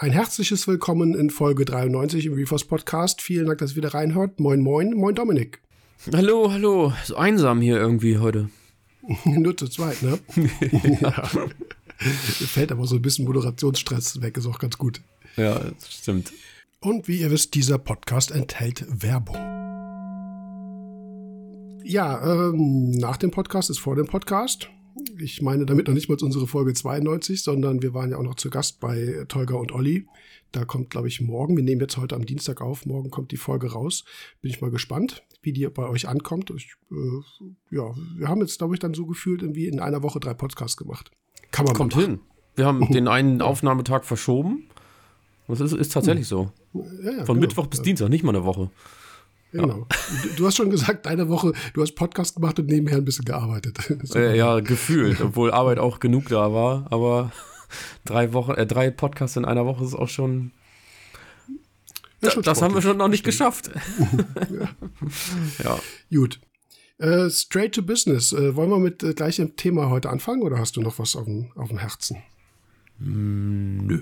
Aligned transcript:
Ein 0.00 0.12
herzliches 0.12 0.68
Willkommen 0.68 1.16
in 1.16 1.28
Folge 1.28 1.64
93 1.64 2.26
im 2.26 2.34
Reefers 2.34 2.62
Podcast. 2.62 3.20
Vielen 3.20 3.46
Dank, 3.46 3.58
dass 3.58 3.72
ihr 3.72 3.78
wieder 3.78 3.94
reinhört. 3.94 4.38
Moin, 4.38 4.60
moin, 4.60 4.94
moin, 4.94 5.16
Dominik. 5.16 5.60
Hallo, 6.12 6.52
hallo. 6.52 6.92
So 7.04 7.16
einsam 7.16 7.60
hier 7.60 7.78
irgendwie 7.78 8.18
heute. 8.18 8.48
Nur 9.24 9.56
zu 9.56 9.66
zweit, 9.66 10.00
ne? 10.02 10.20
ja. 11.00 11.10
Fällt 11.98 12.70
aber 12.70 12.86
so 12.86 12.94
ein 12.94 13.02
bisschen 13.02 13.24
Moderationsstress 13.24 14.22
weg, 14.22 14.36
ist 14.36 14.46
auch 14.46 14.60
ganz 14.60 14.78
gut. 14.78 15.00
Ja, 15.36 15.58
das 15.58 15.92
stimmt. 15.92 16.32
Und 16.78 17.08
wie 17.08 17.18
ihr 17.18 17.32
wisst, 17.32 17.56
dieser 17.56 17.78
Podcast 17.78 18.30
enthält 18.30 18.86
Werbung. 18.88 19.34
Ja, 21.82 22.50
ähm, 22.50 22.92
nach 22.92 23.16
dem 23.16 23.32
Podcast 23.32 23.68
ist 23.68 23.80
vor 23.80 23.96
dem 23.96 24.06
Podcast. 24.06 24.70
Ich 25.20 25.42
meine 25.42 25.66
damit 25.66 25.88
noch 25.88 25.94
nicht 25.94 26.08
mal 26.08 26.16
unsere 26.20 26.46
Folge 26.46 26.74
92, 26.74 27.42
sondern 27.42 27.82
wir 27.82 27.94
waren 27.94 28.10
ja 28.10 28.18
auch 28.18 28.22
noch 28.22 28.36
zu 28.36 28.50
Gast 28.50 28.80
bei 28.80 29.24
Tolga 29.28 29.56
und 29.56 29.72
Olli. 29.72 30.06
Da 30.52 30.64
kommt, 30.64 30.90
glaube 30.90 31.08
ich, 31.08 31.20
morgen. 31.20 31.56
Wir 31.56 31.64
nehmen 31.64 31.80
jetzt 31.80 31.96
heute 31.96 32.14
am 32.14 32.24
Dienstag 32.24 32.60
auf. 32.60 32.86
Morgen 32.86 33.10
kommt 33.10 33.32
die 33.32 33.36
Folge 33.36 33.72
raus. 33.72 34.04
Bin 34.40 34.50
ich 34.50 34.60
mal 34.60 34.70
gespannt, 34.70 35.24
wie 35.42 35.52
die 35.52 35.66
bei 35.68 35.88
euch 35.88 36.08
ankommt. 36.08 36.50
Ich, 36.56 36.74
äh, 36.90 37.74
ja, 37.74 37.94
wir 38.16 38.28
haben 38.28 38.40
jetzt, 38.40 38.58
glaube 38.58 38.74
ich, 38.74 38.80
dann 38.80 38.94
so 38.94 39.06
gefühlt 39.06 39.42
irgendwie 39.42 39.66
in 39.66 39.80
einer 39.80 40.02
Woche 40.02 40.20
drei 40.20 40.34
Podcasts 40.34 40.76
gemacht. 40.76 41.10
Kann 41.50 41.64
man 41.64 41.74
Kommt 41.74 41.94
hin. 41.94 42.20
Wir 42.54 42.66
haben 42.66 42.86
den 42.92 43.08
einen 43.08 43.42
Aufnahmetag 43.42 44.04
verschoben. 44.04 44.68
Das 45.48 45.60
ist, 45.60 45.72
ist 45.72 45.92
tatsächlich 45.92 46.28
so. 46.28 46.52
Ja, 46.74 46.80
ja, 46.80 47.24
Von 47.24 47.36
genau. 47.36 47.40
Mittwoch 47.40 47.66
bis 47.66 47.80
Dienstag, 47.82 48.10
nicht 48.10 48.22
mal 48.22 48.34
eine 48.34 48.44
Woche. 48.44 48.70
Genau. 49.52 49.86
Ja. 49.90 50.30
Du 50.36 50.46
hast 50.46 50.56
schon 50.56 50.70
gesagt, 50.70 51.06
deine 51.06 51.28
Woche, 51.28 51.52
du 51.72 51.82
hast 51.82 51.92
Podcast 51.92 52.34
gemacht 52.34 52.58
und 52.58 52.66
nebenher 52.66 52.98
ein 52.98 53.04
bisschen 53.04 53.24
gearbeitet. 53.24 53.78
Äh, 54.14 54.36
ja, 54.36 54.60
gefühlt, 54.60 55.20
obwohl 55.22 55.50
Arbeit 55.50 55.78
auch 55.78 56.00
genug 56.00 56.28
da 56.28 56.52
war. 56.52 56.86
Aber 56.90 57.32
drei 58.04 58.32
Wochen, 58.32 58.52
äh, 58.52 58.66
drei 58.66 58.90
Podcasts 58.90 59.36
in 59.36 59.44
einer 59.44 59.64
Woche 59.66 59.84
ist 59.84 59.94
auch 59.94 60.08
schon. 60.08 60.52
Ja, 62.22 62.30
schon 62.30 62.42
das 62.42 62.62
haben 62.62 62.74
wir 62.74 62.82
schon 62.82 62.96
noch 62.96 63.08
nicht 63.08 63.24
geschafft. 63.24 63.70
ja. 64.50 64.68
ja. 65.64 65.80
Gut. 66.10 66.40
Äh, 66.98 67.30
straight 67.30 67.74
to 67.74 67.82
business. 67.82 68.32
Äh, 68.32 68.56
wollen 68.56 68.70
wir 68.70 68.78
mit 68.78 69.02
äh, 69.02 69.14
gleichem 69.14 69.54
Thema 69.56 69.88
heute 69.88 70.10
anfangen 70.10 70.42
oder 70.42 70.58
hast 70.58 70.76
du 70.76 70.80
noch 70.80 70.98
was 70.98 71.14
auf 71.14 71.24
dem, 71.24 71.52
auf 71.54 71.68
dem 71.68 71.78
Herzen? 71.78 72.16
Mm, 72.98 73.86
nö. 73.86 74.00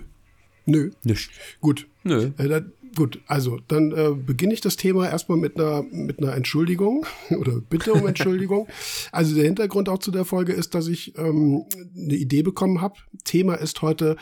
Nö. 0.64 0.90
Nicht. 1.04 1.30
Gut. 1.60 1.86
Nö. 2.04 2.30
Äh, 2.38 2.48
da, 2.48 2.60
gut, 2.96 3.20
also 3.26 3.60
dann 3.68 3.92
äh, 3.92 4.14
beginne 4.14 4.54
ich 4.54 4.60
das 4.60 4.76
Thema 4.76 5.08
erstmal 5.08 5.38
mit 5.38 5.58
einer, 5.58 5.82
mit 5.82 6.18
einer 6.18 6.34
Entschuldigung 6.34 7.06
oder 7.38 7.60
Bitte 7.60 7.92
um 7.92 8.06
Entschuldigung. 8.06 8.66
also 9.12 9.34
der 9.34 9.44
Hintergrund 9.44 9.88
auch 9.88 9.98
zu 9.98 10.10
der 10.10 10.24
Folge 10.24 10.52
ist, 10.52 10.74
dass 10.74 10.88
ich 10.88 11.16
ähm, 11.16 11.64
eine 11.96 12.14
Idee 12.14 12.42
bekommen 12.42 12.80
habe. 12.80 12.96
Thema 13.24 13.54
ist 13.54 13.82
heute, 13.82 14.16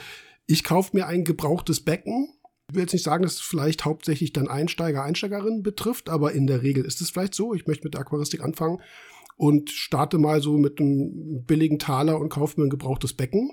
ich 0.47 0.65
kaufe 0.65 0.91
mir 0.95 1.07
ein 1.07 1.25
gebrauchtes 1.25 1.81
Becken 1.81 2.29
ich 2.71 2.77
will 2.77 2.83
jetzt 2.83 2.93
nicht 2.93 3.05
sagen, 3.05 3.23
dass 3.23 3.35
es 3.35 3.41
vielleicht 3.41 3.85
hauptsächlich 3.85 4.33
dann 4.33 4.49
Einsteiger, 4.49 5.05
Einsteigerinnen 5.05 5.63
betrifft, 5.63 6.09
aber 6.09 6.33
in 6.33 6.47
der 6.47 6.63
Regel 6.63 6.85
ist 6.85 7.01
es 7.01 7.11
vielleicht 7.11 7.35
so. 7.35 7.53
Ich 7.55 7.67
möchte 7.67 7.85
mit 7.85 7.95
der 7.95 8.01
Aquaristik 8.01 8.43
anfangen 8.43 8.81
und 9.37 9.71
starte 9.71 10.19
mal 10.19 10.41
so 10.41 10.57
mit 10.57 10.81
einem 10.81 11.45
billigen 11.45 11.79
Taler 11.79 12.19
und 12.19 12.31
kaufe 12.31 12.61
mir 12.61 12.67
ein 12.67 12.71
gebrauchtes 12.71 13.13
Becken. 13.13 13.51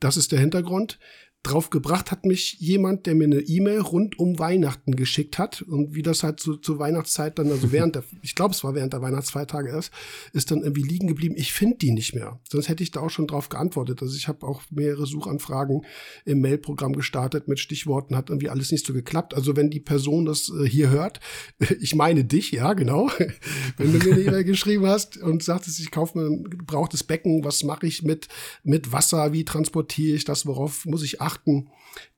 Das 0.00 0.16
ist 0.16 0.32
der 0.32 0.40
Hintergrund 0.40 0.98
drauf 1.44 1.70
gebracht 1.70 2.10
hat 2.10 2.26
mich 2.26 2.56
jemand, 2.58 3.06
der 3.06 3.14
mir 3.14 3.24
eine 3.24 3.40
E-Mail 3.40 3.80
rund 3.80 4.18
um 4.18 4.38
Weihnachten 4.38 4.96
geschickt 4.96 5.38
hat 5.38 5.62
und 5.62 5.94
wie 5.94 6.02
das 6.02 6.22
halt 6.22 6.40
so 6.40 6.56
zur 6.56 6.78
Weihnachtszeit 6.78 7.38
dann, 7.38 7.50
also 7.50 7.70
während 7.70 7.94
der, 7.94 8.04
ich 8.22 8.34
glaube, 8.34 8.54
es 8.54 8.64
war 8.64 8.74
während 8.74 8.92
der 8.92 9.02
Weihnachtsfeiertage 9.02 9.70
erst, 9.70 9.92
ist 10.32 10.50
dann 10.50 10.62
irgendwie 10.62 10.82
liegen 10.82 11.06
geblieben. 11.06 11.36
Ich 11.38 11.52
finde 11.52 11.76
die 11.78 11.92
nicht 11.92 12.14
mehr. 12.14 12.40
Sonst 12.50 12.68
hätte 12.68 12.82
ich 12.82 12.90
da 12.90 13.00
auch 13.00 13.10
schon 13.10 13.28
drauf 13.28 13.48
geantwortet. 13.48 14.02
Also 14.02 14.16
ich 14.16 14.28
habe 14.28 14.46
auch 14.46 14.62
mehrere 14.70 15.06
Suchanfragen 15.06 15.82
im 16.24 16.40
Mailprogramm 16.40 16.92
gestartet 16.92 17.46
mit 17.46 17.60
Stichworten, 17.60 18.16
hat 18.16 18.30
irgendwie 18.30 18.50
alles 18.50 18.72
nicht 18.72 18.84
so 18.84 18.92
geklappt. 18.92 19.32
Also 19.32 19.56
wenn 19.56 19.70
die 19.70 19.80
Person 19.80 20.26
das 20.26 20.50
äh, 20.50 20.68
hier 20.68 20.90
hört, 20.90 21.20
ich 21.80 21.94
meine 21.94 22.24
dich, 22.24 22.50
ja, 22.50 22.74
genau. 22.74 23.10
wenn 23.76 23.92
du 23.92 23.98
mir 23.98 24.12
eine 24.12 24.22
E-Mail 24.22 24.44
geschrieben 24.44 24.86
hast 24.86 25.16
und 25.18 25.42
sagtest, 25.42 25.78
ich 25.78 25.92
kaufe 25.92 26.18
mir 26.18 26.26
ein 26.26 26.44
gebrauchtes 26.50 27.04
Becken, 27.04 27.44
was 27.44 27.62
mache 27.62 27.86
ich 27.86 28.02
mit, 28.02 28.28
mit 28.64 28.92
Wasser, 28.92 29.32
wie 29.32 29.44
transportiere 29.44 30.16
ich 30.16 30.24
das, 30.24 30.44
worauf 30.44 30.84
muss 30.84 31.02
ich 31.04 31.20
achten? 31.20 31.27
Achten, 31.28 31.70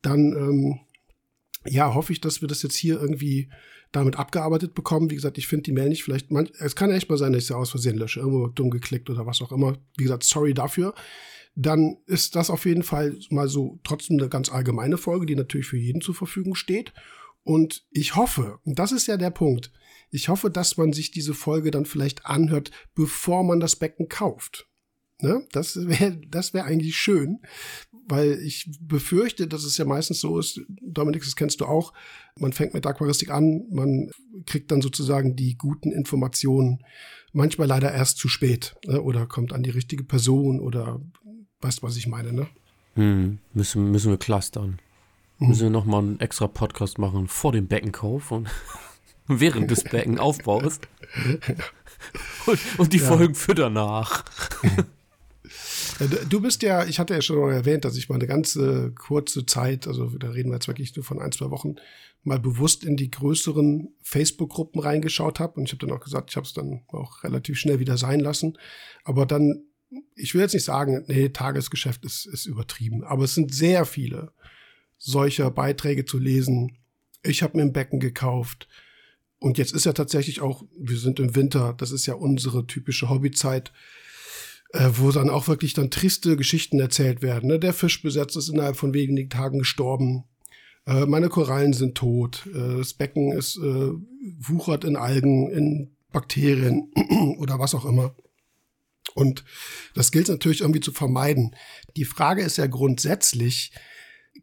dann 0.03 0.33
ähm, 0.33 0.81
ja, 1.67 1.95
hoffe 1.95 2.13
ich, 2.13 2.21
dass 2.21 2.41
wir 2.41 2.49
das 2.49 2.63
jetzt 2.63 2.77
hier 2.77 3.01
irgendwie 3.01 3.51
damit 3.93 4.17
abgearbeitet 4.17 4.75
bekommen. 4.75 5.11
Wie 5.11 5.17
gesagt, 5.17 5.37
ich 5.37 5.49
finde 5.49 5.65
die 5.65 5.73
Mail 5.73 5.89
nicht 5.89 6.05
vielleicht, 6.05 6.31
man, 6.31 6.49
es 6.59 6.77
kann 6.77 6.91
echt 6.91 7.11
mal 7.11 7.19
sein, 7.19 7.33
dass 7.33 7.43
ich 7.43 7.49
sie 7.49 7.57
aus 7.57 7.71
Versehen 7.71 7.99
lösche, 7.99 8.21
irgendwo 8.21 8.47
dumm 8.47 8.71
geklickt 8.71 9.11
oder 9.11 9.27
was 9.27 9.43
auch 9.43 9.53
immer. 9.53 9.77
Wie 9.97 10.05
gesagt, 10.05 10.23
sorry 10.25 10.55
dafür. 10.55 10.95
Dann 11.57 11.97
ist 12.07 12.37
das 12.37 12.49
auf 12.51 12.65
jeden 12.65 12.85
Fall 12.85 13.19
mal 13.31 13.49
so 13.49 13.81
trotzdem 13.83 14.19
eine 14.19 14.29
ganz 14.29 14.51
allgemeine 14.51 14.97
Folge, 14.97 15.27
die 15.27 15.35
natürlich 15.35 15.67
für 15.67 15.77
jeden 15.77 16.01
zur 16.01 16.15
Verfügung 16.15 16.55
steht. 16.55 16.93
Und 17.43 17.85
ich 17.91 18.15
hoffe, 18.15 18.61
und 18.65 18.79
das 18.79 18.93
ist 18.93 19.09
ja 19.09 19.17
der 19.17 19.31
Punkt, 19.31 19.73
ich 20.11 20.29
hoffe, 20.29 20.51
dass 20.51 20.77
man 20.77 20.93
sich 20.93 21.11
diese 21.11 21.35
Folge 21.35 21.71
dann 21.71 21.85
vielleicht 21.85 22.27
anhört, 22.27 22.71
bevor 22.95 23.45
man 23.45 23.61
das 23.61 23.77
Becken 23.77 24.09
kauft. 24.09 24.70
Ne? 25.23 25.47
Das 25.53 25.77
wäre 25.77 26.19
das 26.29 26.55
wär 26.55 26.65
eigentlich 26.65 26.97
schön, 26.97 27.41
weil 28.09 28.41
ich 28.43 28.71
befürchte, 28.81 29.47
dass 29.47 29.65
es 29.65 29.77
ja 29.77 29.85
meistens 29.85 30.21
so 30.21 30.39
ist, 30.39 30.61
Dominik, 30.81 31.23
das 31.23 31.37
kennst 31.37 31.61
du 31.61 31.67
auch, 31.67 31.93
man 32.39 32.53
fängt 32.53 32.75
mit 32.75 32.87
Aquaristik 32.87 33.31
an, 33.31 33.67
man 33.71 34.11
kriegt 34.47 34.71
dann 34.71 34.81
sozusagen 34.81 35.37
die 35.37 35.57
guten 35.57 35.93
Informationen, 35.93 36.85
manchmal 37.33 37.69
leider 37.69 37.93
erst 37.93 38.19
zu 38.19 38.29
spät 38.29 38.77
ne? 38.87 39.01
oder 39.01 39.27
kommt 39.27 39.53
an 39.53 39.63
die 39.63 39.71
richtige 39.71 40.05
Person 40.05 40.61
oder 40.61 41.01
weißt, 41.61 41.83
was 41.83 41.97
ich 41.97 42.07
meine, 42.07 42.33
ne? 42.33 42.49
Hm, 42.95 43.39
müssen, 43.53 43.91
müssen 43.91 44.11
wir 44.11 44.19
clustern. 44.19 44.81
Hm. 45.39 45.49
Müssen 45.49 45.63
wir 45.63 45.71
nochmal 45.71 46.03
einen 46.03 46.21
extra 46.21 46.49
Podcast 46.49 46.99
machen 46.99 47.29
vor 47.29 47.53
dem 47.53 47.69
Beckenkauf 47.69 48.31
und 48.33 48.49
während 49.29 49.71
des 49.71 49.85
Beckenaufbaus. 49.85 50.81
und, 52.47 52.59
und 52.79 52.93
die 52.93 52.99
ja. 52.99 53.07
Folgen 53.07 53.35
für 53.35 53.55
danach. 53.55 54.25
Äh, 56.01 56.27
du 56.29 56.41
bist 56.41 56.63
ja, 56.63 56.85
ich 56.85 56.99
hatte 56.99 57.15
ja 57.15 57.23
schon 57.23 57.39
mal 57.39 57.53
erwähnt, 57.53 57.85
dass 57.85 57.97
ich 57.97 58.09
mal 58.09 58.17
eine 58.17 58.27
ganze 58.27 58.93
kurze 58.93 59.47
Zeit, 59.47 59.87
also 59.87 60.07
da 60.19 60.31
reden 60.31 60.51
wir 60.51 60.57
jetzt 60.57 60.69
wirklich 60.69 60.95
nur 60.97 61.05
von 61.05 61.21
ein, 61.21 61.33
zwei 61.33 61.51
Wochen, 61.51 61.77
mal 62.23 62.39
bewusst 62.39 62.85
in 62.85 62.97
die 62.97 63.11
größeren 63.11 63.89
Facebook-Gruppen 64.03 64.81
reingeschaut 64.81 65.41
habe. 65.41 65.55
Und 65.55 65.67
ich 65.67 65.73
habe 65.73 65.87
dann 65.87 65.97
auch 65.97 66.03
gesagt, 66.03 66.31
ich 66.31 66.37
habe 66.37 66.47
es 66.47 66.53
dann 66.53 66.83
auch 66.89 67.25
relativ 67.25 67.59
schnell 67.59 67.79
wieder 67.79 67.97
sein 67.97 68.21
lassen. 68.21 68.59
Aber 69.05 69.25
dann, 69.25 69.63
ich 70.15 70.35
will 70.35 70.43
jetzt 70.43 70.55
nicht 70.55 70.65
sagen, 70.65 71.05
nee, 71.07 71.31
Tagesgeschäft 71.31 72.05
ist, 72.05 72.27
ist 72.27 72.47
übertrieben. 72.47 73.05
Aber 73.05 73.25
es 73.25 73.35
sind 73.35 73.55
sehr 73.55 73.87
viele 73.87 74.33
solcher 74.99 75.51
Beiträge 75.51 76.05
zu 76.05 76.19
lesen. 76.19 76.77
Ich 77.23 77.43
habe 77.43 77.57
mir 77.57 77.63
ein 77.63 77.73
Becken 77.73 78.01
gekauft. 78.01 78.69
Und 79.39 79.57
jetzt 79.57 79.73
ist 79.73 79.87
ja 79.87 79.95
tatsächlich 79.95 80.43
auch, 80.43 80.65
wir 80.79 80.99
sind 80.99 81.19
im 81.19 81.35
Winter, 81.35 81.73
das 81.73 81.91
ist 81.91 82.05
ja 82.05 82.13
unsere 82.13 82.67
typische 82.67 83.09
Hobbyzeit 83.09 83.73
äh, 84.73 84.91
wo 84.95 85.11
dann 85.11 85.31
auch 85.31 85.49
wirklich 85.49 85.75
dann 85.75 85.91
triste 85.91 86.37
Geschichten 86.37 86.79
erzählt 86.81 87.23
werden. 87.23 87.49
Ne? 87.49 87.59
Der 87.59 87.73
Fischbesatz 87.73 88.37
ist 88.37 88.49
innerhalb 88.49 88.77
von 88.77 88.95
wenigen 88.95 89.29
Tagen 89.29 89.59
gestorben. 89.59 90.25
Äh, 90.87 91.07
meine 91.07 91.29
Korallen 91.29 91.73
sind 91.73 91.97
tot. 91.97 92.47
Äh, 92.55 92.79
das 92.79 92.95
Becken 92.95 93.33
ist 93.33 93.57
äh, 93.57 93.91
wuchert 94.39 94.85
in 94.85 94.97
Algen, 94.97 95.51
in 95.51 95.91
Bakterien 96.13 96.93
oder 97.39 97.59
was 97.59 97.75
auch 97.75 97.85
immer. 97.85 98.15
Und 99.15 99.45
das 99.95 100.13
gilt 100.13 100.29
natürlich 100.29 100.61
irgendwie 100.61 100.81
zu 100.81 100.93
vermeiden. 100.93 101.57
Die 101.97 102.05
Frage 102.05 102.43
ist 102.43 102.59
ja 102.59 102.67
grundsätzlich, 102.67 103.73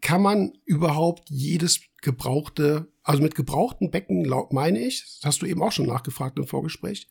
kann 0.02 0.22
man 0.22 0.54
überhaupt 0.66 1.30
jedes 1.30 1.80
gebrauchte, 2.02 2.88
also 3.04 3.24
mit 3.24 3.36
gebrauchten 3.36 3.92
Becken, 3.92 4.30
meine 4.52 4.80
ich, 4.80 5.02
das 5.02 5.20
hast 5.24 5.42
du 5.42 5.46
eben 5.46 5.64
auch 5.64 5.72
schon 5.72 5.88
nachgefragt 5.88 6.38
im 6.38 6.48
Vorgespräch, 6.48 7.08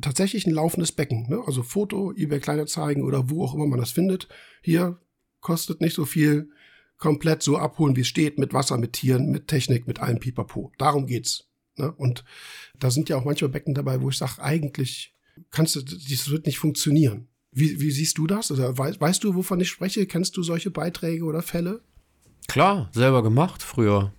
tatsächlich 0.00 0.46
ein 0.46 0.54
laufendes 0.54 0.92
Becken. 0.92 1.28
Ne? 1.28 1.42
Also 1.46 1.62
Foto, 1.62 2.12
eBay 2.12 2.40
Kleinanzeigen 2.40 3.02
oder 3.02 3.30
wo 3.30 3.44
auch 3.44 3.54
immer 3.54 3.66
man 3.66 3.78
das 3.78 3.90
findet. 3.90 4.28
Hier 4.62 4.98
kostet 5.40 5.80
nicht 5.80 5.94
so 5.94 6.04
viel. 6.04 6.50
Komplett 6.98 7.42
so 7.42 7.58
abholen, 7.58 7.94
wie 7.94 8.00
es 8.00 8.08
steht, 8.08 8.38
mit 8.38 8.54
Wasser, 8.54 8.78
mit 8.78 8.94
Tieren, 8.94 9.30
mit 9.30 9.48
Technik, 9.48 9.86
mit 9.86 10.00
allem 10.00 10.18
Pipapo. 10.18 10.72
Darum 10.78 11.06
geht's. 11.06 11.46
Ne? 11.76 11.92
Und 11.92 12.24
da 12.78 12.90
sind 12.90 13.10
ja 13.10 13.16
auch 13.16 13.24
manchmal 13.24 13.50
Becken 13.50 13.74
dabei, 13.74 14.00
wo 14.00 14.08
ich 14.08 14.16
sage, 14.16 14.42
eigentlich 14.42 15.14
kannst 15.50 15.76
du, 15.76 15.82
das 15.82 16.30
wird 16.30 16.46
nicht 16.46 16.58
funktionieren. 16.58 17.28
Wie, 17.52 17.80
wie 17.80 17.90
siehst 17.90 18.16
du 18.16 18.26
das? 18.26 18.50
Oder 18.50 18.76
weißt, 18.76 19.00
weißt 19.00 19.24
du, 19.24 19.34
wovon 19.34 19.60
ich 19.60 19.68
spreche? 19.68 20.06
Kennst 20.06 20.36
du 20.36 20.42
solche 20.42 20.70
Beiträge 20.70 21.24
oder 21.24 21.42
Fälle? 21.42 21.82
Klar, 22.48 22.90
selber 22.92 23.22
gemacht 23.22 23.62
früher. 23.62 24.12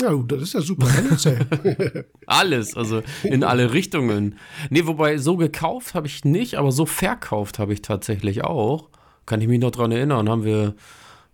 Ja, 0.00 0.12
das 0.14 0.42
ist 0.42 0.54
ja 0.54 0.60
super. 0.60 0.88
Alles, 2.26 2.76
also 2.76 3.02
in 3.22 3.44
alle 3.44 3.72
Richtungen. 3.72 4.36
Nee, 4.68 4.86
wobei 4.86 5.18
so 5.18 5.36
gekauft 5.36 5.94
habe 5.94 6.08
ich 6.08 6.24
nicht, 6.24 6.56
aber 6.56 6.72
so 6.72 6.84
verkauft 6.84 7.58
habe 7.58 7.72
ich 7.72 7.82
tatsächlich 7.82 8.42
auch. 8.42 8.88
Kann 9.24 9.40
ich 9.40 9.48
mich 9.48 9.60
noch 9.60 9.70
dran 9.70 9.92
erinnern, 9.92 10.28
haben 10.28 10.44
wir, 10.44 10.74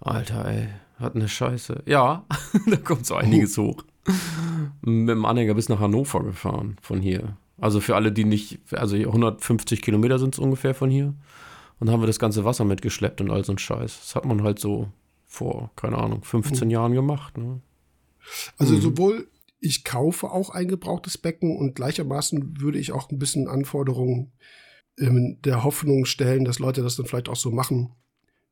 Alter, 0.01 0.45
ey, 0.45 0.69
hat 0.99 1.17
eine 1.17 1.29
Scheiße. 1.29 1.83
Ja, 1.87 2.27
da 2.67 2.77
kommt 2.77 3.07
so 3.07 3.15
einiges 3.15 3.57
hoch. 3.57 3.83
Mit 4.83 5.09
dem 5.09 5.25
Anhänger 5.25 5.55
bis 5.55 5.69
nach 5.69 5.81
Hannover 5.81 6.23
gefahren 6.23 6.77
von 6.83 7.01
hier. 7.01 7.37
Also 7.59 7.81
für 7.81 7.97
alle, 7.97 8.13
die 8.13 8.25
nicht, 8.25 8.61
also 8.73 8.97
150 8.97 9.83
Kilometer 9.83 10.19
sind 10.19 10.35
es 10.35 10.39
ungefähr 10.39 10.75
von 10.75 10.91
hier. 10.91 11.15
Und 11.79 11.91
haben 11.91 12.03
wir 12.03 12.07
das 12.07 12.19
ganze 12.19 12.45
Wasser 12.45 12.65
mitgeschleppt 12.65 13.23
und 13.23 13.31
all 13.31 13.45
so 13.45 13.53
ein 13.53 13.59
Scheiß. 13.59 14.01
Das 14.01 14.15
hat 14.15 14.27
man 14.27 14.43
halt 14.43 14.59
so 14.59 14.89
vor, 15.27 15.71
keine 15.77 15.97
Ahnung, 15.97 16.23
15 16.23 16.69
mhm. 16.69 16.73
Jahren 16.73 16.93
gemacht. 16.93 17.39
Ne? 17.39 17.61
Also 18.57 18.75
mhm. 18.75 18.81
sowohl 18.81 19.29
ich 19.61 19.85
kaufe 19.85 20.31
auch 20.31 20.51
ein 20.51 20.69
gebrauchtes 20.69 21.19
Becken 21.19 21.57
und 21.57 21.75
gleichermaßen 21.75 22.61
würde 22.61 22.79
ich 22.79 22.93
auch 22.93 23.11
ein 23.11 23.19
bisschen 23.19 23.47
Anforderungen 23.47 24.33
in 24.97 25.39
der 25.45 25.65
Hoffnung 25.65 26.07
stellen, 26.07 26.45
dass 26.45 26.59
Leute 26.59 26.83
das 26.83 26.97
dann 26.97 27.07
vielleicht 27.07 27.29
auch 27.29 27.37
so 27.37 27.51
machen. 27.51 27.93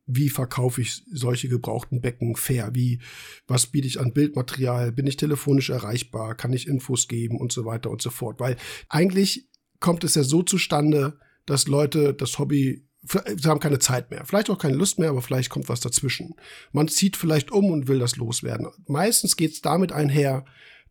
Wie 0.06 0.30
verkaufe 0.30 0.80
ich 0.80 1.02
solche 1.12 1.48
gebrauchten 1.48 2.00
Becken 2.00 2.36
fair? 2.36 2.70
Wie, 2.74 3.00
was 3.46 3.66
biete 3.66 3.86
ich 3.86 4.00
an 4.00 4.12
Bildmaterial? 4.12 4.92
Bin 4.92 5.06
ich 5.06 5.16
telefonisch 5.16 5.68
erreichbar? 5.68 6.34
Kann 6.34 6.52
ich 6.54 6.66
Infos 6.66 7.08
geben 7.08 7.38
und 7.38 7.52
so 7.52 7.66
weiter 7.66 7.90
und 7.90 8.00
so 8.00 8.10
fort? 8.10 8.40
Weil 8.40 8.56
eigentlich 8.88 9.48
kommt 9.80 10.04
es 10.04 10.14
ja 10.14 10.22
so 10.22 10.42
zustande, 10.42 11.18
dass 11.44 11.68
Leute 11.68 12.14
das 12.14 12.38
Hobby 12.38 12.87
sie 13.02 13.48
haben 13.48 13.60
keine 13.60 13.78
Zeit 13.78 14.10
mehr, 14.10 14.24
vielleicht 14.24 14.50
auch 14.50 14.58
keine 14.58 14.76
Lust 14.76 14.98
mehr, 14.98 15.10
aber 15.10 15.22
vielleicht 15.22 15.50
kommt 15.50 15.68
was 15.68 15.80
dazwischen. 15.80 16.34
Man 16.72 16.88
zieht 16.88 17.16
vielleicht 17.16 17.50
um 17.50 17.70
und 17.70 17.88
will 17.88 17.98
das 17.98 18.16
loswerden. 18.16 18.68
Meistens 18.86 19.36
geht 19.36 19.52
es 19.52 19.62
damit 19.62 19.92
einher, 19.92 20.44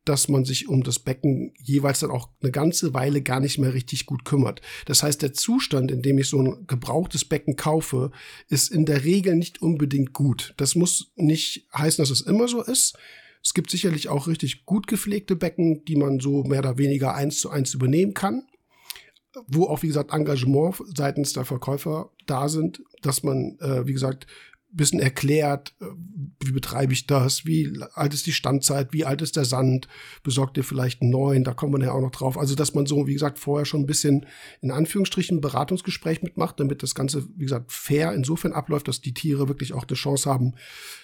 dass 0.06 0.30
man 0.30 0.46
sich 0.46 0.70
um 0.70 0.84
das 0.84 1.00
Becken 1.00 1.54
jeweils 1.58 2.00
dann 2.00 2.12
auch 2.12 2.30
eine 2.42 2.52
ganze 2.52 2.94
Weile 2.94 3.22
gar 3.22 3.42
nicht 3.42 3.58
mehr 3.58 3.74
richtig 3.74 4.06
gut 4.06 4.24
kümmert. 4.24 4.62
Das 4.86 5.04
heißt, 5.04 5.22
der 5.22 5.34
Zustand, 5.34 5.92
in 5.92 6.02
dem 6.02 6.18
ich 6.18 6.30
so 6.30 6.42
ein 6.42 6.66
gebrauchtes 6.66 7.26
Becken 7.26 7.58
kaufe, 7.58 8.12
ist 8.48 8.72
in 8.72 8.86
der 8.86 9.04
Regel 9.04 9.36
nicht 9.36 9.62
unbedingt 9.62 10.14
gut. 10.14 10.54
Das 10.56 10.76
muss 10.76 11.12
nicht 11.16 11.68
heißen, 11.78 12.02
dass 12.02 12.10
es 12.10 12.22
immer 12.22 12.48
so 12.48 12.64
ist. 12.64 12.98
Es 13.44 13.54
gibt 13.54 13.70
sicherlich 13.70 14.08
auch 14.08 14.28
richtig 14.28 14.66
gut 14.66 14.88
gepflegte 14.88 15.36
Becken, 15.36 15.84
die 15.86 15.98
man 15.98 16.22
so 16.22 16.44
mehr 16.44 16.60
oder 16.60 16.78
weniger 16.78 17.14
eins 17.14 17.40
zu 17.40 17.50
eins 17.50 17.74
übernehmen 17.74 18.14
kann 18.14 18.44
wo 19.48 19.66
auch, 19.66 19.84
wie 19.84 19.88
gesagt, 19.88 20.14
Engagement 20.14 20.76
seitens 20.96 21.34
der 21.34 21.46
Verkäufer 21.46 22.10
da 22.26 22.50
sind, 22.50 22.82
dass 23.02 23.24
man, 23.24 23.58
äh, 23.60 23.86
wie 23.86 23.94
gesagt, 23.94 24.28
bisschen 24.78 25.00
erklärt, 25.00 25.74
äh, 25.82 25.86
wie 26.40 26.52
betreibe 26.52 26.94
ich 26.94 27.08
das, 27.08 27.46
wie 27.46 27.78
alt 27.94 28.14
ist 28.14 28.26
die 28.28 28.32
Standzeit, 28.32 28.94
wie 28.94 29.06
alt 29.06 29.22
ist 29.22 29.36
der 29.36 29.46
Sand, 29.46 29.88
besorgt 30.24 30.58
ihr 30.58 30.64
vielleicht 30.64 31.02
einen 31.02 31.12
neuen, 31.12 31.44
da 31.44 31.54
kommt 31.54 31.74
man 31.74 31.82
ja 31.82 31.92
auch 31.92 32.02
noch 32.02 32.12
drauf. 32.12 32.38
Also, 32.38 32.56
dass 32.56 32.74
man 32.74 32.86
so, 32.86 33.08
wie 33.08 33.14
gesagt, 33.14 33.40
vorher 33.40 33.66
schon 33.66 33.82
ein 33.82 33.86
bisschen 33.88 34.26
in 34.62 34.72
Anführungsstrichen 34.72 35.38
ein 35.38 35.42
Beratungsgespräch 35.42 36.22
mitmacht, 36.22 36.60
damit 36.60 36.84
das 36.84 36.96
Ganze, 36.96 37.28
wie 37.36 37.46
gesagt, 37.46 37.72
fair 37.72 38.14
insofern 38.14 38.54
abläuft, 38.54 38.88
dass 38.88 39.02
die 39.02 39.14
Tiere 39.14 39.48
wirklich 39.48 39.74
auch 39.74 39.86
eine 39.88 39.96
Chance 39.96 40.30
haben, 40.30 40.54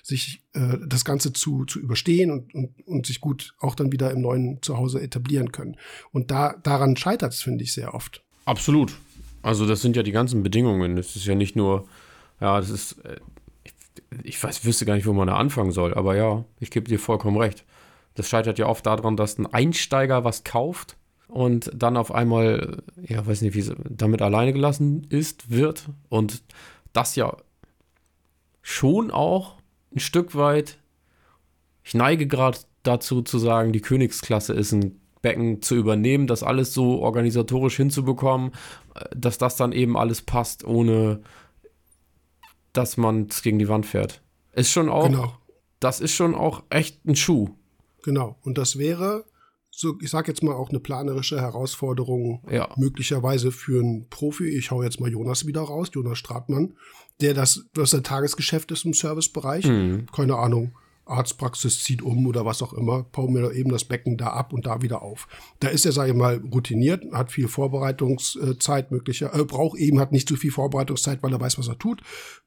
sich 0.03 0.43
äh, 0.53 0.77
das 0.87 1.03
Ganze 1.03 1.33
zu, 1.33 1.65
zu 1.65 1.79
überstehen 1.79 2.31
und, 2.31 2.53
und, 2.53 2.87
und 2.87 3.05
sich 3.05 3.19
gut 3.19 3.55
auch 3.59 3.75
dann 3.75 3.91
wieder 3.91 4.11
im 4.11 4.21
neuen 4.21 4.61
Zuhause 4.61 5.01
etablieren 5.01 5.51
können. 5.51 5.75
Und 6.11 6.31
da, 6.31 6.55
daran 6.63 6.95
scheitert 6.95 7.33
es, 7.33 7.41
finde 7.41 7.63
ich, 7.63 7.73
sehr 7.73 7.93
oft. 7.93 8.23
Absolut. 8.45 8.93
Also, 9.41 9.65
das 9.65 9.81
sind 9.81 9.95
ja 9.95 10.03
die 10.03 10.11
ganzen 10.11 10.43
Bedingungen. 10.43 10.97
Es 10.97 11.15
ist 11.15 11.25
ja 11.25 11.35
nicht 11.35 11.55
nur, 11.55 11.87
ja, 12.39 12.59
das 12.59 12.69
ist, 12.69 12.93
äh, 13.03 13.17
ich 14.23 14.41
weiß, 14.41 14.65
wüsste 14.65 14.85
gar 14.85 14.95
nicht, 14.95 15.05
wo 15.05 15.13
man 15.13 15.27
da 15.27 15.35
anfangen 15.35 15.71
soll, 15.71 15.93
aber 15.93 16.15
ja, 16.15 16.45
ich 16.59 16.71
gebe 16.71 16.87
dir 16.87 16.99
vollkommen 16.99 17.37
recht. 17.37 17.65
Das 18.15 18.29
scheitert 18.29 18.59
ja 18.59 18.67
oft 18.67 18.85
daran, 18.85 19.17
dass 19.17 19.37
ein 19.37 19.47
Einsteiger 19.47 20.23
was 20.23 20.43
kauft 20.43 20.97
und 21.27 21.71
dann 21.73 21.97
auf 21.97 22.13
einmal, 22.13 22.83
ja, 23.01 23.25
weiß 23.25 23.41
nicht, 23.41 23.55
wie 23.55 23.73
damit 23.89 24.21
alleine 24.21 24.53
gelassen 24.53 25.07
ist, 25.09 25.49
wird 25.49 25.89
und 26.09 26.43
das 26.93 27.15
ja 27.15 27.35
schon 28.61 29.11
auch 29.11 29.57
ein 29.95 29.99
Stück 29.99 30.35
weit, 30.35 30.77
ich 31.83 31.93
neige 31.93 32.27
gerade 32.27 32.59
dazu 32.83 33.21
zu 33.21 33.39
sagen, 33.39 33.73
die 33.73 33.81
Königsklasse 33.81 34.53
ist 34.53 34.71
ein 34.71 34.99
Becken 35.23 35.61
zu 35.61 35.75
übernehmen, 35.75 36.27
das 36.27 36.43
alles 36.43 36.73
so 36.73 37.01
organisatorisch 37.01 37.77
hinzubekommen, 37.77 38.51
äh, 38.93 39.05
dass 39.15 39.37
das 39.37 39.55
dann 39.55 39.71
eben 39.71 39.97
alles 39.97 40.21
passt, 40.21 40.63
ohne 40.65 41.21
dass 42.73 42.97
man 42.97 43.27
gegen 43.41 43.59
die 43.59 43.69
Wand 43.69 43.85
fährt. 43.85 44.21
Ist 44.53 44.71
schon 44.71 44.89
auch, 44.89 45.07
genau. 45.07 45.37
das 45.79 46.01
ist 46.01 46.13
schon 46.13 46.35
auch 46.35 46.63
echt 46.69 47.05
ein 47.05 47.15
Schuh. 47.15 47.49
Genau. 48.03 48.37
Und 48.41 48.57
das 48.57 48.77
wäre, 48.77 49.25
so, 49.71 49.97
ich 50.01 50.09
sag 50.09 50.27
jetzt 50.27 50.43
mal 50.43 50.53
auch 50.53 50.69
eine 50.69 50.79
planerische 50.79 51.39
Herausforderung, 51.39 52.43
ja. 52.51 52.69
möglicherweise 52.77 53.51
für 53.51 53.79
einen 53.79 54.09
Profi. 54.09 54.47
Ich 54.49 54.71
hau 54.71 54.83
jetzt 54.83 54.99
mal 54.99 55.09
Jonas 55.09 55.47
wieder 55.47 55.61
raus, 55.61 55.89
Jonas 55.93 56.17
Stratmann, 56.17 56.75
der 57.21 57.33
das, 57.33 57.65
was 57.73 57.91
sein 57.91 58.03
Tagesgeschäft 58.03 58.71
ist 58.71 58.85
im 58.85 58.93
Servicebereich. 58.93 59.65
Mhm. 59.65 60.07
Keine 60.11 60.35
Ahnung 60.35 60.73
Arztpraxis 61.05 61.83
zieht 61.83 62.01
um 62.01 62.25
oder 62.27 62.45
was 62.45 62.61
auch 62.61 62.73
immer, 62.73 63.03
bauen 63.03 63.35
wir 63.35 63.51
eben 63.51 63.71
das 63.71 63.83
Becken 63.83 64.17
da 64.17 64.27
ab 64.27 64.53
und 64.53 64.65
da 64.65 64.81
wieder 64.81 65.01
auf. 65.01 65.27
Da 65.59 65.67
ist 65.67 65.85
er, 65.85 65.91
sage 65.91 66.11
ich 66.11 66.17
mal, 66.17 66.41
routiniert, 66.51 67.03
hat 67.11 67.31
viel 67.31 67.47
Vorbereitungszeit 67.47 68.91
möglicher, 68.91 69.33
äh, 69.33 69.43
braucht 69.43 69.77
eben, 69.77 69.99
hat 69.99 70.11
nicht 70.11 70.29
so 70.29 70.35
viel 70.35 70.51
Vorbereitungszeit, 70.51 71.21
weil 71.21 71.33
er 71.33 71.41
weiß, 71.41 71.57
was 71.57 71.67
er 71.67 71.77
tut. 71.77 72.01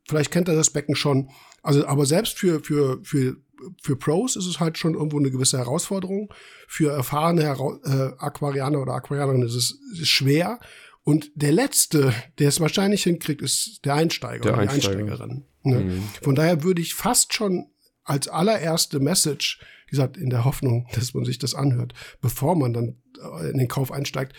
Vielleicht 0.08 0.30
kennt 0.30 0.48
er 0.48 0.54
das 0.54 0.70
Becken 0.70 0.96
schon. 0.96 1.30
Also, 1.62 1.86
aber 1.86 2.06
selbst 2.06 2.38
für, 2.38 2.60
für, 2.60 2.98
für, 3.02 3.36
für 3.82 3.96
Pros 3.96 4.36
ist 4.36 4.46
es 4.46 4.60
halt 4.60 4.78
schon 4.78 4.94
irgendwo 4.94 5.18
eine 5.18 5.30
gewisse 5.30 5.58
Herausforderung. 5.58 6.32
Für 6.66 6.92
erfahrene 6.92 7.42
Hera 7.42 7.78
äh, 7.84 8.12
Aquarianer 8.18 8.80
oder 8.80 8.94
Aquarianerinnen 8.94 9.46
ist 9.46 9.54
es 9.54 9.80
ist 9.92 10.08
schwer. 10.08 10.58
Und 11.02 11.30
der 11.34 11.52
Letzte, 11.52 12.12
der 12.38 12.48
es 12.48 12.58
wahrscheinlich 12.58 13.04
hinkriegt, 13.04 13.40
ist 13.40 13.84
der 13.84 13.94
Einsteiger 13.94 14.42
der 14.42 14.52
oder 14.54 14.62
die 14.62 14.68
Einsteiger. 14.70 14.98
Einsteigerin. 14.98 15.44
Ne? 15.62 15.80
Mhm. 15.80 16.02
Von 16.22 16.34
daher 16.34 16.62
würde 16.64 16.82
ich 16.82 16.94
fast 16.94 17.34
schon 17.34 17.66
als 18.06 18.28
allererste 18.28 19.00
Message, 19.00 19.60
wie 19.86 19.90
gesagt, 19.90 20.16
in 20.16 20.30
der 20.30 20.44
Hoffnung, 20.44 20.86
dass 20.94 21.12
man 21.12 21.24
sich 21.24 21.38
das 21.38 21.54
anhört, 21.54 21.92
bevor 22.20 22.56
man 22.56 22.72
dann 22.72 22.96
äh, 23.20 23.50
in 23.50 23.58
den 23.58 23.68
Kauf 23.68 23.92
einsteigt, 23.92 24.34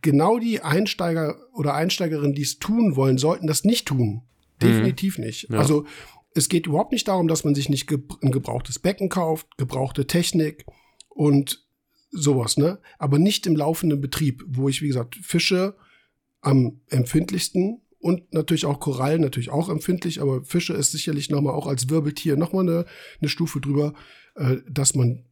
genau 0.00 0.38
die 0.38 0.62
Einsteiger 0.62 1.36
oder 1.52 1.74
Einsteigerinnen, 1.74 2.34
die 2.34 2.42
es 2.42 2.58
tun 2.58 2.96
wollen, 2.96 3.18
sollten 3.18 3.46
das 3.46 3.64
nicht 3.64 3.86
tun. 3.86 4.22
Definitiv 4.62 5.18
mhm. 5.18 5.24
nicht. 5.24 5.50
Ja. 5.50 5.58
Also 5.58 5.84
es 6.32 6.48
geht 6.48 6.66
überhaupt 6.66 6.92
nicht 6.92 7.08
darum, 7.08 7.28
dass 7.28 7.44
man 7.44 7.54
sich 7.54 7.68
nicht 7.68 7.90
ein 7.90 8.30
gebrauchtes 8.30 8.78
Becken 8.78 9.08
kauft, 9.08 9.56
gebrauchte 9.58 10.06
Technik 10.06 10.64
und 11.08 11.66
sowas, 12.10 12.56
ne? 12.56 12.78
Aber 12.98 13.18
nicht 13.18 13.46
im 13.46 13.56
laufenden 13.56 14.00
Betrieb, 14.00 14.44
wo 14.46 14.68
ich, 14.68 14.80
wie 14.80 14.88
gesagt, 14.88 15.16
Fische 15.16 15.76
am 16.40 16.80
empfindlichsten 16.88 17.82
und 18.06 18.32
natürlich 18.32 18.66
auch 18.66 18.78
Korallen, 18.78 19.20
natürlich 19.20 19.50
auch 19.50 19.68
empfindlich, 19.68 20.22
aber 20.22 20.44
Fische 20.44 20.74
ist 20.74 20.92
sicherlich 20.92 21.28
nochmal 21.28 21.54
auch 21.54 21.66
als 21.66 21.90
Wirbeltier 21.90 22.36
nochmal 22.36 22.62
eine, 22.62 22.84
eine 23.20 23.28
Stufe 23.28 23.60
drüber, 23.60 23.94
äh, 24.36 24.58
dass 24.70 24.94
man, 24.94 25.24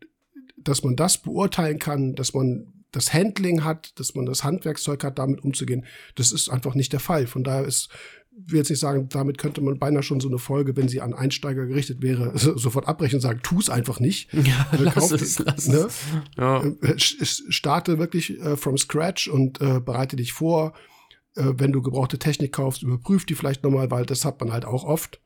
dass 0.57 0.83
man 0.83 0.97
das 0.97 1.19
beurteilen 1.19 1.79
kann, 1.79 2.17
dass 2.17 2.35
man 2.35 2.73
das 2.91 3.15
Handling 3.15 3.63
hat, 3.63 3.99
dass 4.01 4.17
man 4.17 4.27
das 4.27 4.43
Handwerkszeug 4.43 5.05
hat, 5.05 5.21
damit 5.21 5.45
umzugehen. 5.45 5.87
Das 6.17 6.33
ist 6.33 6.49
einfach 6.49 6.75
nicht 6.75 6.93
der 6.93 7.01
Fall. 7.01 7.29
Von 7.29 7.45
daher 7.45 7.65
ist, 7.65 7.91
ich 8.45 8.51
will 8.51 8.59
jetzt 8.59 8.71
nicht 8.71 8.81
sagen, 8.81 9.09
damit 9.09 9.39
könnte 9.39 9.61
man 9.61 9.79
beinahe 9.79 10.03
schon 10.03 10.19
so 10.19 10.27
eine 10.27 10.39
Folge, 10.39 10.77
wenn 10.77 10.89
sie 10.89 11.01
an 11.01 11.15
Einsteiger 11.15 11.67
gerichtet 11.67 12.03
wäre, 12.03 12.37
sofort 12.37 12.89
abbrechen 12.89 13.17
und 13.17 13.21
sagen, 13.21 13.39
tu 13.45 13.61
es 13.61 13.71
einfach 13.71 14.01
nicht. 14.01 14.33
Ja, 14.45 14.67
äh, 14.73 14.83
lass 14.83 15.13
es, 15.13 15.39
lass 15.39 15.69
ne? 15.69 15.77
es. 15.77 16.01
Ja. 16.37 16.65
Äh, 16.65 16.99
starte 16.99 18.01
wirklich 18.01 18.41
äh, 18.41 18.57
from 18.57 18.77
scratch 18.79 19.29
und 19.29 19.61
äh, 19.61 19.79
bereite 19.79 20.17
dich 20.17 20.33
vor 20.33 20.73
äh, 21.37 21.53
wenn 21.57 21.73
du 21.73 21.83
gebrauchte 21.83 22.19
Technik 22.19 22.53
kaufst, 22.53 22.83
überprüf 22.83 23.27
die 23.27 23.35
vielleicht 23.35 23.63
nochmal, 23.65 23.91
weil 23.91 24.07
das 24.07 24.25
hat 24.25 24.41
man 24.41 24.53
halt 24.53 24.65
auch 24.65 24.85
oft. 24.85 25.21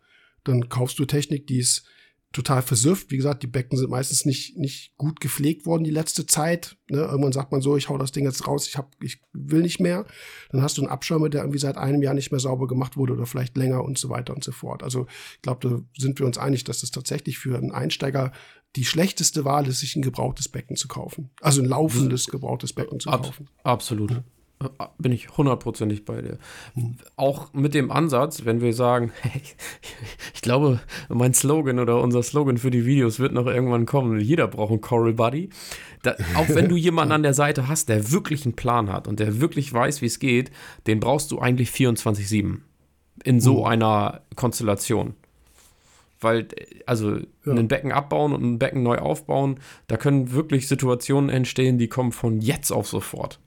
Dann 0.44 0.68
kaufst 0.68 0.98
du 0.98 1.04
Technik, 1.04 1.46
die 1.46 1.58
ist 1.58 1.84
total 2.32 2.60
versüfft. 2.60 3.10
Wie 3.10 3.16
gesagt, 3.16 3.42
die 3.42 3.46
Becken 3.46 3.78
sind 3.78 3.90
meistens 3.90 4.26
nicht, 4.26 4.56
nicht 4.58 4.96
gut 4.96 5.20
gepflegt 5.20 5.64
worden 5.64 5.84
die 5.84 5.90
letzte 5.90 6.26
Zeit. 6.26 6.76
Ne? 6.88 6.98
Irgendwann 6.98 7.32
sagt 7.32 7.52
man 7.52 7.62
so, 7.62 7.76
ich 7.76 7.88
hau 7.88 7.96
das 7.96 8.12
Ding 8.12 8.24
jetzt 8.24 8.46
raus, 8.46 8.66
ich, 8.68 8.76
hab, 8.76 8.94
ich 9.02 9.22
will 9.32 9.62
nicht 9.62 9.80
mehr. 9.80 10.04
Dann 10.50 10.62
hast 10.62 10.76
du 10.76 10.82
einen 10.82 10.90
Abschirmer, 10.90 11.30
der 11.30 11.42
irgendwie 11.42 11.58
seit 11.58 11.78
einem 11.78 12.02
Jahr 12.02 12.14
nicht 12.14 12.30
mehr 12.30 12.40
sauber 12.40 12.66
gemacht 12.66 12.96
wurde 12.96 13.14
oder 13.14 13.24
vielleicht 13.24 13.56
länger 13.56 13.82
und 13.82 13.96
so 13.96 14.10
weiter 14.10 14.34
und 14.34 14.44
so 14.44 14.52
fort. 14.52 14.82
Also 14.82 15.06
ich 15.36 15.42
glaube, 15.42 15.68
da 15.68 15.80
sind 15.96 16.18
wir 16.18 16.26
uns 16.26 16.36
einig, 16.36 16.64
dass 16.64 16.80
das 16.80 16.90
tatsächlich 16.90 17.38
für 17.38 17.56
einen 17.56 17.72
Einsteiger 17.72 18.32
die 18.76 18.84
schlechteste 18.84 19.46
Wahl 19.46 19.66
ist, 19.66 19.80
sich 19.80 19.96
ein 19.96 20.02
gebrauchtes 20.02 20.50
Becken 20.50 20.76
zu 20.76 20.86
kaufen. 20.88 21.30
Also 21.40 21.62
ein 21.62 21.68
laufendes 21.68 22.26
gebrauchtes 22.26 22.74
Becken 22.74 23.00
zu 23.00 23.08
kaufen. 23.08 23.48
Absolut. 23.62 24.10
Ja. 24.10 24.24
Bin 24.98 25.12
ich 25.12 25.36
hundertprozentig 25.36 26.04
bei 26.04 26.20
dir. 26.20 26.38
Auch 27.16 27.52
mit 27.52 27.74
dem 27.74 27.92
Ansatz, 27.92 28.44
wenn 28.44 28.60
wir 28.60 28.72
sagen, 28.72 29.12
ich 30.34 30.42
glaube, 30.42 30.80
mein 31.08 31.32
Slogan 31.32 31.78
oder 31.78 32.00
unser 32.00 32.22
Slogan 32.22 32.58
für 32.58 32.70
die 32.70 32.84
Videos 32.84 33.20
wird 33.20 33.32
noch 33.32 33.46
irgendwann 33.46 33.86
kommen. 33.86 34.18
Jeder 34.18 34.48
braucht 34.48 34.70
einen 34.70 34.80
Coral 34.80 35.12
Buddy. 35.12 35.50
Da, 36.02 36.16
auch 36.34 36.48
wenn 36.48 36.68
du 36.68 36.76
jemanden 36.76 37.12
an 37.12 37.22
der 37.22 37.34
Seite 37.34 37.68
hast, 37.68 37.88
der 37.88 38.10
wirklich 38.10 38.44
einen 38.44 38.56
Plan 38.56 38.92
hat 38.92 39.06
und 39.06 39.20
der 39.20 39.40
wirklich 39.40 39.72
weiß, 39.72 40.02
wie 40.02 40.06
es 40.06 40.18
geht, 40.18 40.50
den 40.86 40.98
brauchst 40.98 41.30
du 41.30 41.38
eigentlich 41.38 41.70
24-7 41.70 42.58
in 43.24 43.40
so 43.40 43.60
mhm. 43.60 43.64
einer 43.66 44.22
Konstellation. 44.34 45.14
Weil, 46.20 46.48
also, 46.84 47.16
ja. 47.16 47.52
ein 47.52 47.68
Becken 47.68 47.92
abbauen 47.92 48.32
und 48.32 48.42
ein 48.42 48.58
Becken 48.58 48.82
neu 48.82 48.98
aufbauen, 48.98 49.60
da 49.86 49.96
können 49.96 50.32
wirklich 50.32 50.66
Situationen 50.66 51.30
entstehen, 51.30 51.78
die 51.78 51.88
kommen 51.88 52.10
von 52.10 52.40
jetzt 52.40 52.72
auf 52.72 52.88
sofort. 52.88 53.38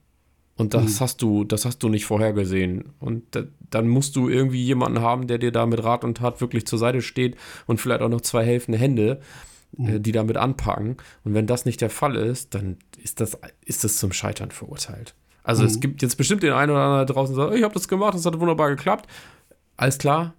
Und 0.57 0.73
das 0.73 0.95
mhm. 0.95 0.99
hast 0.99 1.21
du, 1.21 1.43
das 1.43 1.65
hast 1.65 1.79
du 1.79 1.89
nicht 1.89 2.05
vorhergesehen. 2.05 2.93
Und 2.99 3.23
da, 3.31 3.43
dann 3.69 3.87
musst 3.87 4.15
du 4.15 4.29
irgendwie 4.29 4.63
jemanden 4.63 5.01
haben, 5.01 5.27
der 5.27 5.37
dir 5.37 5.51
da 5.51 5.65
mit 5.65 5.83
Rat 5.83 6.03
und 6.03 6.17
Tat 6.17 6.41
wirklich 6.41 6.67
zur 6.67 6.77
Seite 6.77 7.01
steht 7.01 7.37
und 7.67 7.79
vielleicht 7.79 8.01
auch 8.01 8.09
noch 8.09 8.21
zwei 8.21 8.45
helfende 8.45 8.77
Hände, 8.77 9.21
mhm. 9.75 9.87
äh, 9.87 9.99
die 9.99 10.11
damit 10.11 10.37
anpacken. 10.37 10.97
Und 11.23 11.33
wenn 11.33 11.47
das 11.47 11.65
nicht 11.65 11.81
der 11.81 11.89
Fall 11.89 12.15
ist, 12.15 12.53
dann 12.53 12.77
ist 13.01 13.21
das, 13.21 13.37
ist 13.65 13.83
das 13.83 13.97
zum 13.97 14.11
Scheitern 14.11 14.51
verurteilt. 14.51 15.15
Also 15.43 15.63
mhm. 15.63 15.69
es 15.69 15.79
gibt 15.79 16.01
jetzt 16.01 16.17
bestimmt 16.17 16.43
den 16.43 16.53
einen 16.53 16.71
oder 16.71 16.81
anderen 16.81 17.07
draußen, 17.07 17.35
der 17.35 17.45
sagt, 17.45 17.57
ich 17.57 17.63
habe 17.63 17.73
das 17.73 17.87
gemacht, 17.87 18.13
das 18.13 18.25
hat 18.25 18.39
wunderbar 18.39 18.69
geklappt. 18.69 19.07
Alles 19.77 19.97
klar, 19.97 20.33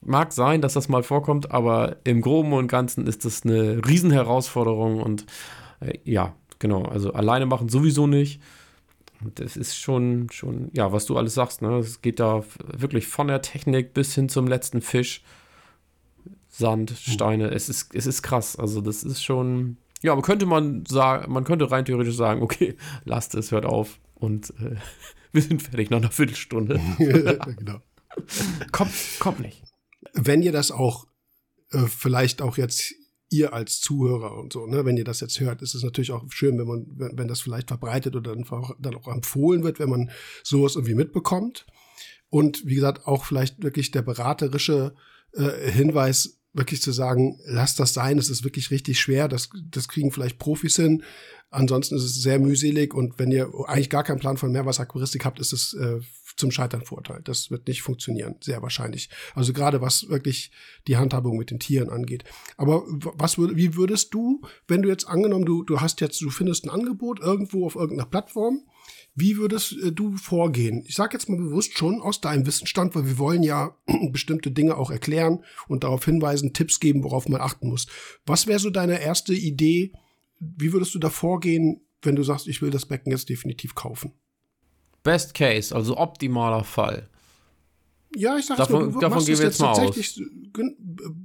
mag 0.00 0.32
sein, 0.32 0.60
dass 0.60 0.74
das 0.74 0.88
mal 0.88 1.02
vorkommt, 1.02 1.50
aber 1.50 1.96
im 2.04 2.20
Groben 2.20 2.52
und 2.52 2.68
Ganzen 2.68 3.06
ist 3.06 3.24
das 3.24 3.44
eine 3.44 3.80
Riesenherausforderung 3.86 5.00
und 5.00 5.26
äh, 5.80 5.98
ja, 6.04 6.34
genau, 6.58 6.82
also 6.82 7.12
alleine 7.12 7.46
machen 7.46 7.68
sowieso 7.68 8.06
nicht. 8.06 8.40
Und 9.22 9.38
das 9.38 9.56
ist 9.56 9.76
schon, 9.78 10.28
schon, 10.30 10.70
ja, 10.74 10.92
was 10.92 11.06
du 11.06 11.16
alles 11.16 11.34
sagst, 11.34 11.62
ne? 11.62 11.78
Es 11.78 12.02
geht 12.02 12.20
da 12.20 12.42
wirklich 12.66 13.06
von 13.06 13.28
der 13.28 13.42
Technik 13.42 13.94
bis 13.94 14.14
hin 14.14 14.28
zum 14.28 14.46
letzten 14.46 14.82
Fisch. 14.82 15.22
Sand, 16.48 16.94
Steine, 16.96 17.50
es 17.50 17.68
ist, 17.68 17.94
es 17.94 18.06
ist 18.06 18.22
krass. 18.22 18.56
Also, 18.56 18.80
das 18.80 19.02
ist 19.02 19.22
schon, 19.22 19.76
ja, 20.02 20.12
aber 20.12 20.22
könnte 20.22 20.46
man 20.46 20.84
sagen, 20.86 21.32
man 21.32 21.44
könnte 21.44 21.70
rein 21.70 21.84
theoretisch 21.84 22.16
sagen, 22.16 22.42
okay, 22.42 22.76
lasst 23.04 23.34
es, 23.34 23.50
hört 23.50 23.64
auf 23.64 23.98
und 24.14 24.50
äh, 24.60 24.76
wir 25.32 25.42
sind 25.42 25.62
fertig 25.62 25.90
nach 25.90 25.98
einer 25.98 26.10
Viertelstunde. 26.10 26.80
genau. 26.98 27.80
kommt, 28.70 28.92
kommt 29.18 29.40
nicht. 29.40 29.62
Wenn 30.12 30.42
ihr 30.42 30.52
das 30.52 30.70
auch 30.70 31.06
äh, 31.72 31.86
vielleicht 31.86 32.42
auch 32.42 32.56
jetzt 32.56 32.94
ihr 33.36 33.52
als 33.52 33.80
Zuhörer 33.80 34.36
und 34.38 34.52
so, 34.52 34.66
ne, 34.66 34.84
wenn 34.84 34.96
ihr 34.96 35.04
das 35.04 35.20
jetzt 35.20 35.40
hört, 35.40 35.62
ist 35.62 35.74
es 35.74 35.82
natürlich 35.82 36.12
auch 36.12 36.24
schön, 36.30 36.58
wenn 36.58 36.66
man, 36.66 36.86
wenn, 36.96 37.18
wenn 37.18 37.28
das 37.28 37.40
vielleicht 37.40 37.68
verbreitet 37.68 38.16
oder 38.16 38.34
dann 38.34 38.44
auch, 38.48 38.74
dann 38.78 38.94
auch 38.94 39.08
empfohlen 39.08 39.64
wird, 39.64 39.78
wenn 39.78 39.90
man 39.90 40.10
sowas 40.42 40.76
irgendwie 40.76 40.94
mitbekommt. 40.94 41.66
Und 42.30 42.66
wie 42.66 42.74
gesagt, 42.74 43.06
auch 43.06 43.24
vielleicht 43.24 43.62
wirklich 43.62 43.90
der 43.90 44.02
beraterische 44.02 44.94
äh, 45.32 45.70
Hinweis, 45.70 46.40
wirklich 46.52 46.80
zu 46.80 46.92
sagen, 46.92 47.40
lasst 47.46 47.80
das 47.80 47.94
sein, 47.94 48.16
es 48.16 48.30
ist 48.30 48.44
wirklich 48.44 48.70
richtig 48.70 49.00
schwer, 49.00 49.26
das, 49.26 49.50
das 49.70 49.88
kriegen 49.88 50.12
vielleicht 50.12 50.38
Profis 50.38 50.76
hin. 50.76 51.02
Ansonsten 51.50 51.96
ist 51.96 52.04
es 52.04 52.22
sehr 52.22 52.38
mühselig 52.38 52.94
und 52.94 53.18
wenn 53.18 53.30
ihr 53.30 53.50
eigentlich 53.66 53.90
gar 53.90 54.04
keinen 54.04 54.20
Plan 54.20 54.36
von 54.36 54.52
Meerwasseraquaristik 54.52 55.24
habt, 55.24 55.40
ist 55.40 55.52
es 55.52 55.74
äh, 55.74 56.00
zum 56.36 56.50
Scheitern 56.50 56.82
verurteilt. 56.82 57.28
Das 57.28 57.50
wird 57.50 57.68
nicht 57.68 57.82
funktionieren, 57.82 58.36
sehr 58.40 58.62
wahrscheinlich. 58.62 59.08
Also 59.34 59.52
gerade 59.52 59.80
was 59.80 60.08
wirklich 60.08 60.50
die 60.86 60.96
Handhabung 60.96 61.36
mit 61.36 61.50
den 61.50 61.60
Tieren 61.60 61.90
angeht. 61.90 62.24
Aber 62.56 62.84
was 62.88 63.38
würd, 63.38 63.56
wie 63.56 63.76
würdest 63.76 64.12
du, 64.14 64.42
wenn 64.66 64.82
du 64.82 64.88
jetzt 64.88 65.06
angenommen, 65.06 65.44
du, 65.44 65.62
du 65.62 65.80
hast 65.80 66.00
jetzt, 66.00 66.20
du 66.20 66.30
findest 66.30 66.64
ein 66.64 66.70
Angebot 66.70 67.20
irgendwo 67.20 67.66
auf 67.66 67.76
irgendeiner 67.76 68.08
Plattform, 68.08 68.64
wie 69.14 69.36
würdest 69.36 69.72
äh, 69.72 69.92
du 69.92 70.16
vorgehen? 70.16 70.84
Ich 70.86 70.94
sage 70.94 71.16
jetzt 71.16 71.28
mal 71.28 71.38
bewusst 71.38 71.78
schon 71.78 72.00
aus 72.00 72.20
deinem 72.20 72.46
Wissensstand, 72.46 72.94
weil 72.94 73.06
wir 73.06 73.18
wollen 73.18 73.42
ja 73.42 73.76
bestimmte 74.10 74.50
Dinge 74.50 74.76
auch 74.76 74.90
erklären 74.90 75.44
und 75.68 75.84
darauf 75.84 76.04
hinweisen, 76.04 76.52
Tipps 76.52 76.80
geben, 76.80 77.04
worauf 77.04 77.28
man 77.28 77.40
achten 77.40 77.68
muss. 77.68 77.86
Was 78.26 78.46
wäre 78.46 78.58
so 78.58 78.70
deine 78.70 79.00
erste 79.00 79.34
Idee? 79.34 79.92
Wie 80.40 80.72
würdest 80.72 80.94
du 80.94 80.98
da 80.98 81.10
vorgehen, 81.10 81.80
wenn 82.02 82.16
du 82.16 82.22
sagst, 82.22 82.48
ich 82.48 82.60
will 82.60 82.70
das 82.70 82.86
Becken 82.86 83.12
jetzt 83.12 83.28
definitiv 83.28 83.74
kaufen? 83.74 84.12
Best 85.04 85.34
Case, 85.34 85.74
also 85.74 85.96
optimaler 85.96 86.64
Fall. 86.64 87.08
Ja, 88.16 88.38
ich 88.38 88.46
sag 88.46 88.56
davon, 88.56 88.86
mal, 88.86 88.92
du 88.92 89.00
davon 89.00 89.24
gehen 89.24 89.38
wir 89.38 89.44
jetzt, 89.44 89.60
mal 89.60 89.72
aus. 89.72 90.20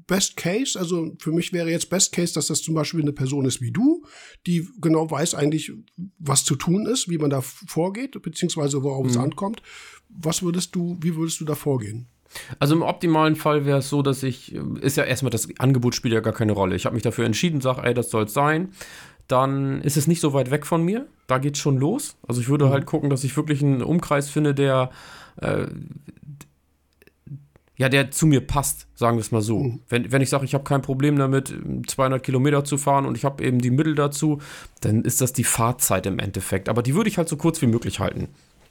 Best 0.07 0.37
Case, 0.37 0.77
also 0.77 1.15
für 1.19 1.31
mich 1.31 1.53
wäre 1.53 1.69
jetzt 1.69 1.89
Best 1.89 2.11
Case, 2.11 2.33
dass 2.33 2.47
das 2.47 2.61
zum 2.61 2.73
Beispiel 2.73 3.01
eine 3.01 3.13
Person 3.13 3.45
ist 3.45 3.61
wie 3.61 3.71
du, 3.71 4.03
die 4.47 4.67
genau 4.81 5.09
weiß 5.09 5.35
eigentlich, 5.35 5.71
was 6.17 6.43
zu 6.43 6.55
tun 6.55 6.87
ist, 6.87 7.09
wie 7.09 7.19
man 7.19 7.29
da 7.29 7.41
vorgeht, 7.41 8.19
beziehungsweise 8.21 8.81
worauf 8.83 9.03
mhm. 9.03 9.09
es 9.09 9.17
ankommt. 9.17 9.61
Was 10.09 10.41
würdest 10.41 10.75
du, 10.75 10.97
wie 11.01 11.15
würdest 11.15 11.39
du 11.39 11.45
da 11.45 11.53
vorgehen? 11.53 12.07
Also 12.59 12.75
im 12.75 12.81
optimalen 12.81 13.35
Fall 13.35 13.65
wäre 13.65 13.79
es 13.79 13.89
so, 13.89 14.01
dass 14.01 14.23
ich, 14.23 14.53
ist 14.53 14.97
ja 14.97 15.03
erstmal 15.03 15.31
das 15.31 15.47
Angebot 15.59 15.95
spielt 15.95 16.13
ja 16.13 16.19
gar 16.19 16.33
keine 16.33 16.51
Rolle. 16.51 16.75
Ich 16.75 16.85
habe 16.85 16.95
mich 16.95 17.03
dafür 17.03 17.25
entschieden, 17.25 17.61
sage, 17.61 17.83
ey, 17.83 17.93
das 17.93 18.09
soll 18.09 18.25
es 18.25 18.33
sein 18.33 18.71
dann 19.29 19.81
ist 19.81 19.95
es 19.95 20.07
nicht 20.07 20.19
so 20.19 20.33
weit 20.33 20.51
weg 20.51 20.65
von 20.65 20.83
mir. 20.83 21.07
Da 21.27 21.37
geht 21.37 21.55
es 21.55 21.61
schon 21.61 21.77
los. 21.77 22.17
Also 22.27 22.41
ich 22.41 22.49
würde 22.49 22.65
mhm. 22.65 22.69
halt 22.71 22.85
gucken, 22.85 23.09
dass 23.09 23.23
ich 23.23 23.37
wirklich 23.37 23.63
einen 23.63 23.81
Umkreis 23.81 24.29
finde, 24.29 24.53
der 24.53 24.89
äh, 25.37 25.67
ja, 27.79 27.87
der 27.87 28.11
zu 28.11 28.27
mir 28.27 28.45
passt, 28.45 28.87
sagen 28.93 29.15
wir 29.15 29.21
es 29.21 29.31
mal 29.31 29.41
so. 29.41 29.59
Mhm. 29.59 29.79
Wenn, 29.87 30.11
wenn 30.11 30.21
ich 30.21 30.29
sage, 30.29 30.43
ich 30.43 30.53
habe 30.53 30.65
kein 30.65 30.81
Problem 30.81 31.17
damit, 31.17 31.53
200 31.87 32.21
Kilometer 32.21 32.65
zu 32.65 32.77
fahren 32.77 33.05
und 33.05 33.15
ich 33.15 33.23
habe 33.23 33.41
eben 33.41 33.59
die 33.59 33.71
Mittel 33.71 33.95
dazu, 33.95 34.41
dann 34.81 35.03
ist 35.03 35.21
das 35.21 35.31
die 35.31 35.45
Fahrzeit 35.45 36.05
im 36.05 36.19
Endeffekt. 36.19 36.67
Aber 36.67 36.83
die 36.83 36.93
würde 36.93 37.09
ich 37.09 37.17
halt 37.17 37.29
so 37.29 37.37
kurz 37.37 37.61
wie 37.61 37.67
möglich 37.67 38.01
halten. 38.01 38.27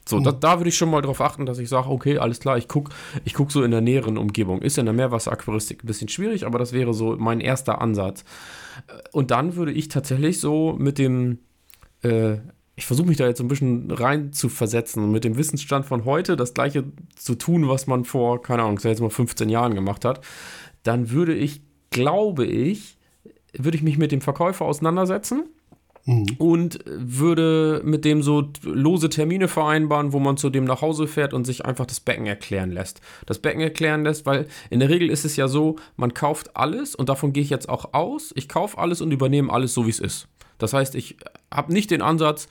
So, 0.08 0.18
mhm. 0.18 0.24
da, 0.24 0.32
da 0.32 0.58
würde 0.58 0.70
ich 0.70 0.76
schon 0.76 0.90
mal 0.90 1.02
darauf 1.02 1.20
achten, 1.20 1.44
dass 1.44 1.58
ich 1.58 1.68
sage, 1.68 1.88
okay, 1.90 2.18
alles 2.18 2.40
klar, 2.40 2.56
ich 2.56 2.66
gucke 2.66 2.92
ich 3.24 3.34
guck 3.34 3.52
so 3.52 3.62
in 3.62 3.70
der 3.70 3.82
näheren 3.82 4.16
Umgebung. 4.16 4.62
Ist 4.62 4.78
in 4.78 4.86
der 4.86 4.94
Meerwasseraquaristik 4.94 5.84
ein 5.84 5.86
bisschen 5.86 6.08
schwierig, 6.08 6.46
aber 6.46 6.58
das 6.58 6.72
wäre 6.72 6.94
so 6.94 7.16
mein 7.18 7.40
erster 7.40 7.80
Ansatz. 7.82 8.24
Und 9.12 9.30
dann 9.30 9.56
würde 9.56 9.72
ich 9.72 9.88
tatsächlich 9.88 10.40
so 10.40 10.74
mit 10.78 10.98
dem, 10.98 11.40
äh, 12.02 12.36
ich 12.74 12.86
versuche 12.86 13.08
mich 13.08 13.18
da 13.18 13.26
jetzt 13.26 13.40
ein 13.40 13.48
bisschen 13.48 13.90
rein 13.90 14.32
zu 14.32 14.48
versetzen 14.48 15.04
und 15.04 15.10
mit 15.10 15.24
dem 15.24 15.36
Wissensstand 15.36 15.84
von 15.84 16.06
heute 16.06 16.36
das 16.36 16.54
gleiche 16.54 16.84
zu 17.14 17.34
tun, 17.34 17.68
was 17.68 17.86
man 17.86 18.04
vor, 18.04 18.40
keine 18.40 18.62
Ahnung, 18.62 18.78
jetzt 18.82 19.00
mal 19.00 19.10
15 19.10 19.50
Jahren 19.50 19.74
gemacht 19.74 20.06
hat, 20.06 20.24
dann 20.84 21.10
würde 21.10 21.34
ich, 21.34 21.60
glaube 21.90 22.46
ich, 22.46 22.96
würde 23.52 23.76
ich 23.76 23.82
mich 23.82 23.98
mit 23.98 24.12
dem 24.12 24.22
Verkäufer 24.22 24.64
auseinandersetzen 24.64 25.44
mhm. 26.08 26.26
und 26.38 26.78
würde 26.86 27.82
mit 27.84 28.04
dem 28.04 28.22
so 28.22 28.48
lose 28.62 29.10
Termine 29.10 29.46
vereinbaren, 29.46 30.12
wo 30.12 30.18
man 30.18 30.36
zu 30.36 30.50
dem 30.50 30.64
nach 30.64 30.80
Hause 30.80 31.06
fährt 31.06 31.34
und 31.34 31.44
sich 31.44 31.64
einfach 31.64 31.86
das 31.86 32.00
Becken 32.00 32.26
erklären 32.26 32.70
lässt. 32.72 33.00
Das 33.26 33.38
Becken 33.38 33.60
erklären 33.60 34.02
lässt, 34.02 34.26
weil 34.26 34.48
in 34.70 34.80
der 34.80 34.88
Regel 34.88 35.10
ist 35.10 35.24
es 35.24 35.36
ja 35.36 35.46
so, 35.46 35.76
man 35.96 36.14
kauft 36.14 36.56
alles 36.56 36.94
und 36.94 37.08
davon 37.08 37.32
gehe 37.32 37.42
ich 37.42 37.50
jetzt 37.50 37.68
auch 37.68 37.92
aus. 37.92 38.32
Ich 38.34 38.48
kaufe 38.48 38.78
alles 38.78 39.00
und 39.00 39.12
übernehme 39.12 39.52
alles 39.52 39.74
so, 39.74 39.86
wie 39.86 39.90
es 39.90 40.00
ist. 40.00 40.26
Das 40.56 40.72
heißt, 40.72 40.94
ich 40.94 41.16
habe 41.52 41.72
nicht 41.72 41.90
den 41.90 42.02
Ansatz, 42.02 42.48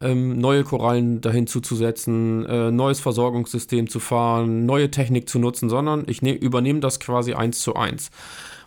ähm, 0.00 0.38
neue 0.38 0.62
Korallen 0.62 1.22
dahin 1.22 1.46
zuzusetzen, 1.46 2.44
äh, 2.44 2.70
neues 2.70 3.00
Versorgungssystem 3.00 3.88
zu 3.88 3.98
fahren, 3.98 4.66
neue 4.66 4.90
Technik 4.90 5.26
zu 5.26 5.38
nutzen, 5.38 5.70
sondern 5.70 6.04
ich 6.06 6.20
ne 6.20 6.32
übernehme 6.32 6.80
das 6.80 7.00
quasi 7.00 7.32
eins 7.32 7.60
zu 7.60 7.76
eins. 7.76 8.10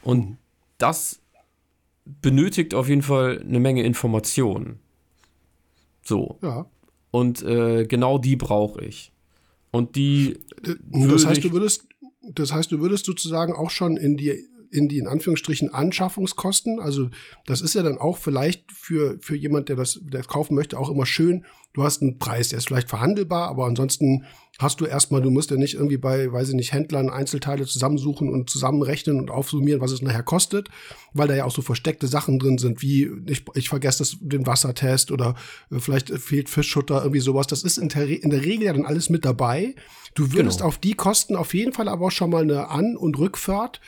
Und 0.01 0.29
mhm. 0.29 0.37
das 0.79 1.18
benötigt 2.21 2.73
auf 2.73 2.89
jeden 2.89 3.01
Fall 3.01 3.41
eine 3.41 3.59
Menge 3.59 3.83
Informationen. 3.83 4.79
So. 6.03 6.37
Ja. 6.41 6.65
Und 7.11 7.41
äh, 7.43 7.85
genau 7.85 8.17
die 8.17 8.35
brauche 8.35 8.83
ich. 8.83 9.11
Und 9.71 9.95
die. 9.95 10.39
Das 10.91 11.25
heißt, 11.25 11.43
du 11.43 11.51
würdest, 11.51 11.87
das 12.21 12.51
heißt, 12.51 12.71
du 12.71 12.79
würdest 12.79 13.05
sozusagen 13.05 13.53
auch 13.53 13.69
schon 13.69 13.97
in 13.97 14.17
die 14.17 14.45
in 14.71 14.87
die 14.87 14.97
in 14.97 15.07
Anführungsstrichen 15.07 15.73
Anschaffungskosten. 15.73 16.79
Also 16.79 17.09
das 17.45 17.61
ist 17.61 17.75
ja 17.75 17.83
dann 17.83 17.97
auch 17.97 18.17
vielleicht 18.17 18.71
für, 18.71 19.17
für 19.21 19.35
jemand, 19.35 19.69
der 19.69 19.75
das, 19.75 19.99
der 20.01 20.19
das 20.19 20.27
kaufen 20.27 20.55
möchte, 20.55 20.77
auch 20.77 20.89
immer 20.89 21.05
schön. 21.05 21.45
Du 21.73 21.83
hast 21.83 22.01
einen 22.01 22.17
Preis, 22.17 22.49
der 22.49 22.57
ist 22.57 22.67
vielleicht 22.67 22.89
verhandelbar, 22.89 23.47
aber 23.47 23.65
ansonsten 23.65 24.25
hast 24.57 24.81
du 24.81 24.85
erstmal, 24.85 25.21
du 25.21 25.29
musst 25.29 25.51
ja 25.51 25.57
nicht 25.57 25.75
irgendwie 25.75 25.97
bei, 25.97 26.31
weiß 26.31 26.49
ich 26.49 26.55
nicht, 26.55 26.73
Händlern 26.73 27.09
Einzelteile 27.09 27.65
zusammensuchen 27.65 28.27
und 28.29 28.49
zusammenrechnen 28.49 29.19
und 29.19 29.31
aufsummieren, 29.31 29.79
was 29.79 29.91
es 29.91 30.01
nachher 30.01 30.23
kostet, 30.23 30.69
weil 31.13 31.27
da 31.27 31.35
ja 31.35 31.45
auch 31.45 31.51
so 31.51 31.61
versteckte 31.61 32.07
Sachen 32.07 32.39
drin 32.39 32.57
sind, 32.57 32.81
wie 32.81 33.09
ich, 33.27 33.45
ich 33.53 33.69
vergesse 33.69 33.99
das, 33.99 34.17
den 34.19 34.45
Wassertest 34.45 35.11
oder 35.11 35.35
vielleicht 35.71 36.09
fehlt 36.09 36.49
Fischschutter, 36.49 37.01
irgendwie 37.01 37.21
sowas. 37.21 37.47
Das 37.47 37.63
ist 37.63 37.77
in 37.77 37.89
der, 37.89 38.07
in 38.07 38.31
der 38.31 38.43
Regel 38.43 38.65
ja 38.65 38.73
dann 38.73 38.85
alles 38.85 39.09
mit 39.09 39.23
dabei. 39.23 39.75
Du 40.15 40.33
würdest 40.33 40.57
genau. 40.57 40.69
auf 40.69 40.79
die 40.79 40.95
Kosten 40.95 41.35
auf 41.35 41.53
jeden 41.53 41.71
Fall 41.71 41.87
aber 41.87 42.07
auch 42.07 42.11
schon 42.11 42.31
mal 42.31 42.43
eine 42.43 42.69
An- 42.69 42.97
und 42.97 43.17
Rückfahrt 43.17 43.79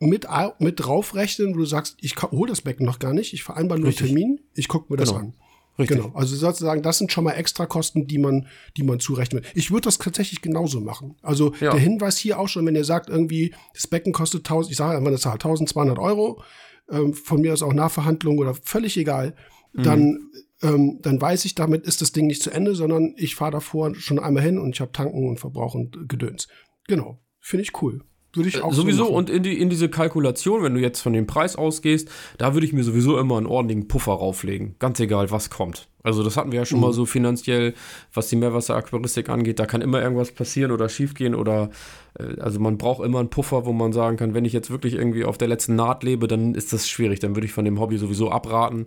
mit, 0.00 0.26
mit 0.58 0.80
draufrechnen, 0.80 1.54
wo 1.54 1.58
du 1.58 1.66
sagst, 1.66 1.96
ich 2.00 2.16
hole 2.22 2.48
das 2.48 2.62
Becken 2.62 2.86
noch 2.86 2.98
gar 2.98 3.12
nicht, 3.12 3.34
ich 3.34 3.42
vereinbare 3.42 3.78
nur 3.78 3.88
einen 3.88 3.96
Termin, 3.96 4.40
ich 4.54 4.68
gucke 4.68 4.92
mir 4.92 4.96
das 4.96 5.10
genau. 5.10 5.20
an. 5.20 5.34
Richtig. 5.78 5.98
Genau. 5.98 6.12
Also 6.14 6.36
sozusagen, 6.36 6.82
das 6.82 6.98
sind 6.98 7.12
schon 7.12 7.24
mal 7.24 7.32
Extrakosten, 7.32 8.06
die 8.06 8.18
man, 8.18 8.46
die 8.76 8.82
man 8.82 9.00
zurechnet. 9.00 9.46
Ich 9.54 9.70
würde 9.70 9.82
das 9.82 9.98
tatsächlich 9.98 10.42
genauso 10.42 10.80
machen. 10.80 11.16
Also 11.22 11.54
ja. 11.60 11.70
der 11.70 11.80
Hinweis 11.80 12.18
hier 12.18 12.38
auch 12.38 12.48
schon, 12.48 12.66
wenn 12.66 12.74
ihr 12.74 12.84
sagt, 12.84 13.08
irgendwie, 13.08 13.54
das 13.74 13.86
Becken 13.86 14.12
kostet 14.12 14.40
1000, 14.40 14.72
ich 14.72 14.76
sage 14.76 14.96
einfach 14.96 15.08
eine 15.08 15.18
Zahl, 15.18 15.34
1200 15.34 15.98
Euro, 15.98 16.42
ähm, 16.90 17.14
von 17.14 17.40
mir 17.40 17.52
aus 17.52 17.62
auch 17.62 17.72
Nachverhandlung 17.72 18.38
oder 18.38 18.54
völlig 18.54 18.96
egal, 18.96 19.34
mhm. 19.72 19.82
dann, 19.82 20.30
ähm, 20.62 20.98
dann 21.02 21.20
weiß 21.20 21.44
ich, 21.46 21.54
damit 21.54 21.86
ist 21.86 22.02
das 22.02 22.12
Ding 22.12 22.26
nicht 22.26 22.42
zu 22.42 22.50
Ende, 22.50 22.74
sondern 22.74 23.14
ich 23.16 23.34
fahre 23.34 23.52
davor 23.52 23.94
schon 23.94 24.18
einmal 24.18 24.42
hin 24.42 24.58
und 24.58 24.74
ich 24.74 24.80
habe 24.80 24.92
Tanken 24.92 25.28
und 25.28 25.40
Verbrauch 25.40 25.74
und 25.74 26.08
Gedöns. 26.08 26.48
Genau. 26.88 27.20
Finde 27.38 27.62
ich 27.62 27.80
cool. 27.80 28.04
Würde 28.32 28.48
ich 28.48 28.62
auch 28.62 28.72
Sowieso 28.72 29.06
so 29.06 29.10
und 29.10 29.28
in, 29.28 29.42
die, 29.42 29.60
in 29.60 29.70
diese 29.70 29.88
Kalkulation, 29.88 30.62
wenn 30.62 30.74
du 30.74 30.80
jetzt 30.80 31.00
von 31.00 31.12
dem 31.12 31.26
Preis 31.26 31.56
ausgehst, 31.56 32.08
da 32.38 32.54
würde 32.54 32.64
ich 32.64 32.72
mir 32.72 32.84
sowieso 32.84 33.18
immer 33.18 33.36
einen 33.36 33.46
ordentlichen 33.46 33.88
Puffer 33.88 34.12
rauflegen. 34.12 34.76
Ganz 34.78 35.00
egal, 35.00 35.32
was 35.32 35.50
kommt. 35.50 35.88
Also, 36.04 36.22
das 36.22 36.36
hatten 36.36 36.52
wir 36.52 36.60
ja 36.60 36.64
schon 36.64 36.78
mhm. 36.78 36.84
mal 36.84 36.92
so 36.92 37.06
finanziell, 37.06 37.74
was 38.14 38.28
die 38.28 38.36
Meerwasseraquaristik 38.36 39.28
angeht. 39.28 39.58
Da 39.58 39.66
kann 39.66 39.82
immer 39.82 40.00
irgendwas 40.00 40.30
passieren 40.30 40.70
oder 40.70 40.88
schiefgehen 40.88 41.34
oder, 41.34 41.70
äh, 42.18 42.40
also 42.40 42.60
man 42.60 42.78
braucht 42.78 43.04
immer 43.04 43.18
einen 43.18 43.30
Puffer, 43.30 43.66
wo 43.66 43.72
man 43.72 43.92
sagen 43.92 44.16
kann, 44.16 44.32
wenn 44.32 44.44
ich 44.44 44.52
jetzt 44.52 44.70
wirklich 44.70 44.94
irgendwie 44.94 45.24
auf 45.24 45.36
der 45.36 45.48
letzten 45.48 45.74
Naht 45.74 46.04
lebe, 46.04 46.28
dann 46.28 46.54
ist 46.54 46.72
das 46.72 46.88
schwierig. 46.88 47.18
Dann 47.18 47.34
würde 47.34 47.46
ich 47.46 47.52
von 47.52 47.64
dem 47.64 47.80
Hobby 47.80 47.98
sowieso 47.98 48.30
abraten, 48.30 48.86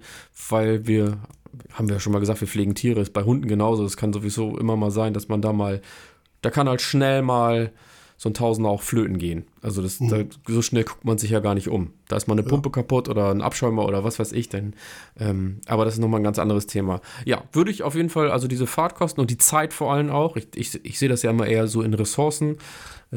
weil 0.49 0.87
wir, 0.87 1.17
haben 1.73 1.89
wir 1.89 1.95
ja 1.95 1.99
schon 1.99 2.13
mal 2.13 2.19
gesagt, 2.19 2.39
wir 2.39 2.47
pflegen 2.47 2.75
Tiere. 2.75 3.01
Ist 3.01 3.13
bei 3.13 3.23
Hunden 3.23 3.47
genauso. 3.47 3.83
Es 3.83 3.97
kann 3.97 4.13
sowieso 4.13 4.57
immer 4.57 4.77
mal 4.77 4.91
sein, 4.91 5.13
dass 5.13 5.27
man 5.27 5.41
da 5.41 5.51
mal, 5.51 5.81
da 6.41 6.49
kann 6.49 6.69
halt 6.69 6.81
schnell 6.81 7.21
mal 7.21 7.73
so 8.23 8.29
ein 8.29 8.33
Tausender 8.33 8.69
auch 8.69 8.81
flöten 8.81 9.17
gehen. 9.17 9.43
Also 9.61 9.81
das, 9.81 9.99
mhm. 9.99 10.07
da, 10.07 10.23
so 10.47 10.61
schnell 10.61 10.85
guckt 10.85 11.03
man 11.03 11.17
sich 11.17 11.31
ja 11.31 11.41
gar 11.41 11.55
nicht 11.55 11.67
um. 11.67 11.91
Da 12.07 12.15
ist 12.15 12.25
mal 12.25 12.35
eine 12.35 12.43
Pumpe 12.43 12.69
ja. 12.69 12.71
kaputt 12.71 13.09
oder 13.09 13.29
ein 13.29 13.41
Abschäumer 13.41 13.85
oder 13.85 14.05
was 14.05 14.17
weiß 14.17 14.31
ich 14.31 14.47
denn. 14.47 14.75
Ähm, 15.19 15.59
aber 15.65 15.83
das 15.83 15.95
ist 15.95 15.99
nochmal 15.99 16.21
ein 16.21 16.23
ganz 16.23 16.39
anderes 16.39 16.65
Thema. 16.65 17.01
Ja, 17.25 17.43
würde 17.51 17.69
ich 17.69 17.83
auf 17.83 17.95
jeden 17.95 18.09
Fall, 18.09 18.31
also 18.31 18.47
diese 18.47 18.65
Fahrtkosten 18.65 19.19
und 19.19 19.29
die 19.29 19.37
Zeit 19.37 19.73
vor 19.73 19.91
allem 19.91 20.09
auch, 20.09 20.37
ich, 20.37 20.47
ich, 20.55 20.85
ich 20.85 20.99
sehe 20.99 21.09
das 21.09 21.21
ja 21.21 21.31
immer 21.31 21.47
eher 21.47 21.67
so 21.67 21.81
in 21.81 21.93
Ressourcen. 21.93 22.59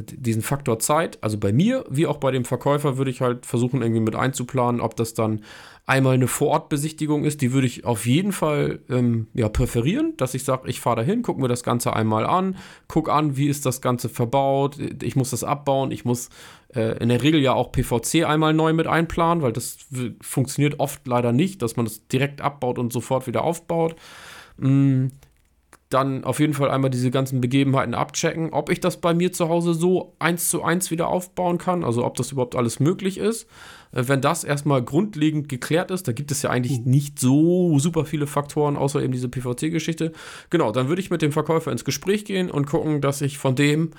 Diesen 0.03 0.43
Faktor 0.43 0.79
Zeit, 0.79 1.19
also 1.23 1.39
bei 1.39 1.53
mir 1.53 1.85
wie 1.89 2.07
auch 2.07 2.19
bei 2.19 2.31
dem 2.31 2.45
Verkäufer, 2.45 2.99
würde 2.99 3.11
ich 3.11 3.21
halt 3.21 3.47
versuchen, 3.47 3.83
irgendwie 3.83 4.01
mit 4.01 4.15
einzuplanen, 4.15 4.81
ob 4.81 4.97
das 4.97 5.15
dann 5.15 5.43
einmal 5.87 6.15
eine 6.15 6.27
Vorortbesichtigung 6.27 7.25
ist, 7.25 7.41
die 7.41 7.53
würde 7.53 7.67
ich 7.67 7.85
auf 7.85 8.07
jeden 8.07 8.33
Fall 8.33 8.81
ähm, 8.91 9.29
ja, 9.35 9.49
präferieren, 9.49 10.15
dass 10.17 10.35
ich 10.35 10.45
sage, 10.45 10.69
ich 10.69 10.81
fahre 10.81 10.97
dahin, 10.97 11.23
gucke 11.23 11.41
mir 11.41 11.49
das 11.49 11.63
Ganze 11.63 11.93
einmal 11.95 12.27
an, 12.27 12.57
gucke 12.89 13.13
an, 13.13 13.37
wie 13.37 13.47
ist 13.47 13.65
das 13.65 13.81
Ganze 13.81 14.09
verbaut, 14.09 14.79
ich 15.03 15.17
muss 15.17 15.31
das 15.31 15.45
abbauen, 15.45 15.93
ich 15.93 16.05
muss 16.05 16.29
äh, 16.75 16.99
in 16.99 17.09
der 17.09 17.23
Regel 17.23 17.41
ja 17.41 17.55
auch 17.55 17.71
PVC 17.71 18.25
einmal 18.27 18.53
neu 18.53 18.73
mit 18.73 18.89
einplanen, 18.89 19.43
weil 19.43 19.53
das 19.53 19.79
funktioniert 20.21 20.81
oft 20.81 21.07
leider 21.07 21.33
nicht, 21.33 21.63
dass 21.63 21.77
man 21.77 21.87
das 21.87 22.07
direkt 22.09 22.41
abbaut 22.41 22.79
und 22.79 22.93
sofort 22.93 23.27
wieder 23.29 23.45
aufbaut. 23.45 23.95
Mm, 24.59 25.09
dann 25.97 26.25
auf 26.25 26.41
jeden 26.41 26.53
Fall 26.53 26.71
einmal 26.71 26.91
diese 26.91 27.11
ganzen 27.11 27.41
Begebenheiten 27.41 27.95
abchecken, 27.95 28.53
ob 28.53 28.69
ich 28.71 28.81
das 28.81 29.01
bei 29.01 29.15
mir 29.15 29.33
zu 29.33 29.49
Hause 29.49 29.73
so 29.73 30.15
eins 30.19 30.51
zu 30.51 30.63
eins 30.63 30.91
wieder 30.91 31.09
aufbauen 31.09 31.57
kann, 31.57 31.85
also 31.85 32.05
ob 32.05 32.17
das 32.19 32.33
überhaupt 32.33 32.55
alles 32.55 32.81
möglich 32.81 33.17
ist. 33.17 33.49
Äh, 33.93 34.05
wenn 34.07 34.21
das 34.21 34.45
erstmal 34.45 34.83
grundlegend 34.83 35.49
geklärt 35.49 35.91
ist, 35.91 36.07
da 36.07 36.13
gibt 36.13 36.31
es 36.31 36.43
ja 36.43 36.51
eigentlich 36.51 36.81
mhm. 36.81 36.91
nicht 36.91 37.19
so 37.19 37.79
super 37.79 38.05
viele 38.05 38.27
Faktoren, 38.27 38.77
außer 38.77 39.03
eben 39.03 39.15
diese 39.15 39.31
PVC-Geschichte. 39.31 40.13
Genau, 40.51 40.71
dann 40.71 40.89
würde 40.89 41.01
ich 41.01 41.11
mit 41.11 41.23
dem 41.23 41.33
Verkäufer 41.33 41.73
ins 41.73 41.87
Gespräch 41.87 42.27
gehen 42.27 42.51
und 42.51 42.67
gucken, 42.67 43.01
dass 43.01 43.23
ich 43.23 43.39
von 43.39 43.55
dem, 43.55 43.93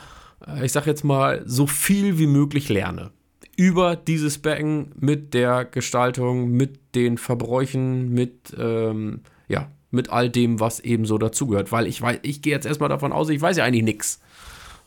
äh, 0.45 0.65
ich 0.65 0.71
sag 0.71 0.85
jetzt 0.85 1.03
mal, 1.03 1.41
so 1.45 1.65
viel 1.65 2.19
wie 2.19 2.27
möglich 2.27 2.69
lerne. 2.69 3.09
Über 3.55 3.95
dieses 3.95 4.37
Becken 4.37 4.91
mit 4.99 5.33
der 5.33 5.65
Gestaltung, 5.65 6.51
mit 6.51 6.93
den 6.93 7.17
Verbräuchen, 7.17 8.13
mit, 8.13 8.55
ähm, 8.55 9.21
ja, 9.47 9.71
mit 9.97 10.09
all 10.09 10.29
dem, 10.29 10.61
was 10.61 10.79
eben 10.79 11.05
so 11.05 11.17
dazugehört. 11.17 11.73
Weil 11.73 11.87
ich 11.87 12.01
weiß, 12.01 12.19
ich 12.21 12.41
gehe 12.41 12.53
jetzt 12.53 12.65
erstmal 12.65 12.89
davon 12.89 13.11
aus, 13.11 13.27
ich 13.29 13.41
weiß 13.41 13.57
ja 13.57 13.65
eigentlich 13.65 13.83
nichts. 13.83 14.21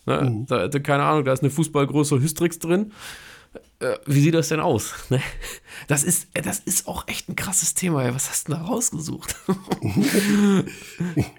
Ne? 0.07 0.23
Mhm. 0.23 0.47
Da, 0.47 0.69
da, 0.69 0.79
keine 0.79 1.02
Ahnung, 1.02 1.25
da 1.26 1.33
ist 1.33 1.43
eine 1.43 1.50
Fußballgröße 1.50 2.21
Hystrix 2.21 2.59
drin. 2.59 2.93
Äh, 3.81 3.97
wie 4.07 4.21
sieht 4.21 4.35
das 4.35 4.49
denn 4.49 4.61
aus? 4.61 4.93
Ne? 5.11 5.21
Das, 5.88 6.05
ist, 6.05 6.29
das 6.35 6.61
ist 6.61 6.87
auch 6.87 7.09
echt 7.09 7.29
ein 7.29 7.35
krasses 7.35 7.75
Thema. 7.75 8.14
Was 8.14 8.29
hast 8.29 8.47
du 8.49 8.52
da 8.52 8.62
rausgesucht? 8.62 9.35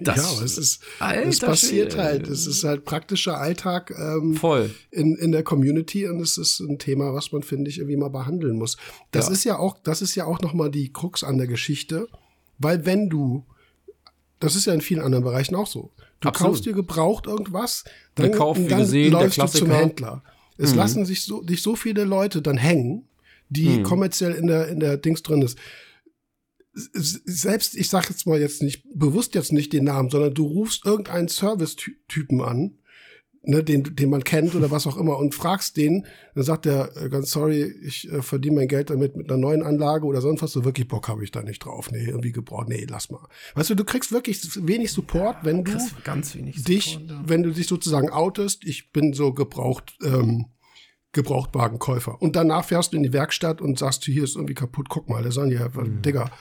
das, 0.02 0.18
ja, 0.18 0.44
es 0.44 0.58
ist, 0.58 0.82
es 1.00 1.40
passiert 1.40 1.94
Schwede. 1.94 2.04
halt. 2.04 2.28
Es 2.28 2.48
ist 2.48 2.64
halt 2.64 2.84
praktischer 2.84 3.38
Alltag 3.38 3.94
ähm, 3.98 4.36
Voll. 4.36 4.74
In, 4.90 5.16
in 5.16 5.32
der 5.32 5.44
Community 5.44 6.08
und 6.08 6.20
es 6.20 6.38
ist 6.38 6.60
ein 6.60 6.80
Thema, 6.80 7.14
was 7.14 7.32
man, 7.32 7.44
finde 7.44 7.70
ich, 7.70 7.78
irgendwie 7.78 7.98
mal 7.98 8.10
behandeln 8.10 8.58
muss. 8.58 8.78
Das 9.12 9.28
ja. 9.28 9.34
ist 9.34 9.44
ja 9.44 9.60
auch, 9.60 9.78
das 9.84 10.02
ist 10.02 10.16
ja 10.16 10.26
auch 10.26 10.42
nochmal 10.42 10.72
die 10.72 10.92
Krux 10.92 11.24
an 11.24 11.38
der 11.38 11.48
Geschichte, 11.48 12.08
weil 12.58 12.86
wenn 12.86 13.10
du 13.10 13.46
das 14.42 14.56
ist 14.56 14.66
ja 14.66 14.74
in 14.74 14.82
vielen 14.82 15.02
anderen 15.02 15.24
Bereichen 15.24 15.56
auch 15.56 15.68
so. 15.68 15.92
Du 16.20 16.28
Absolut. 16.28 16.52
kaufst 16.52 16.66
dir 16.66 16.74
gebraucht 16.74 17.28
irgendwas, 17.28 17.86
dann, 18.16 18.32
Kauf, 18.32 18.58
dann 18.58 18.80
gesehen, 18.80 19.14
läufst 19.14 19.42
du 19.42 19.48
zum 19.48 19.72
Händler. 19.72 20.24
Es 20.58 20.72
mhm. 20.72 20.78
lassen 20.78 21.06
sich 21.06 21.24
so, 21.24 21.42
dich 21.42 21.62
so 21.62 21.76
viele 21.76 22.04
Leute 22.04 22.42
dann 22.42 22.58
hängen, 22.58 23.08
die 23.50 23.70
mhm. 23.70 23.84
kommerziell 23.84 24.34
in 24.34 24.48
der, 24.48 24.68
in 24.68 24.80
der 24.80 24.98
Dings 24.98 25.24
drin 25.24 25.42
ist. 25.42 25.58
Selbst, 26.74 27.76
ich 27.76 27.90
sage 27.90 28.08
jetzt 28.10 28.26
mal 28.26 28.40
jetzt 28.40 28.62
nicht, 28.62 28.84
bewusst 28.94 29.36
jetzt 29.36 29.52
nicht 29.52 29.74
den 29.74 29.86
Namen, 29.86 30.10
sondern 30.10 30.34
du 30.34 30.46
rufst 30.46 30.86
irgendeinen 30.86 31.28
Service-Typen 31.28 32.42
an, 32.42 32.78
ne, 33.44 33.64
den, 33.64 33.96
den 33.96 34.10
man 34.10 34.24
kennt 34.24 34.56
oder 34.56 34.72
was 34.72 34.88
auch 34.88 34.98
immer 34.98 35.18
und 35.18 35.34
fragst 35.34 35.78
den, 35.78 36.06
dann 36.36 36.44
sagt 36.44 36.66
er, 36.66 36.96
äh, 36.98 37.10
ganz 37.10 37.32
sorry, 37.32 37.64
ich 37.84 38.12
äh, 38.12 38.22
verdiene 38.22 38.56
mein 38.56 38.68
Geld 38.68 38.90
damit 38.90 39.16
mit 39.16 39.30
einer 39.30 39.40
neuen 39.40 39.64
Anlage 39.64 40.06
oder 40.06 40.22
sonst 40.22 40.42
was, 40.42 40.52
so 40.52 40.64
wirklich 40.64 40.88
Bock 40.88 41.08
habe 41.08 41.24
ich 41.24 41.32
da 41.32 41.42
nicht 41.42 41.66
drauf. 41.66 41.92
Nee, 41.92 42.06
irgendwie 42.06 42.32
gebraucht, 42.32 42.70
nee, 42.70 42.86
lass 42.90 43.10
mal. 43.10 43.28
Weißt 43.56 43.70
du, 43.70 43.76
du 43.76 43.84
kriegst 43.84 44.12
wirklich 44.12 44.42
wenig 44.66 44.92
Support, 44.92 45.38
wenn 45.44 45.64
du 45.64 45.78
ganz 46.04 46.36
wenig 46.36 46.64
dich, 46.64 46.94
Support, 46.94 47.10
ja. 47.10 47.24
wenn 47.26 47.44
du 47.44 47.52
dich 47.52 47.68
sozusagen 47.68 48.10
outest, 48.10 48.66
ich 48.66 48.92
bin 48.92 49.14
so 49.14 49.34
gebraucht, 49.34 49.98
ähm, 50.04 50.48
Gebrauchtwagenkäufer. 51.14 52.22
Und 52.22 52.38
danach 52.38 52.64
fährst 52.64 52.94
du 52.94 52.98
in 52.98 53.04
die 53.04 53.12
Werkstatt 53.12 53.60
und 53.60 53.78
sagst, 53.78 54.06
hier 54.06 54.24
ist 54.24 54.36
irgendwie 54.36 54.54
kaputt, 54.54 54.88
guck 54.88 55.10
mal, 55.10 55.22
der 55.22 55.34
sagen 55.34 55.52
ja, 55.52 55.68
mhm. 55.68 56.02
Digga, 56.02 56.32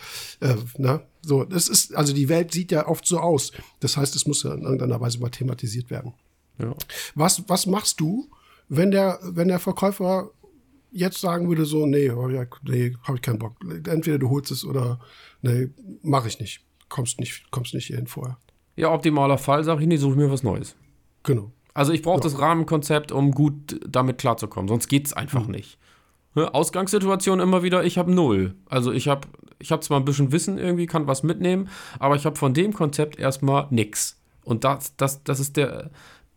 äh, 0.40 0.54
ne? 0.76 1.02
So, 1.22 1.44
das 1.44 1.68
ist, 1.68 1.94
also 1.96 2.14
die 2.14 2.28
Welt 2.28 2.52
sieht 2.52 2.70
ja 2.70 2.86
oft 2.86 3.04
so 3.04 3.18
aus. 3.18 3.52
Das 3.80 3.96
heißt, 3.96 4.14
es 4.14 4.26
muss 4.26 4.44
ja 4.44 4.54
in 4.54 4.62
irgendeiner 4.62 5.00
Weise 5.00 5.18
mal 5.18 5.28
thematisiert 5.28 5.90
werden. 5.90 6.14
Ja. 6.60 6.74
Was, 7.14 7.48
was 7.48 7.66
machst 7.66 8.00
du, 8.00 8.30
wenn 8.68 8.90
der, 8.90 9.18
wenn 9.22 9.48
der 9.48 9.58
Verkäufer 9.58 10.30
jetzt 10.92 11.20
sagen 11.20 11.48
würde, 11.48 11.64
so, 11.64 11.86
nee, 11.86 12.10
nee, 12.62 12.96
habe 13.02 13.16
ich 13.16 13.22
keinen 13.22 13.38
Bock. 13.38 13.56
Entweder 13.86 14.18
du 14.18 14.30
holst 14.30 14.50
es 14.50 14.64
oder 14.64 15.00
nee, 15.42 15.70
mache 16.02 16.28
ich 16.28 16.40
nicht. 16.40 16.64
Kommst 16.88 17.20
nicht, 17.20 17.50
kommst 17.50 17.74
nicht 17.74 17.86
hierhin 17.86 18.06
vorher. 18.06 18.38
Ja, 18.76 18.92
optimaler 18.92 19.38
Fall, 19.38 19.62
sage 19.64 19.82
ich 19.82 19.88
nicht, 19.88 20.00
suche 20.00 20.16
mir 20.16 20.30
was 20.30 20.42
Neues. 20.42 20.74
Genau. 21.22 21.52
Also 21.74 21.92
ich 21.92 22.02
brauche 22.02 22.18
ja. 22.18 22.22
das 22.22 22.38
Rahmenkonzept, 22.38 23.12
um 23.12 23.30
gut 23.32 23.80
damit 23.88 24.18
klarzukommen, 24.18 24.68
sonst 24.68 24.88
geht 24.88 25.06
es 25.06 25.12
einfach 25.12 25.46
mhm. 25.46 25.52
nicht. 25.52 25.78
Ausgangssituation 26.34 27.40
immer 27.40 27.62
wieder, 27.62 27.84
ich 27.84 27.98
habe 27.98 28.12
null. 28.12 28.54
Also 28.66 28.92
ich 28.92 29.08
habe 29.08 29.26
ich 29.58 29.72
hab 29.72 29.82
zwar 29.82 29.98
ein 29.98 30.04
bisschen 30.04 30.32
Wissen 30.32 30.58
irgendwie, 30.58 30.86
kann 30.86 31.06
was 31.06 31.22
mitnehmen, 31.22 31.68
aber 31.98 32.16
ich 32.16 32.24
habe 32.24 32.36
von 32.36 32.54
dem 32.54 32.72
Konzept 32.72 33.18
erstmal 33.18 33.66
nichts. 33.70 34.20
Und 34.44 34.64
das, 34.64 34.96
das, 34.96 35.22
das 35.24 35.40
ist 35.40 35.56
der, 35.56 35.90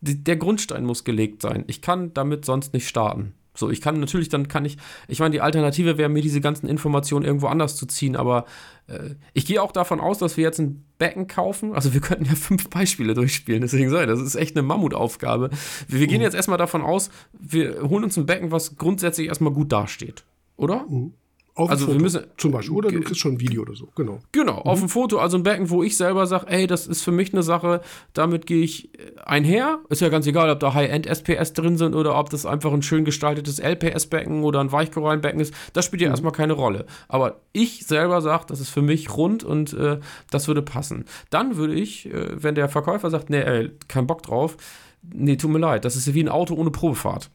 der 0.04 0.36
Grundstein 0.36 0.84
muss 0.84 1.04
gelegt 1.04 1.42
sein. 1.42 1.64
Ich 1.66 1.80
kann 1.80 2.12
damit 2.14 2.44
sonst 2.44 2.72
nicht 2.74 2.88
starten. 2.88 3.34
So, 3.56 3.70
ich 3.70 3.80
kann 3.80 4.00
natürlich, 4.00 4.28
dann 4.28 4.48
kann 4.48 4.64
ich, 4.64 4.78
ich 5.06 5.20
meine, 5.20 5.30
die 5.30 5.40
Alternative 5.40 5.96
wäre 5.96 6.08
mir 6.08 6.22
diese 6.22 6.40
ganzen 6.40 6.66
Informationen 6.66 7.24
irgendwo 7.24 7.46
anders 7.46 7.76
zu 7.76 7.86
ziehen, 7.86 8.16
aber 8.16 8.46
äh, 8.88 9.10
ich 9.32 9.46
gehe 9.46 9.62
auch 9.62 9.70
davon 9.70 10.00
aus, 10.00 10.18
dass 10.18 10.36
wir 10.36 10.42
jetzt 10.42 10.58
ein 10.58 10.84
Becken 10.98 11.28
kaufen. 11.28 11.72
Also 11.72 11.94
wir 11.94 12.00
könnten 12.00 12.24
ja 12.24 12.34
fünf 12.34 12.68
Beispiele 12.68 13.14
durchspielen, 13.14 13.60
deswegen 13.60 13.94
ich, 13.94 14.06
das 14.06 14.20
ist 14.20 14.34
echt 14.34 14.56
eine 14.56 14.66
Mammutaufgabe. 14.66 15.50
Wir, 15.86 16.00
wir 16.00 16.06
gehen 16.08 16.18
mhm. 16.18 16.24
jetzt 16.24 16.34
erstmal 16.34 16.58
davon 16.58 16.82
aus, 16.82 17.10
wir 17.32 17.82
holen 17.88 18.02
uns 18.02 18.16
ein 18.16 18.26
Becken, 18.26 18.50
was 18.50 18.76
grundsätzlich 18.76 19.28
erstmal 19.28 19.52
gut 19.52 19.70
dasteht, 19.70 20.24
oder? 20.56 20.84
Mhm. 20.88 21.14
Auf 21.56 21.70
also 21.70 21.86
wir 21.86 22.00
müssen 22.00 22.24
zum 22.36 22.50
Beispiel 22.50 22.74
oder 22.74 22.90
du 22.90 23.00
kriegst 23.00 23.20
schon 23.20 23.34
ein 23.34 23.40
Video 23.40 23.62
oder 23.62 23.76
so, 23.76 23.88
genau. 23.94 24.18
Genau, 24.32 24.54
mhm. 24.56 24.62
auf 24.62 24.80
dem 24.80 24.88
Foto, 24.88 25.18
also 25.18 25.36
ein 25.36 25.44
Becken, 25.44 25.70
wo 25.70 25.84
ich 25.84 25.96
selber 25.96 26.26
sage, 26.26 26.46
ey, 26.48 26.66
das 26.66 26.88
ist 26.88 27.02
für 27.02 27.12
mich 27.12 27.32
eine 27.32 27.44
Sache, 27.44 27.80
damit 28.12 28.46
gehe 28.46 28.64
ich 28.64 28.92
äh, 28.98 29.12
einher. 29.24 29.78
Ist 29.88 30.00
ja 30.00 30.08
ganz 30.08 30.26
egal, 30.26 30.50
ob 30.50 30.58
da 30.58 30.74
High-End 30.74 31.06
SPS 31.06 31.52
drin 31.52 31.76
sind 31.76 31.94
oder 31.94 32.18
ob 32.18 32.28
das 32.30 32.44
einfach 32.44 32.72
ein 32.72 32.82
schön 32.82 33.04
gestaltetes 33.04 33.60
LPS-Becken 33.60 34.42
oder 34.42 34.58
ein 34.58 34.72
Weichkorallenbecken 34.72 35.38
ist. 35.38 35.54
Das 35.74 35.84
spielt 35.84 36.02
ja 36.02 36.08
mhm. 36.08 36.14
erstmal 36.14 36.32
keine 36.32 36.54
Rolle. 36.54 36.86
Aber 37.06 37.40
ich 37.52 37.86
selber 37.86 38.20
sage, 38.20 38.46
das 38.48 38.58
ist 38.58 38.70
für 38.70 38.82
mich 38.82 39.16
rund 39.16 39.44
und 39.44 39.74
äh, 39.74 40.00
das 40.32 40.48
würde 40.48 40.62
passen. 40.62 41.04
Dann 41.30 41.56
würde 41.56 41.74
ich, 41.74 42.12
äh, 42.12 42.42
wenn 42.42 42.56
der 42.56 42.68
Verkäufer 42.68 43.10
sagt, 43.10 43.30
nee, 43.30 43.40
ey, 43.40 43.70
kein 43.86 44.08
Bock 44.08 44.24
drauf, 44.24 44.56
nee, 45.02 45.36
tut 45.36 45.52
mir 45.52 45.60
leid, 45.60 45.84
das 45.84 45.94
ist 45.94 46.12
wie 46.14 46.24
ein 46.24 46.28
Auto 46.28 46.54
ohne 46.56 46.72
Probefahrt. 46.72 47.30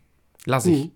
Lass 0.45 0.65
ich. 0.65 0.85
Mhm. 0.85 0.91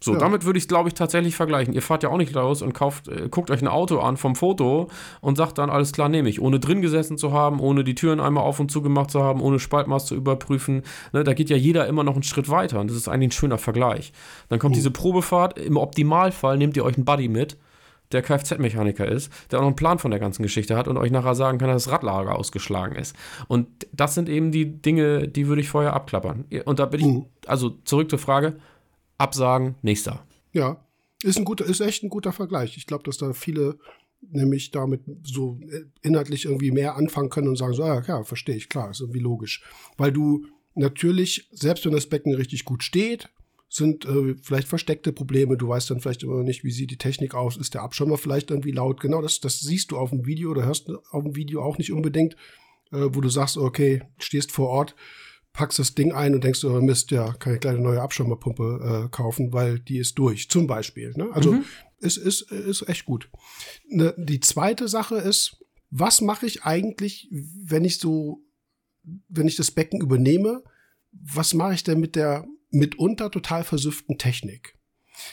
So, 0.00 0.12
ja. 0.12 0.18
damit 0.18 0.44
würde 0.44 0.58
ich 0.58 0.64
es, 0.64 0.68
glaube 0.68 0.88
ich, 0.88 0.94
tatsächlich 0.94 1.34
vergleichen. 1.34 1.74
Ihr 1.74 1.82
fahrt 1.82 2.04
ja 2.04 2.10
auch 2.10 2.16
nicht 2.18 2.34
raus 2.36 2.62
und 2.62 2.72
kauft, 2.72 3.08
äh, 3.08 3.28
guckt 3.28 3.50
euch 3.50 3.60
ein 3.60 3.68
Auto 3.68 3.98
an 3.98 4.16
vom 4.16 4.36
Foto 4.36 4.88
und 5.20 5.36
sagt 5.36 5.58
dann, 5.58 5.70
alles 5.70 5.92
klar, 5.92 6.08
nehme 6.08 6.28
ich. 6.28 6.40
Ohne 6.40 6.60
drin 6.60 6.82
gesessen 6.82 7.18
zu 7.18 7.32
haben, 7.32 7.58
ohne 7.58 7.82
die 7.82 7.96
Türen 7.96 8.20
einmal 8.20 8.44
auf 8.44 8.60
und 8.60 8.70
zu 8.70 8.80
gemacht 8.80 9.10
zu 9.10 9.22
haben, 9.22 9.40
ohne 9.40 9.58
Spaltmaß 9.58 10.06
zu 10.06 10.14
überprüfen. 10.14 10.82
Ne, 11.12 11.24
da 11.24 11.34
geht 11.34 11.50
ja 11.50 11.56
jeder 11.56 11.86
immer 11.88 12.04
noch 12.04 12.14
einen 12.14 12.22
Schritt 12.22 12.48
weiter 12.48 12.78
und 12.78 12.90
das 12.90 12.96
ist 12.96 13.08
eigentlich 13.08 13.28
ein 13.28 13.32
schöner 13.32 13.58
Vergleich. 13.58 14.12
Dann 14.48 14.60
kommt 14.60 14.74
mhm. 14.74 14.76
diese 14.76 14.92
Probefahrt. 14.92 15.58
Im 15.58 15.76
Optimalfall 15.76 16.58
nehmt 16.58 16.76
ihr 16.76 16.84
euch 16.84 16.96
einen 16.96 17.04
Buddy 17.04 17.28
mit, 17.28 17.56
der 18.12 18.22
Kfz-Mechaniker 18.22 19.06
ist, 19.06 19.32
der 19.50 19.58
auch 19.58 19.62
noch 19.62 19.68
einen 19.68 19.76
Plan 19.76 19.98
von 19.98 20.10
der 20.10 20.20
ganzen 20.20 20.42
Geschichte 20.42 20.76
hat 20.76 20.88
und 20.88 20.96
euch 20.96 21.10
nachher 21.10 21.34
sagen 21.34 21.58
kann, 21.58 21.68
dass 21.68 21.84
das 21.84 21.92
Radlager 21.92 22.36
ausgeschlagen 22.36 22.96
ist. 22.96 23.14
Und 23.48 23.66
das 23.92 24.14
sind 24.14 24.28
eben 24.28 24.52
die 24.52 24.80
Dinge, 24.80 25.28
die 25.28 25.48
würde 25.48 25.60
ich 25.60 25.68
vorher 25.68 25.92
abklappern. 25.92 26.44
Und 26.64 26.78
da 26.78 26.86
bin 26.86 27.00
ich, 27.00 27.06
mhm. 27.06 27.26
also 27.46 27.70
zurück 27.84 28.08
zur 28.08 28.18
Frage, 28.18 28.56
absagen, 29.18 29.74
nächster. 29.82 30.24
Ja, 30.52 30.84
ist 31.22 31.38
ein 31.38 31.44
guter, 31.44 31.66
ist 31.66 31.80
echt 31.80 32.02
ein 32.02 32.08
guter 32.08 32.32
Vergleich. 32.32 32.76
Ich 32.76 32.86
glaube, 32.86 33.04
dass 33.04 33.18
da 33.18 33.32
viele 33.32 33.78
nämlich 34.20 34.70
damit 34.70 35.02
so 35.22 35.60
inhaltlich 36.02 36.44
irgendwie 36.44 36.70
mehr 36.70 36.96
anfangen 36.96 37.30
können 37.30 37.48
und 37.48 37.56
sagen 37.56 37.74
so, 37.74 37.84
ah, 37.84 38.02
ja, 38.06 38.24
verstehe 38.24 38.56
ich, 38.56 38.68
klar, 38.68 38.90
ist 38.90 39.00
irgendwie 39.00 39.20
logisch. 39.20 39.62
Weil 39.96 40.12
du 40.12 40.46
natürlich, 40.74 41.48
selbst 41.52 41.84
wenn 41.84 41.92
das 41.92 42.08
Becken 42.08 42.34
richtig 42.34 42.64
gut 42.64 42.82
steht, 42.82 43.28
sind 43.68 44.06
äh, 44.06 44.34
vielleicht 44.40 44.66
versteckte 44.66 45.12
Probleme. 45.12 45.56
Du 45.56 45.68
weißt 45.68 45.90
dann 45.90 46.00
vielleicht 46.00 46.22
immer 46.22 46.36
noch 46.36 46.42
nicht, 46.42 46.64
wie 46.64 46.70
sieht 46.70 46.90
die 46.90 46.96
Technik 46.96 47.34
aus. 47.34 47.56
Ist 47.56 47.74
der 47.74 47.82
Abschirmer 47.82 48.16
vielleicht 48.16 48.50
irgendwie 48.50 48.72
laut? 48.72 49.00
Genau, 49.00 49.20
das, 49.20 49.40
das 49.40 49.60
siehst 49.60 49.90
du 49.90 49.98
auf 49.98 50.10
dem 50.10 50.24
Video 50.24 50.50
oder 50.50 50.64
hörst 50.64 50.90
auf 51.10 51.22
dem 51.22 51.36
Video 51.36 51.62
auch 51.62 51.76
nicht 51.76 51.92
unbedingt, 51.92 52.34
äh, 52.92 53.08
wo 53.10 53.20
du 53.20 53.28
sagst, 53.28 53.58
okay, 53.58 54.02
stehst 54.18 54.52
vor 54.52 54.68
Ort 54.68 54.94
packst 55.52 55.78
das 55.78 55.94
Ding 55.94 56.12
ein 56.12 56.34
und 56.34 56.44
denkst, 56.44 56.64
oh 56.64 56.80
Mist, 56.80 57.10
ja, 57.10 57.32
kann 57.32 57.54
ich 57.54 57.60
gleich 57.60 57.74
eine 57.74 57.82
neue 57.82 58.00
Abschirmerpumpe 58.00 59.06
äh, 59.06 59.08
kaufen, 59.10 59.52
weil 59.52 59.80
die 59.80 59.98
ist 59.98 60.18
durch, 60.18 60.48
zum 60.48 60.66
Beispiel. 60.66 61.12
Ne? 61.16 61.28
Also 61.32 61.52
mhm. 61.52 61.64
es 62.00 62.16
ist, 62.16 62.50
ist 62.52 62.88
echt 62.88 63.04
gut. 63.04 63.30
Ne, 63.88 64.14
die 64.16 64.40
zweite 64.40 64.88
Sache 64.88 65.16
ist, 65.16 65.64
was 65.90 66.20
mache 66.20 66.46
ich 66.46 66.64
eigentlich, 66.64 67.28
wenn 67.30 67.84
ich 67.84 67.98
so, 67.98 68.44
wenn 69.28 69.48
ich 69.48 69.56
das 69.56 69.70
Becken 69.70 70.00
übernehme, 70.00 70.62
was 71.12 71.54
mache 71.54 71.74
ich 71.74 71.82
denn 71.82 71.98
mit 71.98 72.14
der 72.14 72.46
mitunter 72.70 73.30
total 73.30 73.64
versüfften 73.64 74.18
Technik? 74.18 74.77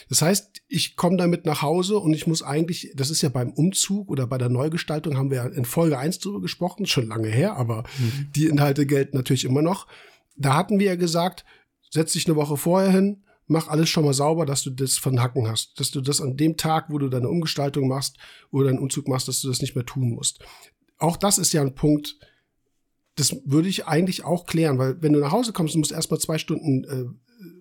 Das 0.08 0.22
heißt, 0.22 0.62
ich 0.68 0.96
komme 0.96 1.16
damit 1.16 1.46
nach 1.46 1.62
Hause 1.62 1.98
und 1.98 2.12
ich 2.12 2.26
muss 2.26 2.42
eigentlich, 2.42 2.92
das 2.94 3.10
ist 3.10 3.22
ja 3.22 3.28
beim 3.28 3.50
Umzug 3.50 4.10
oder 4.10 4.26
bei 4.26 4.38
der 4.38 4.48
Neugestaltung, 4.48 5.16
haben 5.16 5.30
wir 5.30 5.36
ja 5.38 5.46
in 5.46 5.64
Folge 5.64 5.98
1 5.98 6.18
drüber 6.18 6.40
gesprochen, 6.40 6.86
schon 6.86 7.08
lange 7.08 7.28
her, 7.28 7.56
aber 7.56 7.84
mhm. 7.98 8.30
die 8.34 8.46
Inhalte 8.46 8.86
gelten 8.86 9.16
natürlich 9.16 9.44
immer 9.44 9.62
noch 9.62 9.86
da 10.36 10.54
hatten 10.54 10.78
wir 10.78 10.86
ja 10.86 10.96
gesagt, 10.96 11.44
setz 11.90 12.12
dich 12.12 12.26
eine 12.26 12.36
Woche 12.36 12.56
vorher 12.56 12.90
hin, 12.90 13.24
mach 13.46 13.68
alles 13.68 13.88
schon 13.88 14.04
mal 14.04 14.14
sauber, 14.14 14.46
dass 14.46 14.62
du 14.62 14.70
das 14.70 14.98
von 14.98 15.20
Hacken 15.20 15.48
hast. 15.48 15.78
Dass 15.80 15.90
du 15.90 16.00
das 16.00 16.20
an 16.20 16.36
dem 16.36 16.56
Tag, 16.56 16.86
wo 16.90 16.98
du 16.98 17.08
deine 17.08 17.28
Umgestaltung 17.28 17.88
machst 17.88 18.16
oder 18.50 18.68
deinen 18.68 18.78
Umzug 18.78 19.08
machst, 19.08 19.28
dass 19.28 19.40
du 19.40 19.48
das 19.48 19.60
nicht 19.60 19.74
mehr 19.74 19.86
tun 19.86 20.10
musst. 20.10 20.40
Auch 20.98 21.16
das 21.16 21.38
ist 21.38 21.52
ja 21.52 21.62
ein 21.62 21.74
Punkt, 21.74 22.18
das 23.16 23.36
würde 23.44 23.68
ich 23.68 23.86
eigentlich 23.86 24.24
auch 24.24 24.46
klären, 24.46 24.78
weil 24.78 25.00
wenn 25.00 25.12
du 25.12 25.20
nach 25.20 25.32
Hause 25.32 25.52
kommst 25.52 25.74
und 25.74 25.80
musst 25.80 25.92
erstmal 25.92 26.20
zwei 26.20 26.38
Stunden 26.38 26.84
äh, 26.84 27.04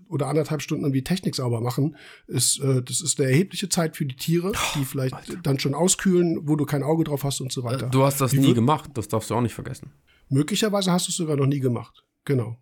oder 0.09 0.27
anderthalb 0.27 0.61
Stunden 0.61 0.83
irgendwie 0.83 1.03
Technik 1.03 1.35
sauber 1.35 1.61
machen, 1.61 1.95
ist, 2.27 2.59
äh, 2.59 2.81
das 2.81 3.01
ist 3.01 3.19
eine 3.19 3.29
erhebliche 3.29 3.69
Zeit 3.69 3.95
für 3.95 4.05
die 4.05 4.15
Tiere, 4.15 4.51
die 4.75 4.81
oh, 4.81 4.83
vielleicht 4.83 5.13
Alter. 5.13 5.37
dann 5.37 5.59
schon 5.59 5.73
auskühlen, 5.73 6.47
wo 6.47 6.55
du 6.55 6.65
kein 6.65 6.83
Auge 6.83 7.03
drauf 7.03 7.23
hast 7.23 7.41
und 7.41 7.51
so 7.51 7.63
weiter. 7.63 7.87
Du 7.87 8.03
hast 8.03 8.21
das 8.21 8.33
Wie 8.33 8.39
nie 8.39 8.53
gemacht, 8.53 8.91
das 8.93 9.07
darfst 9.07 9.29
du 9.29 9.35
auch 9.35 9.41
nicht 9.41 9.53
vergessen. 9.53 9.91
Möglicherweise 10.29 10.91
hast 10.91 11.07
du 11.07 11.11
es 11.11 11.17
sogar 11.17 11.37
noch 11.37 11.45
nie 11.45 11.59
gemacht. 11.59 12.03
Genau. 12.25 12.57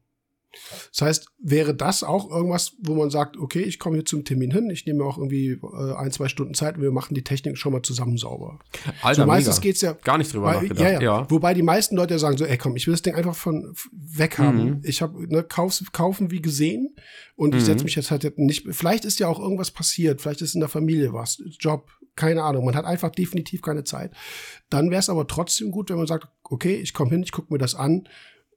Das 0.91 1.01
heißt, 1.01 1.27
wäre 1.39 1.73
das 1.73 2.03
auch 2.03 2.29
irgendwas, 2.29 2.75
wo 2.79 2.95
man 2.95 3.09
sagt, 3.09 3.37
okay, 3.37 3.61
ich 3.61 3.79
komme 3.79 3.97
hier 3.97 4.05
zum 4.05 4.23
Termin 4.23 4.51
hin, 4.51 4.69
ich 4.69 4.85
nehme 4.85 5.03
auch 5.03 5.17
irgendwie 5.17 5.51
äh, 5.51 5.95
ein, 5.95 6.11
zwei 6.11 6.27
Stunden 6.27 6.53
Zeit 6.53 6.75
und 6.75 6.83
wir 6.83 6.91
machen 6.91 7.15
die 7.15 7.23
Technik 7.23 7.57
schon 7.57 7.73
mal 7.73 7.81
zusammen 7.81 8.17
sauber. 8.17 8.59
Alter, 9.01 9.23
so 9.23 9.27
meistens 9.27 9.61
geht 9.61 9.75
es 9.75 9.81
ja 9.81 9.93
gar 9.93 10.17
nicht 10.17 10.33
drüber 10.33 10.45
weil, 10.45 10.55
nachgedacht. 10.55 10.79
Ja, 10.79 10.91
ja. 10.91 11.01
ja, 11.01 11.31
Wobei 11.31 11.53
die 11.53 11.63
meisten 11.63 11.95
Leute 11.95 12.13
ja 12.13 12.19
sagen 12.19 12.37
so, 12.37 12.45
ey 12.45 12.57
komm, 12.57 12.75
ich 12.75 12.87
will 12.87 12.93
das 12.93 13.01
Ding 13.01 13.15
einfach 13.15 13.35
von 13.35 13.73
weg 13.91 14.37
haben. 14.37 14.65
Mhm. 14.65 14.81
Ich 14.83 15.01
habe 15.01 15.27
ne, 15.27 15.43
kauf, 15.43 15.81
kaufen 15.91 16.31
wie 16.31 16.41
gesehen 16.41 16.95
und 17.35 17.53
mhm. 17.53 17.57
ich 17.57 17.65
setze 17.65 17.83
mich 17.83 17.95
jetzt 17.95 18.11
halt 18.11 18.37
nicht. 18.37 18.67
Vielleicht 18.71 19.05
ist 19.05 19.19
ja 19.19 19.27
auch 19.27 19.39
irgendwas 19.39 19.71
passiert, 19.71 20.21
vielleicht 20.21 20.41
ist 20.41 20.53
in 20.53 20.59
der 20.59 20.69
Familie 20.69 21.13
was, 21.13 21.41
Job, 21.59 21.89
keine 22.15 22.43
Ahnung. 22.43 22.65
Man 22.65 22.75
hat 22.75 22.85
einfach 22.85 23.09
definitiv 23.09 23.61
keine 23.61 23.83
Zeit. 23.83 24.11
Dann 24.69 24.91
wäre 24.91 24.99
es 24.99 25.09
aber 25.09 25.27
trotzdem 25.27 25.71
gut, 25.71 25.89
wenn 25.89 25.97
man 25.97 26.07
sagt, 26.07 26.27
okay, 26.43 26.75
ich 26.75 26.93
komme 26.93 27.11
hin, 27.11 27.23
ich 27.23 27.31
gucke 27.31 27.51
mir 27.51 27.57
das 27.57 27.75
an 27.75 28.07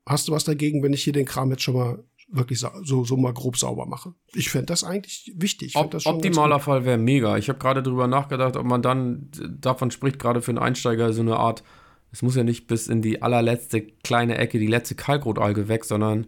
Hast 0.07 0.29
du 0.29 0.33
was 0.33 0.45
dagegen, 0.45 0.83
wenn 0.83 0.93
ich 0.93 1.03
hier 1.05 1.13
den 1.13 1.27
Kram 1.27 1.51
jetzt 1.51 1.63
schon 1.63 1.75
mal 1.75 2.05
wirklich 2.29 2.61
so, 2.61 3.05
so 3.05 3.17
mal 3.17 3.33
grob 3.33 3.57
sauber 3.57 3.87
mache? 3.87 4.15
Ich 4.35 4.51
fände 4.51 4.67
das 4.67 4.85
eigentlich 4.85 5.33
wichtig. 5.37 5.77
Ob, 5.77 5.91
das 5.91 6.07
optimaler 6.07 6.61
Fall 6.61 6.85
wäre 6.85 6.99
mega. 6.99 7.37
Ich 7.37 7.49
habe 7.49 7.59
gerade 7.59 7.83
drüber 7.83 8.07
nachgedacht, 8.07 8.57
ob 8.57 8.65
man 8.65 8.83
dann 8.83 9.31
davon 9.61 9.91
spricht, 9.91 10.19
gerade 10.19 10.43
für 10.43 10.51
einen 10.51 10.59
Einsteiger 10.59 11.13
so 11.13 11.23
eine 11.23 11.37
Art 11.37 11.63
es 12.17 12.23
muss 12.23 12.37
ja 12.37 12.45
nicht 12.45 12.67
bis 12.67 12.89
in 12.89 13.03
die 13.03 13.21
allerletzte 13.21 13.83
kleine 13.83 14.39
Ecke, 14.39 14.59
die 14.59 14.67
letzte 14.67 14.95
Kalkrotalge 14.95 15.69
weg, 15.69 15.85
sondern 15.85 16.27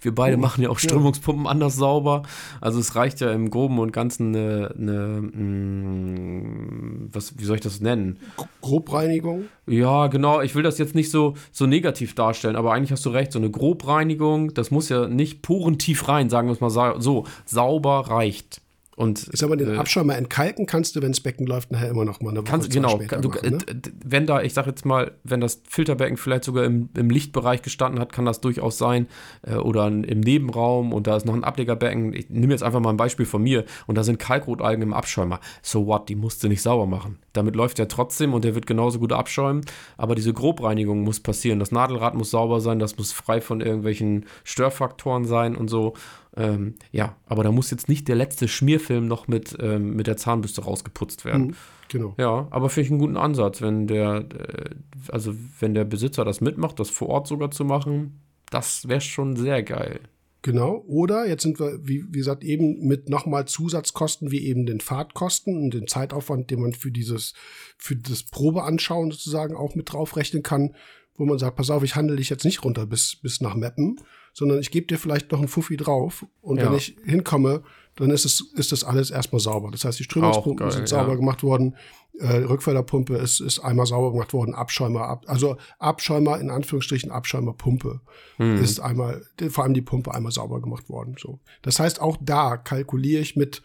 wir 0.00 0.14
beide 0.14 0.36
oh, 0.36 0.40
machen 0.40 0.62
ja 0.62 0.70
auch 0.70 0.78
Strömungspumpen 0.78 1.46
anders 1.46 1.76
sauber. 1.76 2.22
Also 2.60 2.78
es 2.78 2.94
reicht 2.94 3.20
ja 3.20 3.32
im 3.32 3.50
Groben 3.50 3.78
und 3.78 3.92
Ganzen 3.92 4.34
eine, 4.34 4.74
eine 4.76 5.20
mm, 5.20 7.08
was, 7.12 7.38
wie 7.38 7.44
soll 7.44 7.56
ich 7.56 7.62
das 7.62 7.80
nennen? 7.80 8.18
Grobreinigung? 8.60 9.44
Ja, 9.66 10.06
genau. 10.08 10.40
Ich 10.40 10.54
will 10.54 10.62
das 10.62 10.78
jetzt 10.78 10.94
nicht 10.94 11.10
so, 11.10 11.34
so 11.52 11.66
negativ 11.66 12.14
darstellen, 12.14 12.56
aber 12.56 12.72
eigentlich 12.72 12.92
hast 12.92 13.04
du 13.04 13.10
recht. 13.10 13.32
So 13.32 13.38
eine 13.38 13.50
Grobreinigung, 13.50 14.54
das 14.54 14.70
muss 14.70 14.88
ja 14.88 15.08
nicht 15.08 15.42
porentief 15.42 16.08
rein, 16.08 16.30
sagen 16.30 16.48
wir 16.48 16.52
es 16.52 16.60
mal 16.60 17.00
so. 17.00 17.24
Sauber 17.44 18.08
reicht. 18.08 18.60
Und, 18.96 19.28
ich 19.30 19.38
sag 19.38 19.50
mal, 19.50 19.56
den 19.56 19.74
äh, 19.74 19.76
Abschäumer 19.76 20.16
entkalken 20.16 20.64
kannst 20.64 20.96
du, 20.96 21.02
wenn 21.02 21.12
das 21.12 21.20
Becken 21.20 21.46
läuft, 21.46 21.70
nachher 21.70 21.90
immer 21.90 22.06
noch 22.06 22.22
mal 22.22 22.30
eine 22.30 22.38
Woche 22.40 22.50
kannst, 22.50 22.70
genau, 22.70 22.96
du, 22.96 23.28
machen, 23.28 23.50
ne? 23.50 23.58
wenn 24.02 24.26
da, 24.26 24.40
ich 24.40 24.54
sag 24.54 24.66
jetzt 24.66 24.86
mal, 24.86 25.12
wenn 25.22 25.42
das 25.42 25.60
Filterbecken 25.68 26.16
vielleicht 26.16 26.44
sogar 26.44 26.64
im, 26.64 26.88
im 26.96 27.10
Lichtbereich 27.10 27.60
gestanden 27.60 28.00
hat, 28.00 28.10
kann 28.12 28.24
das 28.24 28.40
durchaus 28.40 28.78
sein, 28.78 29.06
äh, 29.42 29.56
oder 29.56 29.86
im 29.86 30.20
Nebenraum 30.20 30.94
und 30.94 31.06
da 31.06 31.14
ist 31.14 31.26
noch 31.26 31.34
ein 31.34 31.44
Ablegerbecken. 31.44 32.14
Ich 32.14 32.30
nehme 32.30 32.54
jetzt 32.54 32.62
einfach 32.62 32.80
mal 32.80 32.88
ein 32.88 32.96
Beispiel 32.96 33.26
von 33.26 33.42
mir 33.42 33.66
und 33.86 33.96
da 33.98 34.02
sind 34.02 34.18
Kalkrotalgen 34.18 34.82
im 34.82 34.94
Abschäumer. 34.94 35.40
So 35.60 35.86
what, 35.86 36.08
die 36.08 36.14
musst 36.14 36.42
du 36.42 36.48
nicht 36.48 36.62
sauber 36.62 36.86
machen. 36.86 37.18
Damit 37.34 37.54
läuft 37.54 37.76
der 37.76 37.88
trotzdem 37.88 38.32
und 38.32 38.44
der 38.44 38.54
wird 38.54 38.66
genauso 38.66 38.98
gut 38.98 39.12
abschäumen, 39.12 39.60
aber 39.98 40.14
diese 40.14 40.32
Grobreinigung 40.32 41.02
muss 41.02 41.20
passieren. 41.20 41.58
Das 41.58 41.70
Nadelrad 41.70 42.14
muss 42.14 42.30
sauber 42.30 42.62
sein, 42.62 42.78
das 42.78 42.96
muss 42.96 43.12
frei 43.12 43.42
von 43.42 43.60
irgendwelchen 43.60 44.24
Störfaktoren 44.44 45.26
sein 45.26 45.54
und 45.54 45.68
so. 45.68 45.92
Ähm, 46.36 46.74
ja, 46.92 47.16
aber 47.26 47.44
da 47.44 47.50
muss 47.50 47.70
jetzt 47.70 47.88
nicht 47.88 48.08
der 48.08 48.16
letzte 48.16 48.46
Schmierfilm 48.46 49.06
noch 49.06 49.26
mit, 49.26 49.56
ähm, 49.60 49.94
mit 49.94 50.06
der 50.06 50.16
Zahnbürste 50.16 50.62
rausgeputzt 50.62 51.24
werden. 51.24 51.46
Mhm, 51.46 51.54
genau. 51.88 52.14
Ja, 52.18 52.46
aber 52.50 52.68
finde 52.68 52.86
ich 52.86 52.90
einen 52.90 53.00
guten 53.00 53.16
Ansatz, 53.16 53.62
wenn 53.62 53.86
der, 53.86 54.26
äh, 54.38 54.70
also 55.08 55.34
wenn 55.60 55.74
der 55.74 55.84
Besitzer 55.84 56.24
das 56.24 56.40
mitmacht, 56.40 56.78
das 56.78 56.90
vor 56.90 57.08
Ort 57.08 57.26
sogar 57.26 57.50
zu 57.50 57.64
machen, 57.64 58.20
das 58.50 58.86
wäre 58.86 59.00
schon 59.00 59.36
sehr 59.36 59.62
geil. 59.62 60.00
Genau. 60.42 60.84
Oder 60.86 61.26
jetzt 61.26 61.42
sind 61.42 61.58
wir, 61.58 61.80
wie, 61.82 62.04
wie 62.06 62.18
gesagt, 62.18 62.44
eben 62.44 62.86
mit 62.86 63.08
nochmal 63.08 63.46
Zusatzkosten 63.46 64.30
wie 64.30 64.46
eben 64.46 64.64
den 64.64 64.80
Fahrtkosten 64.80 65.56
und 65.56 65.74
den 65.74 65.88
Zeitaufwand, 65.88 66.52
den 66.52 66.60
man 66.60 66.72
für 66.72 66.92
dieses, 66.92 67.34
für 67.76 67.96
das 67.96 68.22
Probeanschauen 68.22 69.10
sozusagen 69.10 69.56
auch 69.56 69.74
mit 69.74 69.92
draufrechnen 69.92 70.44
kann, 70.44 70.76
wo 71.16 71.24
man 71.24 71.38
sagt, 71.38 71.56
pass 71.56 71.70
auf, 71.70 71.82
ich 71.82 71.96
handle 71.96 72.14
dich 72.14 72.30
jetzt 72.30 72.44
nicht 72.44 72.62
runter 72.62 72.86
bis, 72.86 73.16
bis 73.16 73.40
nach 73.40 73.56
Meppen, 73.56 73.98
sondern 74.36 74.58
ich 74.60 74.70
gebe 74.70 74.86
dir 74.86 74.98
vielleicht 74.98 75.32
noch 75.32 75.38
einen 75.38 75.48
Fuffi 75.48 75.78
drauf 75.78 76.26
und 76.42 76.58
ja. 76.58 76.66
wenn 76.66 76.76
ich 76.76 76.94
hinkomme, 77.06 77.62
dann 77.94 78.10
ist 78.10 78.26
es 78.26 78.42
ist 78.54 78.70
das 78.70 78.84
alles 78.84 79.10
erstmal 79.10 79.40
sauber. 79.40 79.70
Das 79.70 79.86
heißt, 79.86 79.98
die 79.98 80.04
Strömungspumpen 80.04 80.66
geil, 80.66 80.72
sind 80.72 80.88
sauber 80.88 81.12
ja. 81.12 81.14
gemacht 81.14 81.42
worden, 81.42 81.74
äh, 82.18 82.36
Rückförderpumpe 82.44 83.16
ist, 83.16 83.40
ist 83.40 83.60
einmal 83.60 83.86
sauber 83.86 84.12
gemacht 84.12 84.34
worden, 84.34 84.54
Abschäumer, 84.54 85.08
ab, 85.08 85.24
also 85.26 85.56
Abschäumer 85.78 86.38
in 86.38 86.50
Anführungsstrichen 86.50 87.10
Abschäumerpumpe 87.10 88.02
mhm. 88.36 88.62
ist 88.62 88.78
einmal, 88.78 89.22
vor 89.48 89.64
allem 89.64 89.72
die 89.72 89.80
Pumpe 89.80 90.12
einmal 90.12 90.32
sauber 90.32 90.60
gemacht 90.60 90.90
worden. 90.90 91.14
So, 91.18 91.40
das 91.62 91.80
heißt, 91.80 92.02
auch 92.02 92.18
da 92.20 92.58
kalkuliere 92.58 93.22
ich 93.22 93.36
mit 93.36 93.62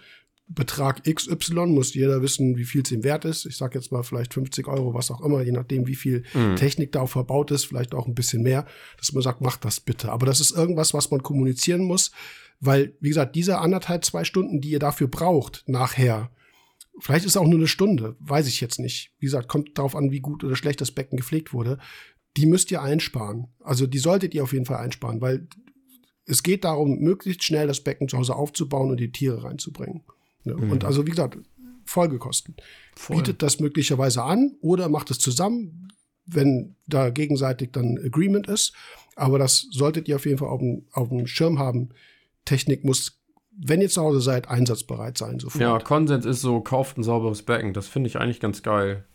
Betrag 0.54 1.04
XY, 1.04 1.68
muss 1.68 1.94
jeder 1.94 2.22
wissen, 2.22 2.58
wie 2.58 2.66
viel 2.66 2.82
es 2.84 2.92
ihm 2.92 3.04
wert 3.04 3.26
ist. 3.26 3.46
Ich 3.46 3.58
sage 3.58 3.78
jetzt 3.78 3.92
mal 3.92 4.04
vielleicht 4.04 4.34
50 4.34 4.68
Euro, 4.68 4.94
was 4.94 5.12
auch 5.12 5.22
immer, 5.22 5.42
je 5.42 5.52
nachdem, 5.52 5.88
wie 5.88 5.96
viel 5.96 6.24
mhm. 6.34 6.56
Technik 6.56 6.92
da 6.92 7.02
auch 7.02 7.10
verbaut 7.10 7.52
ist, 7.52 7.66
vielleicht 7.66 7.94
auch 7.94 8.08
ein 8.08 8.16
bisschen 8.16 8.44
mehr, 8.44 8.66
dass 8.98 9.14
man 9.14 9.24
sagt, 9.24 9.42
macht 9.42 9.64
das 9.66 9.80
bitte. 9.80 10.12
Aber 10.12 10.26
das 10.26 10.40
ist 10.40 10.52
irgendwas, 10.52 10.94
was 10.94 11.12
man 11.12 11.24
kommunizieren 11.24 11.84
muss, 11.84 12.12
weil, 12.60 12.96
wie 13.00 13.10
gesagt, 13.10 13.36
diese 13.36 13.60
anderthalb, 13.60 14.06
zwei 14.06 14.24
Stunden, 14.24 14.62
die 14.62 14.70
ihr 14.70 14.80
dafür 14.80 15.08
braucht, 15.08 15.64
nachher, 15.68 16.32
vielleicht 17.00 17.26
ist 17.26 17.32
es 17.32 17.38
auch 17.38 17.48
nur 17.48 17.60
eine 17.60 17.68
Stunde, 17.68 18.16
weiß 18.20 18.48
ich 18.48 18.62
jetzt 18.62 18.80
nicht. 18.80 19.14
Wie 19.20 19.26
gesagt, 19.26 19.48
kommt 19.48 19.78
darauf 19.78 19.96
an, 19.96 20.12
wie 20.12 20.20
gut 20.20 20.44
oder 20.44 20.56
schlecht 20.56 20.82
das 20.82 20.92
Becken 20.92 21.18
gepflegt 21.18 21.54
wurde. 21.54 21.80
Die 22.38 22.46
müsst 22.46 22.72
ihr 22.72 22.82
einsparen. 22.82 23.48
Also 23.60 23.88
die 23.88 24.00
solltet 24.00 24.34
ihr 24.34 24.44
auf 24.44 24.54
jeden 24.54 24.66
Fall 24.66 24.78
einsparen, 24.78 25.22
weil 25.22 25.48
es 26.26 26.44
geht 26.44 26.64
darum, 26.64 27.00
möglichst 27.00 27.44
schnell 27.44 27.68
das 27.68 27.82
Becken 27.82 28.08
zu 28.08 28.18
Hause 28.18 28.36
aufzubauen 28.36 28.92
und 28.92 29.00
die 29.00 29.12
Tiere 29.12 29.44
reinzubringen. 29.44 30.04
Ne? 30.44 30.56
Mhm. 30.56 30.72
Und 30.72 30.84
also, 30.84 31.06
wie 31.06 31.12
gesagt, 31.12 31.38
Folgekosten. 31.86 32.56
Voll. 32.96 33.18
Bietet 33.18 33.42
das 33.42 33.60
möglicherweise 33.60 34.24
an 34.24 34.56
oder 34.62 34.90
macht 34.90 35.12
es 35.12 35.20
zusammen, 35.20 35.90
wenn 36.26 36.76
da 36.88 37.10
gegenseitig 37.10 37.72
dann 37.72 37.98
Agreement 37.98 38.48
ist. 38.48 38.74
Aber 39.16 39.40
das 39.40 39.68
solltet 39.72 40.08
ihr 40.08 40.16
auf 40.16 40.26
jeden 40.26 40.38
Fall 40.38 40.48
auf 40.48 40.60
dem, 40.60 40.86
auf 40.92 41.10
dem 41.10 41.28
Schirm 41.28 41.60
haben. 41.60 41.90
Technik 42.46 42.84
muss, 42.86 43.20
wenn 43.52 43.82
ihr 43.82 43.90
zu 43.90 44.02
Hause 44.02 44.22
seid, 44.22 44.48
einsatzbereit 44.50 45.18
sein. 45.18 45.40
Sofort. 45.40 45.62
Ja, 45.62 45.80
Konsens 45.80 46.26
ist 46.26 46.42
so, 46.42 46.62
kauft 46.62 46.98
ein 46.98 47.04
sauberes 47.04 47.44
Becken. 47.44 47.74
Das 47.74 47.88
finde 47.88 48.08
ich 48.08 48.18
eigentlich 48.18 48.40
ganz 48.40 48.64
geil. 48.64 49.06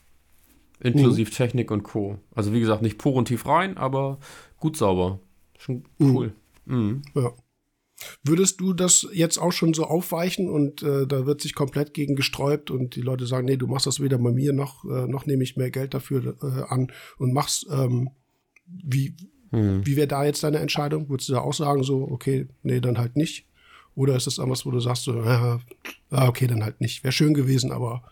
Inklusive 0.81 1.31
mhm. 1.31 1.35
Technik 1.35 1.71
und 1.71 1.83
Co. 1.83 2.19
Also 2.35 2.53
wie 2.53 2.61
gesagt, 2.61 2.83
nicht 2.83 3.01
tief 3.01 3.47
rein, 3.47 3.79
aber 3.79 4.19
gut 4.59 4.77
sauber. 4.77 5.21
Schon 5.59 5.85
mhm. 5.99 6.17
cool. 6.17 6.33
Mhm. 6.67 6.77
Mhm. 6.77 7.03
Ja. 7.15 7.33
Würdest 8.22 8.61
du 8.61 8.72
das 8.74 9.06
jetzt 9.12 9.38
auch 9.38 9.52
schon 9.52 9.72
so 9.72 9.85
aufweichen 9.85 10.50
und 10.50 10.82
äh, 10.82 11.06
da 11.06 11.26
wird 11.26 11.40
sich 11.40 11.54
komplett 11.54 11.94
gegen 11.94 12.14
gesträubt 12.14 12.70
und 12.70 12.94
die 12.94 13.00
Leute 13.00 13.26
sagen, 13.26 13.46
nee, 13.46 13.56
du 13.56 13.66
machst 13.66 13.87
das 13.87 14.00
weder 14.00 14.18
bei 14.18 14.32
mir 14.32 14.52
noch, 14.52 14.85
äh, 14.85 15.06
noch 15.06 15.26
nehme 15.26 15.42
ich 15.42 15.56
mehr 15.56 15.70
Geld 15.70 15.94
dafür 15.94 16.37
äh, 16.42 16.72
an 16.72 16.92
und 17.18 17.32
machst, 17.32 17.66
ähm, 17.70 18.11
wie, 18.66 19.14
hm. 19.50 19.87
wie 19.87 19.96
wäre 19.96 20.09
da 20.09 20.24
jetzt 20.24 20.42
deine 20.42 20.59
Entscheidung? 20.59 21.09
Würdest 21.09 21.28
du 21.28 21.35
da 21.35 21.40
auch 21.40 21.54
sagen, 21.54 21.82
so, 21.82 22.02
okay, 22.02 22.48
nee, 22.62 22.80
dann 22.80 22.98
halt 22.98 23.16
nicht? 23.16 23.46
Oder 23.94 24.14
ist 24.14 24.26
das 24.26 24.38
irgendwas, 24.38 24.66
wo 24.66 24.70
du 24.70 24.80
sagst, 24.80 25.04
so, 25.04 25.22
ja, 25.24 25.59
okay, 26.11 26.46
dann 26.46 26.62
halt 26.62 26.80
nicht. 26.82 27.02
Wäre 27.02 27.12
schön 27.12 27.32
gewesen, 27.32 27.72
aber 27.72 28.02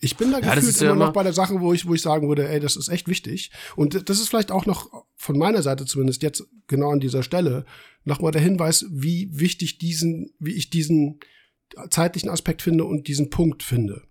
ich 0.00 0.16
bin 0.16 0.30
da 0.30 0.38
ja, 0.40 0.54
gefühlt 0.54 0.80
immer, 0.80 0.92
immer 0.92 1.06
noch 1.06 1.12
bei 1.12 1.22
der 1.22 1.32
Sache, 1.32 1.60
wo 1.60 1.72
ich, 1.72 1.86
wo 1.86 1.94
ich 1.94 2.02
sagen 2.02 2.28
würde, 2.28 2.48
ey, 2.48 2.60
das 2.60 2.76
ist 2.76 2.88
echt 2.88 3.08
wichtig. 3.08 3.50
Und 3.76 4.08
das 4.08 4.20
ist 4.20 4.28
vielleicht 4.28 4.52
auch 4.52 4.66
noch 4.66 5.04
von 5.16 5.36
meiner 5.36 5.62
Seite 5.62 5.86
zumindest 5.86 6.22
jetzt 6.22 6.44
genau 6.66 6.90
an 6.90 7.00
dieser 7.00 7.22
Stelle 7.22 7.64
nochmal 8.04 8.32
der 8.32 8.40
Hinweis, 8.40 8.86
wie 8.90 9.28
wichtig 9.32 9.78
diesen, 9.78 10.32
wie 10.38 10.54
ich 10.54 10.70
diesen 10.70 11.20
zeitlichen 11.90 12.30
Aspekt 12.30 12.62
finde 12.62 12.84
und 12.84 13.08
diesen 13.08 13.30
Punkt 13.30 13.62
finde. 13.62 14.02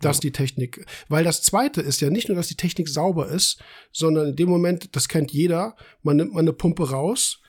Dass 0.00 0.18
ja. 0.18 0.22
die 0.22 0.32
Technik, 0.32 0.84
weil 1.08 1.24
das 1.24 1.42
zweite 1.42 1.80
ist 1.80 2.00
ja 2.02 2.10
nicht 2.10 2.28
nur, 2.28 2.36
dass 2.36 2.48
die 2.48 2.56
Technik 2.56 2.86
sauber 2.86 3.28
ist, 3.28 3.62
sondern 3.92 4.28
in 4.28 4.36
dem 4.36 4.48
Moment, 4.48 4.94
das 4.94 5.08
kennt 5.08 5.32
jeder, 5.32 5.74
man 6.02 6.16
nimmt 6.16 6.34
mal 6.34 6.40
eine 6.40 6.52
Pumpe 6.52 6.90
raus, 6.90 7.40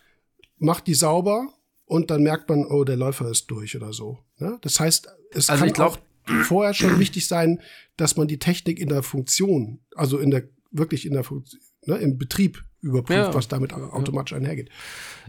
macht 0.58 0.88
die 0.88 0.94
sauber 0.94 1.54
und 1.86 2.10
dann 2.10 2.24
merkt 2.24 2.50
man, 2.50 2.66
oh, 2.66 2.86
der 2.86 2.96
Läufer 2.96 3.30
ist 3.30 3.48
durch 3.48 3.76
oder 3.76 3.92
so. 3.92 4.20
Ne? 4.38 4.58
Das 4.62 4.80
heißt, 4.80 5.10
es 5.32 5.50
also 5.50 5.66
kann 5.66 5.86
auch 5.86 5.98
vorher 6.44 6.74
schon 6.74 7.00
wichtig 7.00 7.28
sein, 7.28 7.62
dass 7.96 8.16
man 8.18 8.28
die 8.28 8.40
Technik 8.40 8.80
in 8.80 8.90
der 8.90 9.04
Funktion, 9.04 9.80
also 9.96 10.18
in 10.18 10.32
der 10.32 10.44
wirklich 10.72 11.06
in 11.06 11.14
der 11.14 11.24
Funktion, 11.24 11.62
ne, 11.86 11.98
im 11.98 12.18
Betrieb 12.18 12.64
überprüft, 12.82 13.20
ja. 13.20 13.34
was 13.34 13.48
damit 13.48 13.74
automatisch 13.74 14.34
einhergeht. 14.34 14.70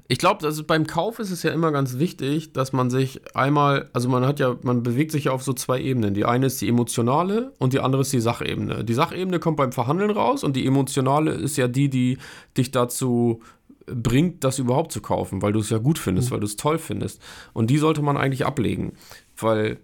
Ich 0.07 0.19
glaube, 0.19 0.45
also 0.45 0.65
beim 0.65 0.87
Kauf 0.87 1.19
ist 1.19 1.31
es 1.31 1.43
ja 1.43 1.51
immer 1.51 1.73
ganz 1.73 1.99
wichtig, 1.99 2.53
dass 2.53 2.73
man 2.73 2.91
sich 2.91 3.21
einmal, 3.35 3.89
also 3.93 4.09
man 4.09 4.27
hat 4.27 4.39
ja, 4.39 4.57
man 4.63 4.83
bewegt 4.83 5.13
sich 5.13 5.25
ja 5.25 5.33
auf 5.33 5.43
so 5.43 5.55
zwei 5.55 5.81
Ebenen. 5.81 6.15
Die 6.15 6.25
eine 6.25 6.47
ist 6.47 6.61
die 6.61 6.69
emotionale 6.69 7.55
und 7.59 7.73
die 7.73 7.81
andere 7.81 8.03
ist 8.03 8.13
die 8.13 8.21
Sachebene. 8.21 8.85
Die 8.85 8.95
Sachebene 8.95 9.39
kommt 9.39 9.57
beim 9.57 9.73
Verhandeln 9.73 10.11
raus 10.11 10.45
und 10.45 10.57
die 10.57 10.67
emotionale 10.67 11.33
ist 11.33 11.57
ja 11.57 11.69
die, 11.69 11.89
die 11.89 12.19
dich 12.57 12.71
dazu 12.71 13.43
bringt, 13.87 14.45
das 14.45 14.59
überhaupt 14.59 14.93
zu 14.93 15.01
kaufen, 15.01 15.41
weil 15.41 15.53
du 15.53 15.61
es 15.61 15.71
ja 15.71 15.79
gut 15.79 15.99
findest, 15.99 16.29
mhm. 16.29 16.35
weil 16.35 16.41
du 16.41 16.47
es 16.47 16.57
toll 16.57 16.79
findest. 16.79 17.23
Und 17.55 17.71
die 17.71 17.79
sollte 17.79 18.03
man 18.03 18.19
eigentlich 18.19 18.45
ablegen, 18.45 18.93
weil 19.37 19.79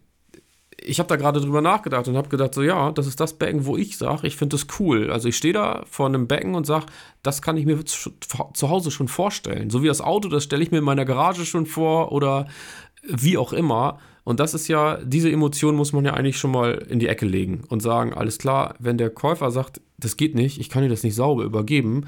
ich 0.84 0.98
habe 0.98 1.08
da 1.08 1.16
gerade 1.16 1.40
drüber 1.40 1.62
nachgedacht 1.62 2.06
und 2.08 2.16
habe 2.16 2.28
gedacht, 2.28 2.54
so 2.54 2.62
ja, 2.62 2.92
das 2.92 3.06
ist 3.06 3.18
das 3.18 3.34
Becken, 3.34 3.64
wo 3.64 3.76
ich 3.76 3.96
sage, 3.96 4.26
ich 4.26 4.36
finde 4.36 4.56
das 4.56 4.66
cool. 4.78 5.10
Also 5.10 5.28
ich 5.28 5.36
stehe 5.36 5.54
da 5.54 5.84
vor 5.90 6.06
einem 6.06 6.28
Becken 6.28 6.54
und 6.54 6.66
sage, 6.66 6.86
das 7.22 7.42
kann 7.42 7.56
ich 7.56 7.64
mir 7.64 7.84
zu, 7.84 8.10
zu 8.52 8.68
Hause 8.68 8.90
schon 8.90 9.08
vorstellen. 9.08 9.70
So 9.70 9.82
wie 9.82 9.86
das 9.86 10.02
Auto, 10.02 10.28
das 10.28 10.44
stelle 10.44 10.62
ich 10.62 10.70
mir 10.70 10.78
in 10.78 10.84
meiner 10.84 11.06
Garage 11.06 11.46
schon 11.46 11.66
vor 11.66 12.12
oder 12.12 12.46
wie 13.02 13.38
auch 13.38 13.52
immer. 13.52 13.98
Und 14.24 14.40
das 14.40 14.54
ist 14.54 14.68
ja, 14.68 14.98
diese 15.02 15.30
Emotion 15.30 15.74
muss 15.74 15.92
man 15.92 16.04
ja 16.04 16.14
eigentlich 16.14 16.38
schon 16.38 16.50
mal 16.50 16.74
in 16.88 16.98
die 16.98 17.08
Ecke 17.08 17.26
legen 17.26 17.64
und 17.68 17.80
sagen, 17.80 18.12
alles 18.12 18.38
klar, 18.38 18.74
wenn 18.78 18.98
der 18.98 19.10
Käufer 19.10 19.50
sagt, 19.50 19.80
das 19.98 20.16
geht 20.16 20.34
nicht, 20.34 20.60
ich 20.60 20.68
kann 20.68 20.82
dir 20.82 20.88
das 20.88 21.02
nicht 21.02 21.14
sauber 21.14 21.44
übergeben, 21.44 22.06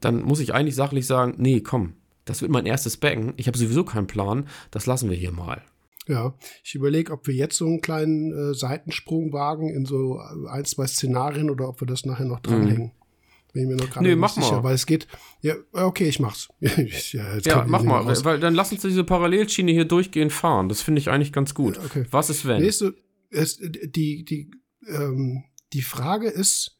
dann 0.00 0.22
muss 0.22 0.40
ich 0.40 0.54
eigentlich 0.54 0.76
sachlich 0.76 1.06
sagen, 1.06 1.34
nee, 1.38 1.60
komm, 1.60 1.94
das 2.24 2.42
wird 2.42 2.52
mein 2.52 2.66
erstes 2.66 2.96
Becken, 2.96 3.32
ich 3.36 3.48
habe 3.48 3.58
sowieso 3.58 3.84
keinen 3.84 4.06
Plan, 4.06 4.46
das 4.70 4.86
lassen 4.86 5.10
wir 5.10 5.16
hier 5.16 5.32
mal. 5.32 5.62
Ja, 6.08 6.34
ich 6.64 6.74
überlege, 6.74 7.12
ob 7.12 7.26
wir 7.26 7.34
jetzt 7.34 7.56
so 7.56 7.66
einen 7.66 7.82
kleinen 7.82 8.32
äh, 8.32 8.54
Seitensprung 8.54 9.32
wagen 9.32 9.68
in 9.68 9.84
so 9.84 10.18
ein, 10.18 10.64
zwei 10.64 10.86
Szenarien 10.86 11.50
oder 11.50 11.68
ob 11.68 11.82
wir 11.82 11.86
das 11.86 12.06
nachher 12.06 12.24
noch 12.24 12.40
dranhängen. 12.40 12.84
Mhm. 12.84 13.52
Bin 13.52 13.62
ich 13.62 13.68
mir 13.68 13.76
noch 13.76 13.90
gerade 13.90 14.06
nee, 14.06 14.16
mach 14.16 14.30
sicher, 14.30 14.56
mal. 14.56 14.64
weil 14.64 14.74
es 14.74 14.86
geht. 14.86 15.06
Ja, 15.42 15.54
okay, 15.72 16.08
ich 16.08 16.18
mach's. 16.18 16.48
ja, 16.60 17.38
ja 17.38 17.64
mach 17.66 17.82
mal, 17.82 18.00
raus. 18.00 18.24
weil 18.24 18.40
dann 18.40 18.54
lass 18.54 18.72
uns 18.72 18.82
diese 18.82 19.04
Parallelschiene 19.04 19.72
hier 19.72 19.84
durchgehend 19.84 20.32
fahren. 20.32 20.68
Das 20.68 20.82
finde 20.82 21.00
ich 21.00 21.10
eigentlich 21.10 21.32
ganz 21.32 21.54
gut. 21.54 21.78
Okay. 21.78 22.04
Was 22.10 22.30
ist 22.30 22.46
wenn? 22.46 22.62
Nächste, 22.62 22.94
es, 23.30 23.58
die, 23.58 24.24
die, 24.24 24.50
ähm, 24.86 25.44
die 25.72 25.82
Frage 25.82 26.28
ist, 26.28 26.78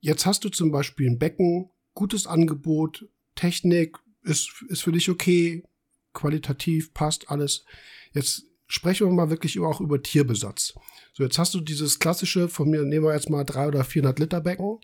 jetzt 0.00 0.26
hast 0.26 0.44
du 0.44 0.48
zum 0.48 0.70
Beispiel 0.70 1.08
ein 1.08 1.18
Becken, 1.18 1.70
gutes 1.94 2.26
Angebot, 2.26 3.08
Technik 3.34 3.98
ist, 4.22 4.64
ist 4.68 4.82
für 4.82 4.92
dich 4.92 5.10
okay, 5.10 5.64
qualitativ 6.12 6.94
passt 6.94 7.28
alles. 7.28 7.64
Jetzt 8.12 8.46
sprechen 8.66 9.06
wir 9.06 9.12
mal 9.12 9.30
wirklich 9.30 9.58
auch 9.60 9.80
über 9.80 10.02
Tierbesatz. 10.02 10.74
So, 11.12 11.22
jetzt 11.22 11.38
hast 11.38 11.54
du 11.54 11.60
dieses 11.60 11.98
klassische, 11.98 12.48
von 12.48 12.68
mir 12.68 12.82
nehmen 12.82 13.04
wir 13.04 13.14
jetzt 13.14 13.30
mal 13.30 13.44
300 13.44 13.74
oder 13.74 13.84
400 13.84 14.18
Liter 14.18 14.40
Becken 14.40 14.78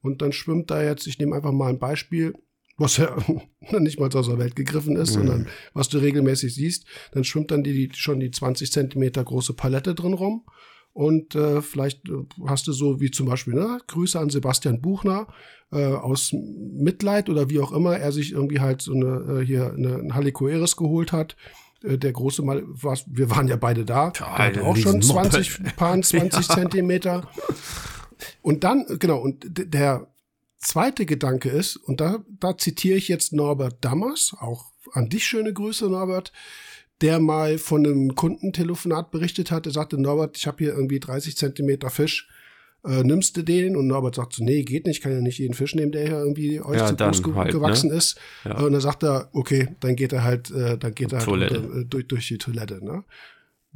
und 0.00 0.22
dann 0.22 0.32
schwimmt 0.32 0.70
da 0.70 0.82
jetzt, 0.82 1.06
ich 1.06 1.18
nehme 1.18 1.36
einfach 1.36 1.52
mal 1.52 1.68
ein 1.68 1.78
Beispiel, 1.78 2.34
was 2.76 2.96
ja 2.96 3.16
nicht 3.78 3.98
mal 3.98 4.14
aus 4.14 4.26
der 4.26 4.38
Welt 4.38 4.56
gegriffen 4.56 4.96
ist, 4.96 5.10
mhm. 5.10 5.14
sondern 5.14 5.48
was 5.74 5.88
du 5.88 5.98
regelmäßig 5.98 6.54
siehst, 6.54 6.86
dann 7.12 7.24
schwimmt 7.24 7.50
dann 7.50 7.62
die, 7.62 7.90
schon 7.94 8.20
die 8.20 8.30
20 8.30 8.70
Zentimeter 8.70 9.24
große 9.24 9.54
Palette 9.54 9.94
drin 9.94 10.14
rum. 10.14 10.44
Und 10.92 11.34
äh, 11.34 11.60
vielleicht 11.60 12.08
äh, 12.08 12.24
hast 12.46 12.66
du 12.68 12.72
so 12.72 13.00
wie 13.00 13.10
zum 13.10 13.26
Beispiel, 13.26 13.52
ne, 13.52 13.78
Grüße 13.86 14.18
an 14.18 14.30
Sebastian 14.30 14.80
Buchner 14.80 15.26
äh, 15.70 15.84
aus 15.84 16.32
Mitleid 16.32 17.28
oder 17.28 17.50
wie 17.50 17.60
auch 17.60 17.72
immer, 17.72 17.98
er 17.98 18.12
sich 18.12 18.32
irgendwie 18.32 18.60
halt 18.60 18.80
so 18.80 18.94
eine, 18.94 19.40
äh, 19.40 19.44
hier 19.44 19.74
eine, 19.74 19.96
ein 19.96 20.14
Halicoeris 20.14 20.76
geholt 20.76 21.12
hat 21.12 21.36
der 21.86 22.12
große 22.12 22.42
Mal, 22.42 22.62
was, 22.66 23.04
wir 23.06 23.30
waren 23.30 23.48
ja 23.48 23.56
beide 23.56 23.84
da, 23.84 24.10
der 24.10 24.38
hatte 24.38 24.64
auch 24.64 24.76
schon 24.76 25.02
20, 25.02 25.60
paar 25.76 26.00
20 26.00 26.48
ja. 26.48 26.54
Zentimeter. 26.54 27.28
Und 28.42 28.64
dann, 28.64 28.86
genau, 28.98 29.18
und 29.18 29.44
der 29.46 30.08
zweite 30.58 31.06
Gedanke 31.06 31.48
ist, 31.48 31.76
und 31.76 32.00
da, 32.00 32.24
da 32.40 32.56
zitiere 32.58 32.96
ich 32.96 33.08
jetzt 33.08 33.32
Norbert 33.32 33.84
Dammers, 33.84 34.34
auch 34.38 34.72
an 34.92 35.08
dich 35.08 35.24
schöne 35.24 35.52
Grüße, 35.52 35.88
Norbert, 35.88 36.32
der 37.00 37.20
mal 37.20 37.58
von 37.58 37.84
einem 37.84 38.14
Kundentelefonat 38.14 39.10
berichtet 39.10 39.50
hat. 39.50 39.66
Er 39.66 39.72
sagte, 39.72 40.00
Norbert, 40.00 40.36
ich 40.36 40.46
habe 40.46 40.64
hier 40.64 40.74
irgendwie 40.74 41.00
30 41.00 41.36
Zentimeter 41.36 41.90
Fisch 41.90 42.28
äh, 42.84 43.02
nimmst 43.02 43.36
du 43.36 43.42
den? 43.42 43.76
Und 43.76 43.86
Norbert 43.86 44.14
sagt 44.14 44.32
so, 44.32 44.44
nee, 44.44 44.62
geht 44.62 44.86
nicht, 44.86 45.02
kann 45.02 45.12
ja 45.12 45.20
nicht 45.20 45.38
jeden 45.38 45.54
Fisch 45.54 45.74
nehmen, 45.74 45.92
der 45.92 46.06
hier 46.06 46.18
irgendwie 46.18 46.60
euch 46.60 46.78
ja, 46.78 46.86
zu 46.86 46.96
groß 46.96 47.22
ge 47.22 47.34
halt, 47.34 47.52
gewachsen 47.52 47.90
ne? 47.90 47.96
ist. 47.96 48.18
Ja. 48.44 48.58
Und 48.58 48.72
dann 48.72 48.80
sagt 48.80 49.02
er, 49.02 49.28
okay, 49.32 49.68
dann 49.80 49.96
geht 49.96 50.12
er 50.12 50.24
halt, 50.24 50.50
äh, 50.50 50.78
dann 50.78 50.94
geht 50.94 51.12
er 51.12 51.26
halt 51.26 51.52
äh, 51.52 51.84
durch, 51.84 52.06
durch 52.06 52.28
die 52.28 52.38
Toilette, 52.38 52.84
ne? 52.84 53.04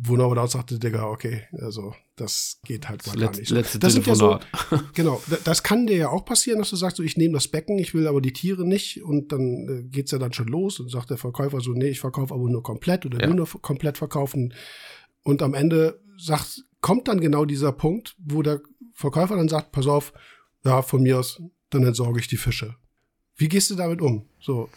Wo 0.03 0.17
Norbert 0.17 0.39
auch 0.39 0.49
sagte, 0.49 0.79
Digga, 0.79 1.05
okay, 1.05 1.43
also 1.61 1.95
das 2.17 2.59
geht 2.65 2.89
halt 2.89 3.07
mal 3.07 3.17
gar 3.17 3.37
nicht. 3.37 3.51
Letzte 3.51 3.79
das 3.79 3.93
sind 3.93 4.07
ja 4.07 4.15
so, 4.15 4.39
genau, 4.95 5.23
das 5.45 5.63
kann 5.63 5.87
dir 5.87 5.97
ja 5.97 6.09
auch 6.09 6.25
passieren, 6.25 6.59
dass 6.59 6.71
du 6.71 6.77
sagst, 6.77 6.97
so, 6.97 7.03
ich 7.03 7.19
nehme 7.19 7.35
das 7.35 7.49
Becken, 7.49 7.79
ich 7.79 7.93
will 7.93 8.07
aber 8.07 8.23
die 8.23 8.33
Tiere 8.33 8.67
nicht 8.67 9.03
und 9.03 9.31
dann 9.31 9.69
äh, 9.69 9.83
geht's 9.91 10.11
ja 10.11 10.19
dann 10.19 10.33
schon 10.33 10.49
los 10.49 10.81
und 10.81 10.91
sagt 10.91 11.11
der 11.11 11.19
Verkäufer 11.19 11.61
so, 11.61 11.73
nee, 11.73 11.89
ich 11.89 12.01
verkaufe 12.01 12.33
aber 12.33 12.49
nur 12.49 12.63
komplett 12.63 13.05
oder 13.05 13.21
ja. 13.21 13.27
nur 13.27 13.47
komplett 13.61 13.99
verkaufen. 13.99 14.55
Und 15.23 15.43
am 15.43 15.53
Ende 15.53 16.01
sagt, 16.17 16.65
kommt 16.81 17.09
dann 17.09 17.21
genau 17.21 17.45
dieser 17.45 17.73
Punkt, 17.73 18.17
wo 18.19 18.43
der 18.43 18.63
Verkäufer 19.01 19.37
dann 19.37 19.49
sagt, 19.49 19.73
pass 19.73 19.87
auf, 19.87 20.13
ja, 20.65 20.83
von 20.83 21.03
mir 21.03 21.19
aus, 21.19 21.43
dann 21.71 21.85
entsorge 21.85 22.21
ich 22.21 22.29
die 22.29 22.37
Fische. 22.37 22.77
Wie 23.37 23.49
gehst 23.49 23.71
du 23.71 23.75
damit 23.75 24.03
um? 24.03 24.27
So. 24.41 24.69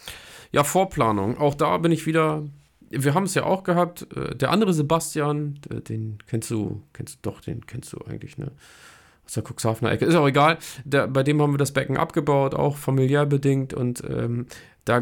Ja, 0.52 0.64
Vorplanung. 0.64 1.38
Auch 1.38 1.56
da 1.56 1.78
bin 1.78 1.92
ich 1.92 2.06
wieder. 2.06 2.44
Wir 2.90 3.14
haben 3.14 3.26
es 3.26 3.34
ja 3.34 3.44
auch 3.44 3.64
gehabt. 3.64 4.08
Äh, 4.16 4.36
der 4.36 4.52
andere 4.52 4.74
Sebastian, 4.74 5.60
den 5.90 6.20
kennst 6.28 6.50
du, 6.52 6.84
kennst 6.94 7.16
du 7.16 7.20
doch, 7.24 7.42
den 7.42 7.66
kennst 7.66 7.92
du 7.92 7.98
eigentlich, 8.06 8.38
ne? 8.38 8.52
Aus 9.26 9.34
der 9.34 9.44
Cuxhavener 9.44 9.92
Ecke. 9.92 10.06
Ist 10.06 10.16
auch 10.16 10.28
egal. 10.28 10.58
Der, 10.84 11.08
bei 11.08 11.24
dem 11.24 11.42
haben 11.42 11.54
wir 11.54 11.58
das 11.58 11.72
Becken 11.72 11.98
abgebaut, 11.98 12.54
auch 12.56 12.78
familiär 12.78 13.26
bedingt. 13.26 13.74
Und 13.74 14.04
ähm, 14.10 14.48
da, 14.86 15.02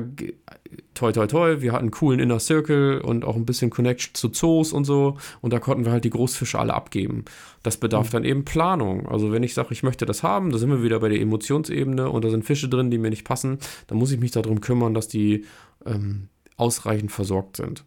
toi, 0.93 1.11
toi, 1.11 1.25
toi, 1.25 1.61
wir 1.61 1.71
hatten 1.71 1.85
einen 1.85 1.91
coolen 1.91 2.19
Inner 2.19 2.39
Circle 2.39 3.01
und 3.01 3.25
auch 3.25 3.35
ein 3.35 3.45
bisschen 3.45 3.71
Connection 3.71 4.13
zu 4.13 4.29
Zoos 4.29 4.73
und 4.73 4.85
so. 4.85 5.17
Und 5.41 5.53
da 5.53 5.59
konnten 5.59 5.85
wir 5.85 5.91
halt 5.91 6.05
die 6.05 6.11
Großfische 6.11 6.59
alle 6.59 6.75
abgeben. 6.75 7.25
Das 7.63 7.77
bedarf 7.77 8.07
mhm. 8.07 8.11
dann 8.11 8.23
eben 8.25 8.45
Planung. 8.45 9.07
Also, 9.07 9.31
wenn 9.31 9.41
ich 9.41 9.55
sage, 9.55 9.69
ich 9.71 9.81
möchte 9.81 10.05
das 10.05 10.21
haben, 10.21 10.51
da 10.51 10.59
sind 10.59 10.69
wir 10.69 10.83
wieder 10.83 10.99
bei 10.99 11.09
der 11.09 11.19
Emotionsebene 11.19 12.09
und 12.09 12.23
da 12.23 12.29
sind 12.29 12.45
Fische 12.45 12.69
drin, 12.69 12.91
die 12.91 12.99
mir 12.99 13.09
nicht 13.09 13.25
passen, 13.25 13.57
dann 13.87 13.97
muss 13.97 14.11
ich 14.11 14.19
mich 14.19 14.31
darum 14.31 14.61
kümmern, 14.61 14.93
dass 14.93 15.07
die 15.07 15.45
ähm, 15.85 16.29
ausreichend 16.57 17.11
versorgt 17.11 17.57
sind. 17.57 17.83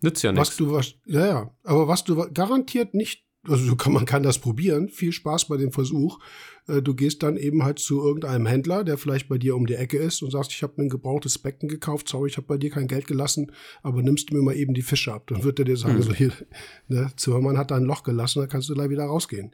Nützt 0.00 0.22
ja 0.22 0.32
nichts. 0.32 0.48
Was 0.48 0.56
du, 0.56 0.72
was, 0.72 0.94
ja, 1.06 1.26
ja. 1.26 1.50
Aber 1.62 1.88
was 1.88 2.04
du 2.04 2.26
garantiert 2.32 2.94
nicht 2.94 3.24
also 3.48 3.76
kann, 3.76 3.92
man 3.92 4.06
kann 4.06 4.22
das 4.22 4.38
probieren. 4.38 4.88
Viel 4.88 5.12
Spaß 5.12 5.46
bei 5.48 5.56
dem 5.56 5.72
Versuch. 5.72 6.18
Äh, 6.66 6.82
du 6.82 6.94
gehst 6.94 7.22
dann 7.22 7.36
eben 7.36 7.64
halt 7.64 7.78
zu 7.78 8.04
irgendeinem 8.04 8.46
Händler, 8.46 8.84
der 8.84 8.98
vielleicht 8.98 9.28
bei 9.28 9.38
dir 9.38 9.56
um 9.56 9.66
die 9.66 9.74
Ecke 9.74 9.98
ist 9.98 10.22
und 10.22 10.30
sagst, 10.30 10.52
ich 10.52 10.62
habe 10.62 10.74
mir 10.76 10.84
ein 10.84 10.90
gebrauchtes 10.90 11.38
Becken 11.38 11.68
gekauft, 11.68 12.08
sorry, 12.08 12.28
ich 12.30 12.36
habe 12.36 12.46
bei 12.46 12.58
dir 12.58 12.70
kein 12.70 12.86
Geld 12.86 13.06
gelassen, 13.06 13.52
aber 13.82 14.02
nimmst 14.02 14.30
du 14.30 14.36
mir 14.36 14.42
mal 14.42 14.56
eben 14.56 14.74
die 14.74 14.82
Fische 14.82 15.12
ab. 15.12 15.26
Dann 15.28 15.44
wird 15.44 15.58
er 15.58 15.64
dir 15.64 15.76
sagen, 15.76 15.96
mhm. 15.96 16.02
so 16.02 16.14
hier, 16.14 16.32
ne, 16.88 17.10
Zimmermann 17.16 17.58
hat 17.58 17.70
da 17.70 17.76
ein 17.76 17.84
Loch 17.84 18.02
gelassen, 18.02 18.40
dann 18.40 18.48
kannst 18.48 18.68
du 18.68 18.74
gleich 18.74 18.90
wieder 18.90 19.04
rausgehen 19.04 19.52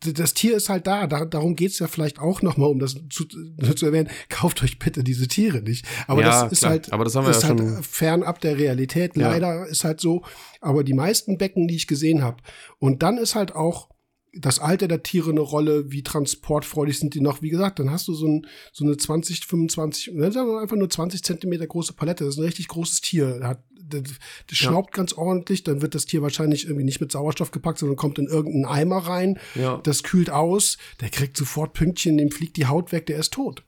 das 0.00 0.34
Tier 0.34 0.56
ist 0.56 0.68
halt 0.68 0.86
da. 0.86 1.06
da 1.06 1.24
darum 1.24 1.56
geht's 1.56 1.78
ja 1.78 1.88
vielleicht 1.88 2.20
auch 2.20 2.42
nochmal, 2.42 2.68
um 2.68 2.78
das 2.78 2.94
zu, 3.10 3.24
zu, 3.24 3.86
erwähnen. 3.86 4.08
Kauft 4.28 4.62
euch 4.62 4.78
bitte 4.78 5.02
diese 5.02 5.26
Tiere 5.26 5.60
nicht. 5.60 5.86
Aber 6.06 6.20
ja, 6.22 6.42
das 6.44 6.52
ist 6.52 6.58
klar. 6.60 6.70
halt, 6.72 6.92
aber 6.92 7.04
das 7.04 7.16
haben 7.16 7.26
wir 7.26 7.30
ist 7.30 7.42
ja 7.42 7.48
halt 7.48 7.84
fernab 7.84 8.40
der 8.40 8.58
Realität. 8.58 9.16
Leider 9.16 9.54
ja. 9.54 9.64
ist 9.64 9.84
halt 9.84 10.00
so. 10.00 10.22
Aber 10.60 10.84
die 10.84 10.94
meisten 10.94 11.38
Becken, 11.38 11.68
die 11.68 11.76
ich 11.76 11.86
gesehen 11.86 12.22
habe, 12.22 12.38
und 12.78 13.02
dann 13.02 13.18
ist 13.18 13.34
halt 13.34 13.54
auch 13.54 13.88
das 14.34 14.58
Alter 14.58 14.88
der 14.88 15.02
Tiere 15.02 15.30
eine 15.30 15.40
Rolle, 15.40 15.90
wie 15.90 16.02
transportfreudig 16.02 16.98
sind 16.98 17.14
die 17.14 17.20
noch. 17.20 17.42
Wie 17.42 17.48
gesagt, 17.48 17.78
dann 17.78 17.90
hast 17.90 18.08
du 18.08 18.14
so, 18.14 18.26
ein, 18.26 18.46
so 18.72 18.84
eine 18.84 18.96
20, 18.96 19.46
25, 19.46 20.12
ne, 20.14 20.30
sagen 20.30 20.48
wir 20.48 20.60
einfach 20.60 20.76
nur 20.76 20.90
20 20.90 21.22
Zentimeter 21.22 21.66
große 21.66 21.94
Palette. 21.94 22.24
Das 22.24 22.34
ist 22.34 22.40
ein 22.40 22.44
richtig 22.44 22.68
großes 22.68 23.00
Tier. 23.00 23.40
Hat 23.42 23.62
das, 23.88 24.02
das 24.46 24.58
schnaubt 24.58 24.94
ja. 24.94 25.02
ganz 25.02 25.12
ordentlich, 25.14 25.64
dann 25.64 25.82
wird 25.82 25.94
das 25.94 26.06
Tier 26.06 26.22
wahrscheinlich 26.22 26.64
irgendwie 26.64 26.84
nicht 26.84 27.00
mit 27.00 27.10
Sauerstoff 27.12 27.50
gepackt, 27.50 27.78
sondern 27.78 27.96
kommt 27.96 28.18
in 28.18 28.26
irgendeinen 28.26 28.66
Eimer 28.66 28.98
rein, 28.98 29.38
ja. 29.54 29.78
das 29.82 30.02
kühlt 30.02 30.30
aus, 30.30 30.78
der 31.00 31.08
kriegt 31.08 31.36
sofort 31.36 31.72
Pünktchen, 31.72 32.18
dem 32.18 32.30
fliegt 32.30 32.56
die 32.56 32.66
Haut 32.66 32.92
weg, 32.92 33.06
der 33.06 33.18
ist 33.18 33.32
tot. 33.32 33.62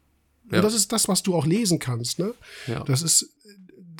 Ja. 0.50 0.58
Und 0.58 0.64
das 0.64 0.74
ist 0.74 0.92
das, 0.92 1.08
was 1.08 1.22
du 1.22 1.34
auch 1.34 1.46
lesen 1.46 1.78
kannst. 1.78 2.18
Ne? 2.18 2.34
Das 2.86 3.02
ist, 3.02 3.34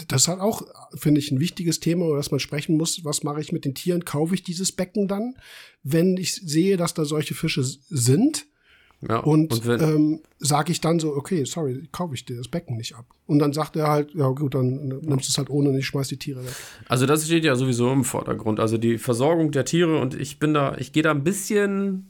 das 0.08 0.28
hat 0.28 0.40
auch, 0.40 0.62
finde 0.94 1.20
ich, 1.20 1.30
ein 1.30 1.40
wichtiges 1.40 1.80
Thema, 1.80 2.06
über 2.06 2.16
das 2.16 2.30
man 2.30 2.40
sprechen 2.40 2.76
muss. 2.76 3.04
Was 3.04 3.22
mache 3.22 3.40
ich 3.40 3.52
mit 3.52 3.64
den 3.64 3.74
Tieren? 3.74 4.04
Kaufe 4.04 4.34
ich 4.34 4.42
dieses 4.42 4.72
Becken 4.72 5.08
dann, 5.08 5.34
wenn 5.82 6.16
ich 6.16 6.34
sehe, 6.34 6.76
dass 6.76 6.94
da 6.94 7.04
solche 7.04 7.34
Fische 7.34 7.62
sind? 7.62 8.46
Ja, 9.08 9.20
und, 9.20 9.50
und 9.52 9.80
ähm, 9.80 10.20
sage 10.38 10.72
ich 10.72 10.82
dann 10.82 11.00
so, 11.00 11.16
okay, 11.16 11.44
sorry, 11.44 11.88
kaufe 11.90 12.14
ich 12.14 12.26
dir 12.26 12.36
das 12.36 12.48
Becken 12.48 12.76
nicht 12.76 12.94
ab. 12.96 13.06
Und 13.26 13.38
dann 13.38 13.54
sagt 13.54 13.76
er 13.76 13.88
halt, 13.88 14.14
ja 14.14 14.28
gut, 14.28 14.54
dann 14.54 14.88
nimmst 14.88 15.26
du 15.26 15.30
es 15.30 15.38
halt 15.38 15.48
ohne 15.48 15.70
und 15.70 15.78
ich 15.78 15.86
schmeiß 15.86 16.08
die 16.08 16.18
Tiere 16.18 16.44
weg. 16.44 16.52
Also 16.86 17.06
das 17.06 17.24
steht 17.24 17.44
ja 17.44 17.56
sowieso 17.56 17.90
im 17.92 18.04
Vordergrund. 18.04 18.60
Also 18.60 18.76
die 18.76 18.98
Versorgung 18.98 19.52
der 19.52 19.64
Tiere 19.64 19.98
und 19.98 20.14
ich 20.14 20.38
bin 20.38 20.52
da, 20.52 20.76
ich 20.76 20.92
gehe 20.92 21.02
da 21.02 21.12
ein 21.12 21.24
bisschen, 21.24 22.09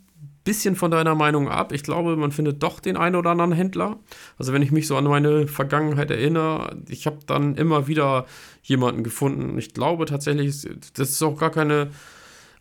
bisschen 0.51 0.75
von 0.75 0.91
deiner 0.91 1.15
Meinung 1.15 1.49
ab. 1.49 1.71
Ich 1.71 1.85
glaube, 1.85 2.17
man 2.17 2.33
findet 2.33 2.61
doch 2.61 2.81
den 2.81 2.97
einen 2.97 3.15
oder 3.15 3.31
anderen 3.31 3.53
Händler. 3.53 4.01
Also 4.37 4.53
wenn 4.53 4.63
ich 4.63 4.73
mich 4.73 4.89
so 4.89 4.97
an 4.97 5.05
meine 5.05 5.47
Vergangenheit 5.47 6.11
erinnere, 6.11 6.77
ich 6.89 7.07
habe 7.07 7.19
dann 7.25 7.55
immer 7.55 7.87
wieder 7.87 8.27
jemanden 8.65 9.05
gefunden. 9.05 9.57
Ich 9.59 9.75
glaube 9.75 10.07
tatsächlich, 10.07 10.69
das 10.95 11.11
ist 11.11 11.23
auch 11.23 11.39
gar 11.39 11.51
keine 11.51 11.91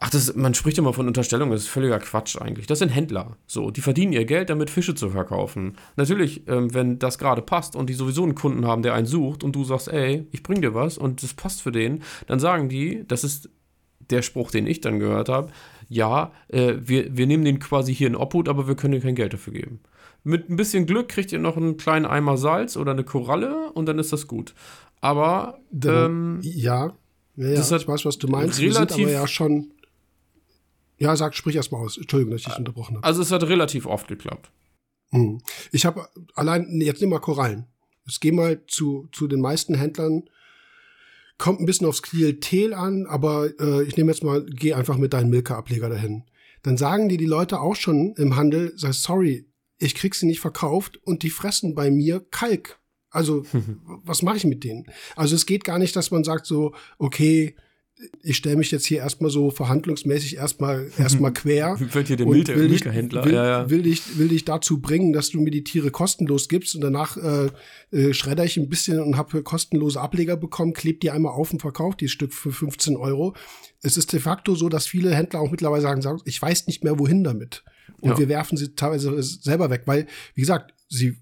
Ach, 0.02 0.10
das, 0.10 0.34
man 0.34 0.54
spricht 0.54 0.78
immer 0.78 0.94
von 0.94 1.08
Unterstellung, 1.08 1.52
das 1.52 1.64
ist 1.64 1.68
völliger 1.68 2.00
Quatsch 2.00 2.38
eigentlich. 2.40 2.68
Das 2.68 2.80
sind 2.80 2.88
Händler. 2.88 3.36
So, 3.48 3.70
die 3.70 3.82
verdienen 3.82 4.14
ihr 4.14 4.24
Geld, 4.24 4.50
damit 4.50 4.70
Fische 4.70 4.96
zu 4.96 5.10
verkaufen. 5.10 5.76
Natürlich, 5.98 6.48
ähm, 6.48 6.74
wenn 6.74 7.00
das 7.00 7.18
gerade 7.18 7.42
passt 7.42 7.76
und 7.76 7.90
die 7.90 7.94
sowieso 7.96 8.24
einen 8.24 8.36
Kunden 8.36 8.66
haben, 8.66 8.82
der 8.82 8.94
einen 8.94 9.08
sucht 9.08 9.44
und 9.44 9.58
du 9.58 9.66
sagst, 9.66 9.90
ey, 9.90 10.26
ich 10.32 10.42
bring 10.42 10.62
dir 10.62 10.74
was 10.74 10.98
und 10.98 11.22
das 11.22 11.34
passt 11.34 11.62
für 11.62 11.74
den, 11.74 12.02
dann 12.28 12.40
sagen 12.40 12.70
die, 12.70 13.04
das 13.10 13.26
ist 13.26 13.50
der 14.10 14.22
Spruch, 14.22 14.52
den 14.52 14.68
ich 14.68 14.80
dann 14.80 15.00
gehört 15.00 15.30
habe, 15.30 15.52
ja, 15.90 16.32
äh, 16.48 16.76
wir, 16.80 17.18
wir 17.18 17.28
nehmen 17.28 17.44
den 17.44 17.60
quasi 17.60 17.94
hier 17.94 18.08
in 18.08 18.16
Obhut, 18.16 18.48
aber 18.48 18.68
wir 18.68 18.76
können 18.76 18.94
dir 18.94 19.02
kein 19.02 19.16
Geld 19.16 19.34
dafür 19.34 19.54
geben. 19.54 19.80
Mit 20.24 20.50
ein 20.50 20.56
bisschen 20.56 20.86
Glück 20.86 21.10
kriegt 21.10 21.32
ihr 21.32 21.40
noch 21.40 21.58
einen 21.58 21.78
kleinen 21.78 22.06
Eimer 22.06 22.38
Salz 22.38 22.78
oder 22.78 22.92
eine 22.92 23.04
Koralle 23.04 23.72
und 23.74 23.86
dann 23.88 24.00
ist 24.00 24.14
das 24.14 24.28
gut. 24.28 24.54
Aber 25.02 25.60
ähm, 25.84 26.40
ja, 26.44 26.94
ja, 27.36 27.48
ja 27.50 27.56
das 27.56 27.72
ich 27.72 27.88
weiß, 27.88 28.06
was 28.06 28.18
du 28.18 28.28
meinst. 28.28 28.60
relativ- 28.60 28.66
Wir 28.66 28.74
sind 28.74 28.92
aber 28.92 29.12
ja 29.12 29.28
schon. 29.28 29.72
Ja, 30.98 31.16
sag, 31.16 31.34
sprich 31.34 31.56
erst 31.56 31.72
mal 31.72 31.80
aus. 31.80 31.98
Entschuldigung, 31.98 32.32
dass 32.34 32.42
ich 32.42 32.48
dich 32.48 32.58
unterbrochen 32.58 32.98
habe. 32.98 33.06
also 33.06 33.22
es 33.22 33.32
hat 33.32 33.44
relativ 33.44 33.86
oft 33.86 34.08
geklappt. 34.10 34.52
Hm. 35.12 35.42
Ich 35.72 35.86
habe 35.86 36.08
allein, 36.36 36.82
jetzt 36.82 37.00
nimm 37.02 37.10
mal 37.10 37.20
Korallen. 37.20 37.66
Jetzt 38.06 38.20
geh 38.20 38.32
mal 38.34 38.62
zu, 38.68 39.08
zu 39.14 39.28
den 39.28 39.40
meisten 39.40 39.76
Händlern. 39.76 40.30
Kommt 41.40 41.60
ein 41.60 41.66
bisschen 41.66 41.88
aufs 41.88 42.04
Klientel 42.04 42.76
an, 42.76 43.08
aber 43.08 43.50
äh, 43.60 43.82
ich 43.84 43.98
nehme 43.98 44.12
jetzt 44.12 44.24
mal, 44.24 44.46
geh 44.46 44.74
einfach 44.74 44.98
mit 44.98 45.14
deinem 45.14 45.32
Milka-Ableger 45.32 45.90
dahin. 45.90 46.26
Dann 46.62 46.78
sagen 46.78 47.10
dir 47.10 47.18
die 47.18 47.26
Leute 47.26 47.62
auch 47.62 47.76
schon 47.76 48.14
im 48.18 48.36
Handel, 48.36 48.74
sag, 48.76 48.94
sorry, 48.94 49.48
ich 49.80 49.96
krieg 49.96 50.14
sie 50.14 50.28
nicht 50.28 50.42
verkauft 50.42 51.00
und 51.06 51.24
die 51.24 51.32
fressen 51.32 51.74
bei 51.74 51.90
mir 51.90 52.20
Kalk. 52.30 52.80
Also, 53.10 53.44
was 54.04 54.22
mache 54.22 54.38
ich 54.38 54.44
mit 54.44 54.64
denen? 54.64 54.86
Also 55.16 55.36
es 55.36 55.46
geht 55.46 55.64
gar 55.64 55.80
nicht, 55.80 55.96
dass 55.96 56.12
man 56.12 56.24
sagt 56.24 56.46
so, 56.46 56.76
okay, 57.00 57.56
ich 58.24 58.38
stelle 58.38 58.56
mich 58.56 58.72
jetzt 58.72 58.86
hier 58.86 59.00
erstmal 59.00 59.30
so 59.30 59.52
verhandlungsmäßig 59.52 60.38
erstmal 60.38 60.90
erstmal 60.98 61.34
quer 61.34 61.78
Wird 61.80 62.08
hier 62.08 62.16
der 62.16 62.28
und 62.28 62.38
Milka- 62.38 62.56
will 62.56 62.70
dich, 62.70 62.86
Milka-Händler, 62.86 63.26
will, 63.26 63.34
ja, 63.34 63.46
ja. 63.46 63.70
will, 63.70 63.82
dich, 63.84 64.18
will 64.18 64.30
dich 64.30 64.46
dazu 64.46 64.80
bringen, 64.82 65.12
dass 65.12 65.30
du 65.32 65.42
mir 65.42 65.52
die 65.52 65.64
Tiere 65.66 65.92
kostenlos 65.92 66.48
gibst 66.48 66.76
und 66.76 66.82
danach 66.82 67.18
äh, 67.18 67.50
äh, 67.92 68.14
schredder 68.14 68.46
ich 68.46 68.56
ein 68.58 68.70
bisschen 68.70 69.00
und 69.02 69.18
habe 69.18 69.44
kostenlose 69.44 70.00
Ableger 70.00 70.38
bekommen, 70.38 70.72
kleb 70.74 71.02
die 71.02 71.12
einmal 71.12 71.34
auf 71.34 71.52
und 71.52 71.60
verkauf 71.62 71.96
die 71.98 72.08
Stück 72.08 72.34
für 72.34 72.52
15 72.52 72.96
Euro. 72.96 73.36
Es 73.82 73.98
ist 73.98 74.14
de 74.14 74.20
facto 74.22 74.56
so, 74.56 74.70
dass 74.70 74.88
viele 74.88 75.14
Händler 75.14 75.42
auch 75.42 75.52
mittlerweile 75.52 75.82
sagen, 75.82 76.02
sagen 76.02 76.22
ich 76.26 76.42
weiß 76.42 76.68
nicht 76.68 76.84
mehr, 76.86 76.98
wohin 77.00 77.24
damit. 77.26 77.64
Und 78.02 78.12
Ja. 78.12 78.18
wir 78.20 78.30
werfen 78.30 78.58
sie 78.58 78.76
teilweise 78.76 79.22
selber 79.22 79.70
weg, 79.70 79.82
weil, 79.86 80.08
wie 80.36 80.42
gesagt, 80.42 80.74
sie 80.88 81.18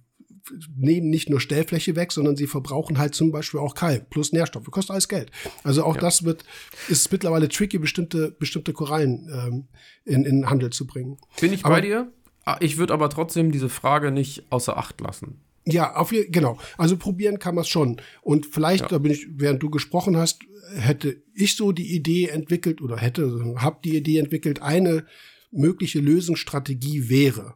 nehmen 0.75 1.09
nicht 1.09 1.29
nur 1.29 1.39
Stellfläche 1.39 1.95
weg, 1.95 2.11
sondern 2.11 2.35
sie 2.35 2.47
verbrauchen 2.47 2.97
halt 2.97 3.15
zum 3.15 3.31
Beispiel 3.31 3.59
auch 3.59 3.75
Kalk 3.75 4.09
plus 4.09 4.31
Nährstoffe. 4.33 4.69
Kostet 4.71 4.91
alles 4.91 5.07
Geld. 5.07 5.31
Also 5.63 5.83
auch 5.83 5.95
Ja. 5.95 6.01
das 6.01 6.23
wird, 6.23 6.43
ist 6.87 7.11
mittlerweile 7.11 7.49
tricky, 7.49 7.77
bestimmte, 7.77 8.31
bestimmte 8.31 8.73
Korallen 8.73 9.29
ähm, 9.31 9.67
in, 10.05 10.23
in 10.25 10.49
Handel 10.49 10.69
zu 10.71 10.85
bringen. 10.87 11.17
Bin 11.41 11.53
ich 11.53 11.65
Aber- 11.65 11.75
bei 11.75 11.81
dir? 11.81 12.11
Ah, 12.45 12.57
Ich 12.61 12.77
würde 12.77 12.93
aber 12.93 13.09
trotzdem 13.09 13.51
diese 13.51 13.67
Frage 13.67 14.09
nicht 14.11 14.45
außer 14.51 14.77
Acht 14.77 15.01
lassen. 15.01 15.41
Ja, 15.65 15.95
auf 15.97 16.13
genau. 16.29 16.57
Also 16.77 16.95
probieren 16.95 17.39
kann 17.39 17.55
man 17.55 17.63
es 17.63 17.67
schon. 17.67 17.99
Und 18.21 18.45
vielleicht, 18.45 18.83
Ja. 18.83 18.87
da 18.87 18.97
bin 18.99 19.11
ich, 19.11 19.27
während 19.31 19.61
du 19.61 19.69
gesprochen 19.69 20.15
hast, 20.15 20.39
hätte 20.77 21.21
ich 21.33 21.57
so 21.57 21.73
die 21.73 21.93
Idee 21.93 22.27
entwickelt 22.29 22.81
oder 22.81 22.95
hätte, 22.95 23.53
hab 23.57 23.83
die 23.83 23.97
Idee 23.97 24.19
entwickelt, 24.19 24.61
eine 24.61 25.05
mögliche 25.51 25.99
Lösungsstrategie 25.99 27.09
wäre. 27.09 27.55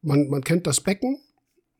Man, 0.00 0.28
man 0.28 0.44
kennt 0.44 0.66
das 0.68 0.80
Becken, 0.80 1.18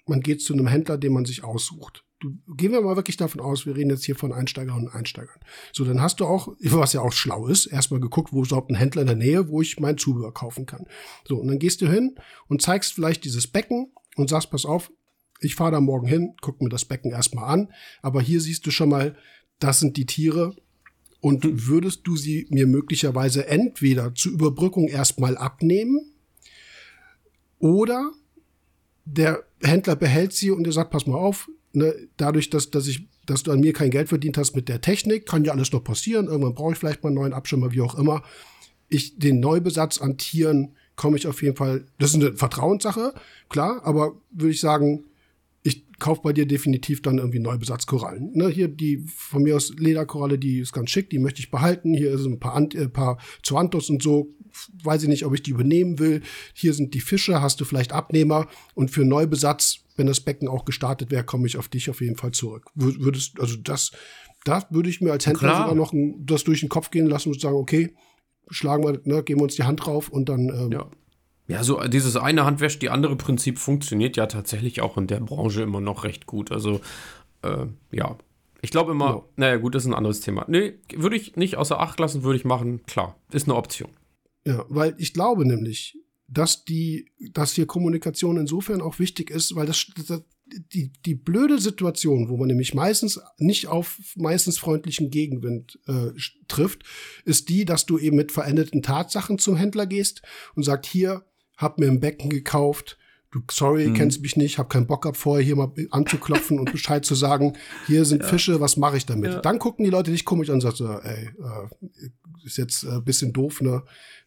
man 0.07 0.21
geht 0.21 0.43
zu 0.43 0.53
einem 0.53 0.67
Händler, 0.67 0.99
den 0.99 1.13
man 1.13 1.25
sich 1.25 1.45
aussucht. 1.45 2.05
Du, 2.21 2.39
gehen 2.57 2.73
wir 2.73 2.81
mal 2.81 2.97
wirklich 2.97 3.17
davon 3.17 3.41
aus, 3.41 3.67
wir 3.67 3.77
reden 3.77 3.91
jetzt 3.91 4.05
hier 4.05 4.17
von 4.17 4.33
Einsteigerinnen 4.33 4.89
und 4.89 4.95
Einsteigern. 4.95 5.39
So, 5.73 5.85
dann 5.85 6.01
hast 6.01 6.21
du 6.21 6.27
auch, 6.27 6.49
was 6.61 6.93
ja 6.93 7.01
auch 7.01 7.13
schlau 7.13 7.49
ist, 7.49 7.67
erstmal 7.67 8.01
geguckt, 8.01 8.33
wo 8.33 8.43
ist 8.43 8.49
überhaupt 8.49 8.71
ein 8.71 8.77
Händler 8.77 9.03
in 9.03 9.09
der 9.09 9.17
Nähe, 9.17 9.49
wo 9.49 9.61
ich 9.61 9.79
mein 9.79 9.99
Zubehör 9.99 10.33
kaufen 10.33 10.67
kann. 10.67 10.87
So, 11.27 11.37
und 11.37 11.49
dann 11.49 11.59
gehst 11.59 11.81
du 11.81 11.91
hin 11.91 12.17
und 12.49 12.63
zeigst 12.63 12.95
vielleicht 12.95 13.25
dieses 13.25 13.47
Becken 13.47 13.93
und 14.17 14.31
sagst, 14.31 14.51
pass 14.51 14.65
auf, 14.65 14.91
ich 15.41 15.55
fahre 15.55 15.73
da 15.73 15.81
morgen 15.81 16.07
hin, 16.07 16.35
guck 16.41 16.63
mir 16.63 16.69
das 16.69 16.85
Becken 16.85 17.11
erstmal 17.11 17.53
an, 17.53 17.73
aber 18.01 18.23
hier 18.23 18.41
siehst 18.41 18.67
du 18.67 18.71
schon 18.71 18.89
mal, 18.89 19.17
das 19.59 19.81
sind 19.81 19.97
die 19.97 20.07
Tiere. 20.07 20.57
Und 21.21 21.69
würdest 21.69 22.07
du 22.07 22.17
sie 22.17 22.47
mir 22.51 22.67
möglicherweise 22.67 23.47
entweder 23.47 24.15
zur 24.15 24.33
Überbrückung 24.33 24.89
erstmal 24.89 25.39
abnehmen 25.39 26.13
oder 27.59 28.13
der 29.05 29.45
Händler 29.63 29.97
behält 29.97 30.33
sie 30.33 30.51
und 30.51 30.67
er 30.67 30.73
sagt, 30.73 30.91
pass 30.91 31.07
mal 31.07 31.17
auf, 31.17 31.49
ne, 31.73 31.95
dadurch, 32.17 32.51
dass, 32.51 32.71
dass 32.71 32.87
ich, 32.87 33.09
dass 33.27 33.43
du 33.43 33.53
an 33.53 33.61
mir 33.61 33.73
kein 33.73 33.91
Geld 33.91 34.09
verdient 34.09 34.39
hast 34.39 34.55
mit 34.55 34.69
der 34.69 34.81
Technik, 34.81 35.27
kann 35.27 35.45
ja 35.45 35.53
alles 35.53 35.73
noch 35.73 35.85
passieren. 35.85 36.27
Irgendwann 36.27 36.55
brauche 36.55 36.73
ich 36.73 36.79
vielleicht 36.79 37.03
mal 37.03 37.09
einen 37.09 37.17
neuen 37.17 37.33
Abschirmer, 37.33 37.73
wie 37.73 37.81
auch 37.81 37.97
immer. 37.97 38.23
Ich, 38.89 39.19
den 39.19 39.41
Neubesatz 39.41 39.99
an 39.99 40.19
Tieren 40.19 40.75
komme 40.97 41.17
ich 41.17 41.27
auf 41.27 41.43
jeden 41.43 41.57
Fall, 41.57 41.87
das 41.99 42.11
ist 42.11 42.17
eine 42.17 42.37
Vertrauenssache, 42.37 43.15
klar, 43.49 43.81
aber 43.85 44.21
würde 44.31 44.53
ich 44.53 44.61
sagen, 44.61 45.05
ich 45.65 45.85
kaufe 45.99 46.21
bei 46.23 46.33
dir 46.33 46.47
definitiv 46.47 47.03
dann 47.03 47.19
irgendwie 47.19 47.41
Neubesatzkorallen. 47.41 48.33
Ne, 48.35 48.49
hier 48.49 48.69
die 48.69 48.99
von 48.99 49.43
mir 49.43 49.57
aus 49.57 49.75
Lederkoralle, 49.77 50.39
die 50.39 50.61
ist 50.61 50.73
ganz 50.73 50.91
schick, 50.91 51.11
die 51.11 51.19
möchte 51.19 51.41
ich 51.41 51.51
behalten. 51.51 51.95
Hier 51.95 52.17
sind 52.19 52.35
ein 52.35 52.41
paar, 52.41 52.55
Ant, 52.55 52.75
äh, 52.75 52.89
paar 52.89 53.19
Zoanthus 53.43 53.89
und 53.91 54.03
so. 54.03 54.29
Weiß 54.83 55.03
ich 55.03 55.09
nicht, 55.09 55.25
ob 55.25 55.35
ich 55.35 55.43
die 55.43 55.51
übernehmen 55.51 55.99
will. 55.99 56.23
Hier 56.55 56.75
sind 56.75 56.95
die 56.95 57.01
Fische, 57.01 57.41
hast 57.41 57.61
du 57.61 57.65
vielleicht 57.65 57.93
Abnehmer. 57.93 58.47
Und 58.75 58.91
für 58.91 59.05
Neubesatz, 59.05 59.79
wenn 59.97 60.07
das 60.07 60.21
Becken 60.21 60.49
auch 60.49 60.65
gestartet 60.65 61.11
wäre, 61.11 61.25
komme 61.25 61.47
ich 61.47 61.57
auf 61.57 61.69
dich 61.69 61.91
auf 61.91 62.01
jeden 62.01 62.17
Fall 62.17 62.33
zurück. 62.33 62.67
Wür- 62.77 63.01
Würdest, 63.01 63.41
also 63.41 63.57
das, 63.57 63.93
da 64.45 64.65
würde 64.71 64.89
ich 64.91 65.01
mir 65.01 65.13
als 65.13 65.27
Händler 65.27 65.49
Klar. 65.51 65.63
sogar 65.63 65.75
noch 65.75 65.93
ein, 65.93 66.25
das 66.27 66.45
durch 66.45 66.61
den 66.61 66.69
Kopf 66.69 66.91
gehen 66.91 67.07
lassen 67.07 67.31
und 67.31 67.41
sagen, 67.41 67.57
okay, 67.57 67.95
schlagen 68.51 68.85
wir, 68.85 69.01
ne, 69.05 69.23
geben 69.23 69.41
wir 69.41 69.45
uns 69.45 69.55
die 69.57 69.63
Hand 69.65 69.85
drauf 69.87 70.09
und 70.09 70.29
dann 70.29 70.49
ähm, 70.49 70.71
Ja. 70.73 70.87
Ja, 71.47 71.63
so 71.63 71.79
dieses 71.89 72.17
eine 72.17 72.47
Hand 72.47 72.61
wäscht 72.61 72.81
die 72.81 72.89
andere 72.89 73.17
Prinzip 73.17 73.59
funktioniert 73.59 74.17
ja 74.17 74.25
tatsächlich 74.27 74.81
auch 74.81 74.97
in 74.97 75.07
der 75.07 75.21
Branche 75.21 75.61
immer 75.61 75.81
noch 75.83 76.05
recht 76.05 76.25
gut. 76.27 76.51
Also, 76.51 76.81
äh, 77.43 77.67
ja. 77.93 78.17
Ich 78.63 78.71
glaube 78.71 78.93
immer, 78.93 79.07
Ja. 79.11 79.23
naja, 79.37 79.57
gut, 79.59 79.75
das 79.75 79.83
ist 79.85 79.89
ein 79.91 79.95
anderes 79.95 80.21
Thema. 80.21 80.47
Nee, 80.49 80.73
würde 80.97 81.17
ich 81.17 81.37
nicht 81.37 81.57
außer 81.59 81.79
Acht 81.81 82.01
lassen, 82.01 82.23
würde 82.23 82.39
ich 82.39 82.47
machen. 82.47 82.81
Klar, 82.87 83.17
ist 83.31 83.47
eine 83.47 83.57
Option. 83.57 83.91
Ja, 84.45 84.65
weil 84.69 84.95
ich 84.99 85.15
glaube 85.15 85.47
nämlich, 85.47 85.99
dass 86.29 86.65
die, 86.65 87.11
dass 87.33 87.53
hier 87.53 87.67
Kommunikation 87.67 88.37
insofern 88.37 88.81
auch 88.81 88.99
wichtig 88.99 89.31
ist, 89.31 89.55
weil 89.55 89.67
das, 89.67 89.87
das 90.07 90.23
die, 90.47 90.93
die 91.05 91.15
blöde 91.15 91.59
Situation, 91.59 92.29
wo 92.29 92.37
man 92.37 92.49
nämlich 92.49 92.75
meistens 92.75 93.21
nicht 93.39 93.67
auf 93.67 93.99
meistens 94.17 94.59
freundlichen 94.59 95.11
Gegenwind 95.11 95.79
äh, 95.87 96.11
trifft, 96.49 96.85
ist 97.25 97.49
die, 97.49 97.65
dass 97.65 97.87
du 97.87 97.99
eben 97.99 98.17
mit 98.17 98.33
veränderten 98.33 98.83
Tatsachen 98.83 99.39
zum 99.39 99.57
Händler 99.57 99.87
gehst 99.87 100.23
und 100.55 100.63
sagt, 100.63 100.87
hier, 100.87 101.25
hab 101.57 101.79
mir 101.79 101.87
ein 101.87 102.01
Becken 102.01 102.31
gekauft, 102.31 102.99
du, 103.35 103.43
sorry, 103.51 103.89
Mhm. 103.89 103.95
kennst 103.95 104.23
mich 104.23 104.37
nicht, 104.37 104.59
hab 104.59 104.71
keinen 104.71 104.87
Bock 104.87 105.03
gehabt, 105.03 105.17
vorher 105.17 105.45
hier 105.45 105.57
mal 105.57 105.73
anzuklopfen 105.91 106.59
und 106.59 106.71
Bescheid 106.73 107.05
zu 107.05 107.15
sagen, 107.15 107.55
hier 107.87 108.05
sind 108.05 108.25
Fische, 108.25 108.61
was 108.61 108.77
mache 108.77 108.97
ich 108.97 109.07
damit? 109.07 109.33
Ja. 109.33 109.41
Dann 109.41 109.59
gucken 109.59 109.85
die 109.85 109.91
Leute 109.91 110.11
dich 110.11 110.25
komisch 110.25 110.49
an 110.49 110.57
und 110.57 110.61
sagen, 110.61 110.77
so, 110.77 110.89
ey, 110.89 111.27
äh, 111.27 112.07
ist 112.45 112.59
jetzt 112.59 112.85
ein 112.85 112.99
äh, 112.99 113.01
bisschen 113.01 113.33
doof, 113.33 113.61
ne? 113.61 113.83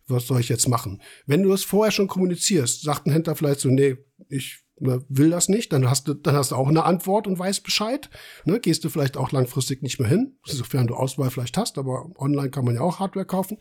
Was 0.07 0.27
soll 0.27 0.39
ich 0.39 0.49
jetzt 0.49 0.69
machen? 0.69 1.01
Wenn 1.25 1.43
du 1.43 1.51
es 1.51 1.63
vorher 1.65 1.91
schon 1.91 2.07
kommunizierst, 2.07 2.81
sagt 2.81 3.05
ein 3.05 3.11
Händler 3.11 3.35
vielleicht 3.35 3.59
so, 3.59 3.69
nee, 3.69 3.97
ich 4.29 4.63
ne, 4.79 5.03
will 5.09 5.29
das 5.29 5.49
nicht, 5.49 5.73
dann 5.73 5.89
hast 5.89 6.07
du, 6.07 6.13
dann 6.13 6.35
hast 6.35 6.51
du 6.51 6.55
auch 6.55 6.69
eine 6.69 6.85
Antwort 6.85 7.27
und 7.27 7.37
weißt 7.37 7.61
Bescheid. 7.63 8.09
Ne? 8.45 8.61
Gehst 8.61 8.85
du 8.85 8.89
vielleicht 8.89 9.17
auch 9.17 9.33
langfristig 9.33 9.81
nicht 9.83 9.99
mehr 9.99 10.07
hin, 10.07 10.37
sofern 10.45 10.87
du 10.87 10.95
Auswahl 10.95 11.29
vielleicht 11.29 11.57
hast, 11.57 11.77
aber 11.77 12.09
online 12.17 12.49
kann 12.49 12.63
man 12.63 12.75
ja 12.75 12.81
auch 12.81 12.99
Hardware 12.99 13.25
kaufen. 13.25 13.57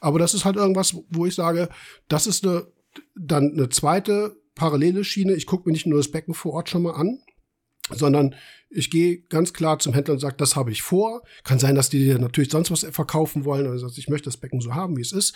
Aber 0.00 0.18
das 0.18 0.32
ist 0.32 0.46
halt 0.46 0.56
irgendwas, 0.56 0.96
wo 1.10 1.26
ich 1.26 1.34
sage, 1.34 1.68
das 2.08 2.26
ist 2.26 2.46
eine, 2.46 2.66
dann 3.14 3.52
eine 3.52 3.68
zweite 3.68 4.36
parallele 4.54 5.04
Schiene. 5.04 5.34
Ich 5.34 5.46
gucke 5.46 5.68
mir 5.68 5.72
nicht 5.72 5.86
nur 5.86 5.98
das 5.98 6.10
Becken 6.10 6.34
vor 6.34 6.52
Ort 6.54 6.68
schon 6.68 6.82
mal 6.82 6.92
an, 6.92 7.20
sondern 7.90 8.34
ich 8.70 8.90
gehe 8.90 9.18
ganz 9.22 9.52
klar 9.52 9.78
zum 9.78 9.92
Händler 9.92 10.14
und 10.14 10.20
sage, 10.20 10.36
das 10.36 10.56
habe 10.56 10.70
ich 10.70 10.82
vor. 10.82 11.22
Kann 11.44 11.58
sein, 11.58 11.74
dass 11.74 11.90
die 11.90 11.98
dir 11.98 12.18
natürlich 12.18 12.50
sonst 12.50 12.70
was 12.70 12.84
verkaufen 12.90 13.44
wollen. 13.44 13.66
Also 13.66 13.88
ich 13.96 14.08
möchte 14.08 14.26
das 14.26 14.36
Becken 14.36 14.60
so 14.60 14.74
haben, 14.74 14.96
wie 14.96 15.02
es 15.02 15.12
ist. 15.12 15.34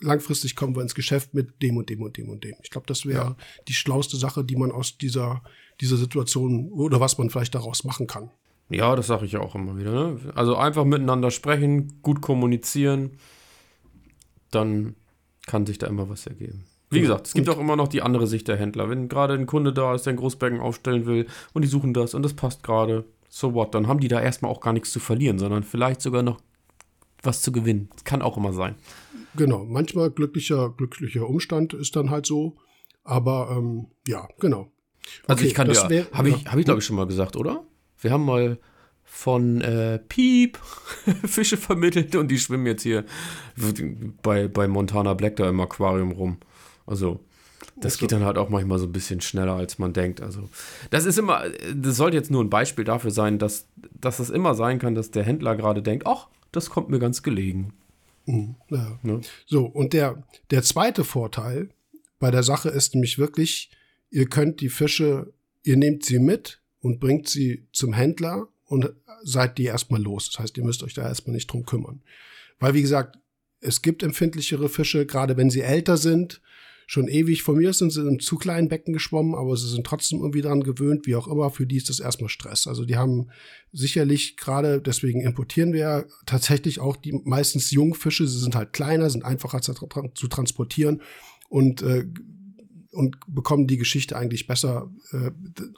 Langfristig 0.00 0.56
kommen 0.56 0.74
wir 0.74 0.82
ins 0.82 0.94
Geschäft 0.94 1.34
mit 1.34 1.62
dem 1.62 1.76
und 1.76 1.88
dem 1.88 2.02
und 2.02 2.16
dem 2.16 2.28
und 2.28 2.42
dem. 2.42 2.54
Ich 2.62 2.70
glaube, 2.70 2.86
das 2.86 3.06
wäre 3.06 3.36
die 3.68 3.74
schlauste 3.74 4.16
Sache, 4.16 4.44
die 4.44 4.56
man 4.56 4.72
aus 4.72 4.98
dieser, 4.98 5.42
dieser 5.80 5.96
Situation 5.96 6.70
oder 6.72 7.00
was 7.00 7.18
man 7.18 7.30
vielleicht 7.30 7.54
daraus 7.54 7.84
machen 7.84 8.06
kann. 8.06 8.30
Ja, 8.70 8.96
das 8.96 9.06
sage 9.06 9.26
ich 9.26 9.32
ja 9.32 9.40
auch 9.40 9.54
immer 9.54 9.78
wieder. 9.78 9.92
Ne? 9.92 10.32
Also 10.34 10.56
einfach 10.56 10.84
miteinander 10.84 11.30
sprechen, 11.30 12.00
gut 12.02 12.22
kommunizieren, 12.22 13.18
dann 14.50 14.96
kann 15.46 15.66
sich 15.66 15.78
da 15.78 15.86
immer 15.86 16.08
was 16.08 16.26
ergeben. 16.26 16.64
Wie 16.94 16.98
Ja. 16.98 17.02
gesagt, 17.02 17.26
es 17.28 17.34
gibt 17.34 17.48
auch 17.48 17.58
immer 17.58 17.76
noch 17.76 17.88
die 17.88 18.02
andere 18.02 18.26
Sicht 18.26 18.48
der 18.48 18.56
Händler. 18.56 18.88
Wenn 18.88 19.08
gerade 19.08 19.34
ein 19.34 19.46
Kunde 19.46 19.72
da 19.72 19.94
ist, 19.94 20.06
der 20.06 20.12
ein 20.14 20.16
Großbecken 20.16 20.60
aufstellen 20.60 21.06
will 21.06 21.26
und 21.52 21.62
die 21.62 21.68
suchen 21.68 21.92
das 21.94 22.14
und 22.14 22.22
das 22.22 22.34
passt 22.34 22.62
gerade, 22.62 23.04
so 23.28 23.52
what, 23.54 23.74
dann 23.74 23.86
haben 23.88 24.00
die 24.00 24.08
da 24.08 24.20
erstmal 24.20 24.50
auch 24.50 24.60
gar 24.60 24.72
nichts 24.72 24.92
zu 24.92 25.00
verlieren, 25.00 25.38
sondern 25.38 25.62
vielleicht 25.64 26.00
sogar 26.00 26.22
noch 26.22 26.40
was 27.22 27.42
zu 27.42 27.52
gewinnen. 27.52 27.88
Das 27.94 28.04
kann 28.04 28.22
auch 28.22 28.36
immer 28.36 28.52
sein. 28.52 28.74
Genau, 29.36 29.64
manchmal 29.64 30.10
glücklicher, 30.10 30.70
glücklicher 30.76 31.28
Umstand 31.28 31.74
ist 31.74 31.96
dann 31.96 32.10
halt 32.10 32.26
so. 32.26 32.56
Aber 33.02 33.54
ähm, 33.56 33.86
ja, 34.06 34.28
genau. 34.38 34.70
Also 35.26 35.40
Okay, 35.40 35.46
ich 35.48 35.54
kann 35.54 35.66
das 35.68 35.88
wär- 35.90 36.06
habe 36.12 36.28
ich, 36.30 36.42
ja. 36.44 36.52
hab 36.52 36.58
ich 36.58 36.64
glaube 36.64 36.80
ich 36.80 36.86
schon 36.86 36.96
mal 36.96 37.06
gesagt, 37.06 37.36
oder? 37.36 37.64
Wir 38.00 38.10
haben 38.12 38.24
mal 38.24 38.58
von 39.02 39.60
äh, 39.60 39.98
Piep 39.98 40.58
Fische 41.26 41.56
vermittelt 41.56 42.14
und 42.16 42.28
die 42.30 42.38
schwimmen 42.38 42.66
jetzt 42.66 42.82
hier 42.82 43.04
bei, 44.22 44.48
bei 44.48 44.66
Montana 44.68 45.14
Black 45.14 45.36
da 45.36 45.48
im 45.48 45.60
Aquarium 45.60 46.12
rum. 46.12 46.38
Also 46.86 47.20
das 47.76 47.94
Ach 47.94 47.98
so. 47.98 48.00
geht 48.00 48.12
dann 48.12 48.24
halt 48.24 48.38
auch 48.38 48.50
manchmal 48.50 48.78
so 48.78 48.86
ein 48.86 48.92
bisschen 48.92 49.20
schneller, 49.20 49.54
als 49.54 49.78
man 49.78 49.92
denkt. 49.92 50.20
Also 50.20 50.48
das 50.90 51.06
ist 51.06 51.18
immer, 51.18 51.44
das 51.74 51.96
sollte 51.96 52.16
jetzt 52.16 52.30
nur 52.30 52.42
ein 52.42 52.50
Beispiel 52.50 52.84
dafür 52.84 53.10
sein, 53.10 53.38
dass, 53.38 53.68
dass 53.92 54.18
es 54.18 54.30
immer 54.30 54.54
sein 54.54 54.78
kann, 54.78 54.94
dass 54.94 55.10
der 55.10 55.24
Händler 55.24 55.56
gerade 55.56 55.82
denkt, 55.82 56.06
ach, 56.06 56.28
das 56.52 56.70
kommt 56.70 56.88
mir 56.88 56.98
ganz 56.98 57.22
gelegen. 57.22 57.72
Mhm, 58.26 58.56
ja. 58.70 58.98
Ne? 59.02 59.20
So, 59.46 59.64
und 59.66 59.92
der, 59.92 60.22
der 60.50 60.62
zweite 60.62 61.04
Vorteil 61.04 61.70
bei 62.18 62.30
der 62.30 62.42
Sache 62.42 62.68
ist 62.68 62.94
nämlich 62.94 63.18
wirklich, 63.18 63.70
ihr 64.10 64.26
könnt 64.26 64.60
die 64.60 64.68
Fische, 64.68 65.32
ihr 65.62 65.76
nehmt 65.76 66.04
sie 66.04 66.18
mit 66.18 66.60
und 66.80 67.00
bringt 67.00 67.28
sie 67.28 67.66
zum 67.72 67.92
Händler 67.92 68.48
und 68.66 68.92
seid 69.22 69.58
die 69.58 69.64
erstmal 69.64 70.02
los. 70.02 70.30
Das 70.30 70.40
heißt, 70.40 70.56
ihr 70.56 70.64
müsst 70.64 70.82
euch 70.82 70.94
da 70.94 71.02
erstmal 71.02 71.34
nicht 71.34 71.48
drum 71.48 71.64
kümmern. 71.64 72.02
Weil, 72.60 72.74
wie 72.74 72.82
gesagt, 72.82 73.18
es 73.60 73.82
gibt 73.82 74.02
empfindlichere 74.02 74.68
Fische, 74.68 75.06
gerade 75.06 75.36
wenn 75.36 75.50
sie 75.50 75.62
älter 75.62 75.96
sind, 75.96 76.40
schon 76.86 77.08
ewig 77.08 77.42
von 77.42 77.56
mir 77.56 77.72
sind 77.72 77.90
sie 77.90 78.00
in 78.00 78.08
einem 78.08 78.20
zu 78.20 78.36
kleinen 78.36 78.68
Becken 78.68 78.92
geschwommen, 78.92 79.34
aber 79.34 79.56
sie 79.56 79.68
sind 79.68 79.86
trotzdem 79.86 80.20
irgendwie 80.20 80.42
daran 80.42 80.62
gewöhnt, 80.62 81.06
wie 81.06 81.16
auch 81.16 81.28
immer, 81.28 81.50
für 81.50 81.66
die 81.66 81.76
ist 81.76 81.88
das 81.88 82.00
erstmal 82.00 82.28
Stress. 82.28 82.66
Also 82.66 82.84
die 82.84 82.96
haben 82.96 83.28
sicherlich 83.72 84.36
gerade, 84.36 84.80
deswegen 84.80 85.20
importieren 85.20 85.72
wir 85.72 86.06
tatsächlich 86.26 86.80
auch 86.80 86.96
die 86.96 87.20
meistens 87.24 87.70
Jungfische, 87.70 88.26
sie 88.26 88.38
sind 88.38 88.54
halt 88.54 88.72
kleiner, 88.72 89.10
sind 89.10 89.24
einfacher 89.24 89.60
zu, 89.60 89.74
zu 90.14 90.28
transportieren. 90.28 91.02
Und 91.48 91.82
äh, 91.82 92.06
und 92.94 93.16
bekommen 93.26 93.66
die 93.66 93.76
Geschichte 93.76 94.16
eigentlich 94.16 94.46
besser 94.46 94.90
äh, 95.12 95.30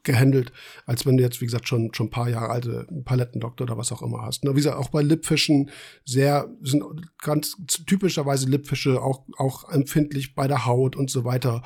gehandelt, 0.02 0.52
als 0.84 1.06
wenn 1.06 1.16
du 1.16 1.22
jetzt, 1.22 1.40
wie 1.40 1.46
gesagt, 1.46 1.68
schon 1.68 1.92
schon 1.94 2.06
ein 2.06 2.10
paar 2.10 2.28
Jahre 2.28 2.50
alte 2.50 2.86
Palettendoktor 3.04 3.66
oder 3.66 3.78
was 3.78 3.92
auch 3.92 4.02
immer 4.02 4.22
hast. 4.22 4.44
Ne? 4.44 4.52
Wie 4.52 4.56
gesagt, 4.56 4.76
auch 4.76 4.90
bei 4.90 5.02
Lippfischen 5.02 5.70
sehr, 6.04 6.48
sind 6.62 6.84
ganz 7.18 7.56
typischerweise 7.86 8.48
Lippfische 8.48 9.02
auch, 9.02 9.22
auch 9.38 9.70
empfindlich 9.70 10.34
bei 10.34 10.48
der 10.48 10.66
Haut 10.66 10.96
und 10.96 11.10
so 11.10 11.24
weiter. 11.24 11.62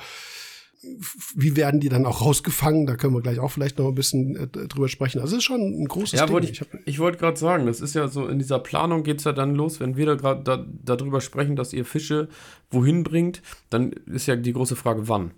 Wie 1.35 1.57
werden 1.57 1.81
die 1.81 1.91
dann 1.91 2.07
auch 2.07 2.23
rausgefangen? 2.23 2.87
Da 2.87 2.97
können 2.97 3.15
wir 3.15 3.21
gleich 3.21 3.39
auch 3.39 3.51
vielleicht 3.51 3.79
noch 3.79 3.89
ein 3.89 3.95
bisschen 3.95 4.37
äh, 4.37 4.47
drüber 4.47 4.89
sprechen. 4.89 5.21
Also 5.21 5.37
es 5.37 5.39
ist 5.39 5.45
schon 5.45 5.61
ein 5.61 5.87
großes 5.87 6.19
ja, 6.19 6.27
Ding. 6.27 6.35
Wollte 6.35 6.51
ich 6.51 6.63
ich 6.87 6.99
wollte 6.99 7.19
gerade 7.19 7.39
sagen, 7.39 7.67
das 7.67 7.83
ist 7.83 7.95
ja 7.95 8.09
so, 8.09 8.27
in 8.27 8.39
dieser 8.39 8.59
Planung 8.59 9.03
geht 9.03 9.19
es 9.19 9.25
ja 9.25 9.33
dann 9.33 9.55
los, 9.55 9.79
wenn 9.79 9.97
wir 9.97 10.07
da 10.07 10.15
gerade 10.15 10.43
da, 10.43 10.67
darüber 10.83 11.21
sprechen, 11.21 11.55
dass 11.55 11.75
ihr 11.75 11.85
Fische 11.85 12.29
wohin 12.71 13.03
bringt, 13.03 13.43
dann 13.69 13.93
ist 14.07 14.27
ja 14.27 14.37
die 14.37 14.55
große 14.55 14.75
Frage, 14.75 15.07
wann. 15.09 15.33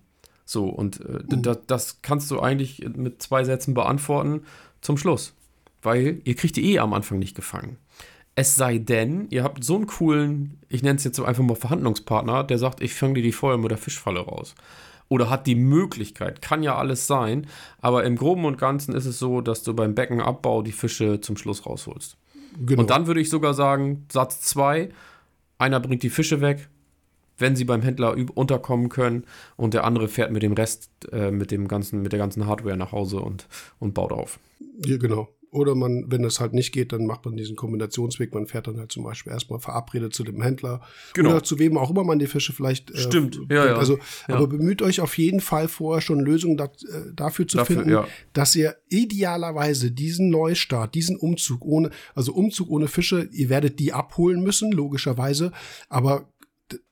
So, 0.45 0.67
und 0.67 1.01
äh, 1.01 1.25
mhm. 1.35 1.43
das, 1.43 1.59
das 1.67 2.03
kannst 2.03 2.31
du 2.31 2.41
eigentlich 2.41 2.87
mit 2.95 3.23
zwei 3.23 3.43
Sätzen 3.43 3.75
beantworten 3.75 4.43
zum 4.81 4.97
Schluss. 4.97 5.35
Weil 5.83 6.21
ihr 6.25 6.37
kriegt 6.37 6.55
die 6.57 6.73
eh 6.73 6.79
am 6.79 6.93
Anfang 6.93 7.19
nicht 7.19 7.35
gefangen. 7.35 7.79
Es 8.35 8.55
sei 8.55 8.79
denn, 8.79 9.27
ihr 9.31 9.43
habt 9.43 9.63
so 9.65 9.75
einen 9.75 9.87
coolen, 9.87 10.59
ich 10.69 10.83
nenne 10.83 10.97
es 10.97 11.05
jetzt 11.05 11.19
einfach 11.21 11.43
mal 11.43 11.57
Verhandlungspartner, 11.57 12.45
der 12.45 12.59
sagt, 12.59 12.81
ich 12.81 12.95
fange 12.95 13.15
dir 13.15 13.23
die 13.23 13.69
der 13.69 13.79
Fischfalle 13.79 14.21
raus. 14.21 14.55
Oder 15.13 15.29
hat 15.29 15.47
die 15.47 15.57
Möglichkeit, 15.57 16.41
kann 16.41 16.63
ja 16.63 16.75
alles 16.77 17.07
sein, 17.07 17.47
aber 17.83 18.05
im 18.05 18.17
Groben 18.17 18.47
und 18.47 18.57
Ganzen 18.57 18.95
ist 18.95 19.05
es 19.05 19.19
so, 19.19 19.43
dass 19.43 19.63
du 19.63 19.75
beim 19.75 19.95
Beckenabbau 19.95 20.63
die 20.63 20.73
Fische 20.73 21.21
zum 21.21 21.37
Schluss 21.37 21.67
rausholst. 21.67 22.17
Genau. 22.65 22.81
Und 22.81 22.89
dann 22.89 23.07
würde 23.07 23.21
ich 23.21 23.29
sogar 23.29 23.53
sagen, 23.53 24.07
Satz 24.11 24.41
2, 24.41 24.89
einer 25.59 25.81
bringt 25.81 26.03
die 26.03 26.09
Fische 26.09 26.41
weg, 26.41 26.71
wenn 27.37 27.57
sie 27.57 27.65
beim 27.65 27.83
Händler 27.83 28.17
unterkommen 28.35 28.89
können 28.89 29.25
und 29.57 29.75
der 29.75 29.85
andere 29.85 30.09
fährt 30.09 30.33
mit 30.33 30.43
dem 30.43 30.55
Rest, 30.55 30.89
äh, 31.13 31.31
mit 31.31 31.51
dem 31.51 31.69
ganzen, 31.69 32.01
mit 32.01 32.13
der 32.13 32.19
ganzen 32.19 32.47
Hardware 32.47 32.79
nach 32.79 32.93
Hause 32.93 33.21
und, 33.21 33.49
und 33.81 33.93
baut 33.93 34.13
auf. 34.13 34.41
Ja, 34.87 34.97
genau. 34.97 35.29
Oder 35.53 35.75
man, 35.75 36.11
wenn 36.11 36.23
das 36.23 36.41
halt 36.41 36.55
nicht 36.55 36.73
geht, 36.73 36.95
dann 36.95 37.05
macht 37.05 37.27
man 37.27 37.37
diesen 37.37 37.57
Kombinationsweg. 37.57 38.33
Man 38.33 38.47
fährt 38.47 38.69
dann 38.69 38.79
halt 38.79 38.91
zum 38.91 39.05
Beispiel 39.05 39.35
erstmal 39.35 39.61
verabredet 39.61 40.15
zu 40.15 40.25
dem 40.25 40.41
Händler. 40.41 40.81
Genau. 41.13 41.29
Oder 41.29 41.45
zu 41.45 41.59
wem 41.59 41.77
auch 41.77 41.91
immer 41.91 42.05
man 42.05 42.19
die 42.19 42.27
Fische 42.27 42.55
vielleicht. 42.55 42.91
Äh, 42.91 42.97
Stimmt, 42.97 43.39
ja, 43.51 43.67
ja. 43.67 43.77
Also, 43.77 43.99
ja. 44.29 44.37
aber 44.37 44.47
bemüht 44.47 44.81
euch 44.81 45.03
auf 45.03 45.19
jeden 45.19 45.41
Fall 45.41 45.69
vorher 45.69 46.01
schon 46.01 46.21
Lösungen 46.21 46.57
dat, 46.57 46.83
äh, 46.85 47.13
dafür 47.15 47.47
zu 47.47 47.59
dafür, 47.59 47.77
finden, 47.77 47.91
ja. 47.91 48.09
dass 48.33 48.57
ihr 48.57 48.77
idealerweise 48.89 49.91
diesen 49.91 50.31
Neustart, 50.31 50.95
diesen 50.95 51.19
Umzug 51.19 51.67
ohne, 51.67 51.91
also 52.15 52.33
Umzug 52.33 52.71
ohne 52.71 52.89
Fische, 52.89 53.29
ihr 53.31 53.51
werdet 53.51 53.79
die 53.79 53.93
abholen 53.93 54.43
müssen, 54.43 54.73
logischerweise. 54.73 55.53
Aber 55.91 56.33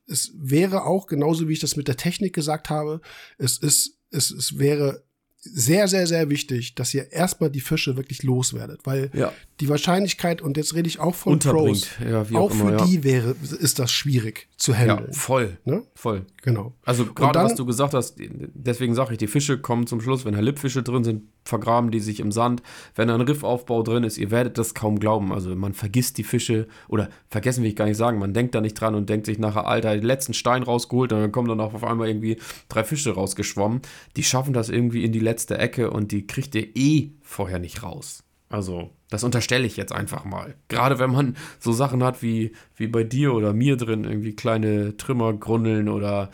es 0.07 0.35
wäre 0.37 0.85
auch, 0.85 1.07
genauso 1.07 1.49
wie 1.49 1.55
ich 1.55 1.61
das 1.61 1.77
mit 1.77 1.89
der 1.89 1.97
Technik 1.97 2.35
gesagt 2.35 2.69
habe, 2.69 3.01
es 3.39 3.57
ist, 3.57 3.97
es, 4.11 4.31
es 4.31 4.59
wäre 4.59 5.03
sehr, 5.43 5.89
sehr, 5.89 6.07
sehr 6.07 6.29
wichtig, 6.29 6.75
dass 6.75 6.93
ihr 6.93 7.13
erstmal 7.13 7.51
die 7.51 7.61
Fische 7.61 7.97
wirklich 7.97 8.23
loswerdet, 8.23 8.81
weil 8.85 9.11
ja. 9.15 9.33
die 9.61 9.69
Wahrscheinlichkeit, 9.69 10.43
und 10.43 10.57
jetzt 10.59 10.75
rede 10.75 10.87
ich 10.87 11.01
auch 11.01 11.15
von 11.15 11.39
Pros, 11.39 11.89
ja, 12.07 12.23
auch, 12.23 12.33
auch 12.33 12.51
immer, 12.51 12.71
für 12.71 12.77
ja. 12.77 12.85
die 12.85 13.05
wäre, 13.05 13.35
ist 13.59 13.79
das 13.79 13.91
schwierig 13.91 14.49
zu 14.59 14.75
handeln. 14.75 15.09
Ja, 15.11 15.19
voll. 15.19 15.57
Ne? 15.65 15.83
Voll. 15.95 16.27
Genau. 16.43 16.75
Also 16.85 17.07
gerade 17.07 17.39
was 17.39 17.55
du 17.55 17.65
gesagt 17.65 17.95
hast, 17.95 18.17
deswegen 18.19 18.95
sage 18.95 19.13
ich, 19.13 19.19
die 19.19 19.27
Fische 19.27 19.59
kommen 19.59 19.87
zum 19.87 20.03
Schluss, 20.03 20.27
wenn 20.27 20.35
da 20.35 20.41
Lippfische 20.41 20.83
drin 20.83 21.05
sind, 21.05 21.23
vergraben 21.45 21.91
die 21.91 22.01
sich 22.01 22.21
im 22.21 22.33
Sand. 22.33 22.63
Wenn 22.95 23.09
da 23.09 23.15
ein 23.15 23.21
Riffaufbau 23.21 23.83
drin 23.83 24.05
ist, 24.05 24.19
ihr 24.19 24.31
werdet 24.31 24.59
das 24.59 24.75
kaum 24.75 24.99
glauben. 24.99 25.33
Also 25.33 25.55
man 25.55 25.75
vergisst 25.75 26.19
die 26.19 26.25
Fische, 26.25 26.69
oder 26.89 27.09
vergessen 27.29 27.63
will 27.63 27.71
ich 27.71 27.77
gar 27.77 27.87
nicht 27.87 27.97
sagen, 27.97 28.19
man 28.19 28.35
denkt 28.35 28.55
da 28.55 28.61
nicht 28.61 28.75
dran 28.75 28.95
und 28.95 29.09
denkt 29.09 29.27
sich 29.27 29.39
nachher, 29.39 29.67
Alter, 29.67 29.95
den 29.95 30.05
letzten 30.05 30.35
Stein 30.35 30.63
rausgeholt 30.63 31.13
und 31.13 31.21
dann 31.21 31.33
kommen 31.33 31.49
dann 31.49 31.61
auch 31.61 31.75
auf 31.75 31.85
einmal 31.85 32.09
irgendwie 32.09 32.39
drei 32.69 32.85
Fische 32.85 33.13
rausgeschwommen. 33.13 33.81
Die 34.17 34.25
schaffen 34.25 34.53
das 34.53 34.69
irgendwie 34.69 35.05
in 35.05 35.13
die 35.13 35.21
letzte 35.21 35.59
Ecke 35.59 35.91
und 35.91 36.13
die 36.13 36.27
kriegt 36.27 36.55
ihr 36.55 36.69
eh 36.77 37.11
vorher 37.23 37.59
nicht 37.59 37.83
raus. 37.83 38.23
Also, 38.49 38.91
das 39.11 39.23
unterstelle 39.23 39.65
ich 39.65 39.77
jetzt 39.77 39.93
einfach 39.93 40.25
mal. 40.25 40.55
Gerade 40.69 40.99
wenn 40.99 41.13
man 41.13 41.37
so 41.61 41.73
Sachen 41.73 42.03
hat 42.03 42.21
wie, 42.21 42.53
wie 42.75 42.89
bei 42.89 43.05
dir 43.05 43.33
oder 43.33 43.53
mir 43.53 43.77
drin, 43.77 44.05
irgendwie 44.05 44.35
kleine 44.35 44.97
Trümmergrundeln 44.97 45.89
oder 45.89 46.31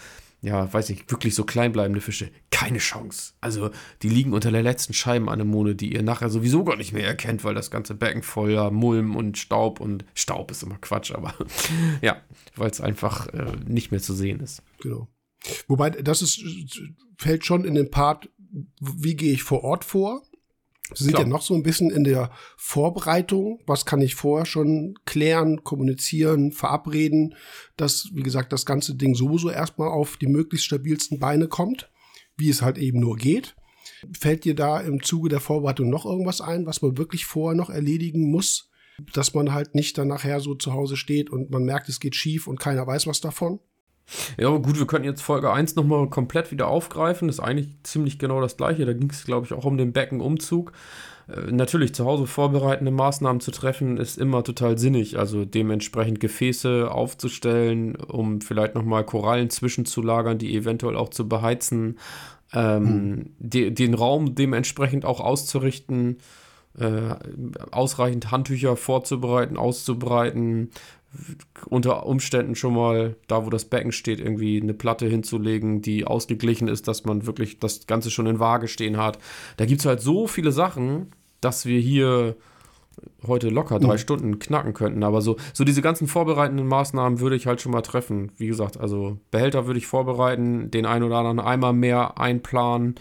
ja, 0.46 0.72
weiß 0.72 0.90
nicht, 0.90 1.10
wirklich 1.10 1.34
so 1.34 1.42
kleinbleibende 1.42 2.00
Fische, 2.00 2.30
keine 2.50 2.78
Chance. 2.78 3.32
Also, 3.40 3.70
die 4.02 4.08
liegen 4.08 4.32
unter 4.32 4.52
der 4.52 4.62
letzten 4.62 4.92
Scheibenanemone, 4.92 5.74
die 5.74 5.92
ihr 5.92 6.04
nachher 6.04 6.30
sowieso 6.30 6.62
gar 6.62 6.76
nicht 6.76 6.92
mehr 6.92 7.04
erkennt, 7.04 7.42
weil 7.42 7.54
das 7.54 7.72
ganze 7.72 7.96
Becken 7.96 8.22
voller 8.22 8.70
Mulm 8.70 9.16
und 9.16 9.38
Staub 9.38 9.80
und 9.80 10.04
Staub 10.14 10.52
ist 10.52 10.62
immer 10.62 10.78
Quatsch, 10.78 11.10
aber 11.10 11.34
ja, 12.00 12.22
weil 12.54 12.70
es 12.70 12.80
einfach 12.80 13.26
äh, 13.28 13.56
nicht 13.66 13.90
mehr 13.90 14.00
zu 14.00 14.14
sehen 14.14 14.38
ist. 14.38 14.62
Genau. 14.80 15.08
Wobei, 15.66 15.90
das 15.90 16.22
ist, 16.22 16.40
fällt 17.18 17.44
schon 17.44 17.64
in 17.64 17.74
den 17.74 17.90
Part, 17.90 18.30
wie 18.80 19.16
gehe 19.16 19.32
ich 19.32 19.42
vor 19.42 19.64
Ort 19.64 19.84
vor? 19.84 20.22
Sie 20.94 21.04
sind 21.04 21.18
ja 21.18 21.24
noch 21.24 21.42
so 21.42 21.54
ein 21.54 21.64
bisschen 21.64 21.90
in 21.90 22.04
der 22.04 22.30
Vorbereitung. 22.56 23.60
Was 23.66 23.86
kann 23.86 24.00
ich 24.00 24.14
vorher 24.14 24.46
schon 24.46 24.94
klären, 25.04 25.64
kommunizieren, 25.64 26.52
verabreden, 26.52 27.34
dass, 27.76 28.10
wie 28.12 28.22
gesagt, 28.22 28.52
das 28.52 28.66
ganze 28.66 28.94
Ding 28.94 29.14
sowieso 29.14 29.50
erstmal 29.50 29.88
auf 29.88 30.16
die 30.16 30.28
möglichst 30.28 30.66
stabilsten 30.66 31.18
Beine 31.18 31.48
kommt, 31.48 31.90
wie 32.36 32.48
es 32.48 32.62
halt 32.62 32.78
eben 32.78 33.00
nur 33.00 33.16
geht. 33.16 33.56
Fällt 34.16 34.44
dir 34.44 34.54
da 34.54 34.80
im 34.80 35.02
Zuge 35.02 35.28
der 35.28 35.40
Vorbereitung 35.40 35.90
noch 35.90 36.06
irgendwas 36.06 36.40
ein, 36.40 36.66
was 36.66 36.82
man 36.82 36.96
wirklich 36.98 37.24
vorher 37.24 37.56
noch 37.56 37.70
erledigen 37.70 38.30
muss, 38.30 38.70
dass 39.12 39.34
man 39.34 39.52
halt 39.52 39.74
nicht 39.74 39.98
dann 39.98 40.08
nachher 40.08 40.40
so 40.40 40.54
zu 40.54 40.72
Hause 40.72 40.96
steht 40.96 41.30
und 41.30 41.50
man 41.50 41.64
merkt, 41.64 41.88
es 41.88 42.00
geht 42.00 42.14
schief 42.14 42.46
und 42.46 42.60
keiner 42.60 42.86
weiß 42.86 43.06
was 43.06 43.20
davon? 43.20 43.58
Ja, 44.38 44.48
aber 44.48 44.60
gut, 44.60 44.78
wir 44.78 44.86
können 44.86 45.04
jetzt 45.04 45.22
Folge 45.22 45.52
1 45.52 45.74
nochmal 45.76 46.08
komplett 46.08 46.52
wieder 46.52 46.68
aufgreifen. 46.68 47.28
Das 47.28 47.38
ist 47.38 47.44
eigentlich 47.44 47.70
ziemlich 47.82 48.18
genau 48.18 48.40
das 48.40 48.56
gleiche. 48.56 48.86
Da 48.86 48.92
ging 48.92 49.10
es, 49.10 49.24
glaube 49.24 49.46
ich, 49.46 49.52
auch 49.52 49.64
um 49.64 49.76
den 49.76 49.92
Beckenumzug. 49.92 50.72
Äh, 51.28 51.50
natürlich, 51.50 51.94
zu 51.94 52.04
Hause 52.04 52.26
vorbereitende 52.26 52.92
Maßnahmen 52.92 53.40
zu 53.40 53.50
treffen, 53.50 53.96
ist 53.96 54.18
immer 54.18 54.44
total 54.44 54.78
sinnig. 54.78 55.18
Also 55.18 55.44
dementsprechend 55.44 56.20
Gefäße 56.20 56.90
aufzustellen, 56.90 57.96
um 57.96 58.40
vielleicht 58.40 58.74
nochmal 58.74 59.04
Korallen 59.04 59.50
zwischenzulagern, 59.50 60.38
die 60.38 60.54
eventuell 60.54 60.96
auch 60.96 61.08
zu 61.08 61.28
beheizen. 61.28 61.98
Ähm, 62.52 62.86
hm. 62.86 63.30
de 63.40 63.70
den 63.72 63.94
Raum 63.94 64.36
dementsprechend 64.36 65.04
auch 65.04 65.20
auszurichten. 65.20 66.18
Äh, 66.78 67.14
ausreichend 67.70 68.30
Handtücher 68.30 68.76
vorzubereiten, 68.76 69.56
auszubreiten, 69.56 70.70
unter 71.68 72.06
Umständen 72.06 72.54
schon 72.54 72.74
mal 72.74 73.16
da, 73.26 73.46
wo 73.46 73.50
das 73.50 73.64
Becken 73.64 73.92
steht, 73.92 74.20
irgendwie 74.20 74.60
eine 74.60 74.74
Platte 74.74 75.06
hinzulegen, 75.06 75.82
die 75.82 76.04
ausgeglichen 76.06 76.68
ist, 76.68 76.88
dass 76.88 77.04
man 77.04 77.26
wirklich 77.26 77.58
das 77.58 77.86
Ganze 77.86 78.10
schon 78.10 78.26
in 78.26 78.38
Waage 78.38 78.68
stehen 78.68 78.96
hat. 78.96 79.18
Da 79.56 79.66
gibt 79.66 79.80
es 79.80 79.86
halt 79.86 80.00
so 80.00 80.26
viele 80.26 80.52
Sachen, 80.52 81.12
dass 81.40 81.66
wir 81.66 81.80
hier 81.80 82.36
heute 83.26 83.50
locker 83.50 83.78
drei 83.78 83.94
mhm. 83.94 83.98
Stunden 83.98 84.38
knacken 84.38 84.72
könnten. 84.72 85.02
Aber 85.02 85.20
so, 85.20 85.36
so 85.52 85.64
diese 85.64 85.82
ganzen 85.82 86.06
vorbereitenden 86.06 86.66
Maßnahmen 86.66 87.20
würde 87.20 87.36
ich 87.36 87.46
halt 87.46 87.60
schon 87.60 87.72
mal 87.72 87.82
treffen. 87.82 88.32
Wie 88.36 88.46
gesagt, 88.46 88.78
also 88.78 89.18
Behälter 89.30 89.66
würde 89.66 89.78
ich 89.78 89.86
vorbereiten, 89.86 90.70
den 90.70 90.86
einen 90.86 91.04
oder 91.04 91.16
anderen 91.16 91.40
Eimer 91.40 91.72
mehr 91.72 92.18
einplanen 92.18 92.94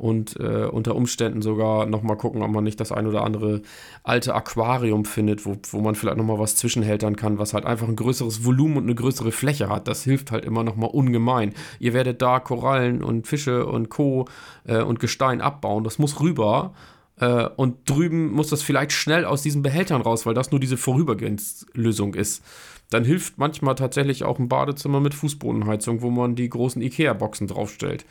und 0.00 0.40
äh, 0.40 0.64
unter 0.64 0.96
Umständen 0.96 1.42
sogar 1.42 1.84
nochmal 1.84 2.16
gucken, 2.16 2.40
ob 2.42 2.50
man 2.50 2.64
nicht 2.64 2.80
das 2.80 2.90
ein 2.90 3.06
oder 3.06 3.22
andere 3.22 3.60
alte 4.02 4.34
Aquarium 4.34 5.04
findet, 5.04 5.44
wo, 5.44 5.56
wo 5.70 5.80
man 5.80 5.94
vielleicht 5.94 6.16
nochmal 6.16 6.38
was 6.38 6.56
zwischenhältern 6.56 7.16
kann, 7.16 7.38
was 7.38 7.52
halt 7.52 7.66
einfach 7.66 7.86
ein 7.86 7.96
größeres 7.96 8.42
Volumen 8.42 8.78
und 8.78 8.84
eine 8.84 8.94
größere 8.94 9.30
Fläche 9.30 9.68
hat. 9.68 9.88
Das 9.88 10.02
hilft 10.02 10.30
halt 10.30 10.46
immer 10.46 10.64
nochmal 10.64 10.88
ungemein. 10.90 11.52
Ihr 11.80 11.92
werdet 11.92 12.22
da 12.22 12.40
Korallen 12.40 13.04
und 13.04 13.26
Fische 13.26 13.66
und 13.66 13.90
Co. 13.90 14.26
Äh, 14.64 14.80
und 14.80 15.00
Gestein 15.00 15.42
abbauen. 15.42 15.84
Das 15.84 15.98
muss 15.98 16.18
rüber. 16.18 16.72
Äh, 17.18 17.48
und 17.56 17.88
drüben 17.88 18.32
muss 18.32 18.48
das 18.48 18.62
vielleicht 18.62 18.92
schnell 18.92 19.26
aus 19.26 19.42
diesen 19.42 19.60
Behältern 19.60 20.00
raus, 20.00 20.24
weil 20.24 20.34
das 20.34 20.50
nur 20.50 20.60
diese 20.60 20.78
Vorübergehenslösung 20.78 22.14
ist. 22.14 22.42
Dann 22.88 23.04
hilft 23.04 23.36
manchmal 23.36 23.74
tatsächlich 23.74 24.24
auch 24.24 24.38
ein 24.38 24.48
Badezimmer 24.48 25.00
mit 25.00 25.12
Fußbodenheizung, 25.12 26.00
wo 26.00 26.08
man 26.08 26.36
die 26.36 26.48
großen 26.48 26.80
Ikea-Boxen 26.80 27.48
draufstellt 27.48 28.06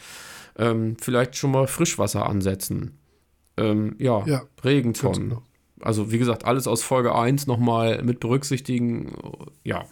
ähm, 0.59 0.97
vielleicht 0.99 1.35
schon 1.35 1.51
mal 1.51 1.67
Frischwasser 1.67 2.27
ansetzen. 2.27 2.99
Ähm, 3.57 3.95
ja, 3.97 4.25
ja, 4.27 4.43
Regentonnen. 4.63 5.37
Also 5.81 6.11
wie 6.11 6.19
gesagt, 6.19 6.45
alles 6.45 6.67
aus 6.67 6.83
Folge 6.83 7.15
1 7.15 7.47
nochmal 7.47 8.03
mit 8.03 8.19
berücksichtigen. 8.19 9.13
Ja, 9.63 9.85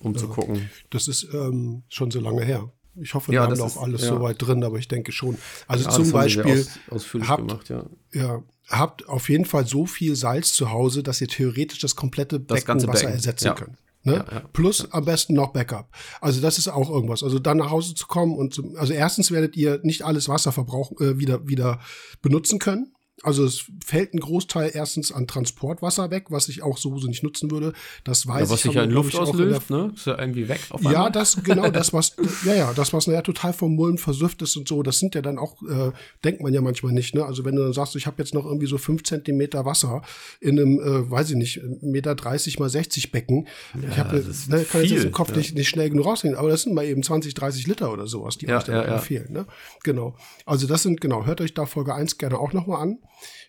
um 0.00 0.12
ja. 0.12 0.18
zu 0.18 0.28
gucken. 0.28 0.70
Das 0.90 1.08
ist 1.08 1.28
ähm, 1.32 1.82
schon 1.88 2.10
so 2.10 2.20
lange 2.20 2.42
her. 2.42 2.72
Ich 2.98 3.12
hoffe, 3.12 3.32
wir 3.32 3.40
ja, 3.40 3.46
haben 3.46 3.60
auch 3.60 3.82
alles 3.82 4.02
ja. 4.02 4.08
soweit 4.08 4.40
drin, 4.40 4.64
aber 4.64 4.78
ich 4.78 4.88
denke 4.88 5.12
schon. 5.12 5.36
Also 5.68 5.88
zum 5.90 6.10
Beispiel 6.12 6.66
aus, 6.90 7.14
habt, 7.28 7.48
gemacht, 7.48 7.72
ja. 8.12 8.42
habt 8.68 9.06
auf 9.08 9.28
jeden 9.28 9.44
Fall 9.44 9.66
so 9.66 9.84
viel 9.84 10.16
Salz 10.16 10.54
zu 10.54 10.70
Hause, 10.70 11.02
dass 11.02 11.20
ihr 11.20 11.28
theoretisch 11.28 11.78
das 11.80 11.94
komplette 11.94 12.40
das 12.40 12.64
Beckenwasser 12.64 12.92
Becken. 12.92 13.12
ersetzen 13.12 13.54
könnt. 13.54 13.76
Ne? 14.06 14.14
Ja, 14.14 14.24
ja, 14.32 14.42
Plus 14.52 14.78
ja. 14.78 14.86
am 14.92 15.04
besten 15.04 15.34
noch 15.34 15.52
Backup. 15.52 15.88
Also 16.20 16.40
das 16.40 16.58
ist 16.58 16.68
auch 16.68 16.88
irgendwas. 16.88 17.24
Also 17.24 17.40
dann 17.40 17.56
nach 17.58 17.70
Hause 17.70 17.94
zu 17.94 18.06
kommen 18.06 18.36
und 18.36 18.54
zu, 18.54 18.74
also 18.76 18.92
erstens 18.92 19.32
werdet 19.32 19.56
ihr 19.56 19.80
nicht 19.82 20.02
alles 20.02 20.28
Wasserverbrauch 20.28 20.92
äh, 21.00 21.18
wieder 21.18 21.46
wieder 21.48 21.80
benutzen 22.22 22.60
können. 22.60 22.95
Also 23.22 23.46
es 23.46 23.64
fällt 23.84 24.12
ein 24.12 24.20
Großteil 24.20 24.72
erstens 24.74 25.10
an 25.10 25.26
Transportwasser 25.26 26.10
weg, 26.10 26.26
was 26.28 26.50
ich 26.50 26.62
auch 26.62 26.76
so 26.76 26.94
nicht 26.94 27.22
nutzen 27.22 27.50
würde. 27.50 27.72
Das 28.04 28.26
weiß 28.26 28.40
ja, 28.40 28.40
was 28.40 28.44
ich. 28.44 28.50
Was 28.50 28.62
sich 28.62 28.74
ja 28.74 28.82
in 28.84 28.90
Luft 28.90 29.16
auslöst, 29.16 29.70
ne? 29.70 29.90
Ist 29.94 30.06
ja 30.06 30.18
irgendwie 30.18 30.48
weg 30.48 30.60
auf 30.68 30.80
einmal. 30.80 30.92
Ja, 30.92 31.10
das, 31.10 31.42
genau, 31.42 31.70
das, 31.70 31.94
was, 31.94 32.14
ja, 32.44 32.54
ja, 32.54 32.72
das, 32.74 32.92
was 32.92 33.06
naja 33.06 33.22
total 33.22 33.54
vom 33.54 33.74
Mullen 33.74 33.96
versüfft 33.96 34.42
ist 34.42 34.54
und 34.56 34.68
so, 34.68 34.82
das 34.82 34.98
sind 34.98 35.14
ja 35.14 35.22
dann 35.22 35.38
auch, 35.38 35.62
äh, 35.62 35.92
denkt 36.24 36.42
man 36.42 36.52
ja 36.52 36.60
manchmal 36.60 36.92
nicht, 36.92 37.14
ne? 37.14 37.24
Also 37.24 37.46
wenn 37.46 37.56
du 37.56 37.62
dann 37.62 37.72
sagst, 37.72 37.96
ich 37.96 38.06
habe 38.06 38.16
jetzt 38.18 38.34
noch 38.34 38.44
irgendwie 38.44 38.66
so 38.66 38.76
fünf 38.76 39.02
Zentimeter 39.04 39.64
Wasser 39.64 40.02
in 40.40 40.60
einem, 40.60 40.78
äh, 40.78 41.10
weiß 41.10 41.30
ich 41.30 41.36
nicht, 41.36 41.62
Meter 41.80 42.14
30 42.14 42.58
mal 42.58 42.68
60 42.68 43.12
Becken. 43.12 43.48
Ja, 43.80 43.88
ich 43.88 43.98
habe, 43.98 44.16
ne, 44.48 44.64
kann 44.64 44.82
viel, 44.82 44.92
jetzt 44.92 45.04
im 45.04 45.12
Kopf 45.12 45.30
ja. 45.30 45.38
nicht, 45.38 45.54
nicht 45.54 45.68
schnell 45.68 45.88
genug 45.88 46.04
rausnehmen, 46.04 46.38
aber 46.38 46.50
das 46.50 46.62
sind 46.62 46.74
mal 46.74 46.84
eben 46.84 47.02
20, 47.02 47.32
30 47.32 47.66
Liter 47.66 47.90
oder 47.90 48.06
sowas, 48.06 48.36
die 48.36 48.44
ja, 48.44 48.58
euch 48.58 48.64
dann 48.64 48.86
ja, 48.86 48.98
fehlen, 48.98 49.32
ne? 49.32 49.46
Genau. 49.84 50.14
Also 50.44 50.66
das 50.66 50.82
sind, 50.82 51.00
genau, 51.00 51.24
hört 51.24 51.40
euch 51.40 51.54
da 51.54 51.64
Folge 51.64 51.94
1 51.94 52.18
gerne 52.18 52.38
auch 52.38 52.52
nochmal 52.52 52.82
an. 52.82 52.98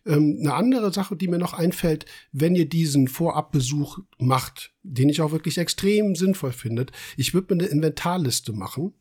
Ähm, 0.06 0.38
eine 0.40 0.54
andere 0.54 0.94
Sache, 0.94 1.16
die 1.16 1.28
mir 1.28 1.38
noch 1.38 1.54
einfällt, 1.54 2.06
wenn 2.32 2.56
ihr 2.56 2.68
diesen 2.68 3.08
Vorabbesuch 3.08 4.00
macht, 4.18 4.74
den 4.84 5.10
ich 5.10 5.22
auch 5.22 5.32
wirklich 5.32 5.58
extrem 5.58 6.16
sinnvoll 6.16 6.52
finde, 6.52 6.88
ich 7.18 7.34
würde 7.34 7.56
mir 7.56 7.64
eine 7.64 7.72
Inventarliste 7.72 8.54
machen, 8.54 8.94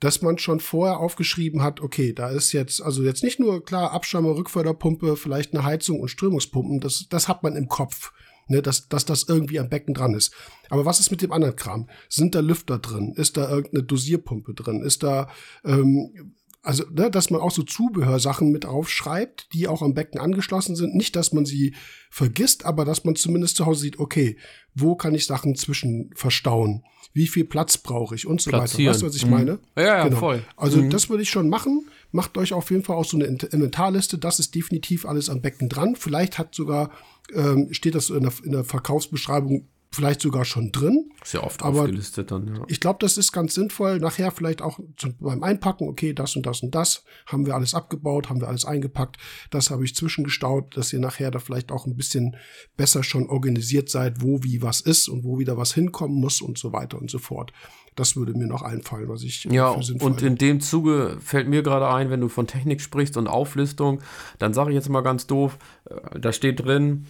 dass 0.00 0.22
man 0.22 0.38
schon 0.38 0.60
vorher 0.60 0.98
aufgeschrieben 0.98 1.62
hat, 1.62 1.80
okay, 1.80 2.12
da 2.12 2.28
ist 2.28 2.52
jetzt, 2.52 2.82
also 2.82 3.02
jetzt 3.02 3.22
nicht 3.22 3.40
nur 3.40 3.64
klar 3.64 3.92
Abschirmer, 3.92 4.36
Rückförderpumpe, 4.36 5.16
vielleicht 5.16 5.54
eine 5.54 5.64
Heizung 5.64 6.00
und 6.00 6.08
Strömungspumpen, 6.08 6.80
das, 6.80 7.06
das 7.08 7.28
hat 7.28 7.42
man 7.42 7.56
im 7.56 7.68
Kopf. 7.68 8.12
Ne, 8.46 8.60
dass, 8.60 8.90
dass 8.90 9.06
das 9.06 9.22
irgendwie 9.26 9.58
am 9.58 9.70
Becken 9.70 9.94
dran 9.94 10.12
ist. 10.12 10.34
Aber 10.68 10.84
was 10.84 11.00
ist 11.00 11.10
mit 11.10 11.22
dem 11.22 11.32
anderen 11.32 11.56
Kram? 11.56 11.88
Sind 12.10 12.34
da 12.34 12.40
Lüfter 12.40 12.78
drin? 12.78 13.14
Ist 13.16 13.38
da 13.38 13.48
irgendeine 13.48 13.84
Dosierpumpe 13.84 14.52
drin? 14.52 14.82
Ist 14.82 15.02
da 15.02 15.30
ähm, 15.64 16.34
also, 16.64 16.84
ne, 16.90 17.10
dass 17.10 17.28
man 17.28 17.42
auch 17.42 17.50
so 17.50 17.62
Zubehörsachen 17.62 18.50
mit 18.50 18.64
aufschreibt, 18.64 19.52
die 19.52 19.68
auch 19.68 19.82
am 19.82 19.92
Becken 19.92 20.18
angeschlossen 20.18 20.76
sind. 20.76 20.94
Nicht, 20.94 21.14
dass 21.14 21.34
man 21.34 21.44
sie 21.44 21.74
vergisst, 22.10 22.64
aber 22.64 22.86
dass 22.86 23.04
man 23.04 23.16
zumindest 23.16 23.56
zu 23.56 23.66
Hause 23.66 23.82
sieht, 23.82 23.98
okay, 23.98 24.38
wo 24.74 24.94
kann 24.94 25.14
ich 25.14 25.26
Sachen 25.26 25.56
zwischen 25.56 26.10
verstauen? 26.14 26.82
Wie 27.12 27.26
viel 27.26 27.44
Platz 27.44 27.76
brauche 27.76 28.14
ich 28.14 28.26
und 28.26 28.40
so 28.40 28.48
Platzieren. 28.48 28.86
weiter. 28.86 28.90
Weißt 28.90 29.02
du, 29.02 29.06
was 29.06 29.14
ich 29.14 29.26
mhm. 29.26 29.30
meine? 29.30 29.58
Ja, 29.76 29.82
ja, 29.82 30.04
genau. 30.04 30.18
voll. 30.18 30.42
Also, 30.56 30.80
mhm. 30.80 30.88
das 30.88 31.10
würde 31.10 31.22
ich 31.22 31.28
schon 31.28 31.50
machen. 31.50 31.86
Macht 32.12 32.38
euch 32.38 32.54
auf 32.54 32.70
jeden 32.70 32.82
Fall 32.82 32.96
auch 32.96 33.04
so 33.04 33.18
eine 33.18 33.26
Inventarliste. 33.26 34.16
Das 34.16 34.40
ist 34.40 34.54
definitiv 34.54 35.04
alles 35.04 35.28
am 35.28 35.42
Becken 35.42 35.68
dran. 35.68 35.96
Vielleicht 35.96 36.38
hat 36.38 36.54
sogar, 36.54 36.90
ähm, 37.34 37.68
steht 37.72 37.94
das 37.94 38.08
in 38.08 38.22
der, 38.22 38.32
in 38.42 38.52
der 38.52 38.64
Verkaufsbeschreibung 38.64 39.68
vielleicht 39.94 40.20
sogar 40.20 40.44
schon 40.44 40.72
drin. 40.72 41.10
Sehr 41.22 41.44
oft 41.44 41.62
aber 41.62 41.82
aufgelistet 41.82 42.30
dann, 42.30 42.54
ja. 42.54 42.62
Ich 42.68 42.80
glaube, 42.80 42.98
das 43.00 43.16
ist 43.16 43.32
ganz 43.32 43.54
sinnvoll. 43.54 43.98
Nachher 43.98 44.30
vielleicht 44.30 44.62
auch 44.62 44.78
zum, 44.96 45.16
beim 45.18 45.42
Einpacken, 45.42 45.88
okay, 45.88 46.12
das 46.12 46.36
und 46.36 46.44
das 46.46 46.62
und 46.62 46.74
das 46.74 47.04
haben 47.26 47.46
wir 47.46 47.54
alles 47.54 47.74
abgebaut, 47.74 48.28
haben 48.28 48.40
wir 48.40 48.48
alles 48.48 48.64
eingepackt, 48.64 49.16
das 49.50 49.70
habe 49.70 49.84
ich 49.84 49.94
zwischengestaut, 49.94 50.76
dass 50.76 50.92
ihr 50.92 50.98
nachher 50.98 51.30
da 51.30 51.38
vielleicht 51.38 51.72
auch 51.72 51.86
ein 51.86 51.96
bisschen 51.96 52.36
besser 52.76 53.02
schon 53.02 53.28
organisiert 53.28 53.88
seid, 53.88 54.22
wo 54.22 54.42
wie 54.42 54.62
was 54.62 54.80
ist 54.80 55.08
und 55.08 55.24
wo 55.24 55.38
wieder 55.38 55.56
was 55.56 55.74
hinkommen 55.74 56.20
muss 56.20 56.40
und 56.40 56.58
so 56.58 56.72
weiter 56.72 56.98
und 56.98 57.10
so 57.10 57.18
fort. 57.18 57.52
Das 57.96 58.16
würde 58.16 58.34
mir 58.34 58.48
noch 58.48 58.62
einfallen, 58.62 59.08
was 59.08 59.22
ich 59.22 59.44
ja 59.44 59.68
und 59.68 60.20
in 60.22 60.36
dem 60.36 60.60
Zuge 60.60 61.16
fällt 61.20 61.46
mir 61.46 61.62
gerade 61.62 61.88
ein, 61.88 62.10
wenn 62.10 62.20
du 62.20 62.28
von 62.28 62.48
Technik 62.48 62.80
sprichst 62.80 63.16
und 63.16 63.28
Auflistung, 63.28 64.02
dann 64.40 64.52
sage 64.52 64.70
ich 64.70 64.74
jetzt 64.74 64.88
mal 64.88 65.02
ganz 65.02 65.28
doof, 65.28 65.58
äh, 65.84 66.18
da 66.18 66.32
steht 66.32 66.64
drin 66.64 67.06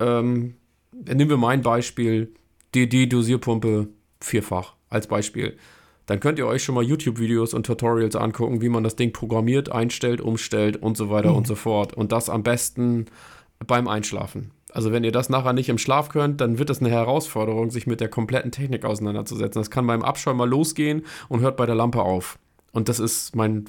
ähm, 0.00 0.54
nehmen 0.92 1.30
wir 1.30 1.36
mein 1.36 1.62
Beispiel, 1.62 2.34
die 2.74 3.08
Dosierpumpe 3.08 3.88
vierfach 4.20 4.74
als 4.88 5.06
Beispiel. 5.06 5.56
Dann 6.06 6.20
könnt 6.20 6.38
ihr 6.38 6.46
euch 6.46 6.64
schon 6.64 6.74
mal 6.74 6.84
YouTube-Videos 6.84 7.54
und 7.54 7.66
Tutorials 7.66 8.16
angucken, 8.16 8.60
wie 8.60 8.68
man 8.68 8.82
das 8.82 8.96
Ding 8.96 9.12
programmiert, 9.12 9.70
einstellt, 9.70 10.20
umstellt 10.20 10.76
und 10.76 10.96
so 10.96 11.10
weiter 11.10 11.30
mhm. 11.30 11.36
und 11.36 11.46
so 11.46 11.54
fort. 11.54 11.94
Und 11.94 12.12
das 12.12 12.28
am 12.28 12.42
besten 12.42 13.06
beim 13.66 13.88
Einschlafen. 13.88 14.50
Also 14.72 14.90
wenn 14.90 15.04
ihr 15.04 15.12
das 15.12 15.28
nachher 15.28 15.52
nicht 15.52 15.68
im 15.68 15.78
Schlaf 15.78 16.08
könnt, 16.08 16.40
dann 16.40 16.58
wird 16.58 16.70
das 16.70 16.80
eine 16.80 16.90
Herausforderung, 16.90 17.70
sich 17.70 17.86
mit 17.86 18.00
der 18.00 18.08
kompletten 18.08 18.50
Technik 18.50 18.84
auseinanderzusetzen. 18.84 19.60
Das 19.60 19.70
kann 19.70 19.86
beim 19.86 20.02
Abschäumen 20.02 20.38
mal 20.38 20.48
losgehen 20.48 21.04
und 21.28 21.40
hört 21.40 21.56
bei 21.56 21.66
der 21.66 21.74
Lampe 21.74 22.02
auf. 22.02 22.38
Und 22.72 22.88
das 22.88 22.98
ist 22.98 23.36
mein 23.36 23.66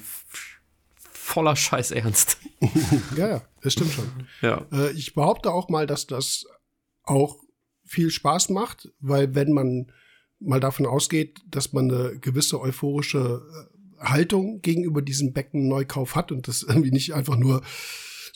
voller 0.96 1.56
Scheiß 1.56 1.90
Ernst. 1.90 2.38
ja, 3.16 3.28
ja, 3.28 3.42
das 3.62 3.74
stimmt 3.74 3.92
schon. 3.92 4.04
Ja. 4.40 4.62
Äh, 4.72 4.92
ich 4.92 5.14
behaupte 5.14 5.52
auch 5.52 5.68
mal, 5.68 5.86
dass 5.86 6.06
das 6.06 6.46
auch 7.04 7.38
viel 7.84 8.10
Spaß 8.10 8.50
macht, 8.50 8.92
weil 9.00 9.34
wenn 9.34 9.52
man 9.52 9.92
mal 10.40 10.60
davon 10.60 10.86
ausgeht, 10.86 11.40
dass 11.48 11.72
man 11.72 11.90
eine 11.90 12.18
gewisse 12.18 12.60
euphorische 12.60 13.42
äh, 14.00 14.04
Haltung 14.04 14.60
gegenüber 14.60 15.02
diesem 15.02 15.32
Becken-Neukauf 15.32 16.16
hat 16.16 16.32
und 16.32 16.48
das 16.48 16.62
irgendwie 16.68 16.90
nicht 16.90 17.14
einfach 17.14 17.36
nur 17.36 17.62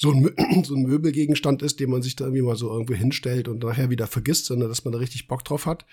so 0.00 0.12
ein, 0.12 0.30
so 0.64 0.76
ein 0.76 0.82
Möbelgegenstand 0.82 1.60
ist, 1.60 1.80
den 1.80 1.90
man 1.90 2.02
sich 2.02 2.14
da 2.14 2.24
irgendwie 2.24 2.42
mal 2.42 2.54
so 2.54 2.70
irgendwo 2.70 2.94
hinstellt 2.94 3.48
und 3.48 3.64
nachher 3.64 3.90
wieder 3.90 4.06
vergisst, 4.06 4.46
sondern 4.46 4.68
dass 4.68 4.84
man 4.84 4.92
da 4.92 4.98
richtig 5.00 5.26
Bock 5.26 5.44
drauf 5.44 5.66
hat, 5.66 5.84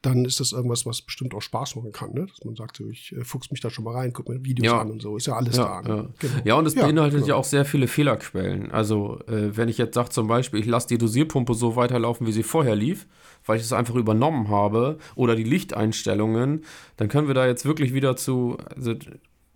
dann 0.00 0.24
ist 0.24 0.40
das 0.40 0.52
irgendwas, 0.52 0.86
was 0.86 1.02
bestimmt 1.02 1.34
auch 1.34 1.42
Spaß 1.42 1.76
machen 1.76 1.92
kann, 1.92 2.14
ne? 2.14 2.26
Dass 2.26 2.42
man 2.42 2.56
sagt, 2.56 2.78
so, 2.78 2.88
ich 2.88 3.14
äh, 3.14 3.22
fuchs 3.22 3.50
mich 3.50 3.60
da 3.60 3.68
schon 3.68 3.84
mal 3.84 3.92
rein, 3.92 4.14
guck 4.14 4.30
mir 4.30 4.42
Videos 4.42 4.64
ja. 4.64 4.80
an 4.80 4.90
und 4.90 5.02
so, 5.02 5.14
ist 5.18 5.26
ja 5.26 5.34
alles 5.34 5.58
ja, 5.58 5.82
da. 5.82 5.82
Ne? 5.82 5.88
Ja. 5.88 6.08
Genau. 6.18 6.42
ja, 6.44 6.54
und 6.54 6.66
es 6.66 6.74
beinhaltet 6.74 7.18
genau. 7.18 7.28
ja 7.28 7.34
auch 7.34 7.44
sehr 7.44 7.66
viele 7.66 7.86
Fehlerquellen. 7.86 8.70
Also, 8.70 9.18
äh, 9.28 9.54
wenn 9.54 9.68
ich 9.68 9.76
jetzt 9.76 9.94
sage 9.94 10.08
zum 10.08 10.26
Beispiel, 10.26 10.60
ich 10.60 10.66
lasse 10.66 10.88
die 10.88 10.96
Dosierpumpe 10.96 11.52
so 11.52 11.76
weiterlaufen, 11.76 12.26
wie 12.26 12.32
sie 12.32 12.42
vorher 12.42 12.74
lief, 12.74 13.06
weil 13.44 13.58
ich 13.58 13.62
es 13.62 13.74
einfach 13.74 13.94
übernommen 13.94 14.48
habe, 14.48 14.96
oder 15.16 15.36
die 15.36 15.44
Lichteinstellungen, 15.44 16.64
dann 16.96 17.08
können 17.08 17.26
wir 17.26 17.34
da 17.34 17.46
jetzt 17.46 17.66
wirklich 17.66 17.92
wieder 17.92 18.16
zu, 18.16 18.56
also 18.74 18.94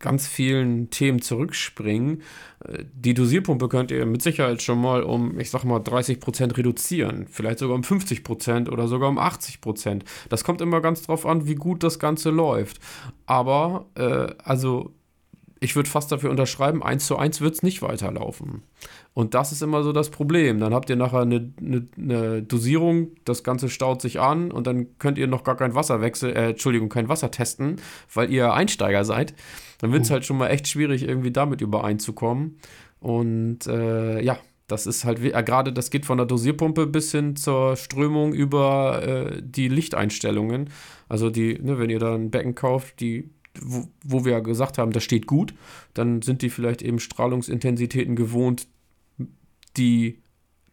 ganz 0.05 0.29
vielen 0.29 0.91
Themen 0.91 1.23
zurückspringen. 1.23 2.23
Äh, 2.65 2.85
die 2.95 3.15
Dosierpumpe 3.15 3.69
könnt 3.69 3.91
ihr 3.91 4.05
mit 4.05 4.23
Sicherheit 4.23 4.63
schon 4.63 4.81
mal 4.81 5.03
um, 5.03 5.41
ich 5.41 5.51
sag 5.51 5.65
mal, 5.65 5.81
30 5.81 6.21
Prozent 6.21 6.57
reduzieren. 6.59 7.27
Vielleicht 7.29 7.59
sogar 7.59 7.75
um 7.75 7.83
50 7.83 8.23
Prozent 8.23 8.71
oder 8.71 8.87
sogar 8.87 9.09
um 9.09 9.19
80%. 9.19 9.61
Prozent. 9.61 10.05
Das 10.29 10.45
kommt 10.45 10.61
immer 10.61 10.83
ganz 10.83 11.03
drauf 11.03 11.25
an, 11.25 11.47
wie 11.47 11.55
gut 11.55 11.83
das 11.83 11.99
Ganze 11.99 12.31
läuft. 12.31 12.81
Aber, 13.25 13.87
äh, 13.95 14.27
also, 14.45 14.93
ich 15.65 15.75
würde 15.77 15.89
fast 15.89 16.13
dafür 16.13 16.31
unterschreiben, 16.31 16.83
1 16.83 17.07
zu 17.07 17.17
1 17.17 17.41
wird 17.41 17.55
es 17.55 17.63
nicht 17.63 17.81
weiterlaufen. 17.81 18.63
Und 19.15 19.33
das 19.33 19.51
ist 19.51 19.63
immer 19.63 19.83
so 19.83 19.93
das 19.93 20.11
Problem. 20.11 20.61
Dann 20.61 20.75
habt 20.75 20.91
ihr 20.91 20.97
nachher 20.97 21.21
eine, 21.21 21.53
eine, 21.59 21.87
eine, 21.97 22.43
Dosierung, 22.43 23.13
das 23.25 23.43
Ganze 23.43 23.71
staut 23.71 24.03
sich 24.03 24.21
an 24.21 24.53
und 24.53 24.67
dann 24.67 24.99
könnt 24.99 25.17
ihr 25.17 25.27
noch 25.27 25.43
gar 25.43 25.57
kein 25.57 25.75
Wasser 25.75 26.03
wechseln, 26.03 26.37
äh, 26.37 26.51
Entschuldigung, 26.51 26.91
kein 26.91 27.09
Wasser 27.09 27.31
testen, 27.31 27.77
weil 28.13 28.31
ihr 28.31 28.53
Einsteiger 28.53 29.07
seid. 29.07 29.35
Dann 29.79 29.91
wird 29.91 30.03
es 30.03 30.11
oh. 30.11 30.13
halt 30.13 30.27
schon 30.27 30.37
mal 30.37 30.49
echt 30.49 30.69
schwierig, 30.69 31.09
irgendwie 31.09 31.33
damit 31.33 31.63
übereinzukommen. 31.63 32.59
Und 33.01 33.67
äh, 33.67 34.23
ja, 34.23 34.39
das 34.67 34.87
ist 34.87 35.07
halt, 35.07 35.25
äh, 35.25 35.43
gerade 35.43 35.73
das 35.73 35.91
geht 35.91 36.05
von 36.05 36.19
der 36.19 36.27
Dosierpumpe 36.27 36.87
bis 36.87 37.11
hin 37.11 37.37
zur 37.37 37.77
Strömung 37.77 38.35
über 38.35 39.03
äh, 39.03 39.43
die 39.43 39.69
Lichteinstellungen. 39.69 40.69
Also 41.09 41.31
die, 41.31 41.59
ne, 41.59 41.79
wenn 41.79 41.89
ihr 41.89 41.99
da 41.99 42.15
ein 42.15 42.31
Becken 42.31 42.55
kauft, 42.55 43.01
die 43.01 43.31
wo, 43.61 43.89
wo 44.03 44.25
wir 44.25 44.33
ja 44.33 44.41
gesagt 44.41 44.79
haben, 44.79 44.93
das 44.93 45.05
steht 45.05 45.27
gut, 45.27 45.55
dann 45.95 46.23
sind 46.23 46.43
die 46.43 46.51
vielleicht 46.51 46.83
eben 46.83 46.99
Strahlungsintensitäten 46.99 48.17
gewohnt, 48.17 48.67
die 49.77 50.21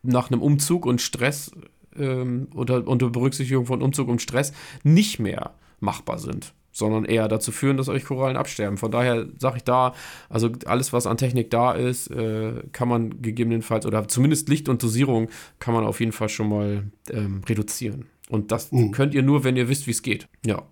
nach 0.04 0.32
einem 0.32 0.42
Umzug 0.42 0.86
und 0.86 1.02
Stress 1.02 1.52
ähm, 1.96 2.48
oder 2.54 2.88
unter 2.88 3.10
Berücksichtigung 3.10 3.66
von 3.66 3.82
Umzug 3.82 4.08
und 4.08 4.22
Stress 4.22 4.54
nicht 4.84 5.20
mehr 5.20 5.54
machbar 5.80 6.20
sind, 6.20 6.54
sondern 6.72 7.06
eher 7.06 7.28
dazu 7.28 7.52
führen, 7.52 7.78
dass 7.78 7.90
euch 7.90 8.06
Korallen 8.06 8.38
absterben. 8.38 8.78
Von 8.78 8.92
daher 8.92 9.28
sage 9.38 9.58
ich 9.58 9.64
da, 9.64 9.94
also 10.30 10.50
alles, 10.66 10.94
was 10.94 11.08
an 11.08 11.18
Technik 11.18 11.50
da 11.50 11.74
ist, 11.74 12.10
äh, 12.12 12.64
kann 12.72 12.88
man 12.88 13.22
gegebenenfalls 13.22 13.86
oder 13.86 14.08
zumindest 14.08 14.50
Licht 14.50 14.70
und 14.70 14.82
Dosierung 14.82 15.30
kann 15.60 15.74
man 15.74 15.86
auf 15.86 16.00
jeden 16.00 16.12
Fall 16.12 16.30
schon 16.30 16.50
mal 16.50 16.92
ähm, 17.10 17.42
reduzieren. 17.48 18.06
Und 18.30 18.52
das 18.52 18.72
mhm. 18.72 18.92
könnt 18.92 19.14
ihr 19.14 19.24
nur, 19.24 19.44
wenn 19.44 19.58
ihr 19.58 19.68
wisst, 19.68 19.88
wie 19.88 19.92
es 19.92 20.02
geht. 20.02 20.28
Ja. 20.46 20.64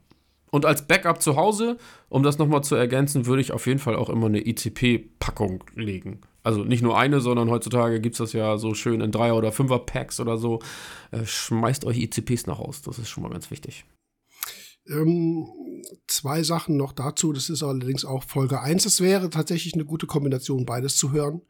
Und 0.51 0.65
als 0.65 0.87
Backup 0.87 1.21
zu 1.21 1.35
Hause, 1.35 1.77
um 2.09 2.23
das 2.23 2.37
nochmal 2.37 2.63
zu 2.63 2.75
ergänzen, 2.75 3.25
würde 3.25 3.41
ich 3.41 3.51
auf 3.51 3.67
jeden 3.67 3.79
Fall 3.79 3.95
auch 3.95 4.09
immer 4.09 4.27
eine 4.27 4.45
ICP-Packung 4.45 5.63
legen. 5.75 6.21
Also 6.43 6.63
nicht 6.63 6.81
nur 6.81 6.97
eine, 6.97 7.19
sondern 7.21 7.49
heutzutage 7.49 7.99
gibt 7.99 8.15
es 8.15 8.19
das 8.19 8.33
ja 8.33 8.57
so 8.57 8.73
schön 8.73 9.01
in 9.01 9.11
Dreier- 9.11 9.35
oder 9.35 9.51
Fünfer-Packs 9.51 10.19
oder 10.19 10.37
so. 10.37 10.59
Äh, 11.11 11.25
schmeißt 11.25 11.85
euch 11.85 11.97
ICPs 11.97 12.47
nach 12.47 12.59
Haus, 12.59 12.81
das 12.81 12.97
ist 12.97 13.09
schon 13.09 13.23
mal 13.23 13.29
ganz 13.29 13.51
wichtig. 13.51 13.85
Ähm, 14.87 15.47
zwei 16.07 16.41
Sachen 16.43 16.77
noch 16.77 16.93
dazu, 16.93 17.33
das 17.33 17.49
ist 17.49 17.61
allerdings 17.61 18.05
auch 18.05 18.23
Folge 18.23 18.61
1. 18.61 18.85
Es 18.85 19.01
wäre 19.01 19.29
tatsächlich 19.29 19.73
eine 19.73 19.85
gute 19.85 20.07
Kombination, 20.07 20.65
beides 20.65 20.95
zu 20.95 21.11
hören. 21.11 21.41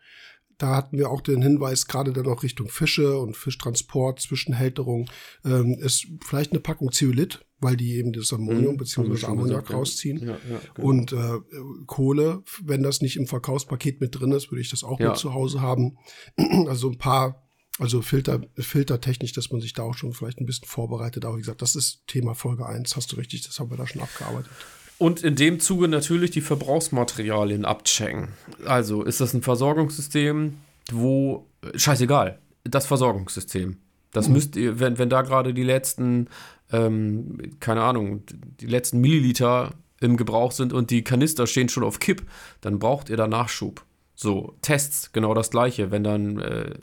Da 0.60 0.76
hatten 0.76 0.98
wir 0.98 1.10
auch 1.10 1.22
den 1.22 1.42
Hinweis, 1.42 1.88
gerade 1.88 2.14
dann 2.14 2.28
auch 2.28 2.44
Richtung 2.44 2.70
Fische 2.70 3.18
und 3.18 3.36
Fischtransport, 3.36 4.20
Zwischenhälterung, 4.20 5.10
ähm, 5.44 5.74
ist 5.80 6.06
vielleicht 6.22 6.52
eine 6.52 6.60
Packung 6.60 6.92
Zeolit 6.92 7.40
weil 7.62 7.76
die 7.76 7.96
eben 7.96 8.14
das 8.14 8.32
Ammonium 8.34 8.74
mhm, 8.74 8.78
bzw. 8.78 9.26
Ammoniak 9.26 9.66
gesagt, 9.66 9.74
rausziehen. 9.74 10.20
Ja, 10.20 10.38
ja, 10.50 10.62
genau. 10.74 10.88
Und 10.88 11.12
äh, 11.12 11.40
Kohle, 11.86 12.44
wenn 12.64 12.84
das 12.84 13.02
nicht 13.02 13.18
im 13.18 13.28
Verkaufspaket 13.28 14.02
mit 14.02 14.20
drin 14.20 14.32
ist, 14.32 14.52
würde 14.52 14.62
ich 14.62 14.70
das 14.70 14.84
auch 14.84 15.00
ja. 15.00 15.10
mit 15.10 15.18
zu 15.18 15.34
Hause 15.34 15.62
haben. 15.62 15.98
also 16.68 16.90
ein 16.90 16.98
paar, 16.98 17.48
also 17.78 18.02
Filter, 18.02 18.42
filtertechnisch, 18.58 19.34
dass 19.34 19.52
man 19.52 19.62
sich 19.62 19.74
da 19.74 19.84
auch 19.84 19.94
schon 19.94 20.14
vielleicht 20.14 20.40
ein 20.40 20.46
bisschen 20.46 20.68
vorbereitet. 20.68 21.26
Aber 21.26 21.36
wie 21.36 21.42
gesagt, 21.42 21.62
das 21.62 21.76
ist 21.76 22.04
Thema 22.08 22.34
Folge 22.34 22.66
1, 22.66 22.96
hast 22.96 23.12
du 23.12 23.18
richtig, 23.18 23.46
das 23.46 23.60
haben 23.60 23.70
wir 23.70 23.78
da 23.78 23.88
schon 23.88 24.02
abgearbeitet. 24.02 24.52
Und 25.00 25.24
in 25.24 25.36
dem 25.36 25.60
Zuge 25.60 25.88
natürlich 25.88 26.30
die 26.30 26.42
Verbrauchsmaterialien 26.42 27.66
abchecken. 27.66 28.30
Also 28.66 29.02
ist 29.02 29.22
das 29.22 29.34
ein 29.34 29.42
Versorgungssystem, 29.42 30.58
wo, 30.92 31.48
scheißegal, 31.74 32.38
das 32.66 32.86
Versorgungssystem. 32.86 33.78
Das 34.12 34.28
mhm. 34.28 34.34
müsst 34.34 34.56
ihr, 34.56 34.80
wenn, 34.80 35.00
wenn 35.00 35.10
da 35.10 35.24
gerade 35.24 35.54
die 35.54 35.64
letzten 35.64 36.28
ähm, 36.72 37.38
keine 37.60 37.82
Ahnung, 37.82 38.24
die 38.60 38.68
letzten 38.68 39.00
Milliliter 39.00 39.74
im 40.00 40.18
Gebrauch 40.18 40.52
sind 40.52 40.72
und 40.74 40.92
die 40.92 41.04
Kanister 41.04 41.48
stehen 41.48 41.70
schon 41.70 41.84
auf 41.84 42.00
Kipp, 42.00 42.24
dann 42.62 42.80
braucht 42.80 43.10
ihr 43.10 43.18
da 43.18 43.28
Nachschub. 43.28 43.84
So, 44.16 44.56
Tests, 44.62 45.12
genau 45.14 45.34
das 45.34 45.50
gleiche. 45.50 45.92
Wenn 45.92 46.04
dann 46.04 46.40
äh, 46.40 46.76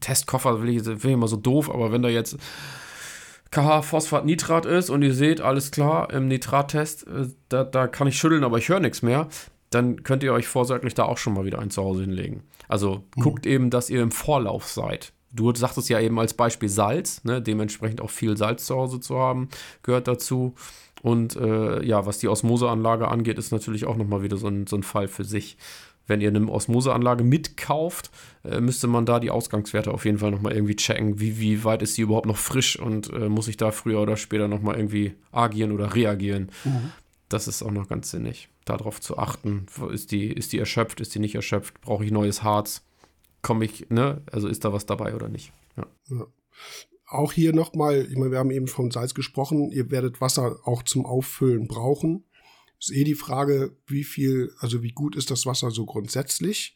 Testkoffer, 0.00 0.62
will 0.62 0.70
ich, 0.70 0.84
will 0.84 0.96
ich 0.96 1.04
immer 1.04 1.28
so 1.28 1.36
doof, 1.36 1.70
aber 1.70 1.92
wenn 1.92 2.02
da 2.02 2.08
jetzt 2.08 2.36
KH 3.50 3.82
Phosphat 3.82 4.24
Nitrat 4.24 4.66
ist 4.66 4.90
und 4.90 5.02
ihr 5.02 5.14
seht, 5.14 5.40
alles 5.40 5.70
klar, 5.70 6.12
im 6.12 6.28
Nitrattest, 6.28 7.06
äh, 7.06 7.28
da, 7.48 7.64
da 7.64 7.88
kann 7.88 8.06
ich 8.06 8.16
schütteln, 8.16 8.44
aber 8.44 8.58
ich 8.58 8.68
höre 8.68 8.80
nichts 8.80 9.02
mehr, 9.02 9.28
dann 9.70 10.02
könnt 10.02 10.22
ihr 10.22 10.32
euch 10.32 10.48
vorsorglich 10.48 10.94
da 10.94 11.04
auch 11.04 11.18
schon 11.18 11.34
mal 11.34 11.44
wieder 11.44 11.58
ein 11.58 11.70
Zuhause 11.70 12.02
hinlegen. 12.02 12.42
Also 12.68 13.04
mhm. 13.16 13.22
guckt 13.22 13.46
eben, 13.46 13.70
dass 13.70 13.90
ihr 13.90 14.02
im 14.02 14.12
Vorlauf 14.12 14.66
seid. 14.66 15.12
Du 15.32 15.52
sagtest 15.54 15.88
ja 15.88 16.00
eben 16.00 16.18
als 16.18 16.34
Beispiel 16.34 16.68
Salz, 16.68 17.22
ne? 17.24 17.40
dementsprechend 17.40 18.00
auch 18.00 18.10
viel 18.10 18.36
Salz 18.36 18.66
zu 18.66 18.74
Hause 18.74 19.00
zu 19.00 19.18
haben, 19.18 19.48
gehört 19.82 20.08
dazu. 20.08 20.54
Und 21.02 21.36
äh, 21.36 21.84
ja, 21.84 22.04
was 22.04 22.18
die 22.18 22.28
Osmoseanlage 22.28 23.08
angeht, 23.08 23.38
ist 23.38 23.52
natürlich 23.52 23.86
auch 23.86 23.96
nochmal 23.96 24.22
wieder 24.22 24.36
so 24.36 24.48
ein, 24.48 24.66
so 24.66 24.76
ein 24.76 24.82
Fall 24.82 25.08
für 25.08 25.24
sich. 25.24 25.56
Wenn 26.10 26.20
ihr 26.20 26.28
eine 26.28 26.46
Osmoseanlage 26.50 27.24
mitkauft, 27.24 28.10
äh, 28.44 28.60
müsste 28.60 28.86
man 28.86 29.06
da 29.06 29.20
die 29.20 29.30
Ausgangswerte 29.30 29.90
auf 29.92 30.04
jeden 30.04 30.18
Fall 30.18 30.30
nochmal 30.30 30.52
irgendwie 30.52 30.76
checken. 30.76 31.18
Wie, 31.20 31.40
wie 31.40 31.64
weit 31.64 31.80
ist 31.80 31.94
sie 31.94 32.02
überhaupt 32.02 32.26
noch 32.26 32.36
frisch 32.36 32.78
und 32.78 33.10
äh, 33.12 33.28
muss 33.28 33.48
ich 33.48 33.56
da 33.56 33.70
früher 33.70 34.00
oder 34.00 34.16
später 34.16 34.48
nochmal 34.48 34.76
irgendwie 34.76 35.14
agieren 35.32 35.72
oder 35.72 35.94
reagieren? 35.94 36.50
Mhm. 36.64 36.92
Das 37.28 37.48
ist 37.48 37.62
auch 37.62 37.70
noch 37.70 37.88
ganz 37.88 38.10
sinnig, 38.10 38.48
darauf 38.64 39.00
zu 39.00 39.16
achten. 39.16 39.66
Ist 39.90 40.10
die, 40.10 40.32
ist 40.32 40.52
die 40.52 40.58
erschöpft, 40.58 41.00
ist 41.00 41.14
die 41.14 41.20
nicht 41.20 41.36
erschöpft? 41.36 41.80
Brauche 41.80 42.04
ich 42.04 42.10
neues 42.10 42.42
Harz? 42.42 42.82
komme 43.42 43.64
ich, 43.64 43.88
ne, 43.90 44.22
also 44.30 44.48
ist 44.48 44.64
da 44.64 44.72
was 44.72 44.86
dabei 44.86 45.14
oder 45.14 45.28
nicht. 45.28 45.52
Ja. 45.76 45.86
ja. 46.08 46.26
Auch 47.06 47.32
hier 47.32 47.52
nochmal, 47.52 48.06
ich 48.08 48.16
meine, 48.16 48.30
wir 48.30 48.38
haben 48.38 48.52
eben 48.52 48.68
vom 48.68 48.90
Salz 48.90 49.14
gesprochen, 49.14 49.70
ihr 49.72 49.90
werdet 49.90 50.20
Wasser 50.20 50.58
auch 50.64 50.82
zum 50.84 51.04
Auffüllen 51.06 51.66
brauchen. 51.66 52.24
Ist 52.80 52.92
eh 52.92 53.04
die 53.04 53.14
Frage, 53.14 53.76
wie 53.86 54.04
viel, 54.04 54.52
also 54.58 54.82
wie 54.82 54.92
gut 54.92 55.14
ist 55.14 55.30
das 55.30 55.46
Wasser 55.46 55.70
so 55.70 55.84
grundsätzlich, 55.84 56.74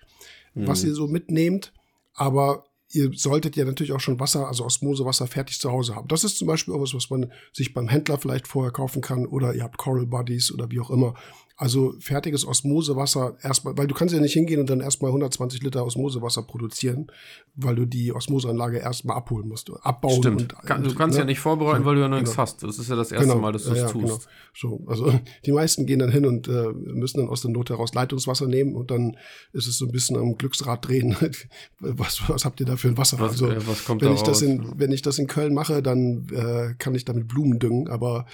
mhm. 0.54 0.66
was 0.66 0.84
ihr 0.84 0.94
so 0.94 1.08
mitnehmt. 1.08 1.72
Aber 2.12 2.66
ihr 2.90 3.10
solltet 3.14 3.56
ja 3.56 3.64
natürlich 3.64 3.92
auch 3.92 4.00
schon 4.00 4.20
Wasser, 4.20 4.46
also 4.46 4.64
Osmosewasser 4.64 5.26
fertig 5.26 5.58
zu 5.58 5.70
Hause 5.70 5.96
haben. 5.96 6.08
Das 6.08 6.22
ist 6.22 6.38
zum 6.38 6.46
Beispiel 6.46 6.74
auch 6.74 6.80
was, 6.80 6.94
was 6.94 7.10
man 7.10 7.32
sich 7.52 7.74
beim 7.74 7.88
Händler 7.88 8.18
vielleicht 8.18 8.46
vorher 8.46 8.72
kaufen 8.72 9.02
kann 9.02 9.26
oder 9.26 9.54
ihr 9.54 9.62
habt 9.62 9.78
Coral 9.78 10.06
Buddies 10.06 10.52
oder 10.52 10.70
wie 10.70 10.80
auch 10.80 10.90
immer. 10.90 11.14
Also 11.56 11.94
fertiges 12.00 12.44
Osmosewasser 12.44 13.36
erstmal, 13.40 13.76
weil 13.78 13.86
du 13.86 13.94
kannst 13.94 14.12
ja 14.12 14.20
nicht 14.20 14.32
hingehen 14.32 14.58
und 14.58 14.68
dann 14.68 14.80
erstmal 14.80 15.10
120 15.10 15.62
Liter 15.62 15.86
Osmosewasser 15.86 16.42
produzieren, 16.42 17.06
weil 17.54 17.76
du 17.76 17.86
die 17.86 18.12
Osmoseanlage 18.12 18.78
erstmal 18.78 19.16
abholen 19.16 19.46
musst, 19.46 19.70
abbauen. 19.82 20.16
Stimmt. 20.16 20.52
Und, 20.52 20.84
du 20.84 20.94
kannst 20.96 21.14
ne? 21.14 21.22
ja 21.22 21.24
nicht 21.24 21.38
vorbereiten, 21.38 21.84
weil 21.84 21.94
du 21.94 22.00
ja 22.00 22.08
noch 22.08 22.16
nichts 22.16 22.32
genau. 22.32 22.42
hast. 22.42 22.64
Das 22.64 22.80
ist 22.80 22.90
ja 22.90 22.96
das 22.96 23.12
erste 23.12 23.28
genau. 23.28 23.40
Mal, 23.40 23.52
dass 23.52 23.64
du 23.64 23.70
es 23.70 23.78
ja, 23.78 23.88
tust. 23.88 24.02
Genau. 24.04 24.18
So, 24.52 24.84
also 24.88 25.20
die 25.46 25.52
meisten 25.52 25.86
gehen 25.86 26.00
dann 26.00 26.10
hin 26.10 26.26
und 26.26 26.48
äh, 26.48 26.72
müssen 26.72 27.18
dann 27.18 27.28
aus 27.28 27.42
der 27.42 27.52
Not 27.52 27.70
heraus 27.70 27.94
Leitungswasser 27.94 28.48
nehmen 28.48 28.74
und 28.74 28.90
dann 28.90 29.16
ist 29.52 29.68
es 29.68 29.78
so 29.78 29.86
ein 29.86 29.92
bisschen 29.92 30.16
am 30.16 30.36
Glücksrad 30.36 30.88
drehen. 30.88 31.16
was, 31.78 32.20
was 32.28 32.44
habt 32.44 32.58
ihr 32.58 32.66
da 32.66 32.76
für 32.76 32.88
ein 32.88 32.98
Wasser? 32.98 33.20
Was, 33.20 33.32
also, 33.32 33.48
äh, 33.48 33.64
was 33.64 33.84
kommt 33.84 34.02
wenn 34.02 34.08
da 34.08 34.14
ich 34.14 34.22
raus? 34.22 34.28
das 34.28 34.42
in, 34.42 34.72
wenn 34.76 34.90
ich 34.90 35.02
das 35.02 35.20
in 35.20 35.28
Köln 35.28 35.54
mache, 35.54 35.82
dann 35.84 36.26
äh, 36.34 36.74
kann 36.78 36.96
ich 36.96 37.04
damit 37.04 37.28
Blumen 37.28 37.60
düngen, 37.60 37.86
aber 37.86 38.26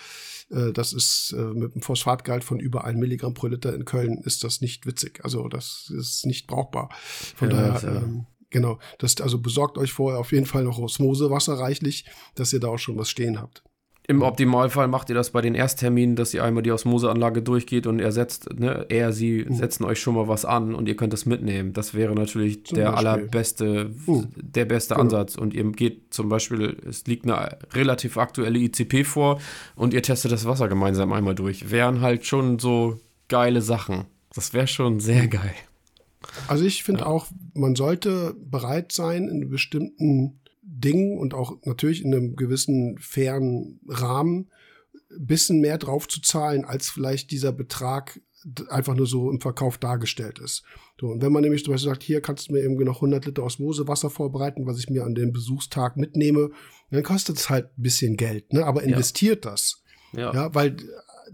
das 0.73 0.93
ist 0.93 1.33
äh, 1.37 1.43
mit 1.43 1.73
einem 1.73 1.83
Phosphatgehalt 1.83 2.43
von 2.45 2.59
über 2.59 2.85
1 2.85 2.99
Milligramm 2.99 3.35
pro 3.35 3.47
Liter 3.47 3.75
in 3.75 3.85
Köln 3.85 4.19
ist 4.25 4.43
das 4.45 4.61
nicht 4.61 4.85
witzig. 4.85 5.21
Also 5.25 5.49
das 5.49 5.93
ist 5.97 6.27
nicht 6.27 6.47
brauchbar. 6.47 6.91
Von 7.37 7.51
ja, 7.51 7.57
daher, 7.57 8.03
ähm, 8.03 8.27
genau. 8.51 8.79
Das, 8.99 9.21
also 9.21 9.39
besorgt 9.39 9.79
euch 9.79 9.93
vorher 9.93 10.19
auf 10.19 10.33
jeden 10.33 10.47
Fall 10.47 10.65
noch 10.65 10.79
Osmosewasser 10.79 11.55
reichlich, 11.55 12.05
dass 12.35 12.53
ihr 12.53 12.61
da 12.61 12.69
auch 12.69 12.79
schon 12.79 12.99
was 12.99 13.09
stehen 13.09 13.41
habt. 13.41 13.63
Im 14.11 14.23
Optimalfall 14.23 14.89
macht 14.89 15.09
ihr 15.09 15.15
das 15.15 15.31
bei 15.31 15.41
den 15.41 15.55
Erstterminen, 15.55 16.17
dass 16.17 16.35
ihr 16.35 16.43
einmal 16.43 16.65
die 16.65 16.73
Osmoseanlage 16.73 17.43
durchgeht 17.43 17.87
und 17.87 18.01
er 18.01 18.11
setzt, 18.11 18.59
ne, 18.59 18.87
er, 18.89 19.13
sie 19.13 19.47
mhm. 19.49 19.55
setzen 19.55 19.85
euch 19.85 20.01
schon 20.01 20.17
mal 20.17 20.27
was 20.27 20.45
an 20.45 20.75
und 20.75 20.89
ihr 20.89 20.97
könnt 20.97 21.13
das 21.13 21.27
mitnehmen. 21.27 21.75
Das 21.75 21.95
wäre 21.95 22.17
natürlich 22.17 22.67
zum 22.67 22.75
der 22.75 22.91
Beispiel. 22.91 23.07
allerbeste, 23.07 23.91
mhm. 24.07 24.27
der 24.35 24.65
beste 24.65 24.95
genau. 24.95 25.05
Ansatz. 25.05 25.37
Und 25.37 25.55
ihr 25.55 25.63
geht 25.71 26.13
zum 26.13 26.29
Beispiel, 26.29 26.77
es 26.89 27.07
liegt 27.07 27.25
eine 27.25 27.57
relativ 27.73 28.19
aktuelle 28.19 28.59
ICP 28.59 29.05
vor 29.05 29.41
und 29.77 29.95
ihr 29.95 30.03
testet 30.03 30.33
das 30.33 30.45
Wasser 30.45 30.67
gemeinsam 30.67 31.13
einmal 31.13 31.37
durch. 31.37 31.71
Wären 31.71 32.01
halt 32.01 32.27
schon 32.27 32.59
so 32.59 32.99
geile 33.29 33.63
Sachen. 33.63 34.07
Das 34.35 34.53
wäre 34.53 34.67
schon 34.67 34.99
sehr 34.99 35.29
geil. 35.29 35.55
Also 36.49 36.65
ich 36.65 36.83
finde 36.83 37.03
ja. 37.03 37.07
auch, 37.07 37.29
man 37.55 37.77
sollte 37.77 38.35
bereit 38.37 38.91
sein, 38.91 39.29
in 39.29 39.49
bestimmten 39.49 40.40
Ding 40.71 41.19
und 41.19 41.35
auch 41.35 41.59
natürlich 41.65 42.05
in 42.05 42.15
einem 42.15 42.37
gewissen 42.37 42.99
fairen 42.99 43.81
Rahmen 43.89 44.51
ein 45.11 45.27
bisschen 45.27 45.61
mehr 45.61 45.79
drauf 45.79 46.07
zu 46.07 46.21
zahlen, 46.21 46.65
als 46.65 46.91
vielleicht 46.91 47.31
dieser 47.31 47.53
Betrag 47.53 48.21
einfach 48.69 48.95
nur 48.95 49.07
so 49.07 49.31
im 49.31 49.41
Verkauf 49.41 49.77
dargestellt 49.79 50.39
ist. 50.39 50.63
So, 50.99 51.09
und 51.09 51.23
wenn 51.23 51.33
man 51.33 51.43
nämlich 51.43 51.65
zum 51.65 51.75
Beispiel 51.75 51.91
sagt, 51.91 52.03
hier 52.03 52.23
kannst 52.23 52.49
du 52.49 52.53
mir 52.53 52.61
irgendwie 52.61 52.85
noch 52.85 52.97
100 52.97 53.27
Liter 53.27 53.43
Osmosewasser 53.43 54.09
vorbereiten, 54.09 54.67
was 54.67 54.79
ich 54.79 54.89
mir 54.89 55.05
an 55.05 55.15
dem 55.15 55.33
Besuchstag 55.33 55.97
mitnehme, 55.97 56.51
dann 56.91 57.03
kostet 57.03 57.37
es 57.37 57.51
halt 57.51 57.67
ein 57.67 57.83
bisschen 57.83 58.17
Geld, 58.17 58.53
ne? 58.53 58.65
aber 58.65 58.83
investiert 58.83 59.45
ja. 59.45 59.51
das. 59.51 59.83
Ja. 60.13 60.33
ja, 60.33 60.55
weil 60.55 60.77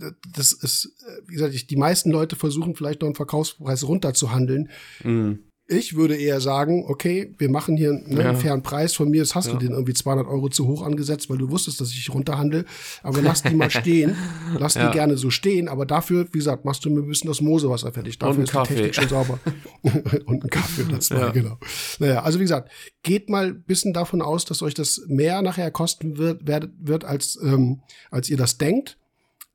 äh, 0.01 0.13
das 0.35 0.53
ist, 0.53 0.97
äh, 1.07 1.23
wie 1.29 1.35
gesagt, 1.35 1.71
die 1.71 1.77
meisten 1.77 2.11
Leute 2.11 2.37
versuchen 2.37 2.75
vielleicht 2.75 3.01
noch 3.03 3.07
einen 3.07 3.15
Verkaufspreis 3.15 3.87
runterzuhandeln. 3.87 4.71
Mhm. 5.03 5.45
Ich 5.69 5.97
würde 5.97 6.15
eher 6.15 6.41
sagen, 6.41 6.85
okay, 6.87 7.35
wir 7.39 7.51
machen 7.51 7.77
hier 7.77 7.93
ne, 7.93 8.21
ja. 8.21 8.29
einen 8.29 8.37
fairen 8.37 8.63
Preis. 8.63 8.95
Von 8.95 9.11
mir 9.11 9.19
jetzt 9.19 9.35
hast 9.35 9.47
ja. 9.47 9.53
du 9.53 9.59
den 9.59 9.73
irgendwie 9.73 9.95
200 9.95 10.25
Euro 10.29 10.49
zu 10.49 10.69
hoch 10.69 10.83
angesetzt, 10.83 11.29
weil 11.29 11.39
du 11.39 11.51
wusstest, 11.51 11.81
dass 11.81 11.91
ich 11.91 12.09
runterhandel. 12.15 12.67
Aber 13.03 13.21
lass 13.21 13.43
die 13.43 13.55
mal 13.55 13.69
stehen. 13.71 14.17
Lass 14.57 14.75
ja. 14.75 14.87
die 14.87 14.93
gerne 14.93 15.17
so 15.17 15.31
stehen. 15.31 15.67
Aber 15.69 15.85
dafür, 15.85 16.29
wie 16.31 16.39
gesagt, 16.39 16.65
machst 16.65 16.85
du 16.85 16.91
mir 16.91 17.01
ein 17.01 17.09
bisschen 17.09 17.27
das 17.27 17.41
Moosewasser 17.41 17.91
fertig. 17.91 18.17
Dafür 18.21 18.45
ist 18.45 18.53
Kaffee. 18.53 18.75
die 18.75 18.81
Technik 18.83 18.95
schon 18.95 19.09
sauber. 19.09 19.41
Und 20.27 20.45
ein 20.45 20.51
Kaffee 20.51 20.83
oder 20.83 21.01
zwei, 21.01 21.31
genau. 21.31 21.59
Naja, 21.99 22.23
also 22.23 22.39
wie 22.39 22.45
gesagt, 22.45 22.71
geht 23.03 23.29
mal 23.29 23.47
ein 23.47 23.63
bisschen 23.65 23.93
davon 23.93 24.23
aus, 24.23 24.45
dass 24.45 24.63
euch 24.63 24.75
das 24.75 25.03
mehr 25.09 25.43
nachher 25.43 25.73
kosten 25.73 26.17
wird, 26.17 26.47
wird, 26.47 26.71
wird 26.79 27.05
als, 27.05 27.41
ähm, 27.43 27.81
als 28.13 28.31
ihr 28.31 28.37
das 28.37 28.57
denkt. 28.57 28.99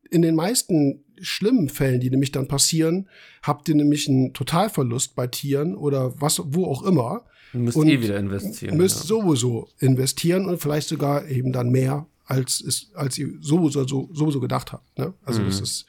In 0.10 0.22
den 0.22 0.36
meisten 0.36 1.06
schlimmen 1.22 1.70
Fällen, 1.70 2.00
die 2.00 2.10
nämlich 2.10 2.32
dann 2.32 2.48
passieren, 2.48 3.08
habt 3.42 3.70
ihr 3.70 3.76
nämlich 3.76 4.08
einen 4.08 4.34
Totalverlust 4.34 5.16
bei 5.16 5.28
Tieren 5.28 5.76
oder 5.76 6.20
was, 6.20 6.42
wo 6.46 6.66
auch 6.66 6.84
immer. 6.84 7.26
Müsst 7.54 7.78
und 7.78 7.88
eh 7.88 8.02
wieder 8.02 8.18
investieren. 8.18 8.78
Müsst 8.78 9.02
ja. 9.02 9.06
sowieso 9.06 9.70
investieren 9.80 10.46
und 10.46 10.62
vielleicht 10.62 10.88
sogar 10.88 11.28
eben 11.28 11.52
dann 11.52 11.70
mehr, 11.70 12.08
als, 12.26 12.62
ist, 12.62 12.96
als 12.96 13.18
ihr 13.18 13.30
sowieso, 13.42 13.86
so, 13.88 14.10
sowieso 14.14 14.40
gedacht 14.40 14.72
habt. 14.72 14.98
Ne? 14.98 15.14
Also 15.24 15.42
mhm. 15.42 15.48
das 15.48 15.60
ist, 15.60 15.86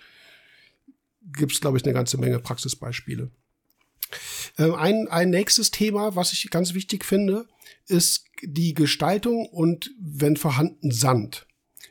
gibt 1.37 1.53
es, 1.53 1.61
glaube 1.61 1.79
ich, 1.79 1.85
eine 1.85 1.93
ganze 1.93 2.19
Menge 2.19 2.39
Praxisbeispiele. 2.41 3.31
Ähm, 4.59 4.75
ein, 4.75 5.09
ein 5.09 5.31
nächstes 5.31 5.71
Thema, 5.71 6.17
was 6.17 6.33
ich 6.33 6.51
ganz 6.51 6.75
wichtig 6.75 7.05
finde, 7.05 7.47
ist 7.87 8.25
die 8.43 8.75
Gestaltung 8.75 9.47
und, 9.47 9.91
wenn 10.01 10.37
vorhanden, 10.37 10.91
Sand. 10.91 11.47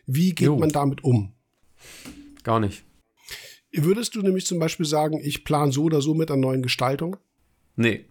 Wie 0.05 0.35
geht 0.35 0.47
jo. 0.47 0.57
man 0.57 0.69
damit 0.69 1.03
um? 1.03 1.33
Gar 2.43 2.59
nicht. 2.59 2.83
Würdest 3.73 4.15
du 4.15 4.21
nämlich 4.21 4.45
zum 4.45 4.59
Beispiel 4.59 4.85
sagen, 4.85 5.19
ich 5.23 5.43
plane 5.43 5.71
so 5.71 5.83
oder 5.83 6.01
so 6.01 6.13
mit 6.13 6.29
einer 6.29 6.41
neuen 6.41 6.61
Gestaltung? 6.61 7.17
Nee. 7.75 8.05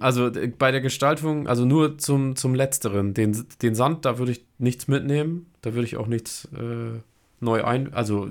Also 0.00 0.30
bei 0.58 0.70
der 0.70 0.80
Gestaltung, 0.80 1.46
also 1.46 1.66
nur 1.66 1.98
zum, 1.98 2.36
zum 2.36 2.54
Letzteren. 2.54 3.12
Den, 3.12 3.44
den 3.60 3.74
Sand, 3.74 4.06
da 4.06 4.18
würde 4.18 4.32
ich 4.32 4.46
nichts 4.56 4.88
mitnehmen. 4.88 5.46
Da 5.60 5.74
würde 5.74 5.86
ich 5.86 5.98
auch 5.98 6.06
nichts 6.06 6.48
äh, 6.56 7.00
neu 7.40 7.64
ein. 7.64 7.92
Also 7.92 8.30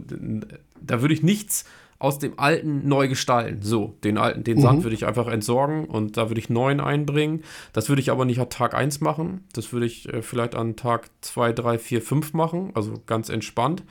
da 0.81 1.01
würde 1.01 1.13
ich 1.13 1.21
nichts 1.21 1.65
aus 1.99 2.17
dem 2.17 2.39
alten 2.39 2.87
neu 2.87 3.07
gestalten. 3.07 3.61
So, 3.61 3.97
den 4.03 4.17
alten, 4.17 4.43
den 4.43 4.57
mhm. 4.57 4.61
Sand 4.61 4.83
würde 4.83 4.95
ich 4.95 5.05
einfach 5.05 5.27
entsorgen 5.27 5.85
und 5.85 6.17
da 6.17 6.29
würde 6.29 6.39
ich 6.39 6.49
neuen 6.49 6.79
einbringen. 6.79 7.43
Das 7.73 7.89
würde 7.89 8.01
ich 8.01 8.11
aber 8.11 8.25
nicht 8.25 8.39
an 8.39 8.49
Tag 8.49 8.73
1 8.73 9.01
machen. 9.01 9.43
Das 9.53 9.73
würde 9.73 9.85
ich 9.85 10.11
äh, 10.11 10.21
vielleicht 10.23 10.55
an 10.55 10.75
Tag 10.75 11.09
2, 11.21 11.53
3, 11.53 11.77
4, 11.77 12.01
5 12.01 12.33
machen. 12.33 12.71
Also 12.73 13.01
ganz 13.05 13.29
entspannt. 13.29 13.83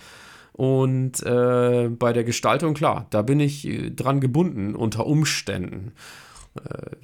Und 0.57 1.23
äh, 1.23 1.91
bei 1.91 2.15
der 2.15 2.25
Gestaltung, 2.25 2.73
klar, 2.73 3.07
da 3.11 3.21
bin 3.21 3.41
ich 3.41 3.69
äh, 3.69 3.91
dran 3.91 4.21
gebunden 4.21 4.75
unter 4.75 5.07
Umständen. 5.07 5.93
Äh, 6.57 6.97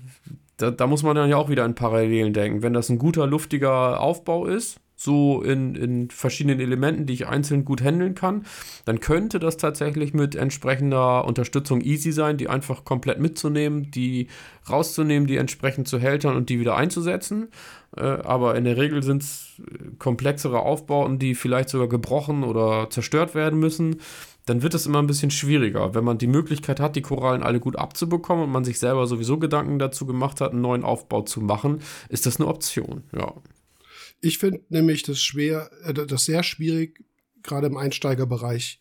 da, 0.56 0.70
da, 0.70 0.86
muss 0.86 1.02
man 1.02 1.14
dann 1.14 1.28
ja 1.28 1.36
auch 1.36 1.50
wieder 1.50 1.66
in 1.66 1.74
Parallelen 1.74 2.32
denken. 2.32 2.62
Wenn 2.62 2.72
das 2.72 2.88
ein 2.88 2.96
guter, 2.96 3.26
luftiger 3.26 4.00
Aufbau 4.00 4.46
ist, 4.46 4.80
so 5.02 5.42
in, 5.42 5.74
in 5.74 6.10
verschiedenen 6.10 6.60
Elementen, 6.60 7.06
die 7.06 7.14
ich 7.14 7.26
einzeln 7.26 7.64
gut 7.64 7.82
handeln 7.82 8.14
kann, 8.14 8.44
dann 8.84 9.00
könnte 9.00 9.38
das 9.38 9.56
tatsächlich 9.56 10.14
mit 10.14 10.34
entsprechender 10.34 11.24
Unterstützung 11.24 11.80
easy 11.80 12.12
sein, 12.12 12.36
die 12.36 12.48
einfach 12.48 12.84
komplett 12.84 13.18
mitzunehmen, 13.18 13.90
die 13.90 14.28
rauszunehmen, 14.68 15.26
die 15.26 15.36
entsprechend 15.36 15.88
zu 15.88 15.98
hältern 15.98 16.36
und 16.36 16.48
die 16.48 16.60
wieder 16.60 16.76
einzusetzen. 16.76 17.48
Äh, 17.96 18.02
aber 18.02 18.54
in 18.54 18.64
der 18.64 18.76
Regel 18.76 19.02
sind 19.02 19.22
es 19.22 19.60
komplexere 19.98 20.60
Aufbauten, 20.60 21.18
die 21.18 21.34
vielleicht 21.34 21.68
sogar 21.68 21.88
gebrochen 21.88 22.44
oder 22.44 22.88
zerstört 22.90 23.34
werden 23.34 23.58
müssen 23.58 23.96
dann 24.46 24.62
wird 24.62 24.74
es 24.74 24.86
immer 24.86 24.98
ein 24.98 25.06
bisschen 25.06 25.30
schwieriger. 25.30 25.94
Wenn 25.94 26.04
man 26.04 26.18
die 26.18 26.26
Möglichkeit 26.26 26.80
hat, 26.80 26.96
die 26.96 27.02
Korallen 27.02 27.42
alle 27.42 27.60
gut 27.60 27.76
abzubekommen 27.76 28.44
und 28.44 28.50
man 28.50 28.64
sich 28.64 28.78
selber 28.78 29.06
sowieso 29.06 29.38
Gedanken 29.38 29.78
dazu 29.78 30.06
gemacht 30.06 30.40
hat, 30.40 30.52
einen 30.52 30.62
neuen 30.62 30.84
Aufbau 30.84 31.22
zu 31.22 31.40
machen, 31.40 31.80
ist 32.08 32.26
das 32.26 32.40
eine 32.40 32.48
Option, 32.48 33.04
ja. 33.16 33.32
Ich 34.22 34.38
finde 34.38 34.62
nämlich 34.70 35.02
das 35.02 35.20
schwer, 35.20 35.70
äh, 35.84 35.92
das 35.92 36.24
sehr 36.24 36.42
schwierig, 36.42 37.04
gerade 37.42 37.66
im 37.66 37.76
Einsteigerbereich, 37.76 38.80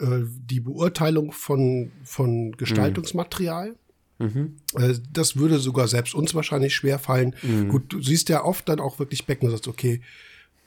äh, 0.00 0.20
die 0.24 0.60
Beurteilung 0.60 1.32
von, 1.32 1.92
von 2.04 2.52
Gestaltungsmaterial. 2.52 3.76
Mhm. 4.18 4.56
Äh, 4.74 4.94
das 5.12 5.36
würde 5.36 5.58
sogar 5.58 5.88
selbst 5.88 6.14
uns 6.14 6.34
wahrscheinlich 6.34 6.74
schwer 6.74 6.98
fallen. 6.98 7.34
Mhm. 7.42 7.68
Gut, 7.68 7.92
du 7.92 8.00
siehst 8.00 8.30
ja 8.30 8.44
oft 8.44 8.68
dann 8.68 8.80
auch 8.80 8.98
wirklich 8.98 9.26
Becken 9.26 9.48
und 9.48 9.52
sagst, 9.52 9.68
okay, 9.68 10.00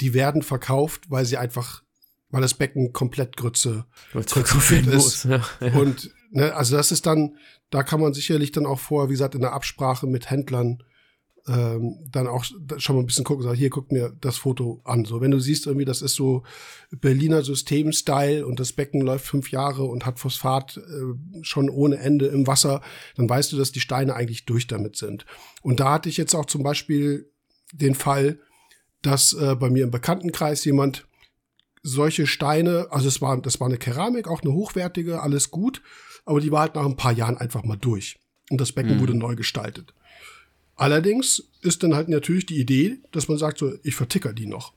die 0.02 0.14
werden 0.14 0.44
verkauft, 0.44 1.10
weil 1.10 1.26
sie 1.26 1.38
einfach 1.38 1.84
weil 2.32 2.42
das 2.42 2.54
Becken 2.54 2.94
komplett 2.94 3.38
Grütze 3.38 3.86
konzipiert 4.14 4.88
ist. 4.88 5.26
Ja, 5.26 5.42
ja. 5.60 5.74
Und 5.74 6.12
ne, 6.32 6.54
also 6.56 6.76
das 6.76 6.92
ist 6.92 7.06
dann, 7.06 7.38
da 7.70 7.84
kann 7.84 8.02
man 8.02 8.14
sicherlich 8.14 8.52
dann 8.52 8.66
auch 8.66 8.80
vorher, 8.80 9.10
wie 9.10 9.14
gesagt, 9.14 9.36
in 9.36 9.42
der 9.42 9.54
Absprache 9.54 10.08
mit 10.08 10.30
Händlern 10.30 10.82
ähm, 11.48 11.98
dann 12.12 12.28
auch 12.28 12.44
schon 12.44 12.96
mal 12.96 13.02
ein 13.02 13.06
bisschen 13.06 13.24
gucken, 13.24 13.44
sagen, 13.44 13.58
hier 13.58 13.70
guckt 13.70 13.92
mir 13.92 14.16
das 14.22 14.38
Foto 14.38 14.82
an. 14.84 15.06
So, 15.06 15.22
wenn 15.22 15.32
du 15.32 15.40
siehst 15.40 15.66
irgendwie, 15.66 15.86
das 15.86 16.02
ist 16.02 16.16
so 16.16 16.44
Berliner 16.92 17.44
System-Style 17.44 18.46
und 18.46 18.60
das 18.60 18.74
Becken 18.74 19.02
läuft 19.02 19.26
fünf 19.26 19.52
Jahre 19.52 19.84
und 19.84 20.06
hat 20.06 20.20
Phosphat 20.20 20.78
äh, 20.78 21.44
schon 21.44 21.70
ohne 21.70 21.98
Ende 21.98 22.28
im 22.28 22.48
Wasser, 22.48 22.82
dann 23.16 23.30
weißt 23.30 23.52
du, 23.52 23.58
dass 23.58 23.72
die 23.72 23.80
Steine 23.80 24.16
eigentlich 24.16 24.46
durch 24.46 24.68
damit 24.68 24.96
sind. 24.96 25.26
Und 25.62 25.80
da 25.80 25.94
hatte 25.94 26.10
ich 26.10 26.18
jetzt 26.18 26.36
auch 26.36 26.46
zum 26.46 26.64
Beispiel 26.64 27.32
den 27.74 27.96
Fall, 27.96 28.40
dass 29.02 29.34
äh, 29.34 29.56
bei 29.56 29.70
mir 29.70 29.84
im 29.84 29.92
Bekanntenkreis 29.92 30.64
jemand 30.66 31.08
solche 31.84 32.28
Steine, 32.28 32.88
also 32.92 33.08
es 33.08 33.22
war, 33.22 33.42
das 33.42 33.60
war 33.60 33.68
eine 33.68 33.78
Keramik, 33.78 34.28
auch 34.28 34.42
eine 34.42 34.54
hochwertige, 34.54 35.22
alles 35.22 35.50
gut, 35.50 35.82
aber 36.26 36.40
die 36.40 36.52
war 36.52 36.62
halt 36.62 36.76
nach 36.76 36.86
ein 36.86 36.98
paar 36.98 37.14
Jahren 37.14 37.38
einfach 37.38 37.64
mal 37.64 37.78
durch. 37.78 38.20
Und 38.52 38.62
das 38.62 38.74
Becken 38.74 38.98
mhm. 38.98 39.00
wurde 39.00 39.16
neu 39.16 39.36
gestaltet. 39.36 39.94
Allerdings 40.76 41.50
ist 41.62 41.84
dann 41.84 41.96
halt 41.96 42.10
natürlich 42.10 42.46
die 42.46 42.60
Idee, 42.60 43.00
dass 43.12 43.28
man 43.28 43.38
sagt, 43.38 43.60
so, 43.60 43.74
ich 43.84 43.96
verticker 43.96 44.34
die 44.34 44.48
noch. 44.48 44.74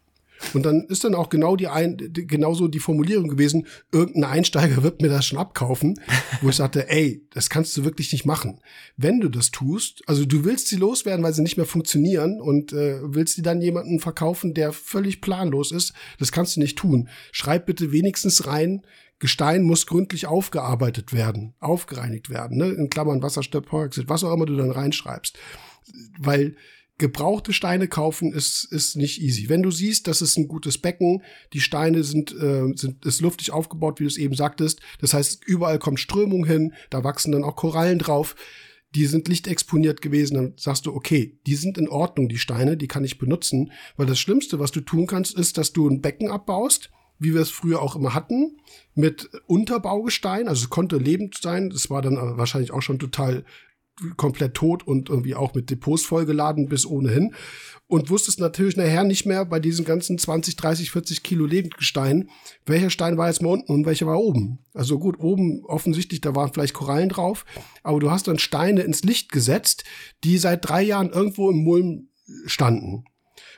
Und 0.52 0.66
dann 0.66 0.84
ist 0.88 1.04
dann 1.04 1.14
auch 1.14 1.30
genau 1.30 1.56
die 1.56 1.68
ein, 1.68 1.96
genauso 1.96 2.68
die 2.68 2.80
Formulierung 2.80 3.28
gewesen, 3.28 3.66
irgendein 3.92 4.30
Einsteiger 4.30 4.82
wird 4.82 5.00
mir 5.00 5.08
das 5.08 5.26
schon 5.26 5.38
abkaufen, 5.38 5.98
wo 6.42 6.48
ich 6.48 6.56
sagte, 6.56 6.90
ey, 6.90 7.24
das 7.30 7.48
kannst 7.48 7.76
du 7.76 7.84
wirklich 7.84 8.12
nicht 8.12 8.26
machen. 8.26 8.60
Wenn 8.96 9.20
du 9.20 9.28
das 9.28 9.50
tust, 9.50 10.02
also 10.06 10.24
du 10.24 10.44
willst 10.44 10.68
sie 10.68 10.76
loswerden, 10.76 11.24
weil 11.24 11.32
sie 11.32 11.42
nicht 11.42 11.56
mehr 11.56 11.66
funktionieren 11.66 12.40
und 12.40 12.72
äh, 12.72 13.00
willst 13.02 13.36
sie 13.36 13.42
dann 13.42 13.60
jemanden 13.60 14.00
verkaufen, 14.00 14.54
der 14.54 14.72
völlig 14.72 15.20
planlos 15.20 15.72
ist, 15.72 15.94
das 16.18 16.32
kannst 16.32 16.56
du 16.56 16.60
nicht 16.60 16.76
tun. 16.76 17.08
Schreib 17.32 17.66
bitte 17.66 17.92
wenigstens 17.92 18.46
rein, 18.46 18.82
Gestein 19.20 19.62
muss 19.62 19.86
gründlich 19.86 20.26
aufgearbeitet 20.26 21.12
werden, 21.12 21.54
aufgereinigt 21.60 22.30
werden, 22.30 22.58
ne? 22.58 22.70
in 22.70 22.90
Klammern 22.90 23.22
Wasserstoffperoxid, 23.22 24.08
was 24.08 24.24
auch 24.24 24.34
immer 24.34 24.44
du 24.44 24.56
dann 24.56 24.72
reinschreibst. 24.72 25.38
Weil 26.18 26.56
gebrauchte 26.98 27.52
Steine 27.52 27.88
kaufen 27.88 28.32
ist, 28.32 28.64
ist 28.70 28.96
nicht 28.96 29.20
easy. 29.20 29.48
Wenn 29.48 29.62
du 29.62 29.70
siehst, 29.70 30.06
das 30.06 30.22
ist 30.22 30.36
ein 30.36 30.46
gutes 30.46 30.78
Becken, 30.78 31.22
die 31.52 31.60
Steine 31.60 32.04
sind, 32.04 32.32
äh, 32.32 32.72
sind 32.76 33.04
ist 33.04 33.20
luftig 33.20 33.50
aufgebaut, 33.50 33.98
wie 33.98 34.04
du 34.04 34.08
es 34.08 34.16
eben 34.16 34.34
sagtest. 34.34 34.80
Das 35.00 35.12
heißt, 35.12 35.44
überall 35.44 35.78
kommt 35.78 35.98
Strömung 35.98 36.44
hin, 36.44 36.72
da 36.90 37.02
wachsen 37.02 37.32
dann 37.32 37.44
auch 37.44 37.56
Korallen 37.56 37.98
drauf. 37.98 38.36
Die 38.94 39.06
sind 39.06 39.26
lichtexponiert 39.26 40.02
gewesen, 40.02 40.34
dann 40.34 40.52
sagst 40.56 40.86
du, 40.86 40.94
okay, 40.94 41.36
die 41.48 41.56
sind 41.56 41.78
in 41.78 41.88
Ordnung, 41.88 42.28
die 42.28 42.38
Steine, 42.38 42.76
die 42.76 42.86
kann 42.86 43.02
ich 43.02 43.18
benutzen. 43.18 43.72
Weil 43.96 44.06
das 44.06 44.20
Schlimmste, 44.20 44.60
was 44.60 44.70
du 44.70 44.80
tun 44.80 45.08
kannst, 45.08 45.36
ist, 45.36 45.58
dass 45.58 45.72
du 45.72 45.88
ein 45.88 46.00
Becken 46.00 46.30
abbaust, 46.30 46.90
wie 47.18 47.34
wir 47.34 47.40
es 47.40 47.50
früher 47.50 47.82
auch 47.82 47.96
immer 47.96 48.14
hatten, 48.14 48.58
mit 48.94 49.30
Unterbaugestein, 49.46 50.46
also 50.46 50.64
es 50.64 50.70
konnte 50.70 50.96
lebend 50.96 51.36
sein, 51.40 51.70
das 51.70 51.90
war 51.90 52.02
dann 52.02 52.16
wahrscheinlich 52.36 52.70
auch 52.70 52.82
schon 52.82 53.00
total 53.00 53.44
komplett 54.16 54.54
tot 54.54 54.86
und 54.86 55.08
irgendwie 55.08 55.34
auch 55.34 55.54
mit 55.54 55.70
Depots 55.70 56.04
vollgeladen 56.04 56.68
bis 56.68 56.86
ohnehin. 56.86 57.34
Und 57.86 58.10
wusstest 58.10 58.40
natürlich 58.40 58.76
nachher 58.76 59.04
nicht 59.04 59.26
mehr 59.26 59.44
bei 59.44 59.60
diesen 59.60 59.84
ganzen 59.84 60.18
20, 60.18 60.56
30, 60.56 60.90
40 60.90 61.22
Kilo 61.22 61.44
Lebendgestein, 61.44 62.30
welcher 62.66 62.90
Stein 62.90 63.18
war 63.18 63.28
jetzt 63.28 63.42
mal 63.42 63.50
unten 63.50 63.72
und 63.72 63.86
welcher 63.86 64.06
war 64.06 64.18
oben. 64.18 64.58
Also 64.72 64.98
gut, 64.98 65.20
oben 65.20 65.64
offensichtlich, 65.66 66.20
da 66.20 66.34
waren 66.34 66.52
vielleicht 66.52 66.74
Korallen 66.74 67.10
drauf, 67.10 67.44
aber 67.82 68.00
du 68.00 68.10
hast 68.10 68.26
dann 68.26 68.38
Steine 68.38 68.82
ins 68.82 69.04
Licht 69.04 69.30
gesetzt, 69.30 69.84
die 70.24 70.38
seit 70.38 70.66
drei 70.66 70.82
Jahren 70.82 71.10
irgendwo 71.10 71.50
im 71.50 71.58
Mulm 71.58 72.08
standen. 72.46 73.04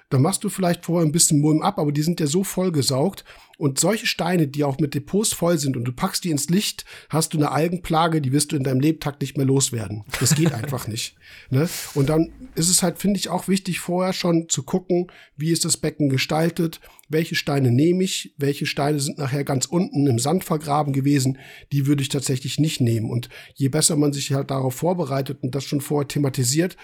Da 0.09 0.19
machst 0.19 0.45
du 0.45 0.49
vielleicht 0.49 0.85
vorher 0.85 1.07
ein 1.07 1.13
bisschen 1.13 1.41
Mulm 1.41 1.63
ab, 1.63 1.79
aber 1.79 1.91
die 1.91 2.03
sind 2.03 2.21
ja 2.21 2.27
so 2.27 2.45
vollgesaugt. 2.45 3.25
Und 3.59 3.81
solche 3.81 4.07
Steine, 4.07 4.47
die 4.49 4.65
auch 4.65 4.79
mit 4.79 4.95
Depots 4.95 5.33
voll 5.33 5.59
sind 5.59 5.77
und 5.77 5.85
du 5.85 5.93
packst 5.93 6.25
die 6.25 6.31
ins 6.31 6.49
Licht, 6.51 6.85
hast 7.09 7.33
du 7.33 7.39
eine 7.39 7.51
Algenplage, 7.51 8.21
die 8.21 8.33
wirst 8.33 8.53
du 8.53 8.57
in 8.57 8.65
deinem 8.65 8.81
Lebtag 8.81 9.21
nicht 9.21 9.37
mehr 9.37 9.47
loswerden. 9.47 10.05
Das 10.21 10.35
geht 10.35 10.53
einfach 10.55 10.87
nicht. 10.87 11.17
Ne? 11.51 11.69
Und 11.95 12.09
dann 12.11 12.33
ist 12.55 12.69
es 12.69 12.83
halt, 12.83 12.99
finde 12.99 13.19
ich, 13.19 13.31
auch 13.31 13.49
wichtig, 13.49 13.81
vorher 13.81 14.13
schon 14.13 14.49
zu 14.49 14.63
gucken, 14.63 15.07
wie 15.37 15.51
ist 15.51 15.65
das 15.65 15.79
Becken 15.79 16.11
gestaltet, 16.11 16.81
welche 17.09 17.35
Steine 17.35 17.71
nehme 17.71 18.05
ich, 18.05 18.35
welche 18.37 18.67
Steine 18.67 19.01
sind 19.01 19.19
nachher 19.19 19.45
ganz 19.45 19.67
unten 19.67 20.07
im 20.07 20.19
Sand 20.19 20.45
vergraben 20.45 20.93
gewesen, 20.93 21.39
die 21.73 21.87
würde 21.87 22.03
ich 22.03 22.11
tatsächlich 22.11 22.59
nicht 22.59 22.81
nehmen. 22.81 23.11
Und 23.11 23.29
je 23.55 23.69
besser 23.69 23.97
man 23.97 24.13
sich 24.13 24.33
halt 24.33 24.51
darauf 24.51 24.75
vorbereitet 24.75 25.39
und 25.43 25.55
das 25.55 25.65
schon 25.65 25.81
vorher 25.81 26.09
thematisiert, 26.09 26.77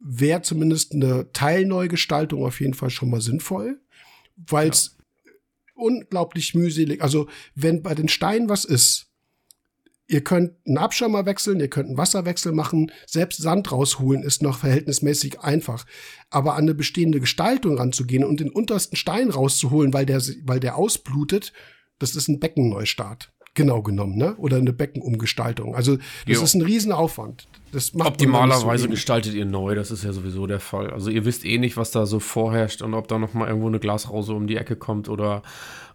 wäre 0.00 0.42
zumindest 0.42 0.94
eine 0.94 1.32
Teilneugestaltung 1.32 2.44
auf 2.44 2.60
jeden 2.60 2.74
Fall 2.74 2.90
schon 2.90 3.10
mal 3.10 3.20
sinnvoll, 3.20 3.80
weil 4.36 4.70
es 4.70 4.96
ja. 5.26 5.32
unglaublich 5.74 6.54
mühselig, 6.54 7.02
also 7.02 7.28
wenn 7.54 7.82
bei 7.82 7.94
den 7.94 8.08
Steinen 8.08 8.48
was 8.48 8.64
ist, 8.64 9.08
ihr 10.08 10.24
könnt 10.24 10.52
einen 10.66 10.78
Abschirmer 10.78 11.26
wechseln, 11.26 11.60
ihr 11.60 11.68
könnt 11.68 11.88
einen 11.88 11.98
Wasserwechsel 11.98 12.52
machen, 12.52 12.90
selbst 13.06 13.42
Sand 13.42 13.70
rausholen 13.70 14.22
ist 14.22 14.42
noch 14.42 14.58
verhältnismäßig 14.58 15.40
einfach. 15.40 15.84
Aber 16.30 16.54
an 16.54 16.62
eine 16.62 16.74
bestehende 16.74 17.20
Gestaltung 17.20 17.76
ranzugehen 17.76 18.24
und 18.24 18.40
den 18.40 18.50
untersten 18.50 18.96
Stein 18.96 19.30
rauszuholen, 19.30 19.92
weil 19.92 20.06
der, 20.06 20.22
weil 20.44 20.60
der 20.60 20.76
ausblutet, 20.76 21.52
das 21.98 22.16
ist 22.16 22.28
ein 22.28 22.40
Beckenneustart 22.40 23.32
genau 23.54 23.82
genommen, 23.82 24.16
ne? 24.16 24.36
Oder 24.36 24.56
eine 24.58 24.72
Beckenumgestaltung. 24.72 25.74
Also 25.74 25.96
das 25.96 26.06
jo. 26.36 26.42
ist 26.42 26.54
ein 26.54 26.62
Riesenaufwand. 26.62 27.48
Das 27.72 27.92
macht 27.94 28.08
Optimalerweise 28.08 28.84
so 28.84 28.90
gestaltet 28.90 29.34
ihr 29.34 29.44
neu, 29.44 29.74
das 29.74 29.90
ist 29.90 30.04
ja 30.04 30.12
sowieso 30.12 30.46
der 30.46 30.60
Fall. 30.60 30.90
Also 30.90 31.10
ihr 31.10 31.24
wisst 31.24 31.44
eh 31.44 31.58
nicht, 31.58 31.76
was 31.76 31.90
da 31.90 32.06
so 32.06 32.20
vorherrscht 32.20 32.82
und 32.82 32.94
ob 32.94 33.08
da 33.08 33.18
noch 33.18 33.34
mal 33.34 33.48
irgendwo 33.48 33.68
eine 33.68 33.78
Glasrause 33.78 34.32
um 34.32 34.46
die 34.46 34.56
Ecke 34.56 34.76
kommt 34.76 35.08
oder 35.08 35.42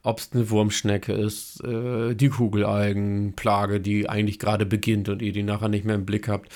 ob 0.04 0.20
es 0.20 0.32
eine 0.34 0.50
Wurmschnecke 0.50 1.14
ist, 1.14 1.64
äh, 1.64 2.14
die 2.14 2.30
Kugelalgenplage, 2.30 3.80
die 3.80 4.10
eigentlich 4.10 4.38
gerade 4.38 4.66
beginnt 4.66 5.10
und 5.10 5.22
ihr 5.22 5.32
die 5.32 5.44
nachher 5.44 5.70
nicht 5.70 5.86
mehr 5.86 5.96
im 5.96 6.06
Blick 6.06 6.28
habt. 6.28 6.52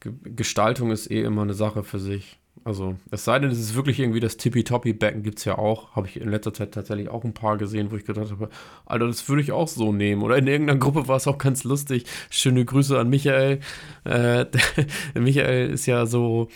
Ge 0.00 0.12
Gestaltung 0.36 0.90
ist 0.90 1.10
eh 1.10 1.22
immer 1.22 1.42
eine 1.42 1.54
Sache 1.54 1.82
für 1.82 1.98
sich. 1.98 2.38
Also, 2.64 2.96
es 3.10 3.24
sei 3.24 3.38
denn, 3.40 3.50
es 3.50 3.58
ist 3.58 3.74
wirklich 3.74 3.98
irgendwie 3.98 4.20
das 4.20 4.36
Tippy-Toppy-Becken, 4.36 5.22
gibt 5.22 5.38
es 5.38 5.44
ja 5.44 5.58
auch. 5.58 5.96
Habe 5.96 6.06
ich 6.06 6.20
in 6.20 6.28
letzter 6.28 6.54
Zeit 6.54 6.72
tatsächlich 6.72 7.08
auch 7.08 7.24
ein 7.24 7.34
paar 7.34 7.56
gesehen, 7.56 7.90
wo 7.90 7.96
ich 7.96 8.04
gedacht 8.04 8.30
habe, 8.30 8.48
Alter, 8.86 9.06
das 9.08 9.28
würde 9.28 9.42
ich 9.42 9.50
auch 9.50 9.66
so 9.68 9.92
nehmen. 9.92 10.22
Oder 10.22 10.38
in 10.38 10.46
irgendeiner 10.46 10.78
Gruppe 10.78 11.08
war 11.08 11.16
es 11.16 11.26
auch 11.26 11.38
ganz 11.38 11.64
lustig. 11.64 12.04
Schöne 12.30 12.64
Grüße 12.64 12.98
an 12.98 13.08
Michael. 13.08 13.60
Äh, 14.04 14.46
Michael 15.14 15.70
ist 15.70 15.86
ja 15.86 16.06
so 16.06 16.48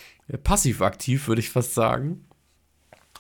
passiv 0.45 0.81
aktiv, 0.83 1.27
würde 1.29 1.41
ich 1.41 1.51
fast 1.51 1.75
sagen. 1.75 2.27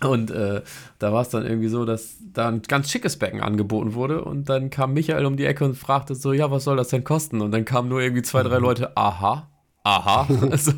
Und 0.02 0.30
äh, 0.30 0.62
da 0.98 1.12
war 1.12 1.22
es 1.22 1.30
dann 1.30 1.46
irgendwie 1.46 1.68
so, 1.68 1.84
dass 1.84 2.18
da 2.20 2.48
ein 2.48 2.62
ganz 2.62 2.90
schickes 2.90 3.18
Becken 3.18 3.40
angeboten 3.40 3.94
wurde 3.94 4.22
und 4.22 4.48
dann 4.48 4.68
kam 4.68 4.92
Michael 4.92 5.24
um 5.24 5.36
die 5.36 5.46
Ecke 5.46 5.64
und 5.64 5.74
fragte 5.74 6.14
so, 6.14 6.34
ja, 6.34 6.50
was 6.50 6.64
soll 6.64 6.76
das 6.76 6.88
denn 6.88 7.02
kosten? 7.02 7.40
Und 7.40 7.50
dann 7.50 7.64
kamen 7.64 7.88
nur 7.88 8.02
irgendwie 8.02 8.22
zwei, 8.22 8.42
drei 8.42 8.58
mhm. 8.58 8.64
Leute, 8.64 8.96
aha, 8.96 9.48
aha. 9.86 10.26
so, 10.56 10.72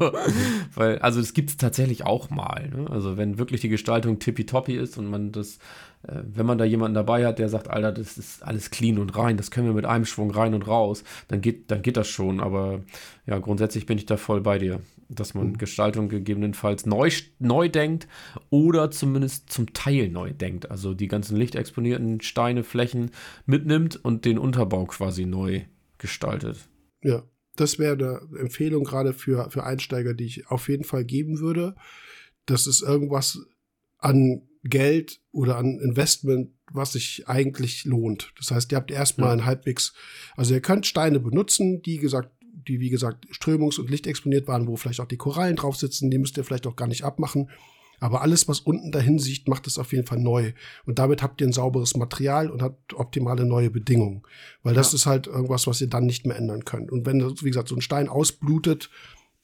weil, 0.74 0.98
also 0.98 1.20
das 1.20 1.32
gibt 1.32 1.50
es 1.50 1.56
tatsächlich 1.56 2.04
auch 2.04 2.28
mal. 2.28 2.68
Ne? 2.68 2.90
Also 2.90 3.16
wenn 3.16 3.38
wirklich 3.38 3.62
die 3.62 3.70
Gestaltung 3.70 4.18
tippitoppi 4.18 4.76
ist 4.76 4.98
und 4.98 5.06
man 5.06 5.32
das, 5.32 5.56
äh, 6.02 6.20
wenn 6.22 6.44
man 6.44 6.58
da 6.58 6.64
jemanden 6.64 6.94
dabei 6.94 7.26
hat, 7.26 7.38
der 7.38 7.48
sagt, 7.48 7.70
Alter, 7.70 7.92
das 7.92 8.18
ist 8.18 8.42
alles 8.42 8.70
clean 8.70 8.98
und 8.98 9.16
rein, 9.16 9.38
das 9.38 9.50
können 9.50 9.66
wir 9.66 9.74
mit 9.74 9.86
einem 9.86 10.04
Schwung 10.04 10.30
rein 10.30 10.52
und 10.52 10.68
raus, 10.68 11.04
dann 11.28 11.40
geht, 11.40 11.70
dann 11.70 11.80
geht 11.80 11.96
das 11.96 12.08
schon. 12.08 12.40
Aber 12.40 12.80
ja, 13.26 13.38
grundsätzlich 13.38 13.86
bin 13.86 13.96
ich 13.96 14.04
da 14.04 14.18
voll 14.18 14.42
bei 14.42 14.58
dir, 14.58 14.80
dass 15.08 15.32
man 15.32 15.48
mhm. 15.48 15.58
Gestaltung 15.58 16.10
gegebenenfalls 16.10 16.84
neu, 16.84 17.10
neu 17.38 17.70
denkt 17.70 18.08
oder 18.50 18.90
zumindest 18.90 19.50
zum 19.50 19.72
Teil 19.72 20.10
neu 20.10 20.32
denkt. 20.34 20.70
Also 20.70 20.92
die 20.92 21.08
ganzen 21.08 21.36
lichtexponierten 21.36 22.20
Steine, 22.20 22.62
Flächen 22.62 23.10
mitnimmt 23.46 23.96
und 23.96 24.26
den 24.26 24.38
Unterbau 24.38 24.84
quasi 24.84 25.24
neu 25.24 25.62
gestaltet. 25.96 26.68
Ja, 27.02 27.22
das 27.60 27.78
wäre 27.78 27.94
eine 27.94 28.40
Empfehlung 28.40 28.84
gerade 28.84 29.12
für, 29.12 29.50
für 29.50 29.64
Einsteiger, 29.64 30.14
die 30.14 30.26
ich 30.26 30.46
auf 30.48 30.68
jeden 30.68 30.84
Fall 30.84 31.04
geben 31.04 31.40
würde. 31.40 31.74
Das 32.46 32.66
ist 32.66 32.82
irgendwas 32.82 33.40
an 33.98 34.42
Geld 34.64 35.20
oder 35.32 35.56
an 35.56 35.78
Investment, 35.78 36.50
was 36.72 36.92
sich 36.92 37.28
eigentlich 37.28 37.84
lohnt. 37.84 38.32
Das 38.36 38.50
heißt, 38.50 38.72
ihr 38.72 38.76
habt 38.76 38.90
erstmal 38.90 39.28
ja. 39.28 39.32
ein 39.34 39.44
halbwegs, 39.44 39.94
also 40.36 40.54
ihr 40.54 40.60
könnt 40.60 40.86
Steine 40.86 41.20
benutzen, 41.20 41.82
die 41.82 41.98
gesagt, 41.98 42.30
die 42.42 42.80
wie 42.80 42.90
gesagt 42.90 43.26
strömungs- 43.32 43.78
und 43.78 43.90
lichtexponiert 43.90 44.46
waren, 44.46 44.66
wo 44.66 44.76
vielleicht 44.76 45.00
auch 45.00 45.06
die 45.06 45.16
Korallen 45.16 45.56
drauf 45.56 45.76
sitzen, 45.76 46.10
die 46.10 46.18
müsst 46.18 46.36
ihr 46.36 46.44
vielleicht 46.44 46.66
auch 46.66 46.76
gar 46.76 46.88
nicht 46.88 47.04
abmachen. 47.04 47.50
Aber 48.00 48.22
alles, 48.22 48.48
was 48.48 48.60
unten 48.60 48.92
dahin 48.92 49.18
sieht, 49.18 49.48
macht 49.48 49.66
es 49.66 49.78
auf 49.78 49.92
jeden 49.92 50.06
Fall 50.06 50.18
neu. 50.18 50.52
Und 50.86 50.98
damit 50.98 51.22
habt 51.22 51.40
ihr 51.40 51.46
ein 51.46 51.52
sauberes 51.52 51.96
Material 51.96 52.50
und 52.50 52.62
habt 52.62 52.94
optimale 52.94 53.44
neue 53.44 53.70
Bedingungen. 53.70 54.22
Weil 54.62 54.74
das 54.74 54.92
ja. 54.92 54.96
ist 54.96 55.06
halt 55.06 55.26
irgendwas, 55.26 55.66
was 55.66 55.80
ihr 55.80 55.88
dann 55.88 56.06
nicht 56.06 56.26
mehr 56.26 56.36
ändern 56.36 56.64
könnt. 56.64 56.90
Und 56.90 57.06
wenn, 57.06 57.20
wie 57.42 57.50
gesagt, 57.50 57.68
so 57.68 57.74
ein 57.74 57.80
Stein 57.80 58.08
ausblutet, 58.08 58.90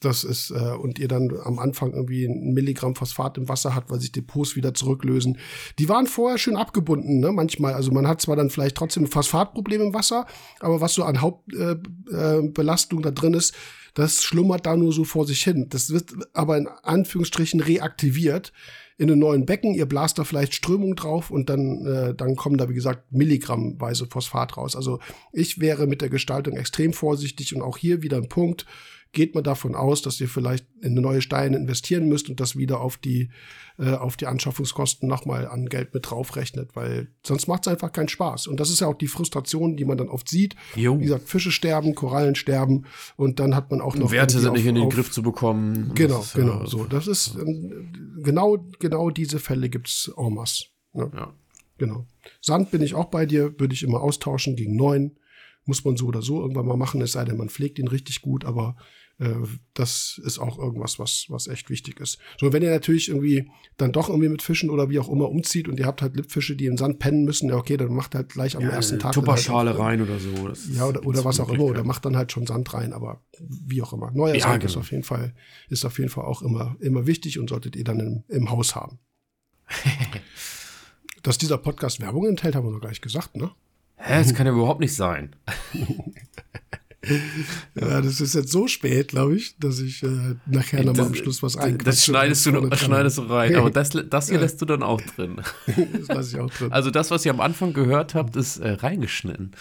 das 0.04 0.24
ist, 0.24 0.50
äh, 0.50 0.74
und 0.74 0.98
ihr 0.98 1.08
dann 1.08 1.30
am 1.44 1.58
Anfang 1.58 1.92
irgendwie 1.92 2.26
ein 2.26 2.52
Milligramm 2.52 2.94
Phosphat 2.94 3.38
im 3.38 3.48
Wasser 3.48 3.74
hat, 3.74 3.90
weil 3.90 4.00
sich 4.00 4.12
Depots 4.12 4.56
wieder 4.56 4.74
zurücklösen. 4.74 5.38
Die 5.78 5.88
waren 5.88 6.06
vorher 6.06 6.38
schön 6.38 6.56
abgebunden, 6.56 7.20
ne, 7.20 7.32
manchmal. 7.32 7.74
Also 7.74 7.90
man 7.90 8.06
hat 8.06 8.20
zwar 8.20 8.36
dann 8.36 8.50
vielleicht 8.50 8.76
trotzdem 8.76 9.04
ein 9.04 9.08
Phosphatproblem 9.08 9.80
im 9.80 9.94
Wasser, 9.94 10.26
aber 10.60 10.80
was 10.80 10.94
so 10.94 11.04
an 11.04 11.20
Hauptbelastung 11.20 12.98
äh, 12.98 13.02
äh, 13.02 13.04
da 13.04 13.10
drin 13.10 13.34
ist, 13.34 13.54
das 13.94 14.22
schlummert 14.22 14.66
da 14.66 14.76
nur 14.76 14.92
so 14.92 15.04
vor 15.04 15.26
sich 15.26 15.42
hin. 15.42 15.68
Das 15.70 15.90
wird 15.90 16.12
aber 16.32 16.58
in 16.58 16.66
Anführungsstrichen 16.66 17.60
reaktiviert 17.60 18.52
in 18.96 19.10
einem 19.10 19.20
neuen 19.20 19.46
Becken. 19.46 19.74
Ihr 19.74 19.86
blast 19.86 20.18
da 20.18 20.24
vielleicht 20.24 20.54
Strömung 20.54 20.96
drauf 20.96 21.30
und 21.30 21.48
dann, 21.48 21.86
äh, 21.86 22.14
dann 22.14 22.36
kommen 22.36 22.58
da, 22.58 22.68
wie 22.68 22.74
gesagt, 22.74 23.12
Milligrammweise 23.12 24.06
Phosphat 24.06 24.56
raus. 24.56 24.76
Also 24.76 25.00
ich 25.32 25.60
wäre 25.60 25.86
mit 25.86 26.00
der 26.00 26.10
Gestaltung 26.10 26.56
extrem 26.56 26.92
vorsichtig 26.92 27.54
und 27.54 27.62
auch 27.62 27.76
hier 27.76 28.02
wieder 28.02 28.16
ein 28.16 28.28
Punkt 28.28 28.66
geht 29.14 29.34
man 29.34 29.44
davon 29.44 29.74
aus, 29.74 30.02
dass 30.02 30.20
ihr 30.20 30.28
vielleicht 30.28 30.66
in 30.82 30.94
neue 30.94 31.22
Steine 31.22 31.56
investieren 31.56 32.08
müsst 32.08 32.28
und 32.28 32.40
das 32.40 32.56
wieder 32.56 32.80
auf 32.80 32.98
die, 32.98 33.30
äh, 33.78 33.92
auf 33.92 34.16
die 34.16 34.26
Anschaffungskosten 34.26 35.08
nochmal 35.08 35.48
an 35.48 35.66
Geld 35.66 35.94
mit 35.94 36.10
draufrechnet, 36.10 36.76
weil 36.76 37.08
sonst 37.22 37.46
macht 37.46 37.66
es 37.66 37.72
einfach 37.72 37.92
keinen 37.92 38.08
Spaß. 38.08 38.46
Und 38.46 38.60
das 38.60 38.70
ist 38.70 38.80
ja 38.80 38.86
auch 38.86 38.98
die 38.98 39.06
Frustration, 39.06 39.76
die 39.76 39.84
man 39.84 39.96
dann 39.96 40.08
oft 40.08 40.28
sieht. 40.28 40.56
Jo. 40.74 40.98
Wie 40.98 41.04
gesagt, 41.04 41.28
Fische 41.28 41.52
sterben, 41.52 41.94
Korallen 41.94 42.34
sterben 42.34 42.84
und 43.16 43.40
dann 43.40 43.54
hat 43.54 43.70
man 43.70 43.80
auch 43.80 43.96
noch. 43.96 44.10
Werte 44.10 44.38
sind 44.38 44.52
nicht 44.52 44.66
in 44.66 44.74
den 44.74 44.84
auf, 44.84 44.94
Griff 44.94 45.10
zu 45.10 45.22
bekommen. 45.22 45.92
Genau, 45.94 46.20
ist, 46.20 46.34
genau, 46.34 46.66
so. 46.66 46.84
Das 46.84 47.06
ist 47.06 47.36
äh, 47.36 47.44
genau, 48.22 48.58
genau 48.78 49.10
diese 49.10 49.38
Fälle 49.38 49.70
gibt's 49.70 50.12
en 50.16 50.34
masse. 50.34 50.66
Ne? 50.92 51.10
Ja. 51.14 51.32
Genau. 51.78 52.06
Sand 52.40 52.70
bin 52.70 52.82
ich 52.82 52.94
auch 52.94 53.06
bei 53.06 53.26
dir, 53.26 53.58
würde 53.58 53.74
ich 53.74 53.82
immer 53.82 54.00
austauschen 54.00 54.56
gegen 54.56 54.76
neun. 54.76 55.16
Muss 55.64 55.84
man 55.84 55.96
so 55.96 56.06
oder 56.06 56.22
so 56.22 56.40
irgendwann 56.40 56.66
mal 56.66 56.76
machen, 56.76 57.00
es 57.00 57.12
sei 57.12 57.24
denn, 57.24 57.36
man 57.36 57.48
pflegt 57.48 57.78
ihn 57.78 57.88
richtig 57.88 58.20
gut, 58.20 58.44
aber 58.44 58.76
äh, 59.18 59.34
das 59.74 60.20
ist 60.24 60.38
auch 60.38 60.58
irgendwas, 60.58 60.98
was, 60.98 61.26
was 61.28 61.46
echt 61.46 61.70
wichtig 61.70 62.00
ist. 62.00 62.18
So, 62.38 62.52
wenn 62.52 62.62
ihr 62.62 62.70
natürlich 62.70 63.08
irgendwie 63.08 63.48
dann 63.76 63.92
doch 63.92 64.08
irgendwie 64.08 64.28
mit 64.28 64.42
Fischen 64.42 64.70
oder 64.70 64.90
wie 64.90 64.98
auch 64.98 65.08
immer 65.08 65.28
umzieht 65.28 65.68
und 65.68 65.78
ihr 65.78 65.86
habt 65.86 66.02
halt 66.02 66.16
Lippfische, 66.16 66.56
die 66.56 66.66
im 66.66 66.76
Sand 66.76 66.98
pennen 66.98 67.24
müssen, 67.24 67.48
ja, 67.48 67.56
okay, 67.56 67.76
dann 67.76 67.94
macht 67.94 68.14
halt 68.14 68.30
gleich 68.30 68.56
am 68.56 68.62
ja, 68.62 68.70
ersten 68.70 68.98
Tag. 68.98 69.12
Tupperschale 69.12 69.70
halt 69.70 69.78
rein 69.78 70.02
oder 70.02 70.18
so. 70.18 70.72
Ja, 70.72 70.86
oder, 70.86 71.06
oder 71.06 71.24
was 71.24 71.38
auch 71.38 71.48
immer, 71.48 71.64
oder 71.64 71.84
macht 71.84 72.04
dann 72.04 72.16
halt 72.16 72.32
schon 72.32 72.46
Sand 72.46 72.74
rein, 72.74 72.92
aber 72.92 73.22
wie 73.38 73.82
auch 73.82 73.92
immer. 73.92 74.10
Neuer 74.10 74.34
ja, 74.34 74.40
Sand 74.40 74.60
genau. 74.60 74.72
ist 74.72 74.76
auf 74.76 74.90
jeden 74.90 75.04
Fall, 75.04 75.34
ist 75.68 75.84
auf 75.84 75.98
jeden 75.98 76.10
Fall 76.10 76.24
auch 76.24 76.42
immer, 76.42 76.76
immer 76.80 77.06
wichtig 77.06 77.38
und 77.38 77.48
solltet 77.48 77.76
ihr 77.76 77.84
dann 77.84 78.00
im, 78.00 78.24
im 78.28 78.50
Haus 78.50 78.74
haben. 78.74 78.98
Dass 81.22 81.38
dieser 81.38 81.56
Podcast 81.56 82.00
Werbung 82.00 82.26
enthält, 82.26 82.54
haben 82.54 82.66
wir 82.66 82.72
noch 82.72 82.80
gar 82.80 82.90
nicht 82.90 83.00
gesagt, 83.00 83.36
ne? 83.36 83.50
Hä, 83.96 84.22
das 84.22 84.34
kann 84.34 84.46
ja 84.46 84.52
überhaupt 84.52 84.80
nicht 84.80 84.94
sein. 84.94 85.34
ja, 87.74 88.00
das 88.00 88.20
ist 88.20 88.34
jetzt 88.34 88.50
so 88.50 88.66
spät, 88.66 89.08
glaube 89.08 89.36
ich, 89.36 89.56
dass 89.58 89.78
ich 89.78 90.02
äh, 90.02 90.36
nachher 90.46 90.84
nochmal 90.84 91.06
am 91.06 91.14
Schluss 91.14 91.42
was 91.42 91.56
einquatsche. 91.56 91.84
Das 91.84 92.04
schneidest 92.04 92.46
du, 92.46 92.52
noch, 92.52 92.76
schneidest 92.76 93.18
du 93.18 93.22
rein, 93.22 93.54
aber 93.56 93.70
das, 93.72 93.90
das 93.90 94.28
hier 94.28 94.38
lässt 94.38 94.60
du 94.60 94.66
dann 94.66 94.82
auch 94.82 95.00
drin. 95.00 95.40
das 95.66 96.08
lasse 96.08 96.36
ich 96.36 96.40
auch 96.40 96.50
drin. 96.50 96.72
Also 96.72 96.90
das, 96.90 97.10
was 97.10 97.24
ihr 97.24 97.32
am 97.32 97.40
Anfang 97.40 97.72
gehört 97.72 98.14
habt, 98.14 98.36
ist 98.36 98.58
äh, 98.58 98.70
reingeschnitten. 98.70 99.52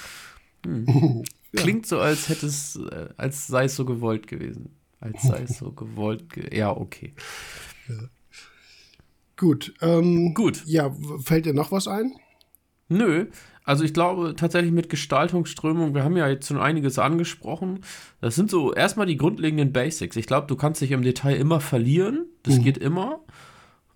Hm. 0.66 1.24
Klingt 1.56 1.86
ja. 1.86 1.90
so, 1.90 2.00
als 2.00 2.30
hätte 2.30 2.48
es, 2.48 2.76
äh, 2.76 3.10
als 3.18 3.48
sei 3.48 3.66
es 3.66 3.76
so 3.76 3.86
gewollt 3.86 4.28
gewesen. 4.28 4.76
Als 5.00 5.22
sei 5.24 5.44
es 5.44 5.58
so 5.58 5.72
gewollt. 5.72 6.30
Ge 6.30 6.56
ja, 6.58 6.72
okay. 6.72 7.14
Ja. 7.90 7.96
Gut. 9.36 9.74
Ähm, 9.82 10.34
Gut. 10.34 10.64
Ja, 10.66 10.96
fällt 11.24 11.46
dir 11.46 11.54
noch 11.54 11.72
was 11.72 11.88
ein? 11.88 12.14
Nö. 12.88 13.28
Also 13.64 13.84
ich 13.84 13.94
glaube 13.94 14.36
tatsächlich 14.36 14.74
mit 14.74 14.90
Gestaltungsströmung, 14.90 15.96
wir 15.96 16.04
haben 16.04 16.18
ja 16.18 16.28
jetzt 16.28 16.48
schon 16.48 16.60
einiges 16.60 17.00
angesprochen. 17.00 17.80
Das 18.20 18.36
sind 18.36 18.50
so 18.50 18.74
erstmal 18.74 19.06
die 19.06 19.18
grundlegenden 19.18 19.72
Basics. 19.72 20.16
Ich 20.16 20.28
glaube, 20.28 20.48
du 20.48 20.56
kannst 20.56 20.82
dich 20.82 20.92
im 20.92 21.02
Detail 21.02 21.36
immer 21.36 21.62
verlieren. 21.62 22.26
Das 22.44 22.58
mhm. 22.58 22.64
geht 22.64 22.78
immer. 22.78 23.22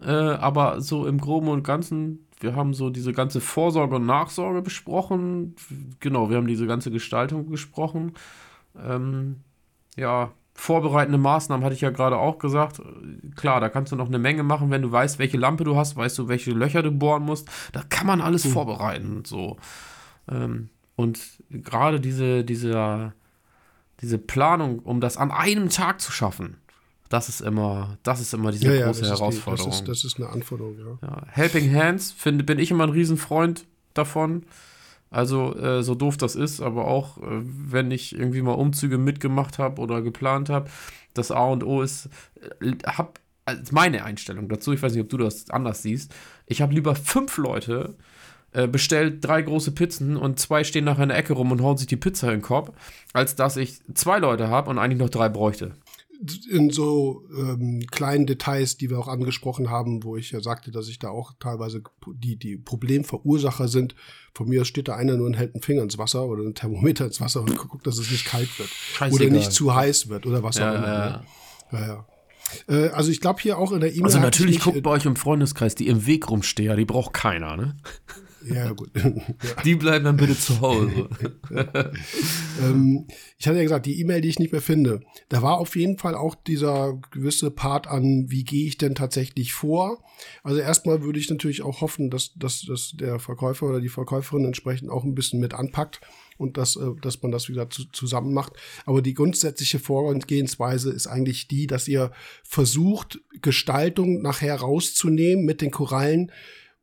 Äh, 0.02 0.12
aber 0.12 0.82
so 0.82 1.06
im 1.06 1.20
Groben 1.20 1.50
und 1.50 1.64
Ganzen, 1.64 2.28
wir 2.40 2.56
haben 2.56 2.74
so 2.74 2.90
diese 2.90 3.14
ganze 3.14 3.42
Vorsorge 3.42 3.96
und 3.96 4.06
Nachsorge 4.06 4.62
besprochen. 4.62 5.56
Genau, 6.00 6.30
wir 6.30 6.38
haben 6.38 6.48
diese 6.48 6.68
ganze 6.68 6.92
Gestaltung 6.92 7.50
gesprochen. 7.50 8.14
Ähm, 8.78 9.38
ja, 9.98 10.32
vorbereitende 10.58 11.20
Maßnahmen 11.20 11.64
hatte 11.64 11.76
ich 11.76 11.82
ja 11.82 11.92
gerade 11.92 12.18
auch 12.18 12.40
gesagt. 12.40 12.82
Klar, 13.36 13.62
da 13.62 13.70
kannst 13.70 13.92
du 13.92 13.96
noch 13.96 14.08
eine 14.08 14.20
Menge 14.20 14.44
machen, 14.44 14.72
wenn 14.72 14.82
du 14.82 14.92
weißt, 14.92 15.20
welche 15.20 15.38
Lampe 15.38 15.64
du 15.64 15.78
hast, 15.78 15.96
weißt 15.96 16.18
du, 16.18 16.28
welche 16.28 16.52
Löcher 16.52 16.82
du 16.82 16.92
bohren 16.92 17.24
musst. 17.24 17.48
Da 17.72 17.84
kann 17.88 18.08
man 18.08 18.22
alles 18.22 18.44
mhm. 18.44 18.50
vorbereiten. 18.50 19.24
So. 19.24 19.58
Ähm, 20.30 20.70
und 20.96 21.20
gerade 21.52 22.02
diese, 22.02 22.44
diese, 22.44 23.14
diese 24.02 24.18
Planung, 24.18 24.80
um 24.80 25.00
das 25.00 25.16
an 25.16 25.32
einem 25.32 25.70
Tag 25.70 26.02
zu 26.02 26.12
schaffen, 26.12 26.58
das 27.08 27.30
ist 27.30 27.42
immer, 27.42 27.98
das 28.04 28.20
ist 28.20 28.34
immer 28.34 28.52
diese 28.52 28.76
ja, 28.76 28.88
große 28.88 29.04
ja, 29.04 29.12
das 29.12 29.20
Herausforderung. 29.20 29.72
Ist 29.72 29.82
die, 29.82 29.86
das, 29.86 29.98
ist, 29.98 30.06
das, 30.06 30.14
ist, 30.14 30.20
eine 30.20 30.30
Anforderung, 30.30 30.76
ja. 30.80 31.08
ja. 31.08 31.22
Helping 31.30 31.74
Hands, 31.74 32.12
find, 32.12 32.46
bin 32.46 32.58
ich 32.58 32.72
immer 32.72 32.86
ein 32.86 32.90
Riesenfreund 32.90 33.66
davon. 33.94 34.44
Also, 35.10 35.56
äh, 35.56 35.84
so 35.84 35.96
doof 35.96 36.18
das 36.18 36.36
ist, 36.36 36.62
aber 36.62 36.86
auch, 36.86 37.18
äh, 37.18 37.42
wenn 37.42 37.92
ich 37.92 38.14
irgendwie 38.14 38.42
mal 38.42 38.54
Umzüge 38.54 38.98
mitgemacht 38.98 39.58
habe 39.58 39.82
oder 39.82 40.02
geplant 40.02 40.50
habe, 40.50 40.70
das 41.14 41.32
A 41.32 41.46
und 41.46 41.64
O 41.64 41.82
ist, 41.82 42.10
äh, 42.62 42.74
hab, 42.86 43.20
also 43.46 43.64
meine 43.72 44.04
Einstellung 44.04 44.50
dazu, 44.50 44.74
ich 44.74 44.82
weiß 44.82 44.94
nicht, 44.94 45.04
ob 45.04 45.10
du 45.10 45.18
das 45.18 45.50
anders 45.50 45.82
siehst, 45.82 46.14
ich 46.46 46.62
habe 46.62 46.74
lieber 46.74 46.96
fünf 46.96 47.38
Leute, 47.38 47.96
äh, 48.52 48.68
bestellt 48.68 49.24
drei 49.24 49.42
große 49.42 49.72
Pizzen 49.72 50.18
und 50.18 50.40
zwei 50.40 50.64
stehen 50.64 50.86
nachher 50.86 51.04
in 51.04 51.10
der 51.10 51.18
Ecke 51.18 51.34
rum 51.34 51.52
und 51.52 51.62
hauen 51.62 51.78
sich 51.78 51.88
die 51.88 51.98
Pizza 51.98 52.28
in 52.28 52.40
den 52.40 52.42
Kopf, 52.42 52.72
als 53.14 53.36
dass 53.36 53.58
ich 53.58 53.80
zwei 53.94 54.20
Leute 54.20 54.50
habe 54.50 54.70
und 54.70 54.78
eigentlich 54.78 55.00
noch 55.00 55.10
drei 55.10 55.30
bräuchte 55.30 55.74
in 56.50 56.72
so 56.72 57.24
ähm, 57.36 57.86
kleinen 57.92 58.26
Details, 58.26 58.78
die 58.78 58.90
wir 58.90 58.98
auch 58.98 59.08
angesprochen 59.08 59.70
haben, 59.70 60.04
wo 60.04 60.18
ich 60.18 60.32
ja 60.32 60.42
sagte, 60.42 60.72
dass 60.72 60.88
ich 60.88 61.00
da 61.00 61.10
auch 61.10 61.34
teilweise 61.40 61.84
die, 62.16 62.38
die 62.38 62.58
Problemverursacher 62.58 63.68
sind. 63.68 63.96
Von 64.34 64.50
mir 64.50 64.66
steht 64.66 64.88
da 64.88 64.96
einer 64.96 65.18
nur 65.18 65.28
und 65.28 65.36
hält 65.36 65.54
einen 65.54 65.62
Finger 65.62 65.84
ins 65.84 65.98
Wasser 65.98 66.26
oder 66.26 66.42
einen 66.42 66.56
Thermometer 66.56 67.06
ins 67.06 67.22
Wasser 67.22 67.42
und 67.42 67.56
guckt, 67.70 67.86
dass 67.86 67.98
es 67.98 68.10
nicht 68.10 68.26
kalt 68.26 68.58
wird. 68.58 68.70
Scheißegal. 68.70 69.28
Oder 69.28 69.38
nicht 69.38 69.52
zu 69.52 69.76
heiß 69.76 70.10
wird 70.10 70.26
oder 70.26 70.42
was 70.44 70.58
auch 70.58 70.74
immer. 70.74 70.88
Ja, 70.88 71.10
ne? 71.10 71.26
ja, 71.72 71.88
ja. 71.88 72.08
Äh, 72.68 72.90
also 72.90 73.12
ich 73.12 73.22
glaube 73.22 73.42
hier 73.42 73.58
auch 73.58 73.72
in 73.72 73.82
der 73.82 73.92
E-Mail. 73.92 74.06
Also 74.06 74.20
natürlich 74.20 74.60
guckt 74.60 74.82
bei 74.82 74.90
euch 74.90 75.06
im 75.06 75.16
Freundeskreis 75.16 75.76
die 75.76 75.88
im 75.88 76.06
Weg 76.06 76.30
rumsteher, 76.30 76.76
die 76.76 76.86
braucht 76.86 77.14
keiner, 77.14 77.58
ne? 77.58 77.78
Ja, 78.54 78.72
gut. 78.72 78.92
Die 79.66 79.76
bleiben 79.76 80.06
dann 80.06 80.18
bitte 80.18 80.38
zu 80.38 80.62
Hause. 80.62 81.10
ähm, 82.62 83.08
ich 83.38 83.48
hatte 83.48 83.58
ja 83.58 83.64
gesagt, 83.64 83.86
die 83.86 84.00
E-Mail, 84.00 84.22
die 84.22 84.30
ich 84.30 84.40
nicht 84.40 84.52
mehr 84.52 84.62
finde, 84.62 85.02
da 85.30 85.42
war 85.42 85.58
auf 85.58 85.76
jeden 85.76 85.98
Fall 85.98 86.16
auch 86.16 86.36
dieser 86.36 87.00
gewisse 87.12 87.52
Part 87.52 87.88
an, 87.88 88.30
wie 88.30 88.44
gehe 88.44 88.68
ich 88.68 88.78
denn 88.78 88.96
tatsächlich 88.96 89.54
vor. 89.54 90.04
Also 90.44 90.60
erstmal 90.60 91.02
würde 91.02 91.20
ich 91.20 91.30
natürlich 91.30 91.62
auch 91.62 91.82
hoffen, 91.82 92.10
dass, 92.10 92.34
dass, 92.36 92.62
dass 92.62 92.94
der 92.96 93.20
Verkäufer 93.20 93.68
oder 93.68 93.82
die 93.82 93.90
Verkäuferin 93.90 94.46
entsprechend 94.46 94.90
auch 94.90 95.04
ein 95.04 95.16
bisschen 95.16 95.40
mit 95.40 95.54
anpackt 95.54 96.02
und 96.38 96.58
dass, 96.58 96.76
äh, 96.76 96.92
dass 97.02 97.22
man 97.22 97.32
das 97.32 97.50
wieder 97.50 97.70
zu, 97.70 97.86
zusammen 97.92 98.34
macht. 98.34 98.54
Aber 98.86 99.02
die 99.02 99.14
grundsätzliche 99.14 99.80
Vorgehensweise 99.80 100.92
ist 100.92 101.08
eigentlich 101.08 101.48
die, 101.48 101.68
dass 101.68 101.88
ihr 101.88 102.12
versucht, 102.44 103.20
Gestaltung 103.42 104.22
nachher 104.22 104.56
rauszunehmen 104.56 105.46
mit 105.46 105.62
den 105.62 105.72
Korallen, 105.72 106.32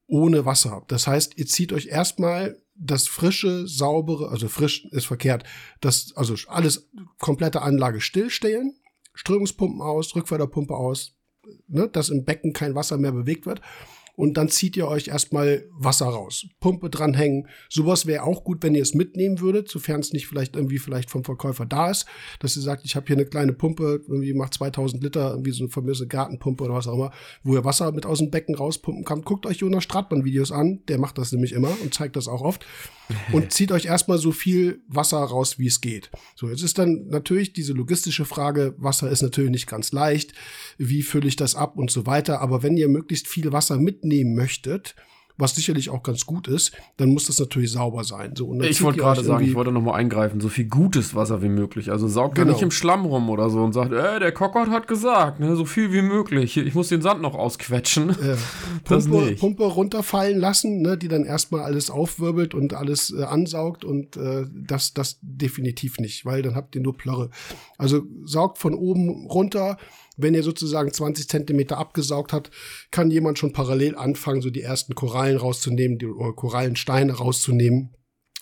ohne 0.07 0.44
Wasser. 0.44 0.84
Das 0.88 1.07
heißt, 1.07 1.38
ihr 1.38 1.46
zieht 1.46 1.72
euch 1.72 1.86
erstmal 1.86 2.61
das 2.74 3.07
frische, 3.07 3.66
saubere, 3.68 4.28
also 4.30 4.48
frisch 4.48 4.86
ist 4.90 5.07
verkehrt, 5.07 5.44
das, 5.80 6.12
also 6.16 6.34
alles 6.48 6.90
komplette 7.18 7.62
Anlage 7.62 8.00
stillstellen, 8.00 8.76
Strömungspumpen 9.14 9.80
aus, 9.80 10.14
Rückförderpumpe 10.16 10.74
aus, 10.74 11.14
ne, 11.68 11.88
dass 11.88 12.09
im 12.09 12.24
Becken 12.24 12.52
kein 12.52 12.74
Wasser 12.74 12.98
mehr 12.98 13.12
bewegt 13.12 13.46
wird 13.46 13.61
und 14.16 14.36
dann 14.36 14.48
zieht 14.48 14.76
ihr 14.76 14.86
euch 14.86 15.08
erstmal 15.08 15.68
Wasser 15.72 16.06
raus. 16.06 16.46
Pumpe 16.60 16.90
dranhängen. 16.90 17.48
Sowas 17.68 18.06
wäre 18.06 18.22
auch 18.22 18.44
gut, 18.44 18.62
wenn 18.62 18.74
ihr 18.74 18.82
es 18.82 18.94
mitnehmen 18.94 19.40
würdet, 19.40 19.68
sofern 19.68 20.00
es 20.00 20.12
nicht 20.12 20.26
vielleicht 20.26 20.56
irgendwie 20.56 20.78
vielleicht 20.78 21.10
vom 21.10 21.24
Verkäufer 21.24 21.66
da 21.66 21.90
ist, 21.90 22.06
dass 22.38 22.56
ihr 22.56 22.62
sagt, 22.62 22.84
ich 22.84 22.96
habe 22.96 23.06
hier 23.06 23.16
eine 23.16 23.26
kleine 23.26 23.52
Pumpe, 23.52 24.02
irgendwie 24.06 24.34
macht 24.34 24.54
2000 24.54 25.02
Liter, 25.02 25.30
irgendwie 25.30 25.50
so 25.50 25.64
eine 25.64 25.70
vermöse 25.70 26.06
Gartenpumpe 26.06 26.64
oder 26.64 26.74
was 26.74 26.86
auch 26.86 26.94
immer, 26.94 27.12
wo 27.42 27.54
ihr 27.54 27.64
Wasser 27.64 27.92
mit 27.92 28.06
aus 28.06 28.18
dem 28.18 28.30
Becken 28.30 28.54
rauspumpen 28.54 29.04
kann. 29.04 29.22
Guckt 29.22 29.46
euch 29.46 29.58
Jonas 29.58 29.84
Stratmann 29.84 30.24
Videos 30.24 30.52
an, 30.52 30.82
der 30.88 30.98
macht 30.98 31.18
das 31.18 31.32
nämlich 31.32 31.52
immer 31.52 31.70
und 31.82 31.94
zeigt 31.94 32.16
das 32.16 32.28
auch 32.28 32.42
oft 32.42 32.64
und 33.32 33.52
zieht 33.52 33.72
euch 33.72 33.86
erstmal 33.86 34.18
so 34.18 34.32
viel 34.32 34.82
Wasser 34.88 35.18
raus, 35.18 35.58
wie 35.58 35.66
es 35.66 35.80
geht. 35.80 36.10
So, 36.36 36.48
jetzt 36.48 36.62
ist 36.62 36.78
dann 36.78 37.06
natürlich 37.08 37.52
diese 37.52 37.72
logistische 37.72 38.24
Frage, 38.24 38.74
Wasser 38.78 39.10
ist 39.10 39.22
natürlich 39.22 39.50
nicht 39.50 39.66
ganz 39.66 39.92
leicht, 39.92 40.32
wie 40.78 41.02
fülle 41.02 41.28
ich 41.28 41.36
das 41.36 41.54
ab 41.54 41.76
und 41.76 41.90
so 41.90 42.06
weiter, 42.06 42.40
aber 42.40 42.62
wenn 42.62 42.76
ihr 42.76 42.88
möglichst 42.88 43.28
viel 43.28 43.52
Wasser 43.52 43.78
mitnehmt, 43.78 44.03
mitnehmen 44.05 44.34
möchtet, 44.34 44.94
was 45.36 45.57
sicherlich 45.57 45.90
auch 45.90 46.05
ganz 46.05 46.26
gut 46.26 46.46
ist, 46.46 46.70
dann 46.96 47.09
muss 47.09 47.26
das 47.26 47.40
natürlich 47.40 47.72
sauber 47.72 48.05
sein. 48.05 48.36
So, 48.36 48.55
ich 48.61 48.80
wollte 48.82 49.00
gerade 49.00 49.24
sagen, 49.24 49.44
ich 49.44 49.57
wollte 49.57 49.72
nochmal 49.72 49.98
eingreifen, 49.98 50.40
so 50.40 50.48
viel 50.48 50.66
gutes 50.66 51.16
Wasser 51.16 51.42
wie 51.42 51.48
möglich. 51.48 51.90
Also 51.90 52.07
saugt 52.07 52.36
genau. 52.36 52.52
nicht 52.52 52.62
im 52.62 52.70
Schlamm 52.70 53.05
rum 53.05 53.28
oder 53.28 53.50
so 53.50 53.59
und 53.64 53.72
sagt, 53.72 53.92
äh, 53.92 54.20
der 54.20 54.30
Cockert 54.30 54.70
hat 54.70 54.86
gesagt, 54.86 55.40
ne, 55.40 55.57
so 55.57 55.64
viel 55.64 55.92
wie 55.92 56.02
möglich. 56.02 56.57
Ich 56.57 56.76
muss 56.76 56.88
den 56.88 57.02
Sand 57.02 57.20
noch 57.20 57.34
ausquetschen. 57.34 58.11
Ja. 58.11 58.36
Pumpe, 58.84 59.34
Pumpe, 59.34 59.64
runterfallen 59.64 60.38
lassen, 60.38 60.82
ne, 60.82 60.96
die 60.96 61.09
dann 61.09 61.24
erstmal 61.24 61.62
alles 61.62 61.90
aufwirbelt 61.90 62.55
und 62.55 62.74
alles 62.74 63.12
äh, 63.12 63.24
ansaugt 63.24 63.84
und 63.84 64.16
äh, 64.16 64.44
das, 64.55 64.94
das 64.94 65.18
definitiv 65.20 65.98
nicht, 65.98 66.24
weil 66.24 66.42
dann 66.42 66.55
habt 66.55 66.76
ihr 66.76 66.80
nur 66.80 66.96
Plörre. 66.96 67.30
Also 67.76 68.02
saugt 68.24 68.59
von 68.59 68.74
oben 68.74 69.26
runter, 69.26 69.78
wenn 70.16 70.34
ihr 70.34 70.42
sozusagen 70.42 70.92
20 70.92 71.28
Zentimeter 71.28 71.78
abgesaugt 71.78 72.32
habt, 72.32 72.50
kann 72.90 73.10
jemand 73.10 73.38
schon 73.38 73.52
parallel 73.52 73.96
anfangen, 73.96 74.42
so 74.42 74.50
die 74.50 74.62
ersten 74.62 74.94
Korallen 74.94 75.36
rauszunehmen, 75.36 75.98
die 75.98 76.06
Korallensteine 76.06 77.14
rauszunehmen 77.14 77.94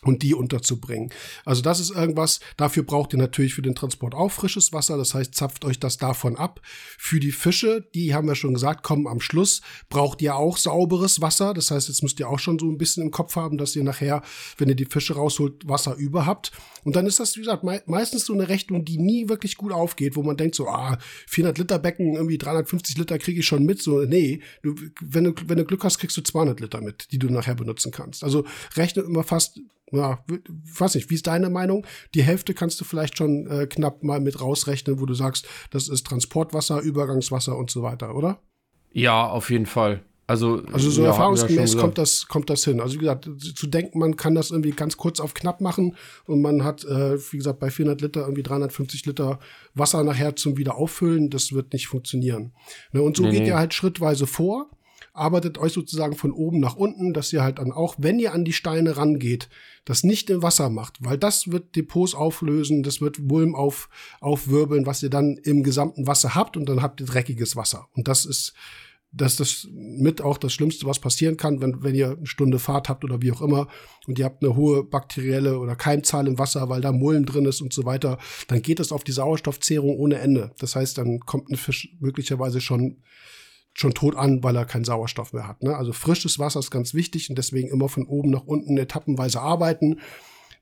und 0.05 0.23
die 0.23 0.35
unterzubringen. 0.35 1.11
Also 1.45 1.63
das 1.63 1.81
ist 1.81 1.91
irgendwas, 1.91 2.41
dafür 2.57 2.83
braucht 2.83 3.13
ihr 3.13 3.19
natürlich 3.19 3.55
für 3.55 3.63
den 3.63 3.75
Transport 3.75 4.15
auch 4.15 4.31
frisches 4.31 4.73
Wasser, 4.73 4.97
das 4.97 5.15
heißt, 5.15 5.35
zapft 5.35 5.65
euch 5.65 5.79
das 5.79 5.97
davon 5.97 6.37
ab. 6.37 6.61
Für 6.99 7.21
die 7.21 7.33
Fische, 7.33 7.87
die 7.95 8.15
haben 8.15 8.27
wir 8.27 8.35
schon 8.35 8.55
gesagt, 8.55 8.83
kommen 8.83 9.07
am 9.07 9.21
Schluss, 9.21 9.63
braucht 9.89 10.21
ihr 10.23 10.37
auch 10.37 10.57
sauberes 10.57 11.21
Wasser, 11.21 11.55
das 11.55 11.71
heißt, 11.71 11.89
jetzt 11.89 12.03
müsst 12.03 12.19
ihr 12.21 12.29
auch 12.29 12.39
schon 12.39 12.59
so 12.59 12.67
ein 12.67 12.79
bisschen 12.79 13.05
im 13.05 13.11
Kopf 13.11 13.37
haben, 13.37 13.59
dass 13.59 13.77
ihr 13.77 13.85
nachher, 13.85 14.23
wenn 14.59 14.69
ihr 14.69 14.75
die 14.75 14.87
Fische 14.87 15.15
rausholt, 15.15 15.69
Wasser 15.69 15.95
über 15.95 16.27
habt. 16.27 16.53
Und 16.85 16.97
dann 16.97 17.07
ist 17.07 17.21
das, 17.21 17.37
wie 17.37 17.41
gesagt, 17.41 17.63
me 17.63 17.83
meistens 17.87 18.27
so 18.27 18.33
eine 18.33 18.49
Rechnung, 18.49 18.85
die 18.85 18.99
nie 18.99 19.29
wirklich 19.29 19.57
gut 19.57 19.73
aufgeht, 19.73 20.17
wo 20.17 20.23
man 20.23 20.37
denkt 20.37 20.57
so, 20.57 20.69
ah, 20.69 20.99
400 21.29 21.59
Liter 21.59 21.79
Becken, 21.79 22.15
irgendwie 22.15 22.39
350 22.39 22.97
Liter 22.99 23.19
kriege 23.19 23.41
ich 23.41 23.47
schon 23.47 23.65
mit, 23.65 23.81
so, 23.81 24.01
nee, 24.01 24.41
du, 24.63 24.75
wenn, 25.01 25.25
du, 25.25 25.35
wenn 25.47 25.59
du 25.59 25.65
Glück 25.65 25.85
hast, 25.85 25.99
kriegst 25.99 26.17
du 26.17 26.23
200 26.23 26.61
Liter 26.61 26.81
mit, 26.81 27.13
die 27.13 27.19
du 27.19 27.29
nachher 27.29 27.55
benutzen 27.55 27.93
kannst. 27.93 28.25
Also 28.25 28.45
rechne 28.77 29.03
immer 29.03 29.23
fast 29.23 29.61
ja, 29.93 30.25
weiß 30.79 30.95
nicht, 30.95 31.11
wie 31.11 31.15
ist 31.15 31.27
deine 31.27 31.51
Meinung? 31.51 31.87
Die 32.15 32.23
Hälfte 32.23 32.55
kannst 32.55 32.81
du 32.81 32.85
vielleicht 32.85 33.17
schon 33.17 33.47
äh, 33.47 33.67
knapp 33.67 34.03
mal 34.03 34.21
mit 34.21 34.41
rausrechnen, 34.41 35.01
wo 35.01 35.07
du 35.07 35.15
sagst, 35.15 35.47
das 35.71 35.89
ist 35.89 36.07
Transportwasser, 36.07 36.81
Übergangswasser 36.81 37.57
und 37.57 37.71
so 37.71 37.83
weiter, 37.83 38.15
oder? 38.15 38.41
Ja, 38.93 39.27
auf 39.27 39.51
jeden 39.51 39.67
Fall. 39.67 40.03
Also, 40.27 40.63
also 40.73 40.89
so 40.89 41.03
ja, 41.03 41.09
erfahrungsgemäß 41.09 41.77
kommt 41.77 41.99
das, 41.99 42.27
kommt 42.27 42.49
das 42.49 42.65
hin. 42.65 42.81
Also 42.81 42.95
wie 42.95 43.01
gesagt, 43.01 43.29
zu 43.55 43.67
denken, 43.67 43.99
man 43.99 44.17
kann 44.17 44.35
das 44.35 44.51
irgendwie 44.51 44.71
ganz 44.71 44.97
kurz 44.97 45.21
auf 45.21 45.35
knapp 45.35 45.61
machen 45.61 45.97
und 46.27 46.41
man 46.41 46.65
hat, 46.65 46.85
äh, 46.85 47.19
wie 47.33 47.39
gesagt, 47.39 47.59
bei 47.59 47.71
400 47.71 48.01
Liter 48.01 48.21
irgendwie 48.23 48.43
350 48.43 49.05
Liter 49.05 49.41
Wasser 49.75 50.03
nachher 50.05 50.37
zum 50.37 50.57
Wiederauffüllen, 50.57 51.29
das 51.29 51.53
wird 51.53 51.73
nicht 51.73 51.89
funktionieren. 51.89 52.53
Ne, 52.93 53.03
und 53.03 53.17
so 53.17 53.25
nee, 53.25 53.33
geht 53.33 53.43
nee. 53.43 53.49
ihr 53.49 53.59
halt 53.59 53.75
schrittweise 53.75 54.27
vor 54.27 54.71
arbeitet 55.13 55.59
euch 55.59 55.73
sozusagen 55.73 56.15
von 56.15 56.33
oben 56.33 56.59
nach 56.61 56.77
unten, 56.77 57.13
dass 57.13 57.33
ihr 57.33 57.43
halt 57.43 57.59
dann 57.59 57.73
auch, 57.73 57.97
wenn 57.99 58.19
ihr 58.19 58.33
an 58.33 58.45
die 58.45 58.53
Steine 58.53 58.97
rangeht, 58.97 59.49
das 59.85 60.05
nicht 60.05 60.31
im 60.31 60.43
Wasser 60.43 60.71
macht, 60.71 60.99
weil 61.01 61.19
das 61.19 61.51
wird 61.51 61.77
Depots 61.77 62.15
auflösen, 62.15 62.83
das 62.83 63.01
wird 63.01 63.19
Mulm 63.19 63.55
auf, 63.55 63.89
aufwirbeln, 64.21 64.87
was 64.87 65.03
ihr 65.03 65.11
dann 65.11 65.37
im 65.37 65.63
gesamten 65.63 66.07
Wasser 66.07 66.35
habt 66.35 66.57
und 66.57 66.69
dann 66.69 66.83
habt 66.83 67.01
ihr 67.01 67.07
dreckiges 67.07 67.57
Wasser. 67.57 67.89
Und 67.95 68.09
das 68.09 68.25
ist, 68.25 68.55
das 69.13 69.39
ist 69.39 69.69
mit 69.71 70.23
auch 70.23 70.39
das 70.39 70.55
Schlimmste, 70.55 70.87
was 70.87 70.99
passieren 70.99 71.37
kann, 71.37 71.61
wenn, 71.61 71.83
wenn 71.83 71.95
ihr 71.95 72.17
eine 72.17 72.27
Stunde 72.27 72.59
Fahrt 72.59 72.89
habt 72.89 73.05
oder 73.05 73.21
wie 73.21 73.33
auch 73.33 73.43
immer 73.43 73.69
und 74.07 74.19
ihr 74.19 74.25
habt 74.25 74.43
eine 74.43 74.57
hohe 74.57 74.83
bakterielle 74.83 75.59
oder 75.59 75.77
Keimzahl 75.77 76.27
im 76.27 76.39
Wasser, 76.39 76.71
weil 76.71 76.81
da 76.81 76.93
Mulm 76.93 77.27
drin 77.27 77.45
ist 77.45 77.61
und 77.61 77.75
so 77.75 77.85
weiter, 77.85 78.19
dann 78.49 78.63
geht 78.63 78.81
es 78.81 78.93
auf 78.93 79.05
die 79.05 79.13
Sauerstoffzehrung 79.13 79.99
ohne 79.99 80.19
Ende. 80.19 80.53
Das 80.59 80.75
heißt, 80.75 80.97
dann 80.97 81.21
kommt 81.21 81.51
ein 81.51 81.57
Fisch 81.57 81.95
möglicherweise 82.01 82.63
schon 82.63 83.03
schon 83.75 83.95
tot 83.95 84.17
an, 84.17 84.43
weil 84.43 84.57
er 84.57 84.65
keinen 84.65 84.85
Sauerstoff 84.85 85.33
mehr 85.33 85.49
hat. 85.49 85.63
Ne? 85.63 85.77
Also 85.77 85.93
frisches 85.93 86.39
Wasser 86.39 86.61
ist 86.61 86.71
ganz 86.71 86.95
wichtig 86.95 87.31
und 87.31 87.37
deswegen 87.37 87.69
immer 87.69 87.89
von 87.89 88.07
oben 88.07 88.31
nach 88.31 88.45
unten 88.45 88.77
etappenweise 88.77 89.41
arbeiten. 89.41 90.01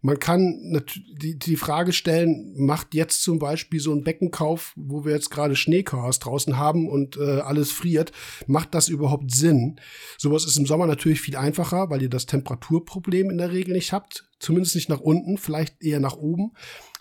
Man 0.02 0.18
kann 0.18 0.82
die, 1.12 1.38
die 1.38 1.56
Frage 1.56 1.92
stellen, 1.92 2.54
macht 2.56 2.94
jetzt 2.94 3.22
zum 3.22 3.38
Beispiel 3.38 3.80
so 3.80 3.92
ein 3.92 4.02
Beckenkauf, 4.02 4.72
wo 4.76 5.04
wir 5.04 5.12
jetzt 5.12 5.30
gerade 5.30 5.56
Schneechaos 5.56 6.20
draußen 6.20 6.56
haben 6.56 6.88
und 6.88 7.18
äh, 7.18 7.40
alles 7.40 7.70
friert, 7.70 8.10
macht 8.46 8.74
das 8.74 8.88
überhaupt 8.88 9.30
Sinn? 9.30 9.78
Sowas 10.16 10.46
ist 10.46 10.56
im 10.56 10.64
Sommer 10.64 10.86
natürlich 10.86 11.20
viel 11.20 11.36
einfacher, 11.36 11.90
weil 11.90 12.00
ihr 12.00 12.08
das 12.08 12.24
Temperaturproblem 12.24 13.28
in 13.28 13.38
der 13.38 13.52
Regel 13.52 13.74
nicht 13.74 13.92
habt. 13.92 14.24
Zumindest 14.38 14.74
nicht 14.74 14.88
nach 14.88 15.00
unten, 15.00 15.36
vielleicht 15.36 15.82
eher 15.82 16.00
nach 16.00 16.16
oben 16.16 16.52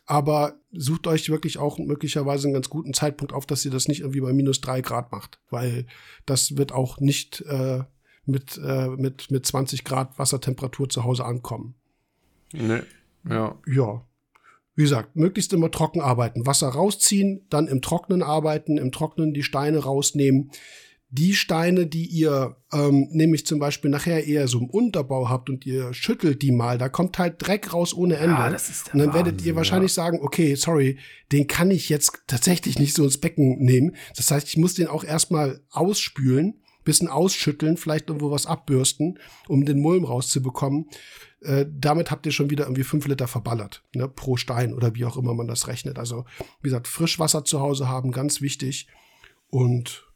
aber 0.09 0.55
sucht 0.71 1.05
euch 1.05 1.29
wirklich 1.29 1.59
auch 1.59 1.77
möglicherweise 1.77 2.47
einen 2.47 2.55
ganz 2.55 2.67
guten 2.67 2.95
Zeitpunkt 2.95 3.31
auf, 3.31 3.45
dass 3.45 3.63
ihr 3.63 3.69
das 3.69 3.87
nicht 3.87 3.99
irgendwie 3.99 4.21
bei 4.21 4.33
minus 4.33 4.59
drei 4.59 4.81
Grad 4.81 5.11
macht, 5.11 5.39
weil 5.51 5.85
das 6.25 6.57
wird 6.57 6.71
auch 6.71 6.99
nicht 6.99 7.41
äh, 7.41 7.83
mit, 8.25 8.59
äh, 8.63 8.87
mit, 8.87 9.29
mit 9.29 9.45
20 9.45 9.83
Grad 9.83 10.17
Wassertemperatur 10.17 10.89
zu 10.89 11.03
Hause 11.03 11.25
ankommen. 11.25 11.75
Nee, 12.51 12.81
ja. 13.29 13.55
Ja. 13.67 14.03
Wie 14.75 14.83
gesagt, 14.83 15.15
möglichst 15.15 15.53
immer 15.53 15.69
trocken 15.69 16.01
arbeiten. 16.01 16.47
Wasser 16.47 16.69
rausziehen, 16.69 17.45
dann 17.51 17.67
im 17.67 17.83
Trocknen 17.83 18.23
arbeiten, 18.23 18.77
im 18.79 18.91
Trocknen 18.91 19.35
die 19.35 19.43
Steine 19.43 19.77
rausnehmen 19.77 20.49
die 21.11 21.33
Steine, 21.33 21.87
die 21.87 22.05
ihr 22.05 22.55
ähm, 22.71 23.07
nämlich 23.11 23.45
zum 23.45 23.57
Beispiel 23.59 23.89
nachher 23.89 24.27
eher 24.27 24.47
so 24.47 24.59
im 24.59 24.69
Unterbau 24.69 25.27
habt 25.27 25.49
und 25.49 25.65
ihr 25.65 25.91
schüttelt 25.93 26.43
die 26.43 26.51
mal, 26.51 26.77
da 26.77 26.87
kommt 26.87 27.17
halt 27.17 27.35
Dreck 27.39 27.73
raus 27.73 27.95
ohne 27.95 28.17
Ende. 28.17 28.35
Ja, 28.35 28.49
das 28.49 28.69
ist 28.69 28.87
der 28.87 28.93
und 28.93 28.99
dann 28.99 29.07
Wahnsinn, 29.07 29.25
werdet 29.25 29.45
ihr 29.45 29.55
wahrscheinlich 29.55 29.91
ja. 29.91 30.03
sagen, 30.03 30.19
okay, 30.21 30.53
sorry, 30.53 30.99
den 31.31 31.47
kann 31.47 31.71
ich 31.71 31.89
jetzt 31.89 32.21
tatsächlich 32.27 32.77
nicht 32.77 32.93
so 32.93 33.03
ins 33.03 33.17
Becken 33.17 33.57
nehmen. 33.57 33.95
Das 34.15 34.29
heißt, 34.29 34.47
ich 34.47 34.57
muss 34.57 34.75
den 34.75 34.87
auch 34.87 35.03
erstmal 35.03 35.61
ausspülen, 35.71 36.61
bisschen 36.83 37.07
ausschütteln, 37.07 37.77
vielleicht 37.77 38.09
irgendwo 38.09 38.29
was 38.29 38.45
abbürsten, 38.45 39.17
um 39.47 39.65
den 39.65 39.79
Mulm 39.79 40.05
rauszubekommen. 40.05 40.89
Äh, 41.41 41.65
damit 41.71 42.11
habt 42.11 42.27
ihr 42.27 42.31
schon 42.31 42.51
wieder 42.51 42.65
irgendwie 42.65 42.83
fünf 42.83 43.07
Liter 43.07 43.27
verballert, 43.27 43.83
ne, 43.95 44.07
pro 44.07 44.37
Stein 44.37 44.73
oder 44.73 44.93
wie 44.93 45.05
auch 45.05 45.17
immer 45.17 45.33
man 45.33 45.47
das 45.47 45.67
rechnet. 45.67 45.97
Also, 45.97 46.25
wie 46.61 46.67
gesagt, 46.67 46.87
Frischwasser 46.87 47.45
zu 47.45 47.61
Hause 47.61 47.87
haben, 47.87 48.11
ganz 48.11 48.41
wichtig. 48.41 48.87
Und 49.49 50.08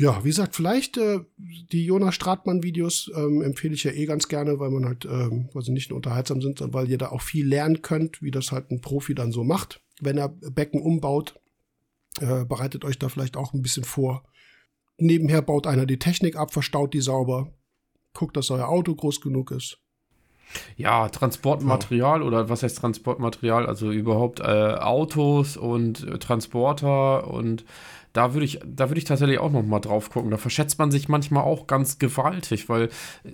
ja, 0.00 0.24
wie 0.24 0.30
gesagt, 0.30 0.56
vielleicht 0.56 0.96
äh, 0.96 1.20
die 1.36 1.84
Jonas 1.84 2.14
Stratmann-Videos 2.14 3.10
ähm, 3.14 3.42
empfehle 3.42 3.74
ich 3.74 3.84
ja 3.84 3.92
eh 3.92 4.06
ganz 4.06 4.28
gerne, 4.28 4.58
weil 4.58 4.70
man 4.70 4.86
halt, 4.86 5.04
ähm, 5.04 5.50
weil 5.52 5.62
sie 5.62 5.72
nicht 5.72 5.90
nur 5.90 5.98
unterhaltsam 5.98 6.40
sind, 6.40 6.58
sondern 6.58 6.72
weil 6.72 6.90
ihr 6.90 6.96
da 6.96 7.10
auch 7.10 7.20
viel 7.20 7.46
lernen 7.46 7.82
könnt, 7.82 8.22
wie 8.22 8.30
das 8.30 8.50
halt 8.50 8.70
ein 8.70 8.80
Profi 8.80 9.14
dann 9.14 9.30
so 9.30 9.44
macht. 9.44 9.82
Wenn 10.00 10.16
er 10.16 10.30
Becken 10.30 10.80
umbaut, 10.80 11.38
äh, 12.18 12.46
bereitet 12.46 12.86
euch 12.86 12.98
da 12.98 13.10
vielleicht 13.10 13.36
auch 13.36 13.52
ein 13.52 13.60
bisschen 13.60 13.84
vor. 13.84 14.24
Nebenher 14.96 15.42
baut 15.42 15.66
einer 15.66 15.84
die 15.84 15.98
Technik 15.98 16.34
ab, 16.34 16.50
verstaut 16.50 16.94
die 16.94 17.02
sauber, 17.02 17.52
guckt, 18.14 18.38
dass 18.38 18.50
euer 18.50 18.68
Auto 18.68 18.94
groß 18.94 19.20
genug 19.20 19.50
ist. 19.50 19.80
Ja, 20.76 21.10
Transportmaterial 21.10 22.20
ja. 22.20 22.26
oder 22.26 22.48
was 22.48 22.62
heißt 22.62 22.78
Transportmaterial? 22.78 23.66
Also 23.66 23.92
überhaupt 23.92 24.40
äh, 24.40 24.44
Autos 24.44 25.58
und 25.58 26.06
Transporter 26.20 27.28
und 27.28 27.66
da 28.12 28.34
würde 28.34 28.44
ich, 28.44 28.60
da 28.64 28.88
würde 28.88 28.98
ich 28.98 29.04
tatsächlich 29.04 29.38
auch 29.38 29.52
noch 29.52 29.62
mal 29.62 29.80
drauf 29.80 30.10
gucken. 30.10 30.30
Da 30.30 30.36
verschätzt 30.36 30.78
man 30.78 30.90
sich 30.90 31.08
manchmal 31.08 31.44
auch 31.44 31.66
ganz 31.66 31.98
gewaltig, 31.98 32.68
weil 32.68 32.88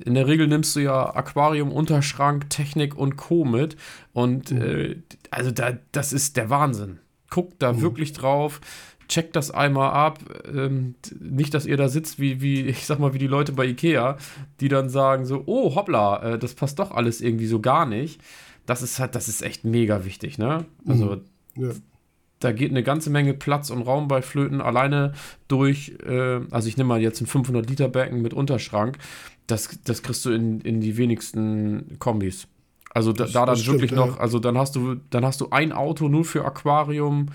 in 0.05 0.15
der 0.15 0.27
Regel 0.27 0.47
nimmst 0.47 0.77
du 0.77 0.81
ja 0.81 1.15
Aquarium, 1.15 1.73
Unterschrank, 1.73 2.51
Technik 2.51 2.97
und 2.97 3.17
Co. 3.17 3.45
mit. 3.45 3.77
Und 4.13 4.51
mhm. 4.51 4.63
äh, 4.63 4.97
also 5.31 5.51
da, 5.51 5.79
das 5.93 6.13
ist 6.13 6.37
der 6.37 6.51
Wahnsinn. 6.51 6.99
Guckt 7.31 7.55
da 7.61 7.73
mhm. 7.73 7.81
wirklich 7.83 8.13
drauf 8.13 8.61
checkt 9.09 9.37
das 9.37 9.53
einmal 9.53 9.93
ab. 9.93 10.19
Ähm, 10.53 10.97
nicht, 11.21 11.55
dass 11.55 11.65
ihr 11.65 11.77
da 11.77 11.89
sitzt, 11.89 12.19
wie, 12.19 12.41
wie, 12.41 12.63
ich 12.67 12.87
sag 12.87 12.99
mal, 12.99 13.15
wie 13.15 13.19
die 13.19 13.29
Leute 13.29 13.53
bei 13.53 13.65
Ikea, 13.65 14.17
die 14.61 14.69
dann 14.69 14.89
sagen 14.89 15.27
so, 15.27 15.45
oh, 15.47 15.77
hoppla, 15.77 16.23
äh, 16.35 16.39
das 16.41 16.55
passt 16.55 16.81
doch 16.81 16.91
alles 16.91 17.21
irgendwie 17.21 17.47
so 17.47 17.61
gar 17.61 17.87
nicht. 17.87 18.21
Das 18.67 18.83
ist 18.83 18.99
halt, 18.99 19.15
das 19.15 19.29
ist 19.29 19.43
echt 19.43 19.65
mega 19.65 20.05
wichtig, 20.05 20.39
ne? 20.39 20.65
Also, 20.89 21.23
mhm. 21.55 21.63
ja 21.63 21.71
da 22.41 22.53
geht 22.53 22.71
eine 22.71 22.83
ganze 22.83 23.11
Menge 23.11 23.35
Platz 23.35 23.71
und 23.71 23.83
Raum 23.83 24.09
bei 24.09 24.23
Flöten 24.23 24.61
alleine 24.61 25.13
durch, 25.49 25.95
äh, 26.07 26.41
also 26.51 26.69
ich 26.69 26.77
nehme 26.77 26.89
mal 26.89 27.01
jetzt 27.01 27.21
ein 27.21 27.27
500 27.27 27.69
Liter 27.69 27.89
Becken 27.89 28.21
mit 28.23 28.35
Unterschrank, 28.35 28.99
das, 29.47 29.79
das 29.85 30.03
kriegst 30.03 30.25
du 30.25 30.31
in, 30.31 30.61
in 30.61 30.81
die 30.81 30.97
wenigsten 30.97 31.97
Kombis. 31.99 32.49
Also 32.91 33.13
da, 33.13 33.27
da 33.27 33.47
dann 33.47 33.57
stimmt, 33.57 33.77
wirklich 33.77 33.91
ja. 33.93 33.99
noch, 33.99 34.19
also 34.19 34.39
dann 34.39 34.57
hast 34.57 34.77
du, 34.77 34.97
dann 35.11 35.25
hast 35.25 35.41
du 35.41 35.49
ein 35.51 35.73
Auto 35.73 36.09
nur 36.09 36.25
für 36.25 36.45
Aquarium 36.45 37.27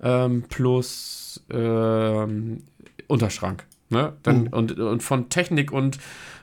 ähm, 0.00 0.44
plus 0.48 1.44
ähm, 1.50 2.62
Unterschrank. 3.06 3.66
Ne? 3.90 4.12
Dann, 4.22 4.42
mhm. 4.42 4.48
und, 4.48 4.78
und 4.78 5.02
von 5.02 5.28
Technik 5.28 5.72
und 5.72 5.98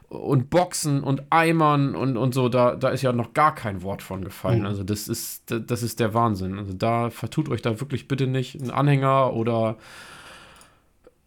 und 0.10 0.50
Boxen 0.50 1.04
und 1.04 1.24
Eimern 1.32 1.96
und, 1.96 2.18
und 2.18 2.34
so, 2.34 2.50
da, 2.50 2.76
da 2.76 2.90
ist 2.90 3.02
ja 3.02 3.12
noch 3.12 3.34
gar 3.34 3.56
kein 3.56 3.82
Wort 3.82 4.02
von 4.02 4.24
gefallen. 4.24 4.60
Mhm. 4.60 4.66
Also 4.66 4.84
das 4.84 5.08
ist, 5.08 5.44
das 5.48 5.84
ist 5.84 6.00
der 6.00 6.14
Wahnsinn. 6.14 6.60
Also 6.60 6.74
da 6.74 7.10
vertut 7.10 7.50
euch 7.50 7.62
da 7.62 7.80
wirklich 7.80 8.08
bitte 8.08 8.28
nicht 8.28 8.56
ein 8.62 8.72
Anhänger 8.72 9.34
oder 9.34 9.78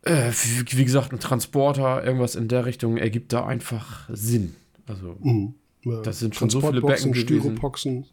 äh, 0.02 0.30
wie 0.70 0.84
gesagt, 0.84 1.12
ein 1.12 1.20
Transporter, 1.20 2.04
irgendwas 2.04 2.36
in 2.36 2.48
der 2.48 2.66
Richtung 2.66 2.96
ergibt 2.96 3.32
da 3.32 3.46
einfach 3.46 4.08
Sinn. 4.12 4.54
Also 4.86 5.16
mhm. 5.20 5.54
ja. 5.82 6.00
das 6.02 6.20
sind 6.20 6.34
schon 6.34 6.50
so 6.50 6.60
viele 6.60 6.80
Becken 6.80 7.14
Styropoxen 7.14 8.06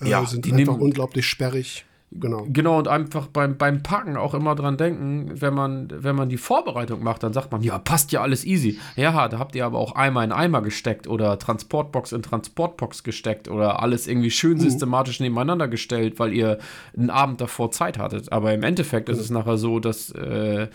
äh, 0.00 0.08
ja, 0.08 0.24
sind 0.24 0.44
die 0.44 0.52
einfach 0.52 0.72
nehmen, 0.74 0.80
unglaublich 0.80 1.26
sperrig. 1.26 1.84
Genau. 2.10 2.46
Genau, 2.48 2.78
und 2.78 2.88
einfach 2.88 3.26
beim, 3.26 3.56
beim 3.56 3.82
Packen 3.82 4.16
auch 4.16 4.34
immer 4.34 4.54
dran 4.54 4.76
denken, 4.76 5.30
wenn 5.40 5.54
man, 5.54 5.88
wenn 5.90 6.16
man 6.16 6.28
die 6.28 6.36
Vorbereitung 6.36 7.02
macht, 7.02 7.22
dann 7.22 7.32
sagt 7.32 7.52
man, 7.52 7.62
ja, 7.62 7.78
passt 7.78 8.12
ja 8.12 8.22
alles 8.22 8.44
easy. 8.44 8.78
Ja, 8.96 9.28
da 9.28 9.38
habt 9.38 9.54
ihr 9.54 9.64
aber 9.64 9.78
auch 9.78 9.94
Eimer 9.94 10.24
in 10.24 10.32
Eimer 10.32 10.62
gesteckt 10.62 11.06
oder 11.06 11.38
Transportbox 11.38 12.12
in 12.12 12.22
Transportbox 12.22 13.02
gesteckt 13.02 13.48
oder 13.48 13.82
alles 13.82 14.06
irgendwie 14.06 14.30
schön 14.30 14.58
mhm. 14.58 14.62
systematisch 14.62 15.20
nebeneinander 15.20 15.68
gestellt, 15.68 16.18
weil 16.18 16.32
ihr 16.32 16.58
einen 16.96 17.10
Abend 17.10 17.40
davor 17.40 17.70
Zeit 17.70 17.98
hattet. 17.98 18.32
Aber 18.32 18.52
im 18.52 18.62
Endeffekt 18.62 19.08
ist 19.08 19.18
es 19.18 19.30
nachher 19.30 19.58
so, 19.58 19.80
dass 19.80 20.10
äh, 20.10 20.68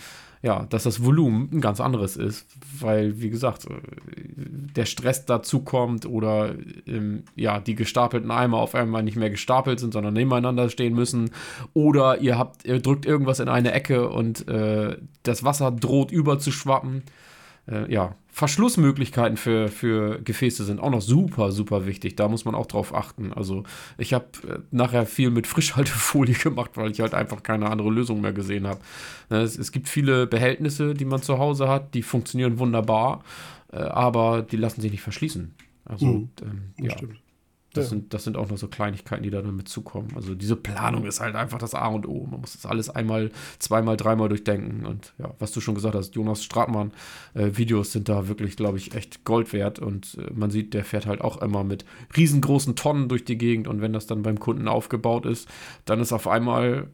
ja, 0.43 0.65
dass 0.69 0.83
das 0.83 1.03
Volumen 1.03 1.49
ein 1.53 1.61
ganz 1.61 1.79
anderes 1.79 2.17
ist, 2.17 2.45
weil, 2.79 3.21
wie 3.21 3.29
gesagt, 3.29 3.65
äh, 3.65 3.71
der 4.75 4.85
Stress 4.85 5.25
dazu 5.25 5.61
kommt 5.61 6.05
oder 6.05 6.53
ähm, 6.85 7.23
ja, 7.35 7.59
die 7.59 7.75
gestapelten 7.75 8.29
Eimer 8.29 8.57
auf 8.57 8.75
einmal 8.75 9.03
nicht 9.03 9.15
mehr 9.15 9.29
gestapelt 9.29 9.79
sind, 9.79 9.93
sondern 9.93 10.13
nebeneinander 10.13 10.69
stehen 10.69 10.93
müssen. 10.93 11.31
Oder 11.73 12.19
ihr 12.19 12.37
habt, 12.37 12.65
ihr 12.65 12.81
drückt 12.81 13.05
irgendwas 13.05 13.39
in 13.39 13.47
eine 13.47 13.71
Ecke 13.71 14.09
und 14.09 14.47
äh, 14.49 14.97
das 15.23 15.43
Wasser 15.45 15.71
droht 15.71 16.11
überzuschwappen 16.11 17.03
äh, 17.67 17.91
ja, 17.91 18.15
Verschlussmöglichkeiten 18.35 19.37
für, 19.37 19.67
für 19.67 20.19
Gefäße 20.19 20.63
sind 20.63 20.79
auch 20.79 20.89
noch 20.89 21.03
super, 21.03 21.51
super 21.51 21.85
wichtig. 21.85 22.15
Da 22.15 22.27
muss 22.27 22.45
man 22.45 22.55
auch 22.55 22.65
drauf 22.65 22.91
achten. 22.91 23.31
Also 23.31 23.63
ich 23.99 24.11
habe 24.11 24.25
äh, 24.49 24.57
nachher 24.71 25.05
viel 25.05 25.29
mit 25.29 25.45
Frischhaltefolie 25.45 26.33
gemacht, 26.43 26.71
weil 26.73 26.89
ich 26.89 26.99
halt 26.99 27.13
einfach 27.13 27.43
keine 27.43 27.69
andere 27.69 27.91
Lösung 27.91 28.21
mehr 28.21 28.33
gesehen 28.33 28.65
habe. 28.65 28.79
Ne, 29.29 29.41
es, 29.41 29.55
es, 29.59 29.71
gibt 29.71 29.87
viele 29.87 30.25
Behältnisse, 30.25 30.95
die 30.95 31.05
man 31.05 31.21
zu 31.21 31.37
Hause 31.37 31.69
hat, 31.69 31.93
die 31.93 32.01
funktionieren 32.01 32.57
wunderbar, 32.57 33.23
äh, 33.71 33.77
aber 33.77 34.41
die 34.41 34.57
lassen 34.57 34.81
sich 34.81 34.91
nicht 34.91 35.03
verschließen. 35.03 35.53
Also 35.85 36.07
mhm, 36.07 36.29
ähm, 36.41 36.73
ja. 36.79 36.97
Stimmt. 36.97 37.22
Das, 37.73 37.85
ja. 37.85 37.89
sind, 37.89 38.13
das 38.13 38.23
sind 38.23 38.37
auch 38.37 38.49
noch 38.49 38.57
so 38.57 38.67
Kleinigkeiten, 38.67 39.23
die 39.23 39.31
da 39.31 39.41
damit 39.41 39.67
zukommen. 39.67 40.09
Also 40.15 40.35
diese 40.35 40.55
Planung 40.55 41.05
ist 41.05 41.19
halt 41.19 41.35
einfach 41.35 41.57
das 41.57 41.73
A 41.73 41.87
und 41.87 42.07
O. 42.07 42.27
Man 42.29 42.41
muss 42.41 42.53
das 42.53 42.67
alles 42.67 42.89
einmal, 42.89 43.31
zweimal, 43.57 43.97
dreimal 43.97 44.29
durchdenken. 44.29 44.85
Und 44.85 45.13
ja, 45.17 45.33
was 45.39 45.51
du 45.51 45.59
schon 45.59 45.73
gesagt 45.73 45.95
hast, 45.95 46.13
Jonas 46.13 46.43
Stratmann, 46.43 46.91
äh, 47.33 47.49
Videos 47.53 47.91
sind 47.91 48.09
da 48.09 48.27
wirklich, 48.27 48.55
glaube 48.57 48.77
ich, 48.77 48.93
echt 48.93 49.25
Gold 49.25 49.53
wert. 49.53 49.79
Und 49.79 50.19
äh, 50.19 50.31
man 50.33 50.51
sieht, 50.51 50.75
der 50.75 50.85
fährt 50.85 51.07
halt 51.07 51.21
auch 51.21 51.41
immer 51.41 51.63
mit 51.63 51.83
riesengroßen 52.15 52.75
Tonnen 52.75 53.09
durch 53.09 53.25
die 53.25 53.39
Gegend. 53.39 53.67
Und 53.67 53.81
wenn 53.81 53.91
das 53.91 54.05
dann 54.05 54.21
beim 54.21 54.39
Kunden 54.39 54.67
aufgebaut 54.67 55.25
ist, 55.25 55.49
dann 55.85 55.99
ist 55.99 56.13
auf 56.13 56.27
einmal, 56.27 56.87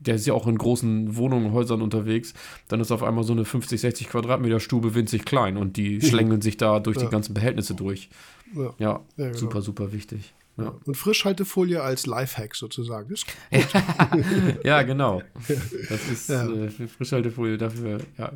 der 0.00 0.16
ist 0.16 0.26
ja 0.26 0.34
auch 0.34 0.48
in 0.48 0.58
großen 0.58 1.16
Wohnungen, 1.16 1.52
Häusern 1.52 1.82
unterwegs, 1.82 2.34
dann 2.66 2.80
ist 2.80 2.90
auf 2.90 3.04
einmal 3.04 3.22
so 3.22 3.32
eine 3.32 3.44
50, 3.44 3.80
60 3.80 4.08
Quadratmeter 4.08 4.58
Stube 4.58 4.96
winzig 4.96 5.24
klein. 5.24 5.56
Und 5.56 5.76
die 5.76 6.00
schlängeln 6.02 6.40
sich 6.40 6.56
da 6.56 6.80
durch 6.80 6.96
ja. 6.96 7.04
die 7.04 7.10
ganzen 7.10 7.32
Behältnisse 7.32 7.74
durch. 7.74 8.10
Ja, 8.54 8.74
ja, 8.78 9.00
genau. 9.16 9.36
super, 9.36 9.62
super 9.62 9.92
wichtig. 9.92 10.34
Ja. 10.56 10.74
Und 10.84 10.96
Frischhaltefolie 10.96 11.82
als 11.82 12.06
Lifehack 12.06 12.54
sozusagen. 12.54 13.12
Ist 13.12 13.26
ja, 14.64 14.82
genau. 14.82 15.22
Das 15.88 16.08
ist 16.10 16.28
ja. 16.28 16.46
äh, 16.46 16.68
Frischhaltefolie, 16.68 17.56
dafür 17.56 18.00
ja, 18.18 18.32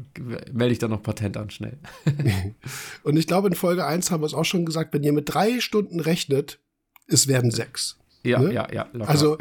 melde 0.53 0.73
ich 0.73 0.79
dann 0.79 0.91
noch 0.91 1.03
Patent 1.03 1.37
an, 1.37 1.51
schnell. 1.51 1.79
Und 3.03 3.17
ich 3.17 3.27
glaube, 3.27 3.49
in 3.49 3.55
Folge 3.55 3.85
1 3.85 4.11
haben 4.11 4.23
wir 4.23 4.27
es 4.27 4.35
auch 4.35 4.45
schon 4.45 4.65
gesagt, 4.65 4.95
wenn 4.95 5.03
ihr 5.03 5.13
mit 5.13 5.35
drei 5.35 5.61
Stunden 5.61 6.01
rechnet, 6.01 6.61
es 7.07 7.29
werden 7.29 7.51
sechs. 7.51 7.99
Ja, 8.23 8.39
ne? 8.39 8.55
ja, 8.55 8.73
ja. 8.73 8.89
Locker, 8.93 9.11
also 9.11 9.39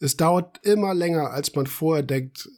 es 0.00 0.16
dauert 0.16 0.64
immer 0.66 0.92
länger, 0.92 1.30
als 1.30 1.54
man 1.54 1.66
vorher 1.66 2.02
denkt, 2.02 2.50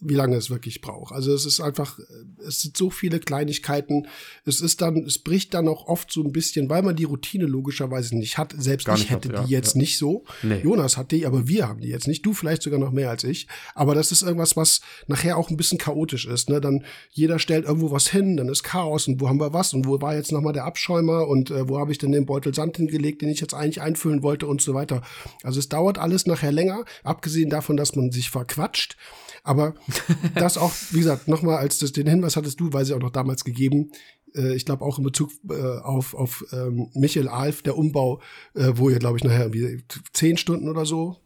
wie 0.00 0.14
lange 0.14 0.36
es 0.36 0.50
wirklich 0.50 0.82
braucht. 0.82 1.14
Also 1.14 1.32
es 1.32 1.46
ist 1.46 1.60
einfach, 1.60 1.98
es 2.46 2.60
sind 2.60 2.76
so 2.76 2.90
viele 2.90 3.18
Kleinigkeiten. 3.18 4.06
Es 4.44 4.60
ist 4.60 4.82
dann, 4.82 4.98
es 5.04 5.18
bricht 5.18 5.54
dann 5.54 5.68
auch 5.68 5.86
oft 5.86 6.12
so 6.12 6.22
ein 6.22 6.32
bisschen, 6.32 6.68
weil 6.68 6.82
man 6.82 6.96
die 6.96 7.04
Routine 7.04 7.46
logischerweise 7.46 8.16
nicht 8.16 8.36
hat. 8.36 8.54
Selbst 8.58 8.84
Gar 8.84 8.96
ich 8.96 9.10
hätte 9.10 9.30
hat, 9.30 9.46
die 9.46 9.52
ja, 9.52 9.58
jetzt 9.58 9.74
ja. 9.74 9.80
nicht 9.80 9.96
so. 9.96 10.24
Nee. 10.42 10.60
Jonas 10.62 10.98
hat 10.98 11.12
die, 11.12 11.24
aber 11.24 11.48
wir 11.48 11.66
haben 11.66 11.80
die 11.80 11.88
jetzt 11.88 12.08
nicht. 12.08 12.26
Du 12.26 12.34
vielleicht 12.34 12.62
sogar 12.62 12.78
noch 12.78 12.92
mehr 12.92 13.08
als 13.08 13.24
ich. 13.24 13.46
Aber 13.74 13.94
das 13.94 14.12
ist 14.12 14.22
irgendwas, 14.22 14.56
was 14.56 14.82
nachher 15.06 15.38
auch 15.38 15.48
ein 15.48 15.56
bisschen 15.56 15.78
chaotisch 15.78 16.26
ist. 16.26 16.50
Ne? 16.50 16.60
Dann 16.60 16.84
jeder 17.10 17.38
stellt 17.38 17.64
irgendwo 17.64 17.90
was 17.90 18.08
hin, 18.08 18.36
dann 18.36 18.48
ist 18.48 18.64
Chaos 18.64 19.08
und 19.08 19.20
wo 19.20 19.28
haben 19.28 19.40
wir 19.40 19.54
was 19.54 19.72
und 19.72 19.86
wo 19.86 20.00
war 20.02 20.14
jetzt 20.14 20.30
nochmal 20.30 20.52
der 20.52 20.64
Abschäumer 20.64 21.26
und 21.26 21.50
äh, 21.50 21.68
wo 21.68 21.78
habe 21.78 21.92
ich 21.92 21.98
denn 21.98 22.12
den 22.12 22.26
Beutel 22.26 22.54
Sand 22.54 22.76
hingelegt, 22.76 23.22
den 23.22 23.30
ich 23.30 23.40
jetzt 23.40 23.54
eigentlich 23.54 23.80
einfüllen 23.80 24.22
wollte 24.22 24.46
und 24.46 24.60
so 24.60 24.74
weiter. 24.74 25.02
Also 25.42 25.58
es 25.58 25.70
dauert 25.70 25.96
alles 25.96 26.26
nachher 26.26 26.52
länger, 26.52 26.84
abgesehen 27.02 27.48
davon, 27.48 27.78
dass 27.78 27.96
man 27.96 28.12
sich 28.12 28.30
verquatscht. 28.30 28.96
Aber 29.46 29.74
das 30.34 30.58
auch, 30.58 30.72
wie 30.90 30.98
gesagt, 30.98 31.28
nochmal 31.28 31.58
als 31.58 31.78
das, 31.78 31.92
den 31.92 32.06
Hinweis 32.06 32.36
hattest 32.36 32.60
du, 32.60 32.72
weil 32.72 32.84
sie 32.84 32.94
auch 32.94 33.00
noch 33.00 33.10
damals 33.10 33.44
gegeben, 33.44 33.90
äh, 34.34 34.54
ich 34.54 34.64
glaube 34.64 34.84
auch 34.84 34.98
in 34.98 35.04
Bezug 35.04 35.30
äh, 35.50 35.78
auf, 35.80 36.14
auf 36.14 36.44
ähm, 36.52 36.90
Michael 36.94 37.28
Alf, 37.28 37.62
der 37.62 37.76
Umbau, 37.76 38.20
äh, 38.54 38.72
wo 38.74 38.90
ihr, 38.90 38.98
glaube 38.98 39.18
ich, 39.18 39.24
nachher 39.24 39.52
wie 39.52 39.82
zehn 40.12 40.36
Stunden 40.36 40.68
oder 40.68 40.84
so 40.84 41.16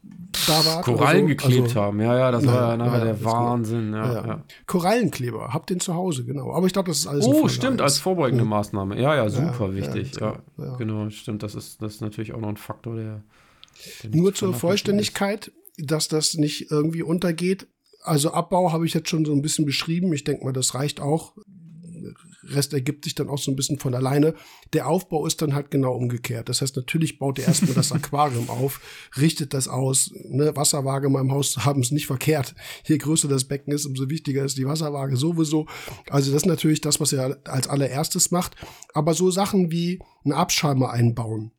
da 0.47 0.65
wart. 0.65 0.85
Korallen 0.85 1.21
so. 1.21 1.27
geklebt 1.27 1.63
also, 1.63 1.81
haben, 1.81 1.99
ja, 1.99 2.17
ja, 2.17 2.31
das 2.31 2.43
na, 2.43 2.53
war 2.53 2.69
ja 2.69 2.77
nachher 2.77 3.05
der 3.05 3.23
Wahnsinn. 3.23 3.93
Ja, 3.93 4.13
ja. 4.13 4.27
ja, 4.27 4.43
Korallenkleber, 4.65 5.53
habt 5.53 5.69
den 5.69 5.79
zu 5.79 5.93
Hause, 5.93 6.23
genau. 6.23 6.53
Aber 6.53 6.67
ich 6.67 6.73
glaube, 6.73 6.89
das 6.89 6.99
ist 6.99 7.07
alles. 7.07 7.25
Oh, 7.25 7.47
stimmt, 7.47 7.81
als 7.81 7.99
vorbeugende 7.99 8.45
Maßnahme. 8.45 8.99
Ja, 8.99 9.15
ja, 9.15 9.29
super 9.29 9.75
wichtig. 9.75 10.13
Ja, 10.19 10.41
genau, 10.77 11.09
stimmt, 11.09 11.43
das 11.43 11.55
ist, 11.55 11.81
das 11.81 11.95
ist 11.95 12.01
natürlich 12.01 12.33
auch 12.33 12.39
noch 12.39 12.49
ein 12.49 12.57
Faktor, 12.57 12.95
der. 12.95 13.23
der 14.03 14.09
Nur 14.11 14.33
zur 14.33 14.53
Vollständigkeit, 14.53 15.51
dass 15.77 16.07
das 16.07 16.35
nicht 16.35 16.71
irgendwie 16.71 17.03
untergeht 17.03 17.67
also 18.03 18.31
Abbau 18.31 18.71
habe 18.71 18.85
ich 18.85 18.93
jetzt 18.93 19.09
schon 19.09 19.25
so 19.25 19.33
ein 19.33 19.41
bisschen 19.41 19.65
beschrieben. 19.65 20.13
Ich 20.13 20.23
denke 20.23 20.43
mal, 20.43 20.53
das 20.53 20.73
reicht 20.75 20.99
auch. 20.99 21.33
Rest 22.43 22.73
ergibt 22.73 23.03
sich 23.03 23.15
dann 23.15 23.29
auch 23.29 23.37
so 23.37 23.51
ein 23.51 23.55
bisschen 23.55 23.79
von 23.79 23.93
alleine. 23.93 24.33
Der 24.73 24.87
Aufbau 24.87 25.25
ist 25.25 25.41
dann 25.41 25.53
halt 25.53 25.71
genau 25.71 25.93
umgekehrt. 25.93 26.49
Das 26.49 26.61
heißt, 26.61 26.75
natürlich 26.75 27.19
baut 27.19 27.37
ihr 27.37 27.45
erstmal 27.45 27.73
das 27.73 27.91
Aquarium 27.91 28.49
auf, 28.49 28.81
richtet 29.17 29.53
das 29.53 29.67
aus. 29.67 30.11
Ne, 30.29 30.55
Wasserwaage 30.55 31.07
in 31.07 31.13
meinem 31.13 31.31
Haus 31.31 31.57
haben 31.57 31.81
es 31.81 31.91
nicht 31.91 32.07
verkehrt. 32.07 32.55
Je 32.85 32.97
größer 32.97 33.27
das 33.27 33.45
Becken 33.45 33.73
ist, 33.73 33.85
umso 33.85 34.09
wichtiger 34.09 34.43
ist 34.43 34.57
die 34.57 34.65
Wasserwaage 34.65 35.17
sowieso. 35.17 35.67
Also 36.09 36.31
das 36.31 36.41
ist 36.43 36.47
natürlich 36.47 36.81
das, 36.81 36.99
was 36.99 37.13
ihr 37.13 37.39
als 37.45 37.67
allererstes 37.67 38.31
macht. 38.31 38.55
Aber 38.93 39.13
so 39.13 39.29
Sachen 39.29 39.71
wie 39.71 39.99
einen 40.23 40.33
Abschäumer 40.33 40.91
einbauen, 40.91 41.51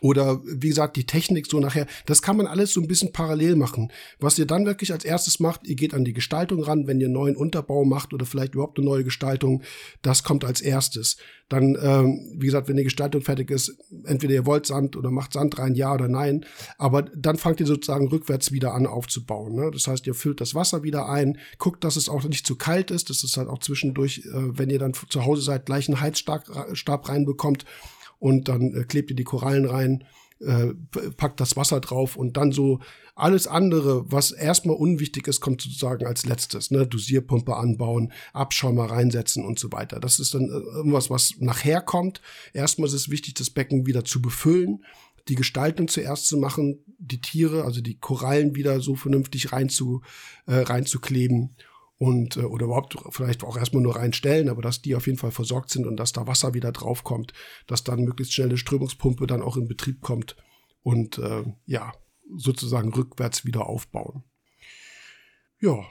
oder 0.00 0.42
wie 0.44 0.68
gesagt, 0.68 0.96
die 0.96 1.06
Technik 1.06 1.46
so 1.46 1.60
nachher, 1.60 1.86
das 2.06 2.20
kann 2.20 2.36
man 2.36 2.46
alles 2.46 2.72
so 2.72 2.80
ein 2.80 2.88
bisschen 2.88 3.12
parallel 3.12 3.56
machen. 3.56 3.92
Was 4.18 4.38
ihr 4.38 4.46
dann 4.46 4.66
wirklich 4.66 4.92
als 4.92 5.04
erstes 5.04 5.40
macht, 5.40 5.66
ihr 5.66 5.76
geht 5.76 5.94
an 5.94 6.04
die 6.04 6.12
Gestaltung 6.12 6.62
ran, 6.62 6.86
wenn 6.86 7.00
ihr 7.00 7.06
einen 7.06 7.14
neuen 7.14 7.36
Unterbau 7.36 7.84
macht 7.84 8.12
oder 8.12 8.26
vielleicht 8.26 8.54
überhaupt 8.54 8.78
eine 8.78 8.86
neue 8.86 9.04
Gestaltung, 9.04 9.62
das 10.02 10.22
kommt 10.22 10.44
als 10.44 10.60
erstes. 10.60 11.16
Dann, 11.48 11.76
ähm, 11.80 12.34
wie 12.36 12.46
gesagt, 12.46 12.68
wenn 12.68 12.76
die 12.76 12.84
Gestaltung 12.84 13.22
fertig 13.22 13.50
ist, 13.50 13.76
entweder 14.04 14.34
ihr 14.34 14.46
wollt 14.46 14.66
Sand 14.66 14.96
oder 14.96 15.10
macht 15.10 15.34
Sand 15.34 15.58
rein, 15.58 15.74
ja 15.74 15.92
oder 15.92 16.08
nein, 16.08 16.44
aber 16.78 17.02
dann 17.02 17.36
fangt 17.36 17.60
ihr 17.60 17.66
sozusagen 17.66 18.08
rückwärts 18.08 18.50
wieder 18.50 18.74
an 18.74 18.86
aufzubauen. 18.86 19.54
Ne? 19.54 19.70
Das 19.70 19.86
heißt, 19.86 20.06
ihr 20.06 20.14
füllt 20.14 20.40
das 20.40 20.54
Wasser 20.54 20.82
wieder 20.82 21.08
ein, 21.08 21.38
guckt, 21.58 21.84
dass 21.84 21.96
es 21.96 22.08
auch 22.08 22.24
nicht 22.24 22.46
zu 22.46 22.56
kalt 22.56 22.90
ist, 22.90 23.10
dass 23.10 23.22
es 23.22 23.36
halt 23.36 23.48
auch 23.48 23.58
zwischendurch, 23.58 24.22
äh, 24.26 24.58
wenn 24.58 24.70
ihr 24.70 24.78
dann 24.78 24.94
zu 24.94 25.24
Hause 25.24 25.42
seid, 25.42 25.66
gleich 25.66 25.88
einen 25.88 26.00
Heizstab 26.00 27.08
reinbekommt 27.08 27.64
und 28.18 28.48
dann 28.48 28.74
äh, 28.74 28.84
klebt 28.84 29.10
ihr 29.10 29.16
die 29.16 29.24
Korallen 29.24 29.66
rein, 29.66 30.04
äh, 30.40 30.74
packt 31.16 31.40
das 31.40 31.56
Wasser 31.56 31.80
drauf 31.80 32.16
und 32.16 32.36
dann 32.36 32.52
so 32.52 32.80
alles 33.14 33.46
andere, 33.46 34.10
was 34.10 34.32
erstmal 34.32 34.76
unwichtig 34.76 35.28
ist, 35.28 35.40
kommt 35.40 35.60
sozusagen 35.60 36.06
als 36.06 36.26
letztes. 36.26 36.70
Ne? 36.70 36.86
Dosierpumpe 36.86 37.56
anbauen, 37.56 38.12
Abschäumer 38.32 38.86
reinsetzen 38.86 39.44
und 39.44 39.58
so 39.58 39.70
weiter. 39.70 40.00
Das 40.00 40.18
ist 40.18 40.34
dann 40.34 40.48
äh, 40.48 40.76
irgendwas, 40.76 41.10
was 41.10 41.34
nachher 41.38 41.80
kommt. 41.80 42.20
Erstmal 42.52 42.88
ist 42.88 42.94
es 42.94 43.10
wichtig, 43.10 43.34
das 43.34 43.50
Becken 43.50 43.86
wieder 43.86 44.04
zu 44.04 44.20
befüllen, 44.20 44.84
die 45.28 45.36
Gestaltung 45.36 45.88
zuerst 45.88 46.26
zu 46.26 46.36
machen, 46.36 46.84
die 46.98 47.20
Tiere, 47.20 47.64
also 47.64 47.80
die 47.80 47.98
Korallen 47.98 48.54
wieder 48.56 48.80
so 48.80 48.96
vernünftig 48.96 49.52
rein 49.52 49.68
zu, 49.68 50.02
äh, 50.46 50.56
reinzukleben 50.56 51.56
und 52.04 52.36
äh, 52.36 52.40
oder 52.40 52.66
überhaupt 52.66 52.96
vielleicht 53.10 53.44
auch 53.44 53.56
erstmal 53.56 53.82
nur 53.82 53.96
reinstellen, 53.96 54.50
aber 54.50 54.60
dass 54.60 54.82
die 54.82 54.94
auf 54.94 55.06
jeden 55.06 55.18
Fall 55.18 55.30
versorgt 55.30 55.70
sind 55.70 55.86
und 55.86 55.96
dass 55.96 56.12
da 56.12 56.26
Wasser 56.26 56.52
wieder 56.52 56.70
draufkommt, 56.70 57.32
dass 57.66 57.82
dann 57.82 58.04
möglichst 58.04 58.34
schnell 58.34 58.48
eine 58.48 58.58
Strömungspumpe 58.58 59.26
dann 59.26 59.40
auch 59.40 59.56
in 59.56 59.68
Betrieb 59.68 60.02
kommt 60.02 60.36
und 60.82 61.16
äh, 61.16 61.44
ja, 61.64 61.94
sozusagen 62.36 62.92
rückwärts 62.92 63.46
wieder 63.46 63.66
aufbauen. 63.66 64.22
Ja. 65.60 65.82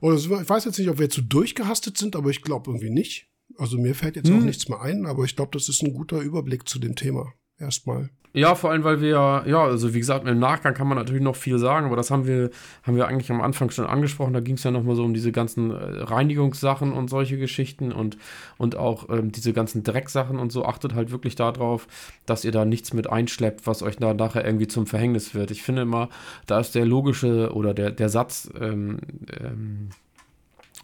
Oder 0.00 0.16
ich 0.16 0.30
weiß 0.30 0.64
jetzt 0.64 0.78
nicht, 0.78 0.90
ob 0.90 0.98
wir 0.98 1.06
jetzt 1.06 1.16
so 1.16 1.22
durchgehastet 1.22 1.98
sind, 1.98 2.14
aber 2.14 2.30
ich 2.30 2.42
glaube 2.42 2.70
irgendwie 2.70 2.90
nicht. 2.90 3.26
Also 3.56 3.78
mir 3.78 3.96
fällt 3.96 4.14
jetzt 4.14 4.28
hm. 4.28 4.38
auch 4.38 4.44
nichts 4.44 4.68
mehr 4.68 4.80
ein, 4.80 5.06
aber 5.06 5.24
ich 5.24 5.34
glaube, 5.34 5.50
das 5.52 5.68
ist 5.68 5.82
ein 5.82 5.92
guter 5.92 6.20
Überblick 6.20 6.68
zu 6.68 6.78
dem 6.78 6.94
Thema. 6.94 7.34
Erstmal. 7.58 8.10
Ja, 8.34 8.54
vor 8.54 8.70
allem, 8.70 8.84
weil 8.84 9.00
wir, 9.00 9.44
ja, 9.46 9.64
also 9.64 9.94
wie 9.94 9.98
gesagt, 9.98 10.28
im 10.28 10.38
Nachgang 10.38 10.74
kann 10.74 10.86
man 10.86 10.98
natürlich 10.98 11.22
noch 11.22 11.34
viel 11.34 11.58
sagen, 11.58 11.86
aber 11.86 11.96
das 11.96 12.10
haben 12.10 12.26
wir, 12.26 12.50
haben 12.82 12.94
wir 12.94 13.08
eigentlich 13.08 13.30
am 13.30 13.40
Anfang 13.40 13.70
schon 13.70 13.86
angesprochen. 13.86 14.34
Da 14.34 14.40
ging 14.40 14.56
es 14.56 14.64
ja 14.64 14.70
nochmal 14.70 14.96
so 14.96 15.04
um 15.04 15.14
diese 15.14 15.32
ganzen 15.32 15.70
äh, 15.70 15.74
Reinigungssachen 15.74 16.92
und 16.92 17.08
solche 17.08 17.38
Geschichten 17.38 17.90
und, 17.90 18.18
und 18.58 18.76
auch 18.76 19.08
ähm, 19.08 19.32
diese 19.32 19.54
ganzen 19.54 19.82
Drecksachen 19.82 20.38
und 20.38 20.52
so. 20.52 20.66
Achtet 20.66 20.94
halt 20.94 21.10
wirklich 21.10 21.36
darauf, 21.36 21.88
dass 22.26 22.44
ihr 22.44 22.52
da 22.52 22.66
nichts 22.66 22.92
mit 22.92 23.08
einschleppt, 23.08 23.66
was 23.66 23.82
euch 23.82 23.96
da 23.96 24.12
nachher 24.12 24.44
irgendwie 24.44 24.68
zum 24.68 24.86
Verhängnis 24.86 25.34
wird. 25.34 25.50
Ich 25.50 25.62
finde 25.62 25.82
immer, 25.82 26.10
da 26.46 26.60
ist 26.60 26.74
der 26.74 26.84
logische 26.84 27.52
oder 27.54 27.72
der, 27.72 27.90
der 27.90 28.10
Satz, 28.10 28.50
ähm, 28.60 28.98
ähm, 29.40 29.88